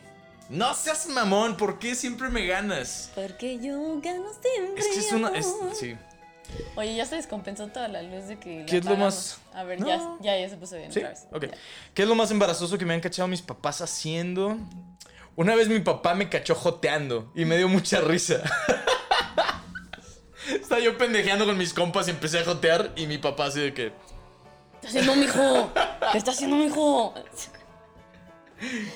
No 0.49 0.73
seas 0.75 1.07
mamón, 1.09 1.57
¿por 1.57 1.79
qué 1.79 1.95
siempre 1.95 2.29
me 2.29 2.47
ganas? 2.47 3.11
Porque 3.15 3.59
yo 3.59 4.01
gano 4.01 4.27
siempre. 4.41 4.81
Es 4.81 4.87
que 4.89 4.99
es 5.01 5.13
una. 5.13 5.29
es- 5.31 5.55
sí. 5.75 5.97
Oye, 6.77 6.95
ya 6.97 7.07
se 7.07 7.17
descompensó 7.17 7.69
toda 7.69 7.89
la 7.89 8.03
luz 8.03 8.27
de 8.29 8.39
que. 8.39 8.65
¿Qué 8.67 8.79
es 8.79 8.85
lo 8.85 8.97
más- 8.97 9.39
A 9.55 9.63
ver, 9.65 9.81
No. 9.81 9.87
ya, 9.89 10.01
ya, 10.21 10.39
ya 10.41 10.49
se 10.49 10.57
puso 10.57 10.77
bien. 10.77 10.93
¿Sí? 10.93 10.99
otra 11.01 11.11
vez. 11.11 11.27
Ok. 11.33 11.43
Ya. 11.47 11.59
¿Qué 11.95 12.03
es 12.03 12.09
lo 12.09 12.15
más 12.15 12.31
embarazoso 12.31 12.79
que 12.79 12.85
me 12.85 12.95
han 12.95 13.01
cachado 13.01 13.29
mis 13.29 13.43
papás 13.43 13.81
haciendo? 13.81 14.59
Una 15.35 15.55
vez 15.55 15.69
mi 15.69 15.81
papá 15.81 16.15
me 16.15 16.29
cachó 16.29 16.55
joteando 16.55 17.31
y 17.35 17.45
me 17.45 17.57
dio 17.57 17.69
mucha 17.69 18.01
risa. 18.01 18.43
Estaba 20.49 20.81
yo 20.81 20.99
pendejeando 20.99 21.47
con 21.47 21.57
mis 21.57 21.73
compas 21.73 22.09
y 22.09 22.11
empecé 22.11 22.41
a 22.41 22.45
jotear 22.45 22.93
y 22.97 23.07
mi 23.07 23.19
papá 23.19 23.47
así 23.47 23.61
de 23.61 23.75
que. 23.75 23.93
¿Qué 24.81 24.87
está 24.87 24.89
haciendo, 24.89 25.17
mijo? 25.17 25.73
¿Qué 26.13 26.19
está 26.19 26.31
haciendo, 26.33 26.57
mijo? 26.57 27.15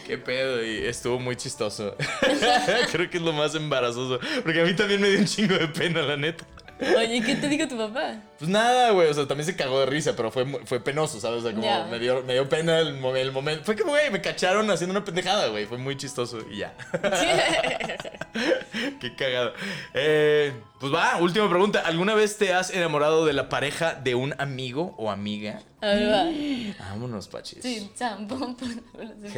¿Qué 0.06 0.18
pedo? 0.18 0.64
Y 0.64 0.84
estuvo 0.84 1.18
muy 1.18 1.36
chistoso. 1.36 1.96
Creo 2.92 3.10
que 3.10 3.16
es 3.16 3.22
lo 3.22 3.32
más 3.32 3.54
embarazoso. 3.54 4.20
Porque 4.42 4.60
a 4.60 4.64
mí 4.64 4.74
también 4.74 5.00
me 5.00 5.08
dio 5.08 5.18
un 5.20 5.26
chingo 5.26 5.54
de 5.56 5.68
pena, 5.68 6.02
la 6.02 6.16
neta. 6.16 6.46
Oye, 6.78 7.22
¿qué 7.24 7.36
te 7.36 7.48
dijo 7.48 7.66
tu 7.68 7.76
papá? 7.78 8.16
Pues 8.38 8.50
nada, 8.50 8.90
güey, 8.90 9.08
o 9.08 9.14
sea, 9.14 9.26
también 9.26 9.46
se 9.46 9.56
cagó 9.56 9.80
de 9.80 9.86
risa, 9.86 10.14
pero 10.14 10.30
fue, 10.30 10.44
fue 10.66 10.78
penoso, 10.80 11.18
¿sabes? 11.20 11.40
O 11.40 11.42
sea, 11.42 11.52
como 11.52 11.64
Ya. 11.64 11.86
me, 11.90 11.98
dio, 11.98 12.22
me 12.22 12.34
dio 12.34 12.48
pena 12.48 12.78
el, 12.80 13.02
el 13.16 13.32
momento. 13.32 13.64
Fue 13.64 13.74
que, 13.76 13.82
güey, 13.82 14.10
me 14.10 14.20
cacharon 14.20 14.70
haciendo 14.70 14.92
una 14.92 15.04
pendejada, 15.04 15.48
güey. 15.48 15.64
Fue 15.66 15.78
muy 15.78 15.96
chistoso 15.96 16.38
y 16.50 16.58
ya. 16.58 16.74
Qué 19.00 19.14
cagado. 19.16 19.52
Eh, 19.94 20.52
pues 20.78 20.92
va, 20.92 21.16
última 21.18 21.48
pregunta. 21.48 21.80
¿Alguna 21.80 22.14
vez 22.14 22.36
te 22.36 22.52
has 22.52 22.70
enamorado 22.70 23.24
de 23.24 23.32
la 23.32 23.48
pareja 23.48 23.94
de 23.94 24.14
un 24.14 24.34
amigo 24.38 24.94
o 24.98 25.10
amiga? 25.10 25.60
Ahí 25.80 26.74
va. 26.78 26.84
Vámonos, 26.90 27.28
pachis. 27.28 27.62
Sin 27.62 27.94
champón, 27.94 28.56
no. 28.92 29.30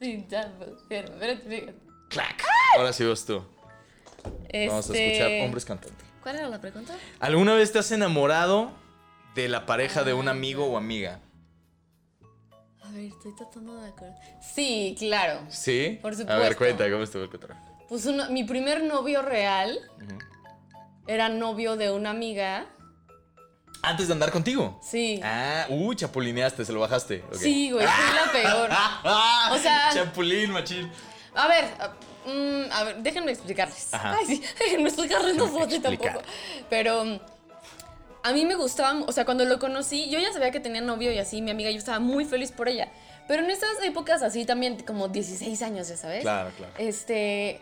Sin 0.00 0.26
champón, 0.28 0.76
pero 0.88 1.10
te. 1.12 1.74
Clac. 2.08 2.42
Ahora 2.76 2.92
sí 2.92 3.04
vas 3.04 3.24
tú. 3.24 3.44
Vamos 4.24 4.52
a 4.52 4.78
Este, 4.92 5.06
escuchar 5.12 5.44
hombres 5.44 5.64
cantantes. 5.64 6.06
¿Cuál 6.22 6.36
era 6.36 6.48
la 6.48 6.60
pregunta? 6.60 6.94
¿Alguna 7.18 7.54
vez 7.54 7.72
te 7.72 7.78
has 7.78 7.90
enamorado 7.92 8.72
de 9.34 9.48
la 9.48 9.64
pareja 9.66 10.04
de 10.04 10.12
un 10.12 10.28
amigo 10.28 10.66
o 10.66 10.76
amiga? 10.76 11.20
A 12.82 12.90
ver, 12.92 13.04
estoy 13.04 13.34
tratando 13.36 13.76
de 13.80 13.88
acordar. 13.88 14.16
Sí, 14.42 14.94
claro. 14.98 15.40
¿Sí? 15.48 15.98
Por 16.02 16.12
A 16.12 16.16
ver, 16.16 16.26
supuesto. 16.26 16.58
cuenta, 16.58 16.90
¿cómo 16.90 17.02
estuvo 17.04 17.22
el 17.22 17.30
cotorreo? 17.30 17.56
Pues 17.88 18.04
uno- 18.06 18.28
mi 18.30 18.44
primer 18.44 18.82
novio 18.84 19.22
real 19.22 19.78
era 21.06 21.28
novio 21.28 21.76
de 21.76 21.90
una 21.90 22.10
amiga. 22.10 22.66
Antes 23.82 24.08
de 24.08 24.12
andar 24.12 24.30
contigo. 24.30 24.78
Sí. 24.82 25.20
Ah, 25.24 25.64
uy, 25.70 25.96
chapulineaste, 25.96 26.64
se 26.64 26.72
lo 26.72 26.80
bajaste. 26.80 27.24
Sí, 27.32 27.70
güey, 27.70 27.86
fui 27.86 28.14
la 28.14 28.32
peor. 28.32 28.70
O 29.52 29.58
sea- 29.58 29.90
Chapulín, 29.94 30.50
machín. 30.52 30.90
A 31.34 31.46
ver, 31.48 31.64
mm, 32.30 32.72
a 32.72 32.84
ver, 32.84 32.96
déjenme 32.98 33.32
explicarles. 33.32 33.92
Ajá. 33.92 34.16
Ay, 34.18 34.26
sí, 34.26 34.42
déjenme 34.58 34.88
explicarles, 34.88 35.36
no 35.36 35.46
puedo 35.50 35.80
tampoco. 35.80 36.22
Pero 36.68 37.04
mm, 37.04 37.18
a 38.22 38.32
mí 38.32 38.44
me 38.44 38.54
gustaba, 38.54 39.00
o 39.06 39.12
sea, 39.12 39.24
cuando 39.24 39.44
lo 39.44 39.58
conocí, 39.58 40.08
yo 40.10 40.18
ya 40.18 40.32
sabía 40.32 40.50
que 40.50 40.60
tenía 40.60 40.80
novio 40.80 41.12
y 41.12 41.18
así, 41.18 41.42
mi 41.42 41.50
amiga, 41.50 41.70
yo 41.70 41.78
estaba 41.78 42.00
muy 42.00 42.24
feliz 42.24 42.52
por 42.52 42.68
ella. 42.68 42.88
Pero 43.28 43.44
en 43.44 43.50
esas 43.50 43.82
épocas 43.84 44.22
así 44.22 44.44
también, 44.44 44.82
como 44.82 45.08
16 45.08 45.62
años, 45.62 45.88
ya 45.88 45.96
sabes. 45.96 46.22
Claro, 46.22 46.50
claro. 46.56 46.72
Este, 46.78 47.60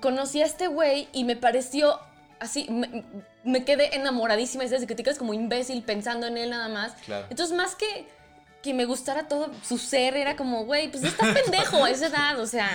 conocí 0.00 0.42
a 0.42 0.46
este 0.46 0.66
güey 0.66 1.08
y 1.12 1.24
me 1.24 1.36
pareció 1.36 1.98
así, 2.38 2.66
me, 2.70 3.04
me 3.44 3.64
quedé 3.64 3.96
enamoradísima 3.96 4.64
desde 4.64 4.86
que 4.86 4.94
te 4.94 5.02
quedas 5.02 5.18
como 5.18 5.32
imbécil 5.34 5.82
pensando 5.82 6.26
en 6.26 6.36
él 6.36 6.50
nada 6.50 6.68
más. 6.68 6.92
Claro. 7.06 7.26
Entonces, 7.30 7.56
más 7.56 7.74
que 7.74 8.06
que 8.66 8.74
me 8.74 8.84
gustara 8.84 9.28
todo 9.28 9.50
su 9.66 9.78
ser, 9.78 10.16
era 10.16 10.36
como, 10.36 10.64
güey, 10.64 10.90
pues 10.90 11.02
estás 11.04 11.28
pendejo 11.42 11.84
a 11.84 11.90
esa 11.90 12.06
edad, 12.08 12.38
o 12.38 12.46
sea, 12.46 12.68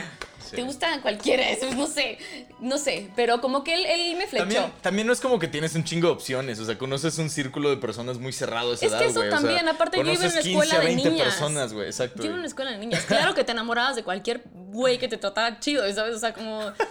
Sí. 0.50 0.58
te 0.58 0.64
gusta 0.64 1.00
cualquiera, 1.02 1.50
eso, 1.50 1.74
no 1.76 1.88
sé, 1.88 2.18
no 2.60 2.78
sé, 2.78 3.10
pero 3.16 3.40
como 3.40 3.64
que 3.64 3.74
él, 3.74 3.86
él 3.86 4.18
me 4.18 4.28
flechó. 4.28 4.44
También, 4.44 4.72
también 4.82 5.08
no 5.08 5.14
es 5.14 5.22
como 5.22 5.40
que 5.40 5.48
tienes 5.48 5.76
un 5.76 5.86
chingo 5.86 6.08
de 6.08 6.14
opciones, 6.14 6.60
o 6.60 6.66
sea, 6.66 6.78
conoces 6.78 7.18
un 7.20 7.30
círculo 7.30 7.70
de 7.70 7.78
personas 7.78 8.18
muy 8.18 8.34
cerrado 8.34 8.72
a 8.72 8.74
esa 8.74 8.86
Es 8.88 8.92
que 8.92 8.98
edad, 8.98 9.08
eso 9.08 9.20
güey, 9.20 9.28
o 9.30 9.32
sea, 9.32 9.40
también, 9.40 9.70
aparte 9.70 9.98
yo 9.98 10.04
iba 10.04 10.12
en 10.12 10.18
conoces 10.18 10.34
una 10.34 10.42
15 10.44 10.52
escuela 10.52 10.76
a 10.76 10.80
de 10.80 10.86
20 10.96 11.10
niñas. 11.10 11.28
personas, 11.28 11.74
güey, 11.74 11.86
exacto. 11.86 12.18
Yo 12.18 12.26
iba 12.26 12.36
a 12.36 12.38
una 12.40 12.48
escuela 12.48 12.72
de 12.72 12.78
niñas. 12.80 13.04
Claro 13.06 13.34
que 13.34 13.46
te 13.46 13.52
enamorabas 13.54 13.96
de 13.96 14.04
cualquier 14.04 14.44
güey 14.54 14.98
que 14.98 15.08
te 15.08 15.16
trataba 15.16 15.58
chido, 15.62 15.84
¿sabes? 15.94 16.16
O 16.16 16.20
sea, 16.20 16.34
como. 16.34 16.60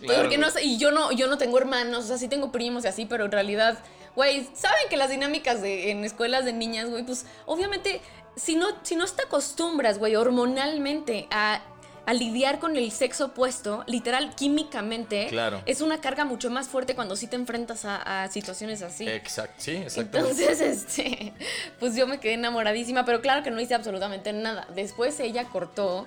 Claro, 0.00 0.22
porque 0.22 0.38
no 0.38 0.50
sé, 0.50 0.64
y 0.64 0.76
yo 0.76 0.90
no, 0.90 1.12
yo 1.12 1.28
no 1.28 1.38
tengo 1.38 1.56
hermanos, 1.56 2.04
o 2.04 2.08
sea, 2.08 2.18
sí 2.18 2.26
tengo 2.28 2.50
primos 2.50 2.84
y 2.84 2.88
así, 2.88 3.06
pero 3.06 3.26
en 3.26 3.32
realidad, 3.32 3.78
güey, 4.16 4.48
saben 4.54 4.88
que 4.90 4.96
las 4.96 5.10
dinámicas 5.10 5.60
de, 5.62 5.90
en 5.90 6.04
escuelas 6.04 6.44
de 6.44 6.52
niñas, 6.52 6.88
güey, 6.90 7.04
pues 7.04 7.26
obviamente, 7.46 8.00
si 8.36 8.56
no, 8.56 8.66
si 8.82 8.96
no 8.96 9.06
te 9.06 9.22
acostumbras, 9.22 9.98
güey, 9.98 10.16
hormonalmente 10.16 11.26
a, 11.30 11.60
a 12.04 12.12
lidiar 12.14 12.58
con 12.58 12.76
el 12.76 12.90
sexo 12.90 13.26
opuesto, 13.26 13.84
literal, 13.86 14.34
químicamente, 14.34 15.26
Claro. 15.28 15.62
es 15.66 15.80
una 15.80 16.00
carga 16.00 16.24
mucho 16.24 16.50
más 16.50 16.68
fuerte 16.68 16.94
cuando 16.94 17.14
sí 17.16 17.26
te 17.26 17.36
enfrentas 17.36 17.84
a, 17.84 18.24
a 18.24 18.28
situaciones 18.30 18.82
así. 18.82 19.08
Exacto, 19.08 19.54
sí, 19.58 19.72
exacto. 19.76 20.18
Entonces, 20.18 20.60
este, 20.60 21.32
pues 21.78 21.94
yo 21.94 22.06
me 22.06 22.18
quedé 22.20 22.34
enamoradísima, 22.34 23.04
pero 23.04 23.20
claro 23.20 23.42
que 23.42 23.50
no 23.50 23.60
hice 23.60 23.74
absolutamente 23.74 24.32
nada. 24.32 24.66
Después 24.74 25.18
ella 25.20 25.44
cortó, 25.44 26.06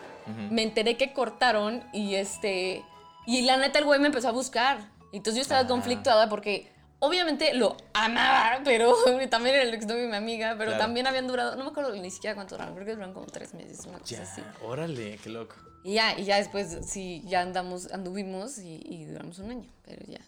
me 0.50 0.64
enteré 0.64 0.98
que 0.98 1.14
cortaron 1.14 1.84
y 1.94 2.16
este, 2.16 2.84
y 3.28 3.42
la 3.44 3.58
neta 3.58 3.80
el 3.80 3.86
güey 3.86 4.00
me 4.00 4.08
empezó 4.08 4.28
a 4.30 4.32
buscar. 4.32 4.80
Entonces 5.14 5.36
yo 5.36 5.42
estaba 5.44 5.62
Ah. 5.62 5.68
conflictuada 5.68 6.28
porque 6.30 6.70
obviamente 7.06 7.54
lo 7.54 7.76
amaba, 7.94 8.62
pero 8.64 8.96
también 9.30 9.56
era 9.56 9.64
el 9.64 9.74
exnovio 9.74 10.04
de 10.04 10.10
mi 10.10 10.16
amiga, 10.16 10.56
pero 10.58 10.72
Claro. 10.72 10.84
también 10.84 11.08
habían 11.08 11.28
durado, 11.28 11.56
no 11.56 11.64
me 11.64 11.70
acuerdo 11.70 11.94
ni 11.96 12.12
siquiera 12.12 12.36
cuánto 12.36 12.56
duraron, 12.56 12.74
creo 12.76 12.86
que 12.86 12.94
duraron 12.94 13.14
como 13.14 13.26
tres 13.28 13.54
meses, 13.54 13.86
una 13.86 14.00
cosa 14.00 14.16
Ya, 14.16 14.24
así. 14.24 14.42
órale, 14.64 15.18
qué 15.24 15.30
loco. 15.30 15.56
Y 15.84 15.94
ya, 15.94 16.18
y 16.18 16.26
ya 16.26 16.38
después 16.38 16.78
sí, 16.88 17.22
ya 17.26 17.42
andamos, 17.42 17.92
anduvimos 17.92 18.58
y, 18.58 18.82
y 18.84 19.06
duramos 19.06 19.38
un 19.40 19.52
año, 19.52 19.70
pero 19.84 20.04
ya. 20.08 20.20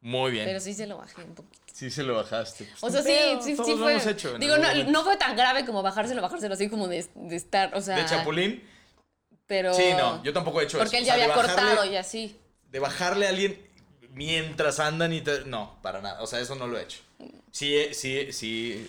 Muy 0.00 0.30
bien. 0.30 0.44
Pero 0.46 0.60
sí 0.60 0.74
se 0.74 0.86
lo 0.86 0.98
bajé 0.98 1.22
un 1.24 1.34
poquito. 1.34 1.64
Sí 1.72 1.90
se 1.90 2.02
lo 2.04 2.14
bajaste. 2.14 2.68
O 2.80 2.88
sea, 2.90 3.02
sí, 3.02 3.08
Pero 3.12 3.42
sí, 3.42 3.56
sí 3.56 3.74
fue. 3.76 3.96
hecho 4.10 4.38
digo, 4.38 4.56
no, 4.56 4.72
no 4.84 5.04
fue 5.04 5.16
tan 5.16 5.36
grave 5.36 5.66
como 5.66 5.82
bajárselo, 5.82 6.22
bajárselo 6.22 6.54
así 6.54 6.68
como 6.68 6.88
de, 6.88 7.06
de 7.14 7.36
estar, 7.36 7.74
o 7.74 7.80
sea. 7.80 7.96
¿De 7.96 8.04
chapulín? 8.06 8.62
Pero. 9.46 9.74
Sí, 9.74 9.90
no, 9.96 10.22
yo 10.22 10.32
tampoco 10.32 10.60
he 10.60 10.64
hecho 10.64 10.78
Porque 10.78 10.98
eso. 10.98 10.98
él 10.98 11.02
O 11.04 11.06
ya 11.06 11.14
sea, 11.14 11.24
había 11.24 11.34
cortado 11.34 11.84
y 11.84 11.96
así. 11.96 12.36
De 12.70 12.78
bajarle 12.78 13.26
a 13.26 13.30
alguien 13.30 13.67
mientras 14.18 14.80
andan 14.80 15.12
y 15.12 15.20
te... 15.20 15.44
No, 15.44 15.78
para 15.80 16.00
nada. 16.02 16.20
O 16.22 16.26
sea, 16.26 16.40
eso 16.40 16.56
no 16.56 16.66
lo 16.66 16.76
he 16.78 16.82
hecho. 16.82 16.98
Sí, 17.52 17.76
he- 17.76 17.94
sí, 17.94 18.32
sí. 18.32 18.88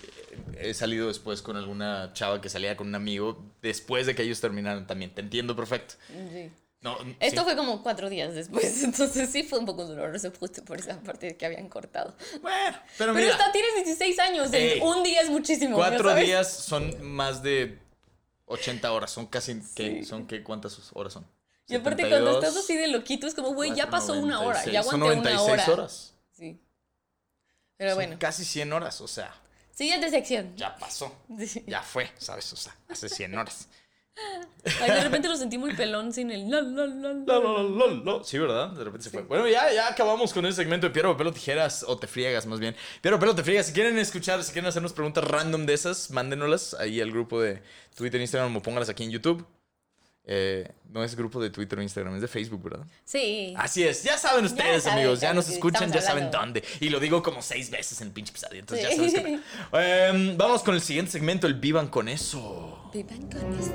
He 0.58 0.74
salido 0.74 1.06
después 1.08 1.40
con 1.40 1.56
alguna 1.56 2.12
chava 2.14 2.40
que 2.40 2.48
salía 2.48 2.76
con 2.76 2.88
un 2.88 2.94
amigo 2.96 3.42
después 3.62 4.06
de 4.06 4.14
que 4.16 4.22
ellos 4.22 4.40
terminaron 4.40 4.86
también. 4.86 5.14
Te 5.14 5.20
entiendo 5.20 5.54
perfecto. 5.54 5.94
Sí. 6.08 6.50
No, 6.82 6.96
Esto 7.20 7.40
sí. 7.42 7.44
fue 7.44 7.56
como 7.56 7.82
cuatro 7.82 8.08
días 8.08 8.34
después, 8.34 8.82
entonces 8.84 9.28
sí 9.28 9.42
fue 9.42 9.58
un 9.58 9.66
poco 9.66 9.84
doloroso 9.84 10.32
justo 10.40 10.64
por 10.64 10.78
esa 10.78 10.98
parte 11.02 11.26
de 11.26 11.36
que 11.36 11.44
habían 11.44 11.68
cortado. 11.68 12.16
Bueno, 12.40 12.76
pero 12.96 13.12
Pero 13.12 13.14
mira, 13.14 13.30
está, 13.32 13.52
tienes 13.52 13.84
16 13.84 14.18
años, 14.18 14.48
un 14.82 15.02
día 15.02 15.20
es 15.20 15.28
muchísimo. 15.28 15.76
¿ya 15.78 15.88
cuatro 15.90 16.08
sabes? 16.08 16.24
días 16.26 16.50
son 16.50 16.94
más 17.06 17.42
de 17.42 17.78
80 18.46 18.90
horas. 18.92 19.10
Son 19.10 19.26
casi... 19.26 19.60
¿qué? 19.76 20.02
¿Son 20.04 20.26
qué? 20.26 20.42
¿Cuántas 20.42 20.90
horas 20.94 21.12
son? 21.12 21.26
Y 21.70 21.76
aparte 21.76 22.08
cuando 22.08 22.32
72, 22.34 22.44
estás 22.44 22.56
así 22.64 22.76
de 22.76 22.88
loquito 22.88 23.26
es 23.26 23.34
como, 23.34 23.54
güey, 23.54 23.74
ya 23.74 23.88
pasó 23.88 24.14
una 24.14 24.40
hora, 24.40 24.62
96. 24.64 24.72
ya 24.72 24.82
Son 24.82 25.00
aguanté 25.02 25.20
una 25.20 25.30
96 25.36 25.68
hora. 25.68 25.72
horas. 25.82 26.14
Sí. 26.32 26.60
Pero 27.76 27.90
Son 27.90 27.96
bueno, 27.98 28.16
Casi 28.18 28.44
100 28.44 28.72
horas, 28.72 29.00
o 29.00 29.08
sea, 29.08 29.34
siguiente 29.72 30.10
sección. 30.10 30.54
ya 30.56 30.76
pasó. 30.76 31.14
Sí. 31.46 31.64
Ya 31.66 31.82
fue, 31.82 32.10
¿sabes? 32.18 32.52
O 32.52 32.56
sea, 32.56 32.74
hace 32.88 33.08
100 33.08 33.38
horas. 33.38 33.68
Ay, 34.82 34.90
de 34.90 35.00
repente 35.02 35.28
lo 35.28 35.36
sentí 35.36 35.56
muy 35.56 35.74
pelón 35.74 36.12
sin 36.12 36.30
el 36.30 36.50
la, 36.50 36.60
la, 36.60 36.84
la, 36.84 37.12
la. 37.14 37.24
La, 37.26 37.38
la, 37.38 37.62
la, 37.62 37.86
la, 37.86 38.16
la. 38.18 38.24
Sí, 38.24 38.36
¿verdad? 38.38 38.68
De 38.70 38.84
repente 38.84 39.04
se 39.04 39.10
fue. 39.10 39.22
Bueno, 39.22 39.48
ya, 39.48 39.72
ya 39.72 39.88
acabamos 39.88 40.34
con 40.34 40.44
ese 40.44 40.56
segmento 40.56 40.86
de 40.88 40.92
Piedra, 40.92 41.10
Papel 41.12 41.28
o 41.28 41.32
Tijeras, 41.32 41.84
o 41.88 41.96
te 41.96 42.06
friegas 42.06 42.44
más 42.44 42.60
bien. 42.60 42.76
Piedra, 43.00 43.16
Papel 43.16 43.30
o 43.30 43.34
te 43.34 43.42
friegas. 43.44 43.66
Si 43.68 43.72
quieren 43.72 43.96
escuchar, 43.98 44.42
si 44.44 44.52
quieren 44.52 44.68
hacernos 44.68 44.92
preguntas 44.92 45.24
random 45.24 45.64
de 45.64 45.72
esas, 45.72 46.10
mándenoslas 46.10 46.74
ahí 46.74 47.00
al 47.00 47.10
grupo 47.12 47.40
de 47.40 47.62
Twitter, 47.96 48.20
Instagram 48.20 48.54
o 48.56 48.60
póngalas 48.60 48.90
aquí 48.90 49.04
en 49.04 49.10
YouTube. 49.12 49.46
Eh, 50.32 50.70
no 50.92 51.02
es 51.02 51.16
grupo 51.16 51.42
de 51.42 51.50
Twitter 51.50 51.76
o 51.76 51.82
Instagram, 51.82 52.14
es 52.14 52.20
de 52.20 52.28
Facebook, 52.28 52.62
¿verdad? 52.62 52.86
Sí. 53.04 53.52
Así 53.56 53.82
es, 53.82 54.04
ya 54.04 54.16
saben 54.16 54.44
ustedes, 54.44 54.86
amigos, 54.86 55.20
ya 55.20 55.34
nos 55.34 55.46
que 55.46 55.54
escuchan, 55.54 55.90
ya 55.90 56.00
saben 56.00 56.30
dónde. 56.30 56.62
Y 56.78 56.88
lo 56.88 57.00
digo 57.00 57.20
como 57.20 57.42
seis 57.42 57.68
veces 57.68 58.00
en 58.00 58.12
pinche 58.12 58.30
episodio, 58.30 58.60
entonces 58.60 58.86
Sí. 58.90 58.96
ya 58.96 59.10
sabes 59.10 59.40
pedo. 59.72 59.80
Em, 59.80 60.36
Vamos 60.36 60.62
con 60.62 60.76
el 60.76 60.82
siguiente 60.82 61.10
segmento, 61.10 61.48
el 61.48 61.54
Vivan 61.54 61.88
con 61.88 62.08
eso. 62.08 62.88
Vivan 62.94 63.22
con 63.28 63.58
esto. 63.58 63.74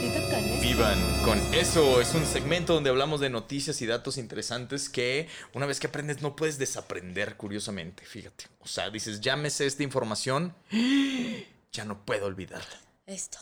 Vivan 0.00 0.24
con 0.30 0.44
esto. 0.44 0.60
Vivan 0.62 0.98
con 1.24 1.38
eso. 1.54 2.00
Es 2.00 2.12
un 2.14 2.26
segmento 2.26 2.74
donde 2.74 2.90
hablamos 2.90 3.20
de 3.20 3.30
noticias 3.30 3.80
y 3.82 3.86
datos 3.86 4.18
interesantes 4.18 4.88
que 4.88 5.28
una 5.54 5.66
vez 5.66 5.78
que 5.78 5.86
aprendes 5.86 6.22
no 6.22 6.34
puedes 6.34 6.58
desaprender, 6.58 7.36
curiosamente. 7.36 8.04
Fíjate. 8.04 8.46
O 8.58 8.66
sea, 8.66 8.90
dices, 8.90 9.20
sé 9.48 9.66
esta 9.66 9.84
información, 9.84 10.56
ya 11.72 11.84
no 11.84 12.04
puedo 12.04 12.26
olvidarla. 12.26 12.80
Esto. 13.06 13.38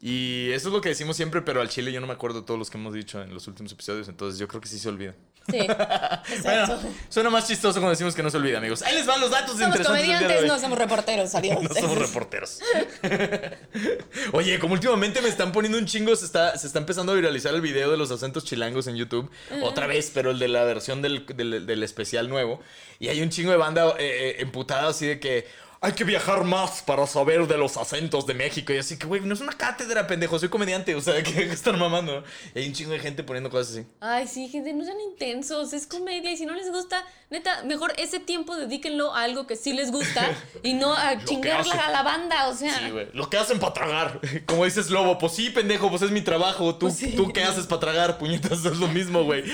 Y 0.00 0.50
eso 0.52 0.68
es 0.68 0.74
lo 0.74 0.80
que 0.80 0.90
decimos 0.90 1.16
siempre, 1.16 1.42
pero 1.42 1.60
al 1.60 1.68
chile 1.68 1.90
yo 1.90 2.00
no 2.00 2.06
me 2.06 2.12
acuerdo 2.12 2.44
todos 2.44 2.56
los 2.58 2.70
que 2.70 2.78
hemos 2.78 2.94
dicho 2.94 3.20
en 3.20 3.34
los 3.34 3.48
últimos 3.48 3.72
episodios, 3.72 4.08
entonces 4.08 4.38
yo 4.38 4.46
creo 4.46 4.60
que 4.60 4.68
sí 4.68 4.78
se 4.78 4.88
olvida. 4.88 5.14
Sí. 5.50 5.58
Bueno, 6.42 6.78
suena 7.08 7.30
más 7.30 7.48
chistoso 7.48 7.74
cuando 7.80 7.90
decimos 7.90 8.14
que 8.14 8.22
no 8.22 8.28
se 8.30 8.36
olvida, 8.36 8.58
amigos. 8.58 8.82
Ahí 8.82 8.94
les 8.94 9.06
van 9.06 9.18
los 9.20 9.30
datos 9.30 9.52
somos 9.58 9.62
interesantes 9.68 10.06
de 10.06 10.12
comediantes, 10.12 10.46
no 10.46 10.58
somos 10.58 10.78
reporteros, 10.78 11.34
adiós. 11.34 11.62
No 11.62 11.74
somos 11.74 11.98
reporteros. 11.98 12.58
Oye, 14.32 14.58
como 14.58 14.74
últimamente 14.74 15.22
me 15.22 15.28
están 15.28 15.52
poniendo 15.52 15.78
un 15.78 15.86
chingo, 15.86 16.14
se 16.16 16.26
está, 16.26 16.56
se 16.58 16.66
está 16.66 16.78
empezando 16.78 17.12
a 17.12 17.14
viralizar 17.14 17.54
el 17.54 17.60
video 17.60 17.90
de 17.90 17.96
los 17.96 18.10
acentos 18.10 18.44
chilangos 18.44 18.86
en 18.86 18.96
YouTube. 18.96 19.30
Otra 19.62 19.86
vez, 19.86 20.10
pero 20.12 20.30
el 20.30 20.38
de 20.38 20.48
la 20.48 20.64
versión 20.64 21.02
del, 21.02 21.24
del- 21.26 21.66
del 21.66 21.82
especial 21.82 22.28
nuevo. 22.28 22.60
Y 22.98 23.08
hay 23.08 23.22
un 23.22 23.30
chingo 23.30 23.50
de 23.50 23.56
banda 23.56 23.86
eh, 23.90 23.94
eh, 23.98 24.36
emputada 24.40 24.88
así 24.88 25.06
de 25.06 25.18
que. 25.20 25.46
Hay 25.80 25.92
que 25.92 26.04
viajar 26.04 26.44
más 26.44 26.82
para 26.82 27.06
saber 27.06 27.46
de 27.46 27.56
los 27.56 27.76
acentos 27.76 28.26
de 28.26 28.34
México. 28.34 28.72
Y 28.72 28.78
así 28.78 28.98
que, 28.98 29.06
güey, 29.06 29.20
no 29.20 29.34
es 29.34 29.40
una 29.40 29.52
cátedra, 29.52 30.06
pendejo, 30.06 30.38
soy 30.38 30.48
comediante. 30.48 30.94
O 30.94 31.00
sea, 31.00 31.22
que 31.22 31.44
están 31.44 31.78
mamando. 31.78 32.24
Y 32.54 32.58
hay 32.58 32.68
un 32.68 32.72
chingo 32.72 32.92
de 32.92 32.98
gente 32.98 33.22
poniendo 33.22 33.50
cosas 33.50 33.74
así. 33.76 33.86
Ay, 34.00 34.26
sí, 34.26 34.48
gente, 34.48 34.72
no 34.72 34.84
sean 34.84 35.00
intensos, 35.00 35.72
es 35.72 35.86
comedia 35.86 36.32
y 36.32 36.36
si 36.36 36.46
no 36.46 36.54
les 36.54 36.70
gusta, 36.70 37.04
neta, 37.30 37.62
mejor 37.64 37.92
ese 37.98 38.20
tiempo 38.20 38.56
dedíquenlo 38.56 39.14
a 39.14 39.22
algo 39.22 39.46
que 39.46 39.56
sí 39.56 39.72
les 39.72 39.90
gusta 39.92 40.30
y 40.62 40.74
no 40.74 40.94
a 40.94 41.22
chingarla 41.24 41.86
a 41.86 41.90
la 41.90 42.02
banda, 42.02 42.48
o 42.48 42.54
sea. 42.54 42.78
Sí, 42.78 42.90
güey. 42.90 43.08
Lo 43.12 43.28
que 43.28 43.36
hacen 43.36 43.58
para 43.58 43.72
tragar. 43.74 44.20
Como 44.46 44.64
dices 44.64 44.90
Lobo, 44.90 45.18
pues 45.18 45.32
sí, 45.34 45.50
pendejo, 45.50 45.90
pues 45.90 46.02
es 46.02 46.10
mi 46.10 46.22
trabajo. 46.22 46.74
¿Tú, 46.74 46.86
Pues 46.86 46.96
sí. 46.96 47.14
¿tú 47.16 47.32
qué 47.32 47.42
haces 47.44 47.66
para 47.66 47.80
tragar? 47.80 48.18
Puñetas, 48.18 48.64
es 48.64 48.78
lo 48.78 48.88
mismo, 48.88 49.24
güey. 49.24 49.44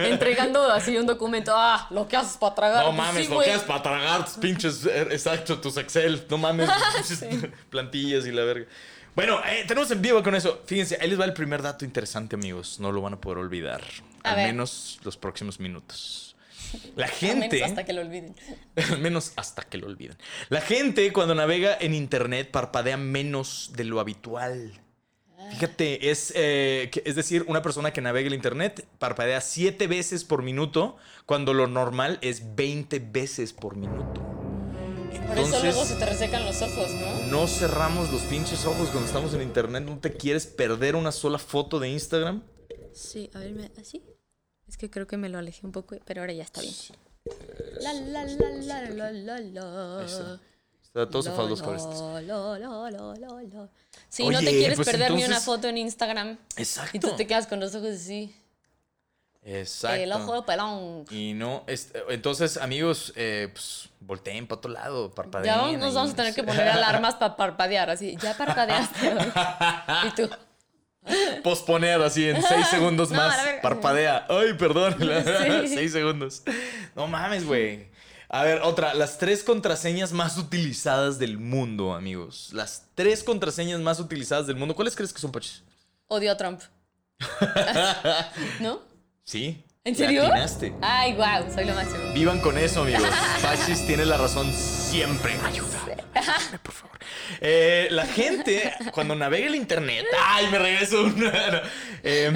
Entregando 0.00 0.70
así 0.70 0.96
un 0.96 1.06
documento, 1.06 1.52
ah, 1.54 1.86
lo 1.90 2.08
que 2.08 2.16
haces 2.16 2.36
para 2.36 2.54
tragar. 2.54 2.84
No 2.84 2.90
Pues 2.90 2.96
mames, 2.98 3.26
sí, 3.26 3.32
lo 3.32 3.40
que 3.40 3.50
haces 3.52 3.62
para 3.66 3.82
tragar 3.82 4.24
tus 4.24 4.34
pinches, 4.34 4.86
eh, 4.86 5.08
exacto, 5.10 5.58
tus 5.60 5.76
Excel. 5.76 6.24
No 6.28 6.38
mames, 6.38 6.68
plantillas 7.70 8.26
y 8.26 8.32
la 8.32 8.44
verga. 8.44 8.66
Bueno, 9.14 9.40
eh, 9.44 9.64
tenemos 9.66 9.90
en 9.90 10.00
vivo 10.00 10.22
con 10.22 10.34
eso. 10.34 10.60
Fíjense, 10.66 10.96
ahí 11.00 11.08
les 11.10 11.18
va 11.20 11.24
el 11.24 11.32
primer 11.32 11.62
dato 11.62 11.84
interesante, 11.84 12.36
amigos. 12.36 12.78
No 12.78 12.92
lo 12.92 13.00
van 13.02 13.14
a 13.14 13.20
poder 13.20 13.38
olvidar. 13.38 13.82
A 14.22 14.30
al 14.30 14.36
ver. 14.36 14.46
menos 14.48 15.00
los 15.02 15.16
próximos 15.16 15.58
minutos. 15.58 16.29
La 16.96 17.06
Al 17.06 17.12
menos 17.22 17.40
gente. 17.40 17.64
hasta 17.64 17.84
que 17.84 17.92
lo 17.92 18.00
olviden. 18.02 18.34
Al 18.90 18.98
menos 18.98 19.32
hasta 19.36 19.62
que 19.62 19.78
lo 19.78 19.86
olviden. 19.86 20.16
La 20.48 20.60
gente 20.60 21.12
cuando 21.12 21.34
navega 21.34 21.76
en 21.80 21.94
internet 21.94 22.50
parpadea 22.50 22.96
menos 22.96 23.72
de 23.76 23.84
lo 23.84 24.00
habitual. 24.00 24.80
Fíjate, 25.50 26.10
es, 26.10 26.32
eh, 26.36 26.90
es 27.04 27.16
decir, 27.16 27.44
una 27.48 27.62
persona 27.62 27.92
que 27.92 28.00
navega 28.00 28.28
el 28.28 28.34
internet 28.34 28.86
parpadea 28.98 29.40
7 29.40 29.86
veces 29.86 30.24
por 30.24 30.42
minuto 30.42 30.96
cuando 31.26 31.54
lo 31.54 31.66
normal 31.66 32.18
es 32.20 32.54
20 32.54 32.98
veces 33.00 33.52
por 33.52 33.74
minuto. 33.74 34.20
Por 35.26 35.38
eso 35.38 35.60
luego 35.62 35.84
se 35.84 35.94
Entonces, 35.94 35.98
te 35.98 36.06
resecan 36.06 36.44
los 36.44 36.60
ojos, 36.62 36.90
¿no? 36.92 37.26
no 37.40 37.46
cerramos 37.46 38.10
los 38.12 38.22
pinches 38.22 38.64
ojos 38.64 38.88
cuando 38.90 39.06
estamos 39.06 39.32
en 39.34 39.42
internet. 39.42 39.84
¿No 39.84 39.98
te 39.98 40.12
quieres 40.12 40.46
perder 40.46 40.94
una 40.96 41.10
sola 41.12 41.38
foto 41.38 41.78
de 41.80 41.88
Instagram? 41.88 42.42
Sí, 42.92 43.30
a 43.34 43.38
ver, 43.38 43.70
así. 43.80 44.02
Es 44.70 44.76
que 44.76 44.88
creo 44.88 45.06
que 45.08 45.16
me 45.16 45.28
lo 45.28 45.38
alejé 45.38 45.66
un 45.66 45.72
poco, 45.72 45.96
pero 46.04 46.20
ahora 46.20 46.32
ya 46.32 46.44
está 46.44 46.60
bien. 46.60 46.72
La 47.80 47.92
la 47.92 48.24
la 48.24 48.48
la 48.50 48.80
la 48.90 49.10
la 49.10 49.40
la. 49.40 50.04
Está. 50.04 51.10
Todo 51.10 51.22
zafado 51.24 51.48
los 51.48 51.60
la. 51.60 51.66
Sí, 54.08 54.28
no 54.28 54.38
te 54.38 54.44
quieres 54.50 54.76
pues 54.76 54.88
perder 54.88 55.10
ni 55.12 55.24
una 55.24 55.40
foto 55.40 55.66
en 55.66 55.76
Instagram. 55.78 56.38
Exacto. 56.56 56.96
Y 56.96 57.00
tú 57.00 57.16
te 57.16 57.26
quedas 57.26 57.48
con 57.48 57.58
los 57.58 57.74
ojos 57.74 57.90
así. 57.90 58.32
Exacto. 59.42 59.96
El 60.02 60.12
ojo 60.12 60.44
pelón. 60.46 61.04
Y 61.10 61.32
no, 61.34 61.64
es- 61.66 61.90
entonces, 62.10 62.56
amigos, 62.56 63.12
eh, 63.16 63.48
pues 63.52 63.88
volteen 63.98 64.46
para 64.46 64.58
otro 64.58 64.70
lado, 64.70 65.10
parpadeen. 65.12 65.52
Ya 65.52 65.60
vamos- 65.62 65.78
nos 65.78 65.94
vamos 65.94 66.12
a 66.12 66.16
tener 66.16 66.34
que 66.34 66.44
poner 66.44 66.68
alarmas 66.68 67.16
para 67.16 67.34
parpadear, 67.36 67.90
así. 67.90 68.16
Ya 68.22 68.36
parpadeaste. 68.36 69.16
y 70.08 70.10
tú. 70.14 70.30
Posponer 71.42 72.00
así 72.02 72.28
en 72.28 72.42
seis 72.42 72.66
segundos 72.70 73.10
No, 73.10 73.16
más. 73.16 73.36
Parpadea. 73.62 74.26
Ay, 74.28 74.54
perdón. 74.54 74.96
Sí. 74.98 75.68
seis 75.74 75.92
segundos. 75.92 76.42
No 76.94 77.06
mames, 77.06 77.44
güey. 77.46 77.88
A 78.28 78.44
ver, 78.44 78.60
otra. 78.62 78.94
Las 78.94 79.18
tres 79.18 79.42
contraseñas 79.42 80.12
más 80.12 80.36
utilizadas 80.38 81.18
del 81.18 81.38
mundo, 81.38 81.94
amigos. 81.94 82.50
Las 82.52 82.86
tres 82.94 83.24
contraseñas 83.24 83.80
más 83.80 83.98
utilizadas 83.98 84.46
del 84.46 84.56
mundo. 84.56 84.74
¿Cuáles 84.76 84.94
crees 84.94 85.12
que 85.12 85.20
son, 85.20 85.32
Pachis? 85.32 85.62
Odio 86.06 86.30
a 86.32 86.36
Trump. 86.36 86.60
¿No? 88.60 88.80
Sí. 89.24 89.64
¿En 89.90 89.96
serio? 89.96 90.24
atinaste. 90.24 90.72
Ay, 90.80 91.14
wow, 91.14 91.52
soy 91.52 91.64
lo 91.64 91.74
máximo. 91.74 92.12
Vivan 92.14 92.40
con 92.40 92.56
eso, 92.56 92.82
amigos. 92.82 93.02
Pachis 93.42 93.84
tiene 93.88 94.06
la 94.06 94.16
razón 94.16 94.52
siempre. 94.52 95.32
Ayuda. 95.44 95.80
Ayúdame, 96.14 96.58
por 96.62 96.72
favor. 96.72 96.96
Eh, 97.40 97.88
la 97.90 98.06
gente, 98.06 98.72
cuando 98.92 99.16
navega 99.16 99.48
el 99.48 99.56
internet. 99.56 100.06
¡Ay, 100.24 100.46
me 100.52 100.60
regreso! 100.60 101.02
una! 101.02 101.62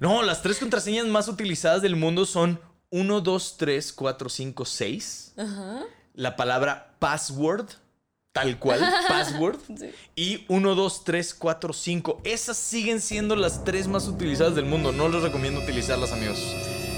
no. 0.00 0.16
No, 0.16 0.22
las 0.24 0.42
tres 0.42 0.58
contraseñas 0.58 1.06
más 1.06 1.28
utilizadas 1.28 1.82
del 1.82 1.94
mundo 1.94 2.26
son 2.26 2.60
1, 2.90 3.20
2, 3.20 3.56
3, 3.58 3.92
4, 3.92 4.28
5, 4.28 4.64
6. 4.64 5.34
La 6.14 6.34
palabra 6.34 6.96
password, 6.98 7.66
tal 8.36 8.58
cual, 8.58 8.80
password. 9.08 9.56
Sí. 9.78 9.90
Y 10.14 10.44
1, 10.48 10.74
2, 10.74 11.04
3, 11.04 11.34
4, 11.34 11.72
5. 11.72 12.20
Esas 12.24 12.58
siguen 12.58 13.00
siendo 13.00 13.34
las 13.34 13.64
tres 13.64 13.88
más 13.88 14.06
utilizadas 14.08 14.54
del 14.54 14.66
mundo. 14.66 14.92
No 14.92 15.08
les 15.08 15.22
recomiendo 15.22 15.60
utilizarlas, 15.60 16.12
amigos. 16.12 16.38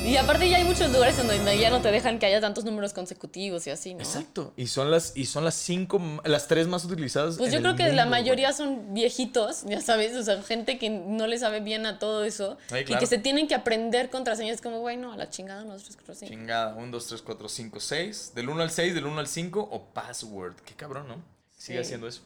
Y 0.05 0.17
aparte 0.17 0.49
ya 0.49 0.57
hay 0.57 0.65
muchos 0.65 0.91
lugares 0.91 1.19
en 1.19 1.27
donde 1.27 1.59
ya 1.59 1.69
no 1.69 1.83
te 1.83 1.91
dejan 1.91 2.19
que 2.19 2.25
haya 2.25 2.41
tantos 2.41 2.65
números 2.65 2.95
consecutivos 2.95 3.67
y 3.67 3.71
así, 3.71 3.93
¿no? 3.93 4.01
Exacto. 4.01 4.55
Y 4.57 4.67
son 4.69 4.91
las, 4.91 5.13
y 5.15 5.27
son 5.27 5.45
las 5.45 5.55
cinco, 5.55 6.01
las 6.25 6.49
tres 6.49 6.67
más 6.67 6.83
utilizadas. 6.87 7.37
Pues 7.37 7.53
yo 7.53 7.61
creo 7.61 7.77
que 7.77 7.93
la 7.93 8.07
mayoría 8.07 8.55
son 8.55 8.95
viejitos, 8.95 9.65
ya 9.67 9.83
sabes, 9.83 10.17
o 10.17 10.23
sea, 10.23 10.43
gente 10.43 10.79
que 10.79 10.89
no 10.89 11.27
le 11.27 11.39
sabe 11.39 11.61
bien 11.61 11.85
a 11.85 11.99
todo 11.99 12.25
eso 12.25 12.57
y 12.71 12.85
que 12.95 13.07
se 13.07 13.19
tienen 13.19 13.49
que 13.49 13.55
aprender 13.55 14.09
contraseñas 14.09 14.63
como, 14.63 14.81
bueno, 14.81 15.13
a 15.13 15.17
la 15.19 15.29
chingada 15.29 15.65
nosotros 15.65 15.97
creo 15.97 16.17
güey. 16.17 16.19
sí. 16.19 16.27
Chingada. 16.27 16.75
1, 16.77 16.91
2, 16.91 17.07
3, 17.07 17.23
4, 17.23 17.49
5, 17.49 17.81
6. 17.81 18.33
Del 18.35 18.49
1 18.49 18.63
al 18.63 18.71
6, 18.71 18.95
del 18.95 19.05
1 19.07 19.19
al 19.21 19.27
5 19.29 19.61
o 19.71 19.85
password. 19.93 20.55
Qué 20.65 20.73
cabrón, 20.75 21.07
¿no? 21.09 21.17
Sigue 21.55 21.79
Sí. 21.81 21.85
haciendo 21.85 22.09
eso. 22.09 22.23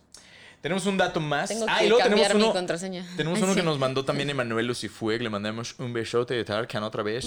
Tenemos 0.63 0.87
un 0.87 0.97
dato 0.97 1.21
más. 1.21 1.49
Tengo 1.51 1.67
Ah, 1.69 1.81
que 1.81 1.85
y 1.85 1.89
luego 1.89 2.03
cambiar 2.03 2.29
tenemos 2.29 2.37
mi 2.39 2.45
uno, 2.45 2.53
contraseña. 2.55 3.07
tenemos 3.17 3.37
Ay, 3.39 3.45
uno 3.45 3.55
que 3.55 3.63
nos 3.63 3.79
mandó 3.79 4.05
también 4.05 4.31
Emanuel 4.31 4.67
Lucifue, 4.67 5.19
que 5.19 5.25
le 5.25 5.29
mandamos 5.31 5.75
un 5.79 5.93
besote 5.93 6.33
de 6.35 6.45
Tarkan 6.45 6.83
otra 6.85 7.03
vez 7.03 7.27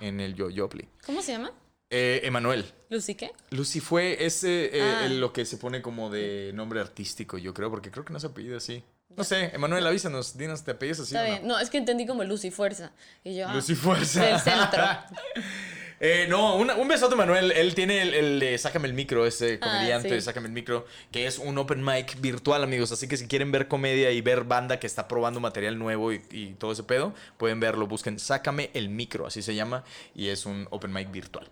en 0.00 0.20
el 0.20 0.34
Yoyopli. 0.34 0.88
¿Cómo 1.06 1.22
se 1.22 1.32
llama? 1.32 1.52
Eh, 1.90 2.20
Emanuel. 2.24 2.64
¿Lucy 2.88 3.14
qué? 3.14 3.32
Lucy 3.50 3.80
fue 3.80 4.24
ese 4.24 4.66
eh, 4.76 4.80
Ah. 4.82 5.06
el- 5.06 5.20
lo 5.20 5.32
que 5.32 5.44
se 5.44 5.56
pone 5.58 5.82
como 5.82 6.08
de 6.08 6.52
nombre 6.54 6.80
artístico, 6.80 7.36
yo 7.36 7.52
creo, 7.52 7.68
porque 7.70 7.90
creo 7.90 8.04
que 8.04 8.12
no 8.12 8.20
se 8.20 8.28
apellida 8.28 8.56
así. 8.56 8.82
No 9.16 9.24
sé, 9.24 9.50
Emanuel, 9.54 9.84
avísanos, 9.86 10.38
dinos, 10.38 10.62
¿te 10.62 10.70
apellidas 10.70 11.00
así 11.00 11.14
Está 11.16 11.22
o 11.22 11.26
no? 11.26 11.30
bien. 11.34 11.48
No, 11.48 11.58
es 11.58 11.68
que 11.68 11.78
entendí 11.78 12.06
como 12.06 12.22
Lucy 12.22 12.52
Fuerza. 12.52 12.92
Y 13.24 13.36
yo, 13.36 13.48
ah, 13.48 13.54
Lucy 13.54 13.74
Fuerza. 13.74 14.24
Del 14.24 14.38
centro. 14.40 14.84
Eh, 16.02 16.24
no, 16.30 16.56
una- 16.56 16.76
un 16.76 16.88
besote, 16.88 17.14
Manuel. 17.14 17.52
Él 17.52 17.74
tiene 17.74 18.00
el, 18.00 18.14
el 18.14 18.40
de 18.40 18.56
Sácame 18.56 18.88
el 18.88 18.94
micro, 18.94 19.26
ese 19.26 19.58
comediante 19.60 20.08
Ah, 20.08 20.10
sí. 20.10 20.14
de 20.14 20.20
Sácame 20.22 20.46
el 20.48 20.54
micro, 20.54 20.86
que 21.12 21.26
es 21.26 21.38
un 21.38 21.58
open 21.58 21.84
mic 21.84 22.18
virtual, 22.22 22.64
amigos. 22.64 22.90
Así 22.90 23.06
que 23.06 23.18
si 23.18 23.26
quieren 23.28 23.52
ver 23.52 23.68
comedia 23.68 24.10
y 24.10 24.22
ver 24.22 24.44
banda 24.44 24.80
que 24.80 24.86
está 24.86 25.06
probando 25.08 25.40
material 25.40 25.78
nuevo 25.78 26.10
y, 26.12 26.22
y 26.30 26.54
todo 26.54 26.72
ese 26.72 26.84
pedo, 26.84 27.12
pueden 27.36 27.60
verlo. 27.60 27.86
Busquen 27.86 28.18
Sácame 28.18 28.70
el 28.72 28.88
micro, 28.88 29.26
así 29.26 29.42
se 29.42 29.54
llama, 29.54 29.84
y 30.14 30.28
es 30.28 30.46
un 30.46 30.66
open 30.70 30.90
mic 30.92 31.10
virtual. 31.12 31.48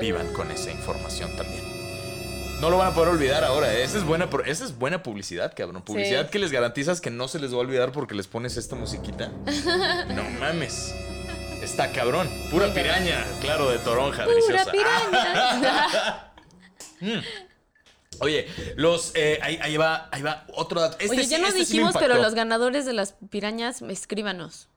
Vivan 0.00 0.32
con 0.32 0.50
esa 0.50 0.70
información 0.70 1.30
también. 1.36 1.62
No 2.60 2.68
lo 2.70 2.76
van 2.78 2.88
a 2.88 2.94
poder 2.94 3.10
olvidar 3.10 3.44
ahora. 3.44 3.72
¿eh? 3.74 3.84
Esa 3.84 3.98
es 3.98 4.04
buena, 4.04 4.28
esa 4.46 4.64
es 4.64 4.76
buena 4.78 5.02
publicidad, 5.02 5.52
cabrón. 5.56 5.82
Publicidad 5.82 6.24
Sí. 6.26 6.30
que 6.32 6.38
les 6.38 6.50
garantizas 6.52 7.00
que 7.00 7.10
no 7.10 7.28
se 7.28 7.38
les 7.38 7.52
va 7.52 7.56
a 7.56 7.60
olvidar 7.60 7.92
porque 7.92 8.14
les 8.14 8.26
pones 8.26 8.56
esta 8.56 8.74
musiquita. 8.76 9.30
No 10.14 10.24
mames. 10.40 10.94
Está 11.62 11.92
cabrón. 11.92 12.28
Pura 12.50 12.72
piraña, 12.72 13.24
claro, 13.40 13.68
de 13.70 13.78
toronja, 13.78 14.24
Pura 14.24 14.34
deliciosa. 14.36 14.70
piraña. 14.72 16.32
Oye, 18.20 18.46
los. 18.76 19.12
eh, 19.14 19.38
ahí, 19.42 19.58
ahí 19.62 19.76
va, 19.76 20.08
ahí 20.12 20.22
va 20.22 20.46
otro 20.54 20.80
dato. 20.80 20.96
Este 21.00 21.10
Oye, 21.14 21.24
sí- 21.24 21.30
ya 21.30 21.38
no 21.38 21.46
este 21.46 21.64
sí 21.64 21.72
me 21.74 21.78
dijimos, 21.84 21.94
pero 21.98 22.16
los 22.20 22.34
ganadores 22.34 22.84
de 22.84 22.92
las 22.92 23.14
pirañas, 23.30 23.80
escríbanos. 23.82 24.68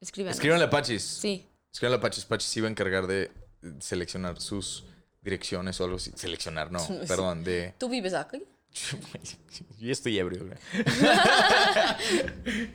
Escríbanos. 0.00 0.36
Escríbanle 0.36 0.64
a 0.66 0.70
Pachis. 0.70 1.02
Sí. 1.02 1.44
Escríbanle 1.72 1.96
a 1.98 2.00
Pachis. 2.00 2.24
Pachis 2.24 2.48
se 2.50 2.60
iba 2.60 2.68
a 2.68 2.70
encargar 2.70 3.06
de 3.08 3.32
seleccionar 3.80 4.40
sus 4.40 4.84
direcciones 5.22 5.80
o 5.80 5.84
algo 5.84 5.96
así. 5.96 6.12
Seleccionar, 6.14 6.70
no, 6.70 6.78
Sí. 6.86 6.98
perdón, 7.08 7.42
de. 7.42 7.74
¿Tú 7.78 7.88
vives 7.88 8.14
aquí? 8.14 8.44
Yo 9.78 9.90
estoy 9.90 10.18
ebrio, 10.18 10.44
güey. 10.46 10.58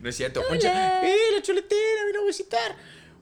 no 0.02 0.10
es 0.10 0.18
cierto. 0.18 0.42
¡Eh, 0.52 1.16
la 1.34 1.42
chuletera! 1.42 2.06
¡Vino 2.08 2.24
a 2.24 2.26
visitar! 2.26 2.76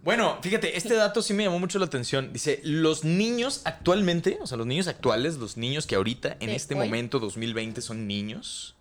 Bueno, 0.03 0.39
fíjate, 0.41 0.77
este 0.77 0.95
dato 0.95 1.21
sí 1.21 1.33
me 1.33 1.43
llamó 1.43 1.59
mucho 1.59 1.77
la 1.77 1.85
atención. 1.85 2.33
Dice, 2.33 2.59
los 2.63 3.03
niños 3.03 3.61
actualmente, 3.65 4.39
o 4.41 4.47
sea, 4.47 4.57
los 4.57 4.65
niños 4.65 4.87
actuales, 4.87 5.37
los 5.37 5.57
niños 5.57 5.85
que 5.85 5.95
ahorita, 5.95 6.37
en 6.39 6.49
este 6.49 6.73
hoy. 6.73 6.85
momento, 6.85 7.19
2020, 7.19 7.81
son 7.81 8.07
niños, 8.07 8.75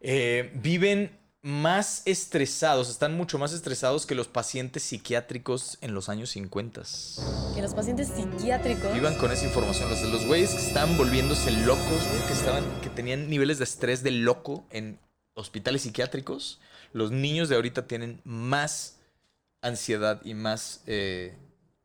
eh, 0.00 0.50
viven 0.54 1.18
más 1.42 2.02
estresados, 2.06 2.88
están 2.88 3.16
mucho 3.16 3.36
más 3.36 3.52
estresados 3.52 4.06
que 4.06 4.14
los 4.14 4.28
pacientes 4.28 4.84
psiquiátricos 4.84 5.76
en 5.80 5.92
los 5.92 6.08
años 6.08 6.30
50. 6.30 6.82
Que 7.54 7.60
los 7.60 7.74
pacientes 7.74 8.08
psiquiátricos. 8.08 8.94
Vivan 8.94 9.16
con 9.16 9.32
esa 9.32 9.44
información. 9.44 9.90
Los 9.90 10.02
los 10.02 10.24
güeyes 10.26 10.50
que 10.50 10.62
estaban 10.62 10.96
volviéndose 10.96 11.50
locos, 11.50 11.82
güey, 12.08 12.26
que 12.26 12.32
estaban, 12.32 12.64
que 12.80 12.88
tenían 12.88 13.28
niveles 13.28 13.58
de 13.58 13.64
estrés 13.64 14.02
de 14.02 14.12
loco 14.12 14.64
en 14.70 14.98
hospitales 15.34 15.82
psiquiátricos. 15.82 16.60
Los 16.92 17.10
niños 17.10 17.48
de 17.48 17.56
ahorita 17.56 17.86
tienen 17.86 18.20
más 18.24 18.98
ansiedad 19.62 20.20
y 20.24 20.34
más 20.34 20.82
eh, 20.86 21.34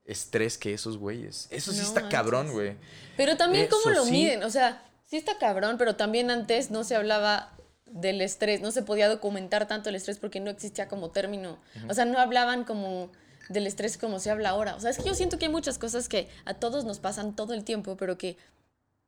estrés 0.06 0.58
que 0.58 0.74
esos 0.74 0.98
güeyes. 0.98 1.48
Eso 1.52 1.72
sí 1.72 1.78
No 1.80 1.84
está 1.86 2.02
manches. 2.02 2.18
cabrón, 2.20 2.52
güey. 2.52 2.76
Pero 3.16 3.38
también 3.38 3.68
cómo 3.68 3.82
Eso 3.92 3.92
lo 3.92 4.06
sí. 4.06 4.12
miden, 4.12 4.44
o 4.44 4.50
sea, 4.50 4.84
sí 5.06 5.16
está 5.18 5.38
cabrón, 5.38 5.78
pero 5.78 5.96
también 5.96 6.30
antes 6.32 6.70
no 6.72 6.84
se 6.84 6.96
hablaba 6.96 7.54
del 7.86 8.20
estrés, 8.22 8.60
no 8.62 8.72
se 8.72 8.84
podía 8.84 9.08
documentar 9.08 9.68
tanto 9.68 9.90
el 9.90 9.96
estrés 9.96 10.20
porque 10.20 10.40
no 10.42 10.52
existía 10.52 10.88
como 10.90 11.10
término. 11.12 11.58
O 11.90 11.94
sea, 11.94 12.04
no 12.06 12.20
hablaban 12.20 12.66
como 12.66 13.10
del 13.50 13.66
estrés 13.66 13.98
como 13.98 14.20
se 14.20 14.30
habla 14.30 14.50
ahora. 14.50 14.76
O 14.76 14.80
sea, 14.82 14.90
es 14.90 14.98
que 14.98 15.06
yo 15.06 15.14
siento 15.16 15.40
que 15.40 15.46
hay 15.46 15.52
muchas 15.52 15.78
cosas 15.78 16.10
que 16.10 16.28
a 16.44 16.54
todos 16.56 16.84
nos 16.84 17.00
pasan 17.00 17.34
todo 17.36 17.54
el 17.54 17.64
tiempo, 17.64 17.96
pero 17.96 18.18
que 18.18 18.38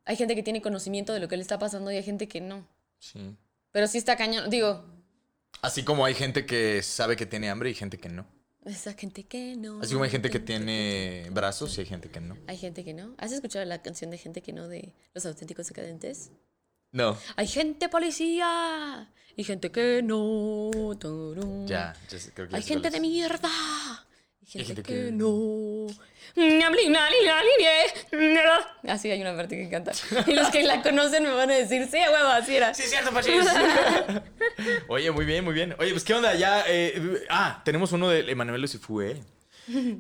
hay 0.06 0.16
gente 0.16 0.34
que 0.36 0.44
tiene 0.44 0.62
conocimiento 0.62 1.12
de 1.14 1.20
lo 1.20 1.28
que 1.28 1.36
le 1.36 1.42
está 1.42 1.60
pasando 1.60 1.92
y 1.92 1.98
hay 1.98 2.04
gente 2.04 2.28
que 2.30 2.40
no. 2.40 2.66
Sí. 3.00 3.36
Pero 3.72 3.88
sí 3.88 3.98
está 3.98 4.16
cañón. 4.16 4.50
Digo, 4.50 4.86
Así 5.62 5.84
como 5.84 6.06
hay 6.06 6.14
gente 6.14 6.46
que 6.46 6.82
sabe 6.82 7.18
que 7.18 7.26
tiene 7.26 7.50
hambre 7.50 7.70
y 7.70 7.74
gente 7.74 7.98
que 7.98 8.08
no. 8.08 8.26
Esa 8.66 8.94
gente 8.94 9.24
que 9.24 9.56
no. 9.56 9.82
Así 9.82 9.94
como 9.94 10.04
hay 10.04 10.10
gente 10.10 10.30
que 10.30 10.40
tiene 10.40 11.28
brazos 11.32 11.78
y 11.78 11.82
hay 11.82 11.88
gente 11.88 12.10
que 12.10 12.22
no. 12.22 12.38
Hay 12.48 12.58
gente 12.58 12.84
que 12.84 12.94
no. 12.94 13.16
¿Has 13.18 13.32
escuchado 13.32 13.66
la 13.66 13.82
canción 13.82 14.12
de 14.12 14.18
gente 14.18 14.42
que 14.42 14.54
no 14.54 14.68
de 14.68 14.94
Los 15.14 15.26
Auténticos 15.26 15.68
Decadentes? 15.68 16.32
No. 16.92 17.18
Hay 17.36 17.48
gente 17.48 17.88
policía 17.90 19.12
y 19.36 19.44
gente 19.44 19.72
que 19.72 20.02
no. 20.04 20.72
Ya, 21.66 21.96
creo 22.34 22.50
que 22.50 22.56
Hay 22.56 22.64
gente 22.64 22.90
de 22.90 23.00
mierda. 23.00 23.50
Gente, 24.50 24.82
que, 24.82 25.12
no. 25.12 25.86
Así 28.88 29.12
hay 29.12 29.22
una 29.22 29.36
parte 29.36 29.56
que 29.56 29.70
canta. 29.70 29.92
Y 30.26 30.34
los 30.34 30.50
que 30.50 30.64
la 30.64 30.82
conocen 30.82 31.24
me 31.24 31.32
van 31.32 31.52
a 31.52 31.54
decir, 31.54 31.88
sí, 31.90 31.98
a 31.98 32.12
huevo, 32.12 32.30
así 32.30 32.56
era. 32.56 32.74
Sí, 32.74 32.84
cierto, 32.84 33.12
Pachis. 33.12 33.46
Oye, 34.88 35.12
muy 35.12 35.26
bien, 35.26 35.44
muy 35.46 35.54
bien. 35.54 35.76
Oye, 35.78 35.92
pues, 35.92 36.04
¿qué 36.04 36.14
onda? 36.16 36.34
Ya. 36.36 36.64
eh, 36.68 37.26
ah, 37.30 37.62
tenemos 37.64 37.92
uno 37.92 38.10
de 38.10 38.22
Emanuel 38.32 38.62
Lucifue. 38.62 39.22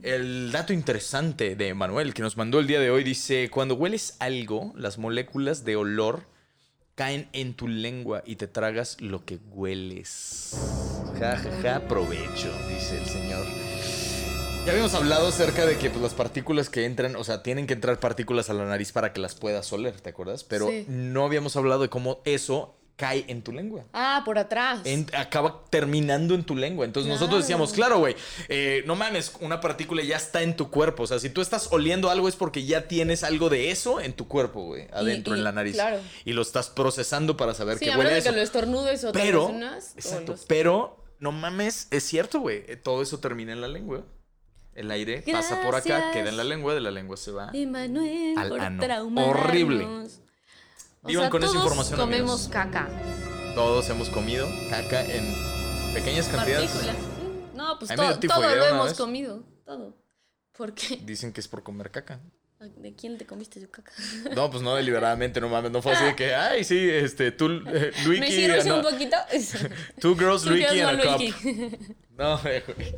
El 0.01 0.51
dato 0.51 0.73
interesante 0.73 1.55
de 1.55 1.67
Emanuel 1.67 2.15
que 2.15 2.23
nos 2.23 2.37
mandó 2.37 2.59
el 2.59 2.65
día 2.65 2.79
de 2.79 2.89
hoy 2.89 3.03
dice: 3.03 3.51
Cuando 3.51 3.75
hueles 3.75 4.15
algo, 4.19 4.73
las 4.75 4.97
moléculas 4.97 5.63
de 5.63 5.75
olor 5.75 6.23
caen 6.95 7.29
en 7.33 7.53
tu 7.53 7.67
lengua 7.67 8.23
y 8.25 8.37
te 8.37 8.47
tragas 8.47 8.99
lo 8.99 9.25
que 9.25 9.37
hueles. 9.51 10.55
Ja, 11.19 11.37
ja, 11.37 11.51
ja, 11.61 11.87
provecho, 11.87 12.51
dice 12.67 12.97
el 12.97 13.05
señor. 13.05 13.68
Ya 14.69 14.73
habíamos 14.73 14.93
hablado 14.93 15.27
acerca 15.29 15.65
de 15.65 15.79
que 15.79 15.89
pues, 15.89 15.99
las 15.99 16.13
partículas 16.13 16.69
que 16.69 16.85
entran, 16.85 17.15
o 17.15 17.23
sea, 17.23 17.41
tienen 17.41 17.65
que 17.65 17.73
entrar 17.73 17.99
partículas 17.99 18.51
a 18.51 18.53
la 18.53 18.65
nariz 18.65 18.91
para 18.91 19.13
que 19.13 19.19
las 19.19 19.33
puedas 19.33 19.73
oler, 19.73 19.99
¿te 19.99 20.11
acuerdas? 20.11 20.43
Pero 20.43 20.67
Sí. 20.69 20.85
no 20.87 21.25
habíamos 21.25 21.55
hablado 21.55 21.81
de 21.81 21.89
cómo 21.89 22.21
eso 22.23 22.75
cae 22.95 23.25
en 23.29 23.41
tu 23.41 23.51
lengua. 23.51 23.85
Ah, 23.93 24.21
por 24.25 24.37
atrás. 24.37 24.81
En- 24.83 25.07
acaba 25.17 25.65
terminando 25.71 26.35
en 26.35 26.43
tu 26.43 26.55
lengua. 26.55 26.85
Entonces 26.85 27.11
nosotros 27.11 27.39
decíamos, 27.39 27.73
claro, 27.73 27.97
güey, 27.97 28.15
eh, 28.47 28.83
no 28.85 28.95
mames, 28.95 29.33
una 29.39 29.59
partícula 29.59 30.03
ya 30.03 30.17
está 30.17 30.43
en 30.43 30.55
tu 30.55 30.69
cuerpo. 30.69 31.01
O 31.03 31.07
sea, 31.07 31.17
si 31.17 31.31
tú 31.31 31.41
estás 31.41 31.69
oliendo 31.71 32.11
algo 32.11 32.27
es 32.29 32.35
porque 32.35 32.63
ya 32.63 32.87
tienes 32.87 33.23
algo 33.23 33.49
de 33.49 33.71
eso 33.71 33.99
en 33.99 34.13
tu 34.13 34.27
cuerpo, 34.27 34.65
güey, 34.65 34.87
adentro, 34.93 35.33
y- 35.33 35.39
en 35.39 35.45
la 35.45 35.51
nariz. 35.51 35.73
claro. 35.73 35.97
Y 36.25 36.33
lo 36.33 36.43
estás 36.43 36.69
procesando 36.69 37.35
para 37.37 37.55
saber 37.55 37.79
sí, 37.79 37.85
qué 37.85 37.97
huele 37.97 38.15
eso. 38.19 38.29
que 38.29 38.35
lo 38.35 38.41
estornudes 38.43 39.03
o 39.03 39.11
te 39.13 39.19
Pero, 39.19 39.47
unas, 39.47 39.93
o 39.95 39.97
exacto, 39.97 40.31
los- 40.33 40.45
pero 40.45 41.03
no 41.17 41.31
mames, 41.31 41.87
es 41.89 42.03
cierto, 42.03 42.39
güey. 42.41 42.65
eh, 42.67 42.75
Todo 42.75 43.01
eso 43.01 43.17
termina 43.19 43.51
en 43.51 43.61
la 43.61 43.67
lengua. 43.67 44.03
El 44.79 44.91
aire 44.91 45.21
pasa 45.29 45.61
por 45.61 45.75
acá, 45.75 45.89
Gracias. 45.89 46.13
queda 46.13 46.29
en 46.29 46.37
la 46.37 46.45
lengua, 46.45 46.73
de 46.73 46.79
la 46.79 46.89
lengua 46.89 47.17
se 47.17 47.31
va. 47.31 47.49
Emanuel, 47.53 48.37
Al 48.37 48.57
ano. 48.61 48.81
Horrible. 49.25 49.83
O 49.83 51.07
Vivan 51.07 51.23
sea, 51.23 51.29
con 51.29 51.43
esa 51.43 51.51
todos 51.51 51.63
información, 51.65 51.99
comemos 51.99 52.45
amigos. 52.45 52.47
caca. 52.53 52.87
Todos 53.55 53.89
hemos 53.89 54.09
comido 54.09 54.47
caca 54.69 55.03
en 55.03 55.33
pequeñas 55.93 56.29
cantidades. 56.29 56.71
No, 57.55 57.77
pues 57.77 57.91
A 57.91 57.95
todo, 57.97 58.55
lo 58.55 58.65
hemos 58.67 58.85
vez. 58.87 58.97
comido. 58.97 59.43
Todo. 59.65 59.97
¿Por 60.55 60.73
qué? 60.73 60.95
Dicen 61.03 61.33
que 61.33 61.41
es 61.41 61.49
por 61.49 61.61
comer 61.61 61.91
caca. 61.91 62.21
¿De 62.77 62.93
quién 62.95 63.17
te 63.17 63.25
comiste 63.25 63.59
tu 63.59 63.69
caca? 63.69 63.91
No, 64.33 64.49
pues 64.49 64.63
no 64.63 64.75
deliberadamente, 64.75 65.41
no 65.41 65.49
mames, 65.49 65.71
no 65.71 65.81
fue 65.81 65.91
así 65.91 66.05
de 66.05 66.15
que, 66.15 66.33
ay, 66.35 66.63
sí, 66.63 66.89
este, 66.89 67.31
tú, 67.33 67.47
eh, 67.67 67.91
Luiki, 68.05 68.21
¿Me 68.21 68.31
sirves 68.31 68.65
no, 68.65 68.77
un 68.77 68.83
poquito? 68.83 69.17
two 69.99 70.15
girls, 70.15 70.45
Luiki 70.49 70.79
and 70.79 71.01
a 71.01 71.03
más 71.03 71.17
cup. 71.17 71.35
No, 72.17 72.39
eh, 72.49 72.63
güey. 72.65 72.95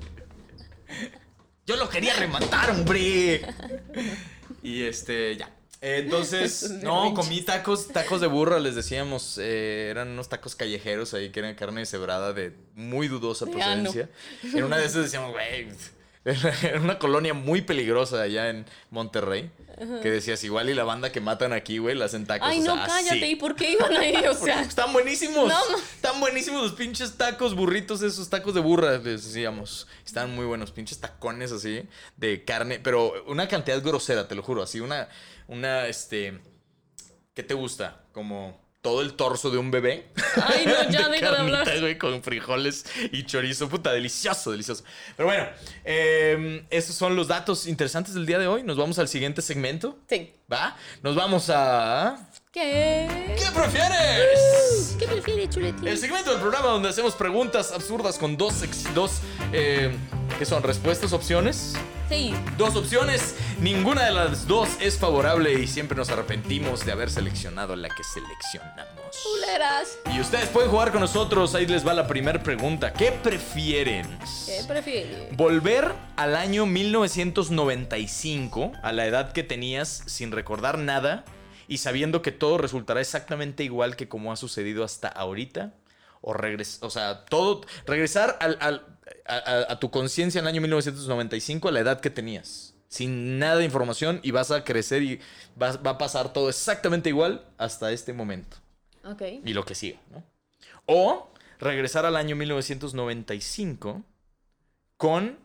Yo 1.72 1.78
lo 1.78 1.88
quería 1.88 2.14
rematar, 2.16 2.70
hombre. 2.72 3.42
Y 4.62 4.84
este, 4.84 5.38
ya. 5.38 5.50
Entonces, 5.82 6.70
no, 6.84 7.14
comí 7.14 7.42
tacos, 7.42 7.88
tacos 7.88 8.20
de 8.20 8.28
burra, 8.28 8.60
les 8.60 8.76
decíamos, 8.76 9.40
eh, 9.42 9.88
eran 9.90 10.10
unos 10.10 10.28
tacos 10.28 10.54
callejeros 10.54 11.14
ahí 11.14 11.30
que 11.30 11.40
eran 11.40 11.56
carne 11.56 11.86
cebrada 11.86 12.34
de 12.34 12.54
muy 12.76 13.08
dudosa 13.08 13.46
procedencia. 13.46 14.10
En 14.44 14.66
una 14.66 14.78
de 14.78 14.86
esas 14.86 15.04
decíamos, 15.04 15.32
güey, 15.32 15.70
era 16.64 16.82
una 16.82 17.00
colonia 17.00 17.34
muy 17.34 17.62
peligrosa 17.62 18.22
allá 18.22 18.50
en 18.50 18.66
Monterrey, 18.90 19.50
que 20.02 20.12
decías, 20.12 20.44
igual 20.44 20.70
y 20.70 20.74
la 20.74 20.84
banda 20.84 21.12
que 21.12 21.20
matan 21.22 21.54
aquí, 21.54 21.80
güey, 21.80 21.96
la 21.96 22.06
hacen 22.06 22.26
tacos. 22.26 22.48
Ay, 22.48 22.60
o 22.62 22.64
no, 22.64 22.76
sea, 22.76 22.86
cállate. 22.86 23.18
así. 23.18 23.32
¿Y 23.32 23.36
por 23.36 23.56
qué 23.56 23.72
iban 23.72 23.96
ahí? 23.98 24.16
O 24.30 24.34
sea, 24.36 24.62
Están 24.62 24.94
buenísimos. 24.94 25.48
No, 25.48 25.78
Están 25.78 26.20
buenísimos 26.20 26.62
los 26.62 26.74
pinches 26.74 27.18
tacos, 27.18 27.56
burritos, 27.56 28.02
esos 28.02 28.30
tacos 28.30 28.54
de 28.54 28.62
burra, 28.62 28.98
les 29.00 29.26
decíamos. 29.26 29.88
Están 30.06 30.36
muy 30.36 30.46
buenos, 30.46 30.72
pinches 30.72 31.00
tacones 31.00 31.52
así 31.52 31.88
de 32.18 32.46
carne, 32.46 32.80
pero 32.80 33.24
una 33.28 33.48
cantidad 33.48 33.82
grosera, 33.82 34.28
te 34.28 34.36
lo 34.36 34.44
juro, 34.44 34.62
así 34.62 34.80
una, 34.80 35.10
una, 35.48 35.88
este, 35.88 36.40
¿qué 37.34 37.42
te 37.44 37.54
gusta? 37.56 38.04
Como 38.12 38.61
todo 38.82 39.02
el 39.02 39.14
torso 39.14 39.50
de 39.52 39.58
un 39.60 39.70
bebé. 39.72 40.08
Ay, 40.44 40.66
no, 40.66 40.90
ya 40.90 41.08
de 41.10 41.16
deja 41.20 41.32
de 41.32 41.38
hablar. 41.38 41.80
güey, 41.80 41.98
con 41.98 42.24
frijoles 42.24 42.86
y 43.12 43.24
chorizo, 43.26 43.70
puta, 43.70 43.92
delicioso, 43.94 44.52
delicioso. 44.52 44.84
Pero 45.16 45.28
bueno, 45.28 45.48
eh, 45.86 46.66
esos 46.72 46.96
son 46.96 47.16
los 47.16 47.28
datos 47.28 47.68
interesantes 47.68 48.14
del 48.16 48.26
día 48.26 48.40
de 48.40 48.48
hoy. 48.48 48.64
Nos 48.64 48.78
vamos 48.78 48.98
al 49.00 49.08
siguiente 49.08 49.42
segmento, 49.44 50.00
sí. 50.10 50.34
¿va? 50.52 50.76
Nos 51.04 51.16
vamos 51.16 51.50
a... 51.50 52.28
¿Qué? 52.52 53.36
¿Qué 53.38 53.46
prefieres? 53.54 54.96
¿Qué 55.00 55.08
prefieres, 55.08 55.50
chuletín? 55.52 55.88
El 55.88 55.98
segmento 55.98 56.32
del 56.32 56.42
programa 56.42 56.68
donde 56.68 56.90
hacemos 56.90 57.14
preguntas 57.16 57.72
absurdas 57.72 58.18
con 58.18 58.36
dos, 58.36 58.54
sex- 58.56 58.94
dos 58.94 59.22
eh, 59.54 59.96
¿qué 60.42 60.46
son? 60.48 60.64
¿Respuestas? 60.64 61.14
¿Opciones? 61.14 61.76
Sí. 62.10 62.34
Dos 62.58 62.76
opciones, 62.76 63.36
ninguna 63.60 64.06
de 64.06 64.12
las 64.12 64.48
dos 64.48 64.70
es 64.80 64.98
favorable 64.98 65.54
y 65.54 65.68
siempre 65.68 65.96
nos 65.96 66.10
arrepentimos 66.10 66.84
de 66.84 66.92
haber 66.92 67.12
seleccionado 67.12 67.76
la 67.76 67.90
que 67.90 68.04
seleccionamos. 68.04 69.22
Culeras. 69.24 70.00
Y 70.12 70.20
ustedes 70.20 70.50
pueden 70.50 70.72
jugar 70.72 70.92
con 70.92 71.02
nosotros, 71.02 71.54
ahí 71.54 71.68
les 71.68 71.86
va 71.88 71.94
la 71.94 72.08
primera 72.08 72.42
pregunta. 72.42 72.92
¿Qué 72.92 73.12
prefieren? 73.12 74.08
¿Qué 74.48 74.64
prefieres? 74.68 75.38
¿Volver 75.38 75.94
al 76.16 76.36
año 76.36 76.66
1995, 76.66 78.72
a 78.82 78.92
la 78.94 79.06
edad 79.06 79.34
que 79.34 79.44
tenías, 79.44 80.02
sin 80.08 80.32
recordar 80.32 80.80
nada 80.80 81.24
y 81.68 81.78
sabiendo 81.78 82.24
que 82.24 82.32
todo 82.32 82.58
resultará 82.58 83.00
exactamente 83.00 83.64
igual 83.64 83.96
que 83.96 84.10
como 84.10 84.32
ha 84.32 84.36
sucedido 84.38 84.84
hasta 84.84 85.08
ahorita? 85.08 85.76
O 86.24 86.34
regresar, 86.34 86.88
o 86.88 86.90
sea, 86.90 87.26
todo, 87.26 87.62
regresar 87.86 88.40
al- 88.42 88.58
al- 88.60 88.91
a, 89.26 89.36
a- 89.36 89.72
a 89.74 89.80
tu 89.80 89.90
conciencia 89.92 90.40
en 90.40 90.46
el 90.46 90.50
año 90.54 90.62
1995, 90.62 91.68
a 91.70 91.72
la 91.72 91.80
edad 91.80 92.00
que 92.02 92.10
tenías, 92.10 92.74
sin 92.88 93.40
nada 93.40 93.58
de 93.58 93.66
información 93.66 94.20
y 94.24 94.32
vas 94.32 94.52
a 94.52 94.64
crecer 94.64 95.04
y 95.04 95.20
vas- 95.56 95.80
va 95.86 95.92
a 95.92 95.98
pasar 95.98 96.34
todo 96.34 96.50
exactamente 96.50 97.10
igual 97.10 97.46
hasta 97.58 97.92
este 97.92 98.14
momento 98.14 98.58
Ok. 99.06 99.22
y 99.46 99.54
lo 99.54 99.64
que 99.66 99.76
siga, 99.76 100.00
¿no? 100.12 100.24
O 100.86 101.32
regresar 101.60 102.06
al 102.06 102.16
año 102.16 102.36
1995 102.36 104.04
con, 104.98 105.38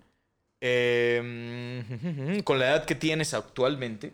eh, 0.61 2.41
con 2.45 2.59
la 2.59 2.69
edad 2.71 2.85
que 2.85 2.95
tienes 2.95 3.35
actualmente 3.35 4.13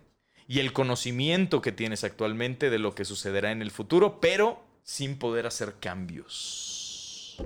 y 0.49 0.59
el 0.61 0.73
conocimiento 0.73 1.63
que 1.63 1.73
tienes 1.73 2.05
actualmente 2.05 2.69
de 2.71 2.79
lo 2.79 2.95
que 2.95 3.05
sucederá 3.05 3.53
en 3.53 3.63
el 3.63 3.71
futuro, 3.71 4.21
pero 4.21 4.63
sin 4.83 5.17
poder 5.19 5.47
hacer 5.47 5.75
cambios. 5.81 7.37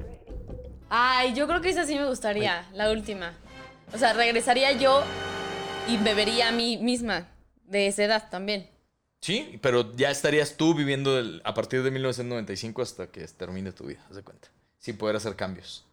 Ay, 0.88 1.34
yo 1.34 1.46
creo 1.46 1.60
que 1.60 1.70
esa 1.70 1.84
sí 1.84 1.94
me 1.96 2.06
gustaría, 2.06 2.68
la 2.72 2.90
última. 2.90 3.34
O 3.92 3.98
sea, 3.98 4.12
regresaría 4.12 4.72
yo 4.72 5.02
y 5.88 5.96
bebería 5.96 6.48
a 6.48 6.52
mí 6.52 6.76
misma 6.78 7.28
de 7.64 7.88
esa 7.88 8.04
edad 8.04 8.28
también. 8.30 8.68
Sí, 9.20 9.58
pero 9.60 9.92
ya 9.96 10.10
estarías 10.10 10.56
tú 10.56 10.74
viviendo 10.74 11.20
a 11.42 11.54
partir 11.54 11.82
de 11.82 11.90
1995 11.90 12.82
hasta 12.82 13.06
que 13.08 13.26
termine 13.26 13.72
tu 13.72 13.86
vida, 13.86 14.04
haz 14.08 14.16
de 14.16 14.22
cuenta, 14.22 14.48
sin 14.78 14.96
poder 14.96 15.16
hacer 15.16 15.34
cambios. 15.34 15.84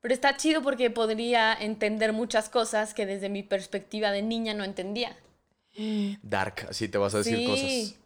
Pero 0.00 0.12
está 0.12 0.36
chido 0.36 0.62
porque 0.62 0.90
podría 0.90 1.54
entender 1.54 2.12
muchas 2.12 2.48
cosas 2.48 2.92
que 2.92 3.06
desde 3.06 3.28
mi 3.28 3.42
perspectiva 3.42 4.10
de 4.10 4.22
niña 4.22 4.54
no 4.54 4.64
entendía. 4.64 5.16
Dark, 6.22 6.66
así 6.68 6.88
te 6.88 6.98
vas 6.98 7.14
a 7.14 7.18
decir 7.18 7.38
sí. 7.38 7.46
cosas. 7.46 8.03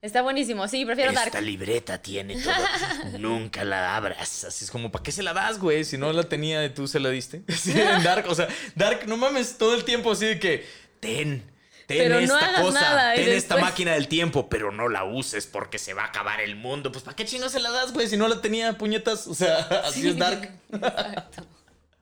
Está 0.00 0.22
buenísimo, 0.22 0.68
sí, 0.68 0.84
prefiero 0.84 1.12
Dark. 1.12 1.26
Esta 1.26 1.40
libreta 1.40 1.98
tiene 2.00 2.40
todo. 2.40 2.54
Nunca 3.18 3.64
la 3.64 3.96
abras. 3.96 4.44
Así 4.44 4.64
es 4.64 4.70
como, 4.70 4.92
¿para 4.92 5.02
qué 5.02 5.10
se 5.10 5.24
la 5.24 5.32
das, 5.32 5.58
güey? 5.58 5.84
Si 5.84 5.98
no 5.98 6.12
la 6.12 6.22
tenía 6.22 6.72
tú 6.72 6.86
se 6.86 7.00
la 7.00 7.10
diste. 7.10 7.42
Sí, 7.58 7.72
en 7.72 8.02
Dark, 8.04 8.28
o 8.28 8.34
sea, 8.34 8.48
Dark, 8.76 9.08
no 9.08 9.16
mames, 9.16 9.58
todo 9.58 9.74
el 9.74 9.84
tiempo 9.84 10.12
así 10.12 10.26
de 10.26 10.38
que, 10.38 10.66
ten, 11.00 11.42
ten 11.86 11.98
Pero 11.98 12.20
esta 12.20 12.62
cosa, 12.62 12.80
nada, 12.80 13.14
ten 13.14 13.28
esta 13.30 13.56
máquina 13.56 13.92
del 13.92 14.06
tiempo, 14.06 14.48
pero 14.48 14.70
no 14.70 14.88
la 14.88 15.02
uses 15.02 15.48
porque 15.48 15.78
se 15.78 15.94
va 15.94 16.02
a 16.04 16.06
acabar 16.06 16.40
el 16.40 16.54
mundo. 16.54 16.92
Pues, 16.92 17.02
¿para 17.02 17.16
qué 17.16 17.24
chingados 17.24 17.52
se 17.52 17.60
la 17.60 17.70
das, 17.70 17.92
güey? 17.92 18.06
Si 18.06 18.16
no 18.16 18.28
la 18.28 18.40
tenía, 18.40 18.78
puñetas. 18.78 19.26
O 19.26 19.34
sea, 19.34 19.58
así 19.84 20.06
es 20.06 20.16
Dark. 20.16 20.48
Exacto. 20.72 21.57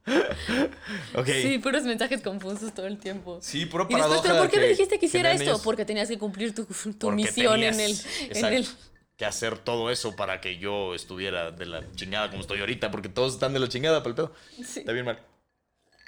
Ok. 1.15 1.27
Sí, 1.27 1.59
puros 1.59 1.83
mensajes 1.85 2.23
confusos 2.23 2.73
todo 2.73 2.87
el 2.87 2.99
tiempo. 2.99 3.39
Sí, 3.43 3.67
pura 3.67 3.85
Y 3.89 3.95
después, 3.95 4.03
paradoja 4.03 4.23
¿pero 4.23 4.39
por 4.39 4.51
qué 4.51 4.61
me 4.61 4.69
dijiste 4.69 4.99
que 4.99 5.07
hiciera 5.07 5.33
esto? 5.33 5.45
ellos. 5.45 5.61
Porque 5.63 5.85
tenías 5.85 6.09
que 6.09 6.19
cumplir 6.19 6.55
tu, 6.55 6.65
tu 6.65 7.11
misión 7.11 7.63
en 7.63 7.81
el, 7.81 7.97
en 8.31 8.45
el... 8.45 8.69
que 9.17 9.25
hacer 9.25 9.59
todo 9.59 9.91
eso 9.91 10.15
para 10.15 10.41
que 10.41 10.59
yo 10.59 10.95
estuviera 10.95 11.51
de 11.51 11.67
la 11.67 11.83
chingada 11.95 12.31
como 12.31 12.43
estoy 12.43 12.61
ahorita, 12.61 12.91
porque 12.91 13.09
todos 13.09 13.35
están 13.35 13.53
de 13.53 13.61
la 13.61 13.69
chingada 13.69 14.03
para 14.03 14.11
el 14.11 14.15
pedo. 14.15 14.33
Sí. 14.65 14.81
Está 14.81 14.93
bien 14.93 15.05
mal. 15.05 15.21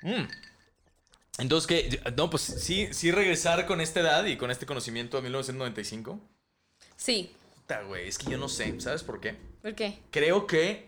Mm. 0.02 0.24
Entonces, 1.38 1.66
¿qué? 1.66 2.00
No, 2.16 2.30
pues 2.30 2.42
sí, 2.42 2.88
sí 2.92 3.10
regresar 3.10 3.66
con 3.66 3.80
esta 3.80 4.00
edad 4.00 4.24
y 4.26 4.36
con 4.36 4.50
este 4.50 4.66
conocimiento 4.66 5.18
a 5.18 5.22
1995. 5.22 6.20
Sí. 6.96 7.32
Puta, 7.54 7.82
güey, 7.82 8.08
es 8.08 8.18
que 8.18 8.30
yo 8.30 8.38
no 8.38 8.48
sé, 8.48 8.80
¿sabes 8.80 9.02
por 9.02 9.20
qué? 9.20 9.36
¿Por 9.62 9.74
qué? 9.74 9.98
Creo 10.10 10.46
que 10.46 10.87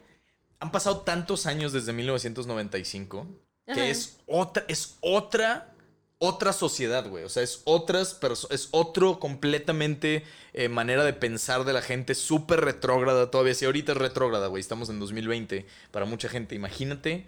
han 0.60 0.70
pasado 0.70 1.00
tantos 1.00 1.46
años 1.46 1.72
desde 1.72 1.92
1995 1.92 3.26
que 3.66 3.72
Ajá. 3.72 3.86
es 3.86 4.18
otra, 4.26 4.64
es 4.68 4.96
otra, 5.00 5.72
otra 6.18 6.52
sociedad, 6.52 7.08
güey. 7.08 7.24
O 7.24 7.28
sea, 7.28 7.42
es 7.42 7.62
otras 7.64 8.18
es 8.50 8.68
otro 8.72 9.18
completamente 9.18 10.24
eh, 10.52 10.68
manera 10.68 11.04
de 11.04 11.12
pensar 11.12 11.64
de 11.64 11.72
la 11.72 11.82
gente, 11.82 12.14
súper 12.14 12.60
retrógrada 12.60 13.30
todavía. 13.30 13.54
Si 13.54 13.64
ahorita 13.64 13.92
es 13.92 13.98
retrógrada, 13.98 14.48
güey, 14.48 14.60
estamos 14.60 14.90
en 14.90 15.00
2020 15.00 15.66
para 15.90 16.04
mucha 16.04 16.28
gente. 16.28 16.54
Imagínate 16.54 17.26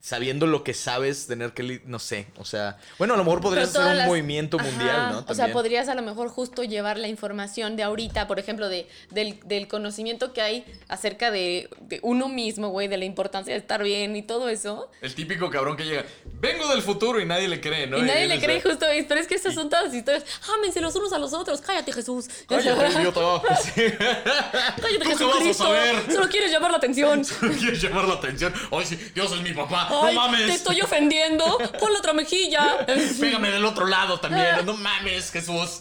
sabiendo 0.00 0.46
lo 0.46 0.62
que 0.62 0.72
sabes, 0.72 1.26
tener 1.26 1.52
que, 1.52 1.82
no 1.84 1.98
sé, 1.98 2.28
o 2.36 2.44
sea, 2.44 2.78
bueno, 2.96 3.14
a 3.14 3.16
lo 3.16 3.24
mejor 3.24 3.40
podrías 3.40 3.70
hacer 3.70 3.90
un 3.90 3.96
las- 3.98 4.06
movimiento 4.06 4.56
Ajá, 4.60 4.68
mundial, 4.70 5.08
¿no? 5.10 5.24
O 5.26 5.34
sea, 5.34 5.50
podrías 5.52 5.88
a 5.88 5.96
lo 5.96 6.02
mejor 6.02 6.28
justo 6.28 6.62
llevar 6.62 6.96
la 6.96 7.08
información 7.08 7.74
de 7.74 7.82
ahorita, 7.82 8.28
por 8.28 8.38
ejemplo, 8.38 8.68
de, 8.68 8.86
del, 9.10 9.40
del 9.46 9.66
conocimiento 9.66 10.32
que 10.32 10.42
hay 10.42 10.64
acerca 10.86 11.32
de, 11.32 11.68
de 11.80 11.98
uno 12.02 12.28
mismo, 12.28 12.68
güey, 12.68 12.86
de 12.86 12.98
la 12.98 13.04
importancia 13.04 13.52
de 13.52 13.58
estar 13.58 13.82
bien 13.82 14.14
y 14.14 14.22
todo 14.22 14.48
eso. 14.48 14.88
El 15.00 15.12
típico 15.16 15.50
cabrón 15.50 15.76
que 15.76 15.84
llega, 15.84 16.04
vengo 16.40 16.68
del 16.68 16.82
futuro 16.82 17.18
y 17.20 17.24
nadie 17.24 17.48
le 17.48 17.60
cree, 17.60 17.88
¿no? 17.88 17.98
y 17.98 18.02
nadie 18.02 18.28
le 18.28 18.38
cree 18.38 18.56
de, 18.56 18.60
justo, 18.62 18.86
pero 19.08 19.20
es 19.20 19.26
que 19.26 19.34
esas 19.34 19.54
son 19.54 19.68
todas 19.68 19.86
las 19.86 19.94
historias. 19.94 20.24
Ámense 20.56 20.80
los 20.80 20.94
unos 20.94 21.12
a 21.14 21.18
los 21.18 21.32
otros, 21.32 21.60
cállate 21.60 21.92
Jesús. 21.92 22.28
Cállate, 22.48 22.92
idiota. 23.00 23.20
Cállate 23.42 24.98
¿Tú 25.04 25.16
qué 25.18 25.24
vas 25.24 25.34
a 25.34 25.38
Jesucristo. 25.38 25.64
saber? 25.64 26.12
Solo 26.12 26.28
quieres 26.28 26.52
llamar 26.52 26.70
la 26.70 26.76
atención. 26.76 27.24
¿Quieres 27.58 27.82
llamar 27.82 28.04
la 28.06 28.14
atención? 28.14 28.52
Sí, 28.84 28.96
Dios 29.14 29.32
es 29.32 29.40
mi 29.42 29.52
papá. 29.52 29.85
Ay, 29.88 30.14
no 30.14 30.20
mames. 30.22 30.46
te 30.46 30.52
estoy 30.54 30.80
ofendiendo. 30.80 31.44
Pon 31.78 31.92
la 31.92 31.98
otra 31.98 32.12
mejilla. 32.12 32.86
Pégame 33.20 33.50
del 33.50 33.64
otro 33.64 33.86
lado 33.86 34.18
también. 34.20 34.64
No 34.64 34.74
mames, 34.74 35.30
Jesús. 35.30 35.80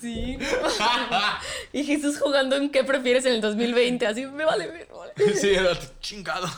Sí. 0.00 0.38
Y 1.72 1.84
Jesús 1.84 2.18
jugando 2.18 2.56
en 2.56 2.70
qué 2.70 2.82
prefieres 2.82 3.26
en 3.26 3.34
el 3.34 3.40
2020. 3.42 4.06
Así 4.06 4.24
me 4.24 4.44
vale, 4.44 4.68
me 4.68 4.84
vale. 4.86 5.12
Sí, 5.38 5.50
era 5.50 5.78
chingado. 6.00 6.48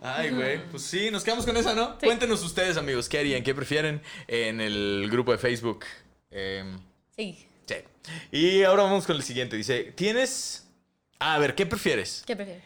Ay, 0.00 0.30
güey. 0.30 0.64
Pues 0.70 0.82
sí, 0.82 1.10
nos 1.10 1.22
quedamos 1.22 1.44
con 1.44 1.56
esa, 1.58 1.74
¿no? 1.74 1.96
Sí. 2.00 2.06
Cuéntenos 2.06 2.42
ustedes, 2.42 2.76
amigos, 2.78 3.08
¿qué 3.08 3.18
harían? 3.18 3.42
¿Qué 3.42 3.54
prefieren 3.54 4.00
en 4.28 4.60
el 4.62 5.08
grupo 5.10 5.32
de 5.32 5.38
Facebook? 5.38 5.84
Em, 6.30 6.78
Sí. 7.14 7.46
sí. 7.66 7.76
Y 8.32 8.62
ahora 8.62 8.84
vamos 8.84 9.06
con 9.06 9.16
el 9.16 9.22
siguiente. 9.22 9.56
Dice, 9.56 9.92
¿tienes... 9.94 10.66
Ah, 11.18 11.34
a 11.34 11.38
ver, 11.38 11.54
¿qué 11.54 11.66
prefieres? 11.66 12.24
¿Qué 12.26 12.34
prefieres? 12.34 12.62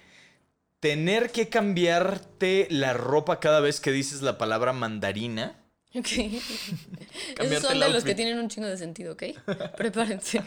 ¿Tener 0.80 1.30
que 1.30 1.48
cambiarte 1.48 2.66
la 2.70 2.92
ropa 2.94 3.38
cada 3.38 3.60
vez 3.60 3.80
que 3.80 3.92
dices 3.92 4.22
la 4.22 4.38
palabra 4.38 4.72
mandarina? 4.72 5.56
Ok. 5.94 6.06
Esos 7.40 7.62
son 7.62 7.78
de 7.80 7.88
los 7.90 8.04
que 8.04 8.14
tienen 8.14 8.38
un 8.38 8.48
chingo 8.48 8.68
de 8.68 8.76
sentido, 8.78 9.12
¿ok? 9.14 9.24
Prepárense 9.76 10.42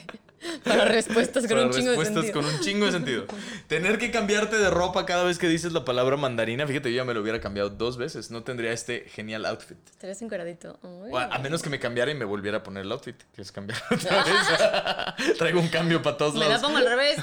para 0.65 0.85
respuestas 0.85 1.43
con 1.43 1.51
Para 1.55 1.67
un 1.67 1.71
chingo 1.71 1.91
de 1.91 1.97
respuestas 1.97 2.23
sentido. 2.25 2.41
con 2.41 2.45
un 2.53 2.59
chingo 2.61 2.85
de 2.85 2.91
sentido. 2.91 3.25
Tener 3.67 3.97
que 3.97 4.11
cambiarte 4.11 4.57
de 4.57 4.69
ropa 4.69 5.05
cada 5.05 5.23
vez 5.23 5.37
que 5.37 5.47
dices 5.47 5.71
la 5.71 5.85
palabra 5.85 6.17
mandarina. 6.17 6.65
Fíjate, 6.67 6.91
yo 6.91 6.97
ya 6.97 7.05
me 7.05 7.13
lo 7.13 7.21
hubiera 7.21 7.39
cambiado 7.39 7.69
dos 7.69 7.95
veces. 7.97 8.29
No 8.31 8.43
tendría 8.43 8.71
este 8.73 9.05
genial 9.09 9.45
outfit. 9.45 9.77
Estarías 9.89 10.21
encueradito. 10.21 10.79
O 10.81 11.17
a, 11.17 11.25
a 11.25 11.39
menos 11.39 11.61
que 11.61 11.69
me 11.69 11.79
cambiara 11.79 12.11
y 12.11 12.15
me 12.15 12.25
volviera 12.25 12.57
a 12.57 12.63
poner 12.63 12.83
el 12.83 12.91
outfit. 12.91 13.15
¿Quieres 13.33 13.51
cambiar 13.53 13.81
otra 13.91 14.23
vez? 14.25 15.37
Traigo 15.37 15.59
un 15.61 15.69
cambio 15.69 16.01
para 16.01 16.17
todos 16.17 16.33
Me 16.33 16.41
la 16.41 16.47
lados. 16.49 16.61
pongo 16.63 16.77
al 16.77 16.87
revés. 16.87 17.17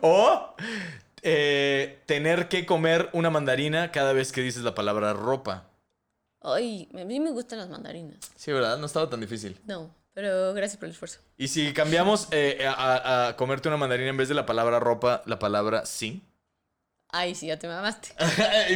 O 0.00 0.54
eh, 1.24 2.02
tener 2.06 2.48
que 2.48 2.64
comer 2.66 3.08
una 3.12 3.30
mandarina 3.30 3.90
cada 3.90 4.12
vez 4.12 4.30
que 4.30 4.40
dices 4.42 4.62
la 4.62 4.74
palabra 4.74 5.12
ropa. 5.12 5.70
Ay, 6.40 6.88
a 6.94 7.04
mí 7.04 7.18
me 7.20 7.30
gustan 7.30 7.58
las 7.58 7.68
mandarinas. 7.70 8.18
Sí, 8.36 8.52
¿verdad? 8.52 8.76
No 8.78 8.86
estaba 8.86 9.08
tan 9.10 9.20
difícil. 9.20 9.58
No, 9.66 9.94
pero 10.12 10.52
gracias 10.52 10.76
por 10.76 10.84
el 10.86 10.92
esfuerzo. 10.92 11.20
Y 11.38 11.48
si 11.48 11.72
cambiamos 11.72 12.28
eh, 12.30 12.66
a, 12.68 13.28
a- 13.28 13.36
comerte 13.36 13.68
una 13.68 13.78
mandarina 13.78 14.10
en 14.10 14.16
vez 14.18 14.28
de 14.28 14.34
la 14.34 14.44
palabra 14.46 14.78
ropa, 14.78 15.22
la 15.26 15.38
palabra 15.38 15.86
sí. 15.86 16.22
Ay, 17.08 17.34
sí, 17.34 17.46
ya 17.46 17.58
te 17.58 17.66
mamaste. 17.68 18.10
O 18.18 18.26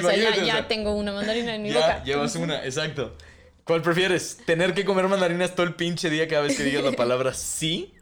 sea, 0.08 0.16
ya, 0.16 0.36
ya 0.44 0.66
tengo 0.68 0.92
una 0.94 1.12
mandarina 1.12 1.54
en 1.56 1.62
mi 1.62 1.70
Ya, 1.70 1.80
boca. 1.80 2.04
llevas 2.04 2.34
una, 2.36 2.64
exacto. 2.64 3.14
¿Cuál 3.64 3.82
prefieres? 3.82 4.38
¿Tener 4.46 4.72
que 4.72 4.86
comer 4.86 5.06
mandarinas 5.08 5.54
todo 5.54 5.66
el 5.66 5.74
pinche 5.74 6.08
día 6.08 6.26
cada 6.26 6.42
vez 6.42 6.56
que 6.56 6.62
digas 6.64 6.82
la 6.82 6.92
palabra 6.96 7.34
sí? 7.34 7.92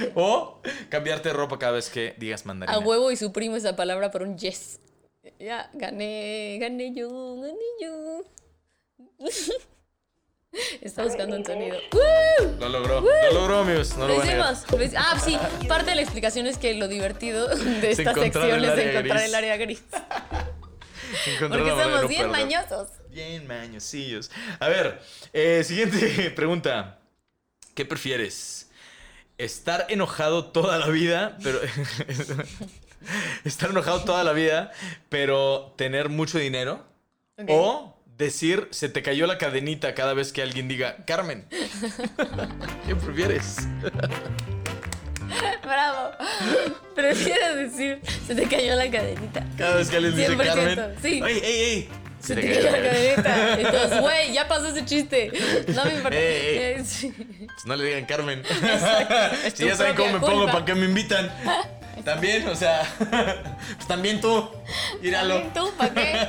¿O 0.14 0.60
cambiarte 0.88 1.30
de 1.30 1.34
ropa 1.34 1.58
cada 1.58 1.72
vez 1.72 1.90
que 1.90 2.14
digas 2.18 2.46
mandarina? 2.46 2.76
A 2.76 2.80
huevo 2.80 3.10
y 3.10 3.16
suprimo 3.16 3.56
esa 3.56 3.76
palabra 3.76 4.10
por 4.10 4.22
un 4.22 4.36
yes. 4.38 4.80
Ya, 5.40 5.70
gané, 5.74 6.58
gané 6.60 6.94
yo, 6.94 7.40
gané 7.40 7.64
yo. 7.80 8.22
Está 10.80 11.04
buscando 11.04 11.36
un 11.36 11.44
sonido. 11.44 11.76
¡Woo! 11.92 12.56
Lo 12.58 12.68
logró, 12.68 13.00
lo 13.00 13.32
logró, 13.32 13.58
amigos. 13.58 13.96
No 13.96 14.08
lo, 14.08 14.24
hicimos. 14.24 14.64
Ah, 14.96 15.20
sí. 15.22 15.36
Parte 15.68 15.90
de 15.90 15.96
la 15.96 16.02
explicación 16.02 16.46
es 16.46 16.56
que 16.56 16.74
lo 16.74 16.88
divertido 16.88 17.48
de 17.48 17.90
Es 17.90 17.98
esta 17.98 18.14
sección 18.14 18.64
es 18.64 18.78
encontrar 18.78 19.18
gris. 19.18 19.22
el 19.24 19.34
área 19.34 19.56
gris. 19.56 19.82
Encontrar 21.26 21.62
Porque 21.62 21.82
somos 21.82 22.02
no 22.02 22.08
bien 22.08 22.30
perder. 22.30 22.46
mañosos. 22.46 22.88
Bien 23.10 23.46
mañosillos. 23.46 24.30
A 24.58 24.68
ver, 24.68 25.00
eh, 25.32 25.62
siguiente 25.64 26.30
pregunta. 26.30 27.00
¿Qué 27.74 27.84
prefieres? 27.84 28.65
¿Estar 29.38 29.86
enojado 29.88 30.46
toda 30.46 30.78
la 30.78 30.88
vida, 30.88 31.36
pero... 31.42 31.60
Estar 33.44 33.70
enojado 33.70 34.02
toda 34.02 34.24
la 34.24 34.32
vida, 34.32 34.72
pero 35.08 35.74
tener 35.76 36.08
mucho 36.08 36.38
dinero? 36.38 36.84
Ok. 37.38 37.48
O 37.50 37.96
decir, 38.16 38.68
se 38.70 38.88
te 38.88 39.02
cayó 39.02 39.26
la 39.26 39.38
cadenita 39.38 39.94
cada 39.94 40.14
vez 40.14 40.32
que 40.32 40.42
alguien 40.42 40.68
diga, 40.68 41.04
Carmen. 41.06 41.46
¿Qué 42.86 42.96
prefieres? 42.96 43.68
Bravo. 45.62 46.12
Prefiero 46.94 47.56
decir, 47.56 48.00
se 48.26 48.34
te 48.34 48.48
cayó 48.48 48.74
la 48.74 48.90
cadenita. 48.90 49.46
Cada 49.58 49.76
vez 49.76 49.90
que 49.90 49.96
alguien 49.96 50.16
dice 50.16 50.36
100%, 50.36 50.44
Carmen. 50.46 50.94
sí. 51.02 51.22
¡Ey, 51.22 51.40
ey, 51.44 51.60
ey! 51.60 51.88
Se 52.26 52.34
te 52.34 52.42
cayó 52.42 52.70
la. 52.70 53.54
Entonces, 53.58 54.00
güey, 54.00 54.32
ya 54.32 54.48
pasó 54.48 54.68
ese 54.68 54.84
chiste. 54.84 55.30
No 55.74 55.84
me 55.84 55.94
importa. 55.94 56.16
Eh, 56.18 56.82
sí. 56.84 57.12
Pues 57.12 57.64
no 57.66 57.76
le 57.76 57.84
digan 57.84 58.04
Carmen. 58.06 58.42
Si 59.54 59.64
ya 59.64 59.76
saben 59.76 59.94
cómo 59.94 60.06
me 60.12 60.18
propia 60.18 60.28
pongo, 60.28 60.38
culpa. 60.44 60.52
¿para 60.52 60.64
qué 60.64 60.74
me 60.74 60.86
invitan? 60.86 61.30
También, 62.04 62.46
o 62.48 62.54
sea, 62.54 62.82
pues 63.76 63.88
también 63.88 64.20
tú. 64.20 64.48
También 65.02 65.52
¿Tú 65.52 65.72
para 65.76 65.94
qué? 65.94 66.28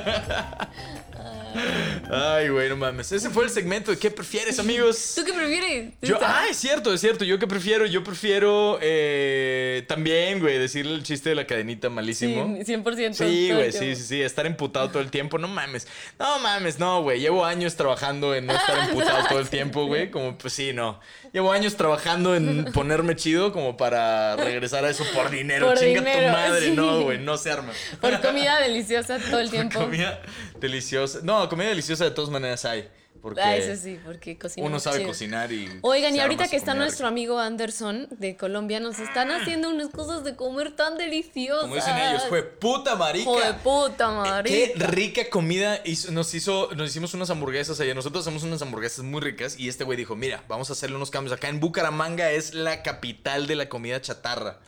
Ay, 2.10 2.48
güey, 2.48 2.68
no 2.68 2.76
mames. 2.76 3.12
Ese 3.12 3.30
fue 3.30 3.44
el 3.44 3.50
segmento 3.50 3.90
de 3.90 3.98
qué 3.98 4.10
prefieres, 4.10 4.58
amigos. 4.58 5.12
¿Tú 5.14 5.24
qué 5.24 5.32
prefieres? 5.32 5.92
Yo, 6.02 6.18
ah, 6.22 6.44
es 6.50 6.56
cierto, 6.56 6.92
es 6.92 7.00
cierto. 7.00 7.24
Yo 7.24 7.38
qué 7.38 7.46
prefiero, 7.46 7.86
yo 7.86 8.02
prefiero 8.02 8.78
eh, 8.80 9.84
también, 9.88 10.40
güey, 10.40 10.58
decirle 10.58 10.94
el 10.94 11.02
chiste 11.02 11.30
de 11.30 11.34
la 11.34 11.46
cadenita 11.46 11.88
malísimo. 11.90 12.56
Sí, 12.64 12.72
100%. 12.72 13.12
Sí, 13.12 13.50
güey, 13.52 13.72
sí, 13.72 13.94
sí, 13.96 14.02
sí, 14.02 14.22
estar 14.22 14.46
emputado 14.46 14.88
todo 14.90 15.02
el 15.02 15.10
tiempo, 15.10 15.38
no 15.38 15.48
mames. 15.48 15.86
No 16.18 16.38
mames, 16.38 16.78
no, 16.78 17.02
güey. 17.02 17.20
Llevo 17.20 17.44
años 17.44 17.76
trabajando 17.76 18.34
en 18.34 18.46
no 18.46 18.54
estar 18.54 18.78
emputado 18.88 19.26
todo 19.28 19.40
el 19.40 19.48
tiempo, 19.48 19.86
güey. 19.86 20.10
Como, 20.10 20.38
pues 20.38 20.52
sí, 20.52 20.72
no. 20.72 21.00
Llevo 21.32 21.52
años 21.52 21.76
trabajando 21.76 22.34
en 22.34 22.64
ponerme 22.72 23.16
chido 23.16 23.52
como 23.52 23.76
para 23.76 24.36
regresar 24.36 24.84
a 24.84 24.90
eso 24.90 25.04
por 25.14 25.30
dinero. 25.30 25.66
Por 25.66 25.78
Chinga 25.78 26.00
dinero, 26.00 26.26
tu 26.26 26.32
madre, 26.32 26.66
sí. 26.66 26.72
no, 26.72 27.02
güey, 27.02 27.18
no 27.18 27.36
se 27.36 27.50
arma. 27.50 27.72
Por 28.00 28.20
comida 28.20 28.60
deliciosa 28.60 29.18
todo 29.18 29.40
el 29.40 29.50
tiempo. 29.50 29.78
Comida 29.80 30.20
deliciosa. 30.60 31.20
No, 31.22 31.48
comida 31.48 31.68
deliciosa 31.68 32.04
de 32.04 32.10
todas 32.10 32.30
maneras 32.30 32.64
hay. 32.64 32.88
Porque 33.20 33.40
Ah, 33.40 33.56
eso 33.56 33.82
sí, 33.82 33.98
porque 34.04 34.38
cocina. 34.38 34.64
uno 34.64 34.78
sabe 34.78 34.98
chido. 34.98 35.08
cocinar 35.08 35.50
y. 35.50 35.68
Oigan, 35.82 36.14
y 36.14 36.20
ahorita 36.20 36.46
que 36.46 36.54
está 36.54 36.74
nuestro 36.74 37.08
amigo 37.08 37.40
Anderson 37.40 38.06
de 38.10 38.36
Colombia, 38.36 38.78
nos 38.78 39.00
están 39.00 39.32
haciendo 39.32 39.70
unas 39.70 39.88
cosas 39.88 40.22
de 40.22 40.36
comer 40.36 40.76
tan 40.76 40.96
deliciosas. 40.96 41.62
Como 41.62 41.74
dicen 41.74 41.96
ellos, 41.98 42.22
fue 42.28 42.44
puta 42.44 42.94
marica. 42.94 43.28
De 43.28 43.54
puta, 43.54 44.08
marica. 44.12 44.44
Qué 44.54 44.72
rica 44.76 45.28
comida 45.30 45.80
hizo- 45.84 46.12
nos 46.12 46.32
hizo, 46.32 46.70
nos 46.76 46.90
hicimos 46.90 47.12
unas 47.12 47.28
hamburguesas 47.30 47.80
allá. 47.80 47.92
Nosotros 47.92 48.24
hacemos 48.24 48.44
unas 48.44 48.62
hamburguesas 48.62 49.04
muy 49.04 49.20
ricas 49.20 49.58
y 49.58 49.68
este 49.68 49.82
güey 49.82 49.96
dijo, 49.98 50.14
mira, 50.14 50.44
vamos 50.46 50.70
a 50.70 50.74
hacerle 50.74 50.94
unos 50.94 51.10
cambios. 51.10 51.36
Acá 51.36 51.48
en 51.48 51.58
Bucaramanga 51.58 52.30
es 52.30 52.54
la 52.54 52.84
capital 52.84 53.48
de 53.48 53.56
la 53.56 53.68
comida 53.68 54.00
chatarra. 54.00 54.60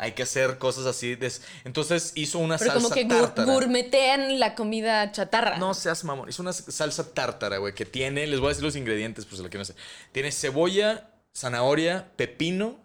Hay 0.00 0.12
que 0.12 0.22
hacer 0.22 0.58
cosas 0.58 0.86
así. 0.86 1.18
Entonces 1.64 2.12
hizo 2.14 2.38
una 2.38 2.56
Pero 2.56 2.70
salsa 2.70 2.84
como 2.84 2.94
que 2.94 3.04
tártara. 3.04 3.52
gourmetean 3.52 4.38
la 4.38 4.54
comida 4.54 5.10
chatarra. 5.10 5.58
No 5.58 5.74
seas 5.74 6.04
mamón. 6.04 6.28
Es 6.28 6.38
una 6.38 6.52
salsa 6.52 7.12
tártara, 7.12 7.58
güey, 7.58 7.74
que 7.74 7.84
tiene, 7.84 8.28
les 8.28 8.38
voy 8.38 8.46
a 8.46 8.48
decir 8.50 8.62
los 8.62 8.76
ingredientes, 8.76 9.26
pues 9.26 9.40
lo 9.40 9.50
que 9.50 9.58
no 9.58 9.64
sé. 9.64 9.74
Tiene 10.12 10.30
cebolla, 10.30 11.10
zanahoria, 11.34 12.12
pepino 12.14 12.78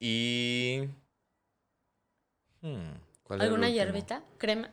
y... 0.00 0.88
Hmm, 2.62 2.98
¿cuál 3.22 3.38
era 3.38 3.44
el 3.44 3.52
¿Alguna 3.52 3.70
hierbita? 3.70 4.24
¿Crema? 4.36 4.70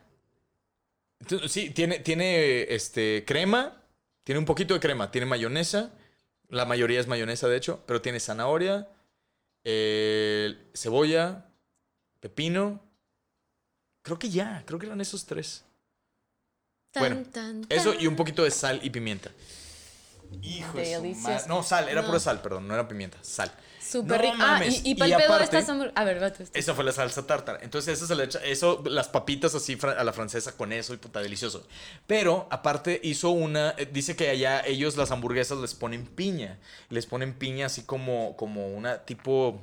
Sí, 1.46 1.70
tiene, 1.70 2.00
tiene 2.00 2.74
este, 2.74 3.24
crema, 3.24 3.82
tiene 4.24 4.40
un 4.40 4.44
poquito 4.44 4.74
de 4.74 4.80
crema, 4.80 5.12
tiene 5.12 5.26
mayonesa, 5.26 5.92
la 6.48 6.64
mayoría 6.64 6.98
es 6.98 7.06
mayonesa 7.06 7.46
de 7.46 7.56
hecho, 7.56 7.84
pero 7.86 8.02
tiene 8.02 8.18
zanahoria, 8.20 8.88
eh, 9.62 10.56
cebolla, 10.74 11.46
pepino. 12.28 12.80
Creo 14.02 14.18
que 14.18 14.30
ya, 14.30 14.62
creo 14.66 14.78
que 14.78 14.86
eran 14.86 15.00
esos 15.02 15.26
tres. 15.26 15.62
Tan, 16.90 17.00
Bueno, 17.02 17.22
tan, 17.30 17.66
Eso 17.68 17.92
tan. 17.92 18.00
y 18.00 18.06
un 18.06 18.16
poquito 18.16 18.42
de 18.44 18.50
sal 18.50 18.80
y 18.82 18.88
pimienta. 18.88 19.30
Hijo 20.42 20.78
Delicioso. 20.78 21.46
No, 21.48 21.62
sal, 21.62 21.86
era 21.88 22.00
No. 22.00 22.06
pura 22.08 22.18
sal, 22.18 22.40
perdón, 22.40 22.66
no 22.66 22.72
era 22.74 22.88
pimienta, 22.88 23.18
sal. 23.20 23.52
Súper 23.78 24.16
No 24.16 24.22
rico. 24.32 24.36
Ah, 24.40 24.64
y, 24.64 24.90
y 24.90 24.94
para 24.94 25.10
el 25.16 25.22
pedo 25.22 25.34
aparte- 25.34 25.58
estas 25.58 25.68
hamburg- 25.68 25.92
A 25.94 26.04
ver, 26.04 26.18
vato. 26.18 26.42
Esa 26.54 26.74
fue 26.74 26.82
la 26.84 26.92
salsa 26.92 27.26
tártara. 27.26 27.58
Entonces, 27.62 27.98
eso 27.98 28.06
se 28.06 28.14
le 28.14 28.24
echa, 28.24 28.38
eso, 28.42 28.82
las 28.86 29.08
papitas 29.08 29.54
así 29.54 29.76
a 29.82 30.02
la 30.02 30.12
francesa 30.14 30.56
con 30.56 30.72
eso 30.72 30.94
y 30.94 30.96
puta 30.96 31.20
delicioso. 31.20 31.66
Pero, 32.06 32.48
aparte, 32.50 32.98
hizo 33.04 33.30
una, 33.30 33.74
eh, 33.76 33.84
dice 33.92 34.16
que 34.16 34.30
allá 34.30 34.64
ellos 34.66 34.96
las 34.96 35.10
hamburguesas 35.10 35.58
les 35.58 35.74
ponen 35.74 36.06
piña. 36.06 36.58
Les 36.88 37.04
ponen 37.04 37.34
piña 37.34 37.66
así 37.66 37.82
como, 37.82 38.34
como 38.36 38.68
una 38.68 39.04
tipo 39.04 39.60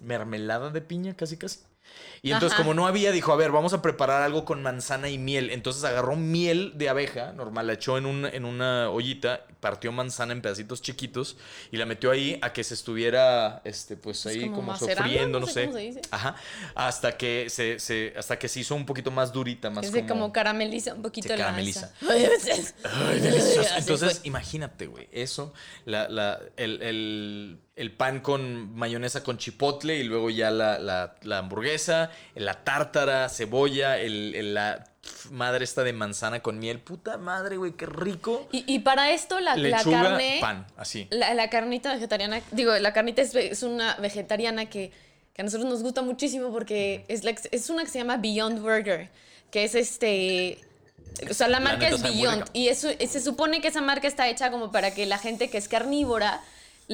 mermelada 0.00 0.70
de 0.70 0.80
piña, 0.80 1.14
casi 1.14 1.36
casi. 1.36 1.60
Y 2.22 2.32
entonces, 2.32 2.52
Ajá. 2.54 2.62
como 2.62 2.74
no 2.74 2.86
había, 2.86 3.12
dijo, 3.12 3.32
a 3.32 3.36
ver, 3.36 3.50
vamos 3.50 3.72
a 3.72 3.80
preparar 3.80 4.20
algo 4.22 4.44
con 4.44 4.62
manzana 4.62 5.08
y 5.08 5.16
miel. 5.16 5.48
Entonces 5.50 5.82
agarró 5.84 6.16
miel 6.16 6.72
de 6.76 6.90
abeja, 6.90 7.32
normal, 7.32 7.66
la 7.66 7.72
echó 7.72 7.96
en, 7.96 8.04
un- 8.04 8.26
en 8.26 8.44
una 8.44 8.90
ollita, 8.90 9.46
partió 9.60 9.90
manzana 9.90 10.32
en 10.32 10.42
pedacitos 10.42 10.82
chiquitos 10.82 11.38
y 11.72 11.78
la 11.78 11.86
metió 11.86 12.10
ahí 12.10 12.38
a 12.42 12.52
que 12.52 12.62
se 12.62 12.74
estuviera, 12.74 13.62
este, 13.64 13.96
pues 13.96 14.26
ahí 14.26 14.40
como 14.50 14.56
como, 14.56 14.76
sofriendo, 14.76 15.40
no 15.40 15.46
sé 15.46 15.64
cómo 15.66 15.76
se 15.78 15.82
dice. 15.82 16.00
Ajá. 16.10 16.36
Hasta 16.74 17.16
que 17.16 17.46
se, 17.48 17.78
se- 17.78 18.12
hasta 18.18 18.38
que 18.38 18.48
se 18.48 18.60
hizo 18.60 18.74
un 18.74 18.84
poquito 18.84 19.10
más 19.10 19.32
durita, 19.32 19.70
más 19.70 19.84
Es 19.86 19.92
de 19.92 20.00
como... 20.02 20.20
como 20.20 20.32
carameliza 20.32 20.92
un 20.94 21.00
poquito 21.02 21.28
Se 21.28 21.36
la 21.38 21.44
carameliza. 21.46 21.92
Ay, 22.08 23.20
delicioso. 23.20 23.70
Entonces, 23.78 24.20
imagínate, 24.24 24.86
güey, 24.86 25.08
eso, 25.12 25.52
la, 25.86 26.08
la- 26.08 26.38
el, 26.56 26.82
el- 26.82 27.58
el 27.80 27.90
pan 27.92 28.20
con 28.20 28.74
mayonesa 28.76 29.22
con 29.24 29.38
chipotle 29.38 29.96
y 29.96 30.02
luego 30.04 30.28
ya 30.30 30.50
la, 30.50 30.78
la- 30.78 31.14
la 31.22 31.38
hamburguesa, 31.38 32.10
la 32.34 32.62
tártara, 32.62 33.28
cebolla, 33.28 33.98
el, 33.98 34.34
el- 34.34 34.54
la 34.54 34.84
madre 35.30 35.64
esta 35.64 35.82
de 35.82 35.92
manzana 35.94 36.40
con 36.40 36.58
miel. 36.58 36.78
Puta 36.78 37.16
madre, 37.16 37.56
güey, 37.56 37.72
qué 37.72 37.86
rico. 37.86 38.46
Y, 38.52 38.64
y 38.72 38.80
para 38.80 39.10
esto 39.12 39.40
la, 39.40 39.56
la 39.56 39.78
Lechuga, 39.78 40.02
carne... 40.02 40.38
pan, 40.40 40.66
así. 40.76 41.08
La, 41.10 41.32
la 41.34 41.48
carnita 41.48 41.92
vegetariana, 41.94 42.42
digo, 42.50 42.76
la 42.78 42.92
carnita 42.92 43.22
es, 43.22 43.34
es 43.34 43.62
una 43.62 43.96
vegetariana 43.96 44.66
que, 44.66 44.92
que 45.32 45.40
a 45.40 45.44
nosotros 45.44 45.68
nos 45.70 45.82
gusta 45.82 46.02
muchísimo 46.02 46.52
porque 46.52 47.04
es, 47.08 47.22
es 47.50 47.70
una 47.70 47.82
que 47.84 47.90
se 47.90 47.98
llama 47.98 48.18
Beyond 48.18 48.60
Burger, 48.60 49.08
que 49.50 49.64
es 49.64 49.74
este... 49.74 50.58
O 51.30 51.34
sea, 51.34 51.48
la 51.48 51.60
marca 51.60 51.88
es 51.88 52.02
Beyond 52.02 52.44
y 52.52 52.68
eso, 52.68 52.88
se 52.98 53.20
supone 53.20 53.60
que 53.60 53.68
esa 53.68 53.80
marca 53.80 54.06
está 54.06 54.28
hecha 54.28 54.50
como 54.50 54.70
para 54.70 54.92
que 54.94 55.06
la 55.06 55.18
gente 55.18 55.50
que 55.50 55.58
es 55.58 55.66
carnívora 55.66 56.40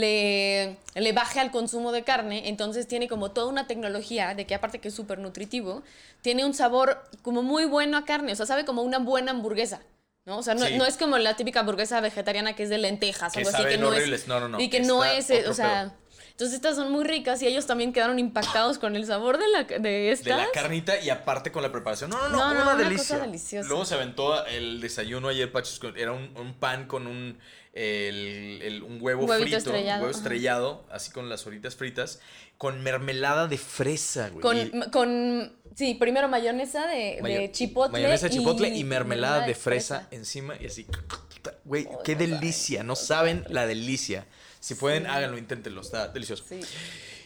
le, 0.01 0.77
le 0.95 1.13
baje 1.13 1.41
al 1.41 1.51
consumo 1.51 1.91
de 1.91 2.05
carne, 2.05 2.49
entonces 2.51 2.87
tiene 2.87 3.09
como 3.09 3.31
toda 3.31 3.47
una 3.47 3.67
tecnología 3.67 4.35
de 4.35 4.47
que 4.47 4.55
aparte 4.55 4.79
que 4.79 4.89
es 4.89 4.95
súper 4.95 5.19
nutritivo, 5.19 5.83
tiene 6.21 6.45
un 6.45 6.53
sabor 6.53 7.03
como 7.23 7.43
muy 7.43 7.65
bueno 7.65 7.97
a 7.97 8.05
carne, 8.05 8.33
o 8.33 8.37
sea, 8.37 8.45
sabe 8.45 8.67
como 8.67 8.83
una 8.83 8.99
buena 8.99 9.31
hamburguesa. 9.33 9.81
¿No? 10.27 10.39
O 10.39 10.43
sea, 10.43 10.55
no, 10.55 10.67
Sí. 10.67 10.77
no 10.77 10.85
es 10.85 10.97
como 10.97 11.19
la 11.19 11.37
típica 11.37 11.61
hamburguesa 11.61 12.01
vegetariana 12.01 12.55
que 12.57 12.65
es 12.65 12.69
de 12.69 12.79
lentejas 12.79 13.35
o 13.37 13.39
algo 13.39 13.49
así 13.51 13.65
que 13.65 13.79
no 13.79 13.89
horribles. 13.89 14.23
es 14.23 14.29
No, 14.29 14.41
no, 14.41 14.49
no. 14.49 14.61
y 14.61 14.69
que 14.69 14.81
no 14.81 15.05
es, 15.05 15.31
eh, 15.31 15.49
o 15.49 15.55
sea, 15.55 15.95
entonces 16.33 16.57
estas 16.57 16.75
son 16.75 16.91
muy 16.91 17.05
ricas 17.05 17.41
y 17.43 17.47
ellos 17.47 17.65
también 17.67 17.93
quedaron 17.93 18.19
impactados 18.19 18.79
con 18.81 18.97
el 18.97 19.07
sabor 19.07 19.39
de 19.39 19.47
la 19.49 19.63
de 19.63 19.79
De 19.79 20.11
estas. 20.11 20.37
la 20.37 20.51
carnita 20.53 20.99
y 21.01 21.11
aparte 21.11 21.53
con 21.53 21.63
la 21.63 21.71
preparación. 21.71 22.11
No, 22.11 22.29
no, 22.29 22.29
no, 22.29 22.37
No, 22.39 22.45
no, 22.55 22.61
una, 22.63 22.75
una 22.75 22.77
delicia. 22.83 23.15
cosa 23.19 23.27
deliciosa. 23.27 23.69
Luego 23.69 23.85
se 23.85 23.95
aventó 23.95 24.45
el 24.47 24.81
desayuno 24.81 25.29
ayer, 25.29 25.51
Pachos, 25.53 25.81
era 25.95 26.11
un, 26.11 26.37
un 26.37 26.55
pan 26.55 26.89
con 26.89 27.07
un, 27.07 27.39
el- 27.77 28.61
el- 28.63 28.83
un 28.83 28.99
huevo 29.01 29.25
huevito 29.27 29.43
frito, 29.43 29.57
estrellado, 29.59 29.99
un 29.99 30.03
huevo 30.07 30.11
ajá. 30.11 30.19
estrellado, 30.19 30.85
así 30.91 31.11
con 31.11 31.29
las 31.29 31.47
horitas 31.47 31.77
fritas, 31.77 32.21
con 32.59 32.83
mermelada 32.83 33.47
de 33.49 33.59
fresa, 33.59 34.31
güey. 34.31 34.41
con, 34.41 34.57
Y- 34.57 34.91
con 34.91 35.53
sí, 35.75 35.95
primero 35.95 36.29
mayonesa 36.29 36.87
de, 36.87 37.19
mayo- 37.23 37.39
de 37.39 37.53
chipotle. 37.53 37.93
Mayonesa 37.93 38.29
de 38.29 38.35
chipotle 38.37 38.69
y, 38.69 38.81
y 38.81 38.85
mermelada 38.85 39.47
de 39.47 39.55
fresa, 39.55 40.09
encima 40.11 40.55
y 40.61 40.67
así. 40.67 40.87
Güey, 41.65 41.87
qué 42.05 42.17
delicia. 42.17 42.83
No 42.83 42.97
saben 42.97 43.45
la 43.49 43.67
delicia. 43.67 44.27
Si 44.59 44.75
pueden, 44.75 45.07
háganlo, 45.07 45.39
inténtenlo. 45.39 45.81
Está 45.83 46.09
delicioso. 46.09 46.45
Sí. 46.49 46.61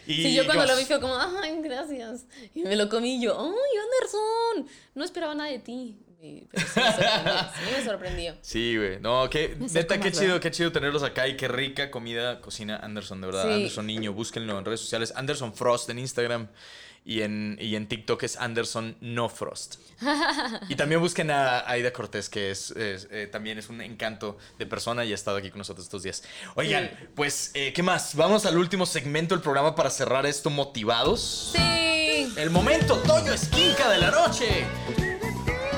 Y 0.07 0.15
Sí, 0.23 0.35
yo 0.35 0.45
cuando 0.47 0.65
¿qué 0.65 0.73
lo 0.73 0.77
vi 0.79 0.85
fue 0.85 1.01
como, 1.01 1.17
ay, 1.17 1.61
gracias. 1.63 2.25
Y 2.55 2.63
me 2.63 2.75
lo 2.75 2.89
comí 2.89 3.23
yo, 3.23 3.39
ay, 3.39 3.79
Anderson, 3.85 4.77
no 4.95 5.05
esperaba 5.05 5.35
nada 5.35 5.51
de 5.51 5.59
ti. 5.61 5.97
Y- 6.23 6.47
pero 6.51 6.67
sí 6.67 6.81
me 6.81 6.93
sorprendió, 6.93 7.43
sí 7.55 7.73
me 7.77 7.85
sorprendió. 7.85 8.37
Sí, 8.43 8.77
güey. 8.77 9.01
No, 9.01 9.29
qué, 9.31 9.57
neta, 9.73 9.99
qué 10.01 10.13
chido, 10.13 10.39
qué 10.41 10.51
chido 10.51 10.71
tenerlos 10.73 11.03
acá 11.03 11.27
y 11.29 11.37
qué 11.37 11.49
rica 11.49 11.91
comida 11.91 12.41
cocina 12.41 12.77
Anderson, 12.77 13.21
de 13.21 13.27
verdad. 13.27 13.45
Sí. 13.47 13.53
Anderson 13.55 13.87
Niño, 13.87 14.13
búsquenlo 14.13 14.59
en 14.59 14.65
redes 14.65 14.81
sociales. 14.81 15.13
Anderson 15.17 15.55
Frost 15.55 15.89
en 15.91 15.99
Instagram 15.99 16.49
y 17.03 17.23
en, 17.23 17.57
y 17.59 17.75
en 17.77 17.89
TikTok 17.89 18.23
es 18.25 18.37
Anderson 18.37 18.97
No 19.01 19.31
Frost. 19.31 19.77
y 20.69 20.75
también 20.75 21.01
busquen 21.01 21.31
a 21.31 21.61
Aida 21.67 21.91
Cortés, 21.93 22.29
que 22.29 22.51
es, 22.51 22.71
es, 22.73 23.09
eh, 23.11 23.27
también 23.27 23.59
es 23.59 23.71
un 23.71 23.81
encanto 23.81 24.37
de 24.59 24.67
persona 24.67 25.07
y 25.07 25.13
ha 25.13 25.15
estado 25.15 25.39
aquí 25.39 25.49
con 25.51 25.59
nosotros 25.59 25.87
estos 25.87 26.03
días. 26.03 26.23
Oigan, 26.57 26.91
Sí. 26.99 27.07
pues, 27.15 27.51
eh, 27.55 27.73
¿qué 27.73 27.83
más? 27.83 28.15
Vamos 28.15 28.45
al 28.45 28.59
último 28.59 28.85
segmento 28.85 29.35
del 29.35 29.43
programa 29.43 29.75
para 29.75 29.89
cerrar 29.89 30.27
esto 30.27 30.51
motivados. 30.51 31.53
Sí. 31.57 32.31
El 32.37 32.51
momento 32.51 32.99
Toño 32.99 33.33
Esquinca 33.33 33.89
de 33.91 33.99
la 33.99 34.11
noche. 34.11 34.67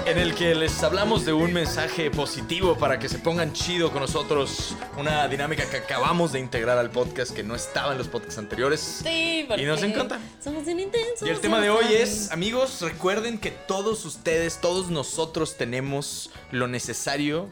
En 0.04 0.18
el 0.18 0.34
que 0.34 0.54
les 0.54 0.82
hablamos 0.82 1.24
de 1.24 1.32
un 1.32 1.52
mensaje 1.52 2.10
positivo 2.10 2.76
para 2.76 2.98
que 2.98 3.08
se 3.08 3.18
pongan 3.18 3.52
chido 3.52 3.90
con 3.92 4.00
nosotros. 4.00 4.74
Una 4.98 5.28
dinámica 5.28 5.68
que 5.70 5.76
acabamos 5.78 6.32
de 6.32 6.40
integrar 6.40 6.76
al 6.76 6.90
podcast 6.90 7.32
que 7.34 7.42
no 7.44 7.54
estaba 7.54 7.92
en 7.92 7.98
los 7.98 8.08
podcasts 8.08 8.38
anteriores. 8.38 8.80
Sí, 9.04 9.44
porque 9.46 9.62
Y 9.62 9.66
nos 9.66 9.82
encanta. 9.82 10.18
Somos 10.42 10.64
bien 10.64 10.80
intensos. 10.80 11.26
Y 11.26 11.30
el 11.30 11.40
tema 11.40 11.60
de 11.60 11.70
hoy 11.70 11.84
es, 11.94 12.30
amigos, 12.32 12.80
recuerden 12.82 13.38
que 13.38 13.50
todos 13.52 14.04
ustedes, 14.04 14.60
todos 14.60 14.90
nosotros 14.90 15.56
tenemos 15.56 16.30
lo 16.50 16.66
necesario 16.68 17.48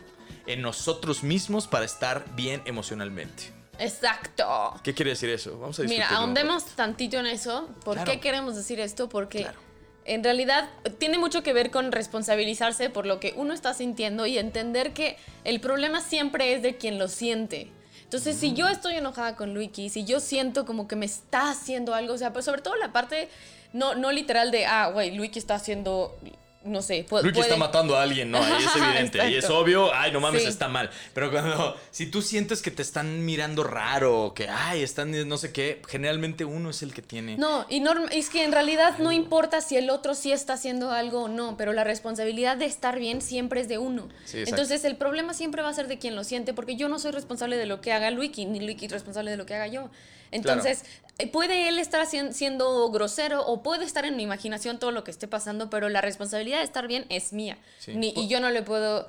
en 0.47 0.61
nosotros 0.61 1.23
mismos 1.23 1.69
para 1.69 1.85
estar 1.85 2.25
bien 2.35 2.63
emocionalmente. 2.65 3.53
Exacto. 3.79 4.75
¿Qué 4.83 4.93
quiere 4.93 5.13
decir 5.13 5.31
eso? 5.31 5.59
Vamos 5.59 5.79
a 5.79 5.83
Mira, 5.83 5.95
discutirlo 5.95 6.19
un 6.19 6.25
ahondemos 6.25 6.63
rato. 6.65 6.75
tantito 6.77 7.17
en 7.19 7.27
eso. 7.27 7.69
¿Por 7.85 7.95
Claro. 7.95 8.11
qué 8.11 8.21
queremos 8.21 8.57
decir 8.57 8.81
esto? 8.81 9.09
Porque 9.09 9.39
Claro. 9.43 9.59
En 10.05 10.25
realidad 10.25 10.71
tiene 10.99 11.19
mucho 11.19 11.43
que 11.43 11.53
ver 11.53 11.71
con 11.71 11.93
responsabilizarse 11.93 12.91
por 12.91 13.07
lo 13.07 13.21
que 13.21 13.35
uno 13.37 13.53
está 13.53 13.75
sintiendo 13.75 14.27
y 14.27 14.39
entender 14.39 14.93
que 14.93 15.17
el 15.45 15.61
problema 15.61 16.01
siempre 16.01 16.55
es 16.55 16.63
de 16.63 16.77
quien 16.77 16.99
lo 16.99 17.09
siente. 17.09 17.71
Entonces, 18.03 18.37
si 18.37 18.55
yo 18.55 18.69
estoy 18.69 18.95
enojada 18.95 19.37
con 19.37 19.55
Luiki, 19.55 19.89
si 19.89 20.05
yo 20.05 20.19
siento 20.19 20.67
como 20.67 20.89
que 20.89 20.97
me 20.97 21.07
está 21.07 21.51
haciendo 21.51 21.95
algo, 21.95 22.15
o 22.15 22.19
sea, 22.19 22.33
pues 22.33 22.45
sobre 22.45 22.61
todo 22.61 22.75
la 22.75 22.93
parte 22.93 23.29
no, 23.73 23.95
no 23.95 24.11
literal 24.11 24.51
de, 24.51 24.67
ah, 24.67 24.91
güey, 24.91 25.13
Luiki 25.13 25.39
está 25.39 25.55
haciendo, 25.55 26.19
no 26.63 26.83
sé, 26.83 27.07
pu- 27.09 27.23
Luigi 27.23 27.41
está 27.41 27.55
puede- 27.55 27.59
matando 27.59 27.97
a 27.97 28.03
alguien, 28.03 28.31
¿no? 28.31 28.39
Ahí 28.43 28.65
es 28.65 28.77
evidente. 28.77 29.31
y 29.31 29.35
es 29.37 29.49
obvio, 29.49 29.95
ay, 29.95 30.13
no 30.13 30.21
mames, 30.21 30.43
Sí. 30.43 30.49
está 30.49 30.69
mal. 30.69 30.91
Pero 31.15 31.31
cuando, 31.31 31.77
si 31.91 32.07
tú 32.07 32.21
sientes 32.21 32.61
que 32.61 32.71
te 32.71 32.83
están 32.83 33.25
mirando 33.25 33.65
raro, 33.65 34.33
que, 34.35 34.49
ay, 34.49 34.83
están 34.83 35.11
no 35.29 35.39
sé 35.39 35.53
qué, 35.53 35.81
generalmente 35.89 36.45
uno 36.45 36.69
es 36.71 36.83
el 36.83 36.93
que 36.93 37.01
tiene. 37.03 37.37
No, 37.39 37.65
y 37.71 37.81
norm- 37.81 38.09
es 38.13 38.29
que 38.29 38.45
en 38.45 38.53
realidad 38.53 38.99
no 38.99 39.11
importa 39.13 39.61
si 39.63 39.77
el 39.77 39.89
otro 39.91 40.15
sí 40.15 40.33
está 40.33 40.53
haciendo 40.53 40.91
algo 40.93 41.23
o 41.23 41.29
no, 41.29 41.57
pero 41.57 41.73
la 41.73 41.85
responsabilidad 41.85 42.57
de 42.59 42.67
estar 42.67 42.99
bien 42.99 43.23
siempre 43.23 43.61
es 43.63 43.69
de 43.69 43.79
uno. 43.79 44.09
Sí. 44.27 44.43
Entonces 44.47 44.85
el 44.85 44.97
problema 44.97 45.33
siempre 45.35 45.63
va 45.63 45.71
a 45.71 45.75
ser 45.75 45.89
de 45.89 45.99
quien 45.99 46.15
lo 46.15 46.25
siente, 46.25 46.53
porque 46.53 46.77
yo 46.77 46.89
no 46.89 46.99
soy 46.99 47.13
responsable 47.13 47.57
de 47.57 47.67
lo 47.67 47.81
que 47.81 47.93
haga 47.93 48.11
Luiki, 48.11 48.45
ni 48.45 48.61
Luiki 48.61 48.85
es 48.87 48.93
responsable 48.93 49.31
de 49.31 49.37
lo 49.39 49.47
que 49.47 49.55
haga 49.55 49.67
yo. 49.67 49.89
Entonces, 50.33 50.85
puede 51.27 51.69
él 51.69 51.79
estar 51.79 52.07
siendo 52.07 52.91
grosero 52.91 53.43
o 53.47 53.63
puede 53.63 53.85
estar 53.85 54.05
en 54.05 54.17
mi 54.17 54.23
imaginación 54.23 54.79
todo 54.79 54.91
lo 54.93 55.05
que 55.05 55.11
esté 55.11 55.29
pasando, 55.29 55.71
pero 55.71 55.89
la 55.89 56.01
responsabilidad 56.01 56.59
de 56.59 56.65
estar 56.65 56.87
bien 56.87 57.07
es 57.09 57.33
mía. 57.33 57.59
Sí. 57.79 57.95
Ni- 57.95 58.13
y 58.17 58.29
yo 58.29 58.41
no 58.41 58.51
le 58.51 58.63
puedo... 58.63 59.09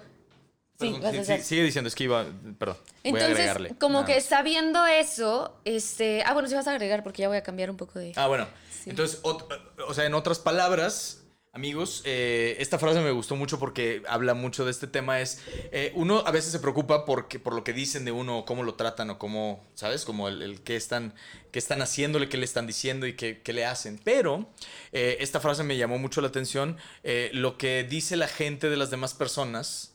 Sí, 0.80 0.95
sí, 1.12 1.24
sí, 1.26 1.38
sigue 1.43 1.64
diciendo, 1.64 1.88
es 1.89 1.93
que 1.95 2.05
iba, 2.05 2.26
perdón. 2.57 2.76
voy 2.78 2.88
a 2.95 2.99
Entonces, 3.03 3.30
agregarle. 3.32 3.76
como 3.80 4.03
que 4.03 4.20
sabiendo 4.20 4.86
eso, 4.88 5.55
este... 5.64 6.24
Ah, 6.26 6.34
bueno, 6.34 6.49
si 6.49 6.55
vas 6.55 6.66
a 6.68 6.72
agregar, 6.72 7.03
porque 7.03 7.22
ya 7.22 7.28
voy 7.28 7.38
a 7.38 7.43
cambiar 7.43 7.70
un 7.70 7.78
poco 7.78 7.99
de... 7.99 8.14
Ah, 8.16 8.26
bueno. 8.26 8.47
Sí. 8.84 8.89
Entonces, 8.89 9.22
ot- 9.22 9.45
o 9.88 9.93
sea, 9.93 10.05
en 10.05 10.16
otras 10.16 10.39
palabras, 10.39 11.20
amigos, 11.54 12.02
eh, 12.06 12.56
esta 12.60 12.80
frase 12.80 13.02
me 13.02 13.12
gustó 13.12 13.36
mucho 13.36 13.60
porque 13.60 14.04
habla 14.08 14.34
mucho 14.34 14.64
de 14.64 14.72
este 14.72 14.88
tema. 14.88 15.20
Es, 15.20 15.41
eh, 15.72 15.91
uno 15.95 16.24
a 16.26 16.32
veces 16.32 16.52
se 16.52 16.60
preocupa 16.60 17.06
porque, 17.06 17.39
por 17.39 17.54
lo 17.54 17.64
que 17.64 17.74
dicen 17.74 18.06
de 18.06 18.12
uno, 18.12 18.45
cómo 18.45 18.64
lo 18.64 18.76
tratan, 18.76 19.10
o 19.10 19.20
cómo, 19.20 19.64
¿sabes? 19.76 20.06
Como 20.06 20.28
el, 20.28 20.41
el 20.41 20.62
qué, 20.62 20.76
están, 20.76 21.14
qué 21.52 21.60
están 21.60 21.82
haciéndole, 21.82 22.30
qué 22.30 22.38
le 22.38 22.45
están 22.45 22.68
diciendo 22.68 23.06
y 23.06 23.14
qué, 23.14 23.41
qué 23.41 23.54
le 23.54 23.66
hacen. 23.66 23.99
Pero 24.04 24.49
eh, 24.91 25.18
esta 25.20 25.39
frase 25.39 25.64
me 25.64 25.78
llamó 25.78 25.97
mucho 25.97 26.22
la 26.22 26.30
atención. 26.30 26.78
Eh, 27.04 27.30
lo 27.34 27.58
que 27.58 27.84
dice 27.84 28.16
la 28.16 28.28
gente 28.28 28.70
de 28.70 28.78
las 28.78 28.89
demás 28.89 29.14
personas 29.14 29.91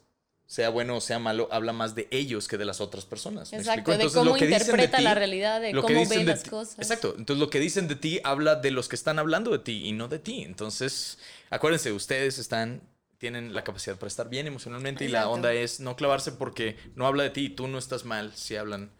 sea 0.47 0.69
bueno 0.69 0.97
o 0.97 1.01
sea 1.01 1.19
malo, 1.19 1.49
habla 1.51 1.73
más 1.73 1.95
de 1.95 2.07
ellos 2.11 2.47
que 2.47 2.57
de 2.57 2.65
las 2.65 2.81
otras 2.81 3.05
personas. 3.05 3.53
¿me 3.53 3.59
Exacto, 3.59 3.81
explico? 3.81 3.91
de 3.91 3.95
Entonces, 3.97 4.19
cómo 4.19 4.31
lo 4.33 4.37
que 4.39 4.47
dicen 4.47 4.59
de 4.59 4.65
interpreta 4.65 4.97
ti- 4.99 5.03
la 5.05 5.15
realidad, 5.15 5.61
de 5.61 5.73
lo 5.73 5.83
cómo 5.83 6.07
de 6.07 6.25
las 6.25 6.43
ti- 6.45 6.51
cosas. 6.51 6.79
Exacto. 6.79 7.15
Entonces 7.19 7.41
lo 7.41 7.51
que 7.51 7.59
dicen 7.61 7.89
de 7.89 7.97
ti 7.97 8.21
habla 8.23 8.55
de 8.57 8.71
los 8.71 8.89
que 8.89 8.97
están 8.97 9.19
hablando 9.19 9.51
de 9.51 9.59
ti 9.59 9.83
y 9.87 9.93
no 9.93 10.09
de 10.09 10.19
ti. 10.21 10.43
Entonces, 10.43 11.19
acuérdense, 11.51 11.93
ustedes 11.93 12.39
están 12.39 12.83
tienen 13.19 13.55
la 13.55 13.65
capacidad 13.65 13.97
para 13.97 14.09
estar 14.09 14.29
bien 14.29 14.47
emocionalmente 14.47 15.05
y 15.07 15.09
la 15.09 15.29
onda 15.31 15.53
es 15.55 15.81
no 15.81 15.97
clavarse 15.97 16.33
porque 16.33 16.77
no 16.97 17.07
habla 17.07 17.23
de 17.23 17.31
ti 17.31 17.47
y 17.47 17.49
tú 17.51 17.67
no 17.67 17.79
estás 17.79 18.05
mal 18.05 18.33
si 18.37 18.57
hablan 18.57 18.91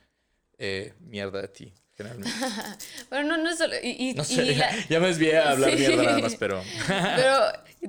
eh, 0.59 0.95
mierda 1.01 1.43
de 1.43 1.49
ti. 1.49 1.75
Generalmente. 1.97 2.33
Pero 3.11 3.23
no, 3.25 3.37
no 3.39 3.49
es 3.51 3.59
solo. 3.59 3.75
Y, 3.83 4.11
y- 4.11 4.15
No 4.15 4.23
y 4.23 4.27
sé, 4.27 4.55
la- 4.57 4.87
ya 4.89 5.01
me 5.01 5.07
desvié 5.09 5.39
a 5.39 5.51
hablar 5.53 5.71
Sí. 5.71 5.77
mierda 5.79 6.03
nada 6.03 6.19
más, 6.19 6.35
pero... 6.37 6.63
pero 7.17 7.39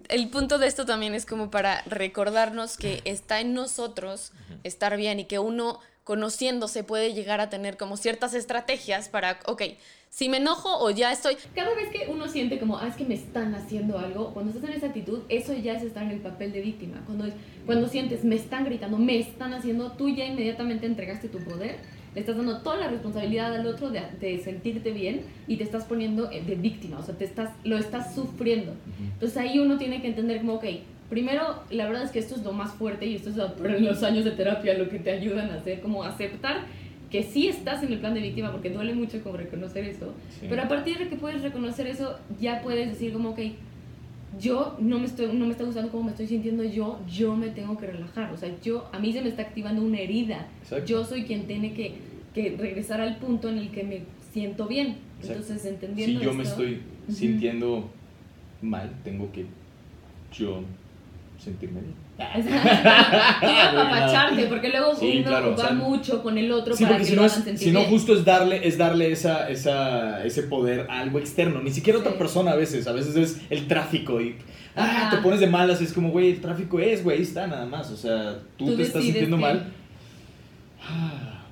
el 0.09 0.29
punto 0.29 0.57
de 0.59 0.67
esto 0.67 0.85
también 0.85 1.13
es 1.15 1.25
como 1.25 1.49
para 1.51 1.81
recordarnos 1.87 2.77
que 2.77 3.01
está 3.05 3.39
en 3.41 3.53
nosotros 3.53 4.31
estar 4.63 4.95
bien 4.97 5.19
y 5.19 5.25
que 5.25 5.39
uno 5.39 5.79
conociendo 6.03 6.67
se 6.69 6.83
puede 6.85 7.13
llegar 7.13 7.41
a 7.41 7.49
tener 7.49 7.75
como 7.75 7.97
ciertas 7.97 8.33
estrategias 8.33 9.09
para, 9.09 9.39
ok, 9.45 9.63
si 10.09 10.29
me 10.29 10.37
enojo 10.37 10.77
o 10.79 10.89
ya 10.89 11.11
estoy... 11.11 11.35
Cada 11.53 11.75
vez 11.75 11.89
que 11.89 12.07
uno 12.09 12.29
siente 12.29 12.59
como, 12.59 12.77
ah, 12.77 12.87
es 12.87 12.95
que 12.95 13.03
me 13.03 13.15
están 13.15 13.53
haciendo 13.55 13.99
algo, 13.99 14.33
cuando 14.33 14.53
estás 14.53 14.69
en 14.69 14.77
esa 14.77 14.85
actitud, 14.87 15.23
eso 15.27 15.53
ya 15.53 15.73
es 15.73 15.83
estar 15.83 16.03
en 16.03 16.11
el 16.11 16.19
papel 16.21 16.53
de 16.53 16.61
víctima. 16.61 17.03
Cuando, 17.05 17.25
cuando 17.65 17.89
sientes, 17.89 18.23
me 18.23 18.35
están 18.35 18.63
gritando, 18.63 18.97
me 18.97 19.19
están 19.19 19.53
haciendo, 19.53 19.91
tú 19.93 20.07
ya 20.09 20.23
inmediatamente 20.25 20.85
entregaste 20.85 21.27
tu 21.27 21.39
poder, 21.39 21.75
le 22.17 22.21
estás 22.21 22.35
dando 22.35 22.57
toda 22.61 22.77
la 22.77 22.87
responsabilidad 22.87 23.53
al 23.53 23.67
otro 23.67 23.91
de, 23.91 24.01
de 24.19 24.39
sentirte 24.39 24.89
bien 24.91 25.21
y 25.47 25.57
te 25.57 25.63
estás 25.63 25.83
poniendo 25.83 26.25
de 26.25 26.55
víctima, 26.55 26.97
o 26.97 27.03
sea, 27.03 27.13
te 27.13 27.25
estás, 27.25 27.51
lo 27.63 27.77
estás 27.77 28.15
sufriendo. 28.15 28.73
Entonces 29.13 29.37
ahí 29.37 29.59
uno 29.59 29.77
tiene 29.77 30.01
que 30.01 30.07
entender 30.07 30.39
como, 30.39 30.55
ok, 30.55 30.65
primero, 31.11 31.61
la 31.69 31.85
verdad 31.85 32.01
es 32.01 32.09
que 32.09 32.17
esto 32.17 32.33
es 32.33 32.43
lo 32.43 32.53
más 32.53 32.71
fuerte 32.71 33.05
y 33.05 33.13
esto 33.13 33.29
es 33.29 33.37
en 33.37 33.85
los 33.85 34.01
años 34.01 34.25
de 34.25 34.31
terapia 34.31 34.75
lo 34.75 34.89
que 34.89 34.97
te 34.97 35.11
ayudan 35.11 35.51
a 35.51 35.57
hacer, 35.57 35.79
como 35.79 36.01
aceptar 36.01 36.61
que 37.11 37.21
sí 37.21 37.49
estás 37.49 37.83
en 37.83 37.93
el 37.93 37.99
plan 37.99 38.15
de 38.15 38.21
víctima 38.21 38.51
porque 38.51 38.71
duele 38.71 38.95
mucho 38.95 39.21
como 39.21 39.37
reconocer 39.37 39.83
eso, 39.83 40.11
pero 40.49 40.63
a 40.63 40.67
partir 40.67 40.97
de 40.97 41.09
que 41.09 41.17
puedes 41.17 41.43
reconocer 41.43 41.85
eso, 41.85 42.17
ya 42.39 42.63
puedes 42.63 42.89
decir 42.89 43.13
como, 43.13 43.29
ok, 43.29 43.41
yo 44.39 44.75
no 44.79 44.99
me, 44.99 45.05
estoy, 45.05 45.27
no 45.33 45.45
me 45.45 45.51
está 45.51 45.63
gustando 45.63 45.91
cómo 45.91 46.05
me 46.05 46.11
estoy 46.11 46.27
sintiendo 46.27 46.63
yo, 46.63 46.99
yo 47.07 47.35
me 47.35 47.49
tengo 47.49 47.77
que 47.77 47.87
relajar, 47.87 48.31
o 48.31 48.37
sea, 48.37 48.49
yo, 48.61 48.89
a 48.91 48.99
mí 48.99 49.13
se 49.13 49.21
me 49.21 49.29
está 49.29 49.43
activando 49.43 49.81
una 49.81 49.99
herida, 49.99 50.47
yo 50.85 51.03
soy 51.05 51.23
quien 51.23 51.47
tiene 51.47 51.73
que, 51.73 51.95
que, 52.33 52.55
regresar 52.57 53.01
al 53.01 53.17
punto 53.17 53.49
en 53.49 53.57
el 53.57 53.71
que 53.71 53.83
me 53.83 54.01
siento 54.31 54.67
bien, 54.67 54.97
entonces 55.21 55.65
entendiendo 55.65 56.19
Si 56.19 56.25
yo 56.25 56.33
me 56.33 56.43
estoy 56.43 56.81
sintiendo 57.09 57.89
mal, 58.61 58.91
tengo 59.03 59.31
que 59.31 59.45
yo 60.31 60.61
sentirme 61.39 61.81
bien. 61.81 62.06
Apapacharte, 63.69 64.47
porque 64.47 64.69
luego 64.69 64.93
uno 64.99 65.55
va 65.55 65.71
mucho 65.71 66.23
con 66.23 66.37
el 66.37 66.51
otro 66.51 66.75
para 66.75 66.97
que 66.97 67.05
si 67.05 67.15
no, 67.15 67.25
es, 67.25 67.43
si 67.55 67.71
no 67.71 67.83
justo 67.83 68.13
es 68.13 68.25
darle, 68.25 68.67
es 68.67 68.77
darle 68.77 69.11
esa, 69.11 69.49
esa, 69.49 70.25
ese 70.25 70.43
poder 70.43 70.87
a 70.89 71.01
algo 71.01 71.19
externo, 71.19 71.61
ni 71.61 71.71
siquiera 71.71 71.99
otra 71.99 72.17
persona 72.17 72.51
a 72.51 72.55
veces, 72.55 72.87
a 72.87 72.91
veces 72.91 73.15
es 73.15 73.41
el 73.49 73.67
tráfico 73.67 74.19
y 74.19 74.35
ah, 74.75 75.09
te 75.11 75.17
pones 75.17 75.39
de 75.39 75.47
malas, 75.47 75.81
es 75.81 75.93
como, 75.93 76.09
güey, 76.09 76.31
el 76.31 76.41
tráfico 76.41 76.79
es, 76.79 77.03
güey, 77.03 77.21
está 77.21 77.45
nada 77.47 77.65
más, 77.65 77.91
o 77.91 77.97
sea, 77.97 78.39
tú, 78.57 78.75
te 78.75 78.81
estás 78.83 79.03
sintiendo 79.03 79.37
mal. 79.37 79.73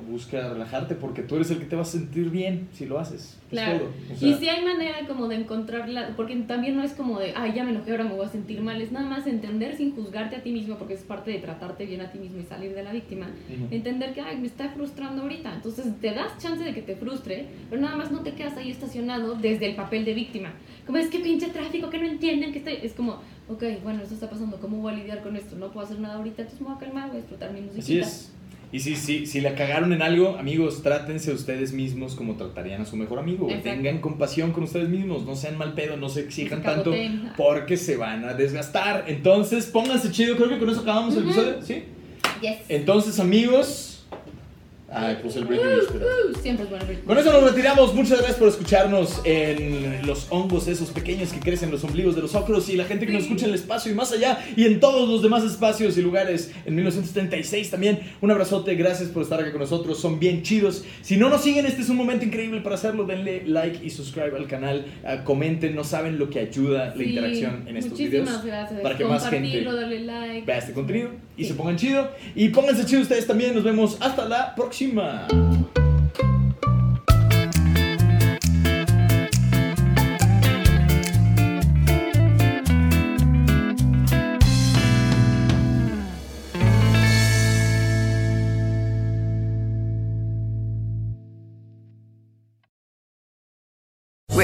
Busca 0.09 0.49
relajarte 0.49 0.95
porque 0.95 1.21
tú 1.21 1.35
eres 1.35 1.51
el 1.51 1.59
que 1.59 1.65
te 1.65 1.75
va 1.75 1.81
a 1.81 1.85
sentir 1.85 2.29
bien 2.29 2.67
si 2.73 2.85
lo 2.85 2.99
haces. 2.99 3.37
Claro. 3.49 3.89
y 4.21 4.33
si 4.33 4.49
hay 4.49 4.63
manera 4.65 5.07
como 5.07 5.27
de 5.27 5.35
encontrarla, 5.35 6.13
porque 6.15 6.35
también 6.35 6.75
no 6.75 6.83
es 6.83 6.93
como 6.93 7.19
de, 7.19 7.33
ay, 7.35 7.53
ya 7.55 7.63
me 7.63 7.71
enojé, 7.71 7.91
ahora 7.91 8.03
me 8.03 8.13
voy 8.13 8.25
a 8.25 8.29
sentir 8.29 8.61
mal, 8.61 8.81
es 8.81 8.91
nada 8.91 9.07
más 9.07 9.27
entender 9.27 9.77
sin 9.77 9.95
juzgarte 9.95 10.35
a 10.35 10.43
ti 10.43 10.51
mismo, 10.51 10.77
porque 10.77 10.95
es 10.95 11.03
parte 11.03 11.31
de 11.31 11.39
tratarte 11.39 11.85
bien 11.85 12.01
a 12.01 12.11
ti 12.11 12.19
mismo 12.19 12.41
y 12.41 12.43
salir 12.43 12.73
de 12.73 12.83
la 12.83 12.91
víctima, 12.91 13.27
entender 13.71 14.13
que, 14.13 14.21
ay, 14.21 14.37
me 14.37 14.47
está 14.47 14.69
frustrando 14.69 15.21
ahorita, 15.21 15.53
entonces 15.53 15.85
te 16.01 16.11
das 16.11 16.37
chance 16.39 16.63
de 16.63 16.73
que 16.73 16.81
te 16.81 16.95
frustre, 16.95 17.47
pero 17.69 17.81
nada 17.81 17.95
más 17.95 18.11
no 18.11 18.21
te 18.21 18.33
quedas 18.33 18.57
ahí 18.57 18.71
estacionado 18.71 19.35
desde 19.35 19.67
el 19.67 19.75
papel 19.75 20.05
de 20.05 20.13
víctima. 20.13 20.53
Como 20.85 20.97
es 20.97 21.07
que 21.07 21.19
pinche 21.19 21.47
tráfico, 21.47 21.89
que 21.89 21.97
no 21.97 22.05
entienden 22.05 22.51
que 22.51 22.59
estoy, 22.59 22.77
es 22.81 22.93
como, 22.93 23.19
ok, 23.47 23.63
bueno, 23.83 24.03
esto 24.03 24.15
está 24.15 24.29
pasando, 24.29 24.57
¿cómo 24.57 24.77
voy 24.77 24.93
a 24.93 24.97
lidiar 24.97 25.21
con 25.21 25.35
esto? 25.35 25.55
No 25.55 25.71
puedo 25.71 25.85
hacer 25.85 25.99
nada 25.99 26.15
ahorita, 26.15 26.43
entonces 26.43 26.61
me 26.61 26.67
voy 26.67 26.75
a 26.75 26.79
calmar, 26.79 27.07
voy 27.07 27.17
a 27.17 27.21
disfrutar 27.21 27.51
mi 27.51 27.61
música. 27.61 27.81
Así 27.81 27.99
es. 27.99 28.31
Y 28.75 28.81
si, 28.81 28.97
si, 28.97 29.25
si 29.25 29.39
la 29.39 29.55
cagaron 29.55 29.93
en 29.93 30.01
algo, 30.01 30.35
amigos, 30.37 30.83
trátense 30.83 31.31
ustedes 31.31 31.71
mismos 31.71 32.13
como 32.13 32.35
tratarían 32.35 32.81
a 32.81 32.85
su 32.85 32.97
mejor 32.97 33.19
amigo. 33.19 33.47
Tengan 33.63 33.99
compasión 34.01 34.51
con 34.51 34.65
ustedes 34.65 34.89
mismos, 34.89 35.23
no 35.23 35.37
sean 35.37 35.57
mal 35.57 35.75
pedo, 35.75 35.95
no 35.95 36.09
se 36.09 36.19
exijan 36.19 36.61
tanto 36.61 36.93
porque 37.37 37.77
se 37.77 37.95
van 37.95 38.25
a 38.25 38.33
desgastar. 38.33 39.05
Entonces, 39.07 39.67
pónganse 39.67 40.11
chido, 40.11 40.35
creo 40.35 40.49
que 40.49 40.59
con 40.59 40.69
eso 40.69 40.81
acabamos 40.81 41.15
el 41.15 41.23
episodio, 41.23 41.61
¿sí? 41.61 41.83
Yes. 42.41 42.57
Entonces, 42.67 43.17
amigos, 43.21 43.94
Ay, 44.87 45.17
pues 45.21 45.35
el 45.35 45.45
Britney 45.45 45.67
uh, 45.67 46.29
uh, 46.29 46.41
siempre 46.41 46.65
es 46.65 46.69
bueno 46.69 46.85
Con 47.05 47.17
eso 47.17 47.33
nos 47.33 47.43
retiramos. 47.43 47.93
Muchas 47.95 48.19
gracias 48.19 48.37
por 48.37 48.47
escucharnos 48.49 49.19
en 49.23 50.05
los 50.05 50.27
hongos 50.29 50.67
esos 50.67 50.89
pequeños 50.89 51.33
que 51.33 51.39
crecen 51.39 51.69
en 51.69 51.73
los 51.73 51.83
ombligos 51.83 52.15
de 52.15 52.21
los 52.21 52.35
ocros 52.35 52.69
y 52.69 52.75
la 52.75 52.85
gente 52.85 53.07
que 53.07 53.13
nos 53.13 53.23
escucha 53.23 53.45
en 53.45 53.49
el 53.49 53.55
espacio 53.55 53.91
y 53.91 53.95
más 53.95 54.11
allá 54.11 54.39
y 54.55 54.65
en 54.65 54.79
todos 54.79 55.09
los 55.09 55.23
demás 55.23 55.43
espacios 55.43 55.97
y 55.97 56.01
lugares 56.01 56.51
en 56.65 56.75
1976 56.75 57.71
también. 57.71 57.99
Un 58.21 58.29
abrazote, 58.29 58.75
gracias 58.75 59.09
por 59.09 59.23
estar 59.23 59.39
aquí 59.41 59.51
con 59.51 59.61
nosotros. 59.61 59.99
Son 59.99 60.19
bien 60.19 60.43
chidos. 60.43 60.85
Si 61.01 61.17
no 61.17 61.29
nos 61.29 61.41
siguen, 61.41 61.65
este 61.65 61.81
es 61.81 61.89
un 61.89 61.97
momento 61.97 62.23
increíble 62.23 62.61
para 62.61 62.75
hacerlo. 62.75 63.05
Denle 63.05 63.43
like 63.47 63.83
y 63.83 63.89
subscribe 63.89 64.37
al 64.37 64.47
canal. 64.47 64.85
Uh, 65.03 65.23
comenten, 65.23 65.75
no 65.75 65.83
saben 65.83 66.19
lo 66.19 66.29
que 66.29 66.39
ayuda 66.39 66.93
la 66.95 67.03
interacción 67.03 67.67
en 67.67 67.77
estos 67.77 67.97
videos. 67.97 68.43
gracias. 68.43 68.81
Para 68.81 68.97
que 68.97 69.05
más 69.05 69.27
gente 69.29 69.63
darle 69.63 69.99
like. 70.01 70.45
vea 70.45 70.59
este 70.59 70.73
contenido 70.73 71.09
y 71.37 71.45
se 71.45 71.53
pongan 71.53 71.77
chido. 71.77 72.11
Y 72.35 72.49
pónganse 72.49 72.85
chido 72.85 73.01
ustedes 73.01 73.27
también. 73.27 73.53
Nos 73.53 73.63
vemos 73.63 73.97
hasta 73.99 74.25
la 74.25 74.53
próxima. 74.55 75.27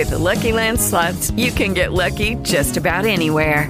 With 0.01 0.09
the 0.09 0.17
Lucky 0.17 0.51
Land 0.51 0.79
slots, 0.79 1.29
you 1.31 1.51
can 1.51 1.75
get 1.75 1.93
lucky 1.93 2.33
just 2.41 2.75
about 2.75 3.05
anywhere. 3.05 3.69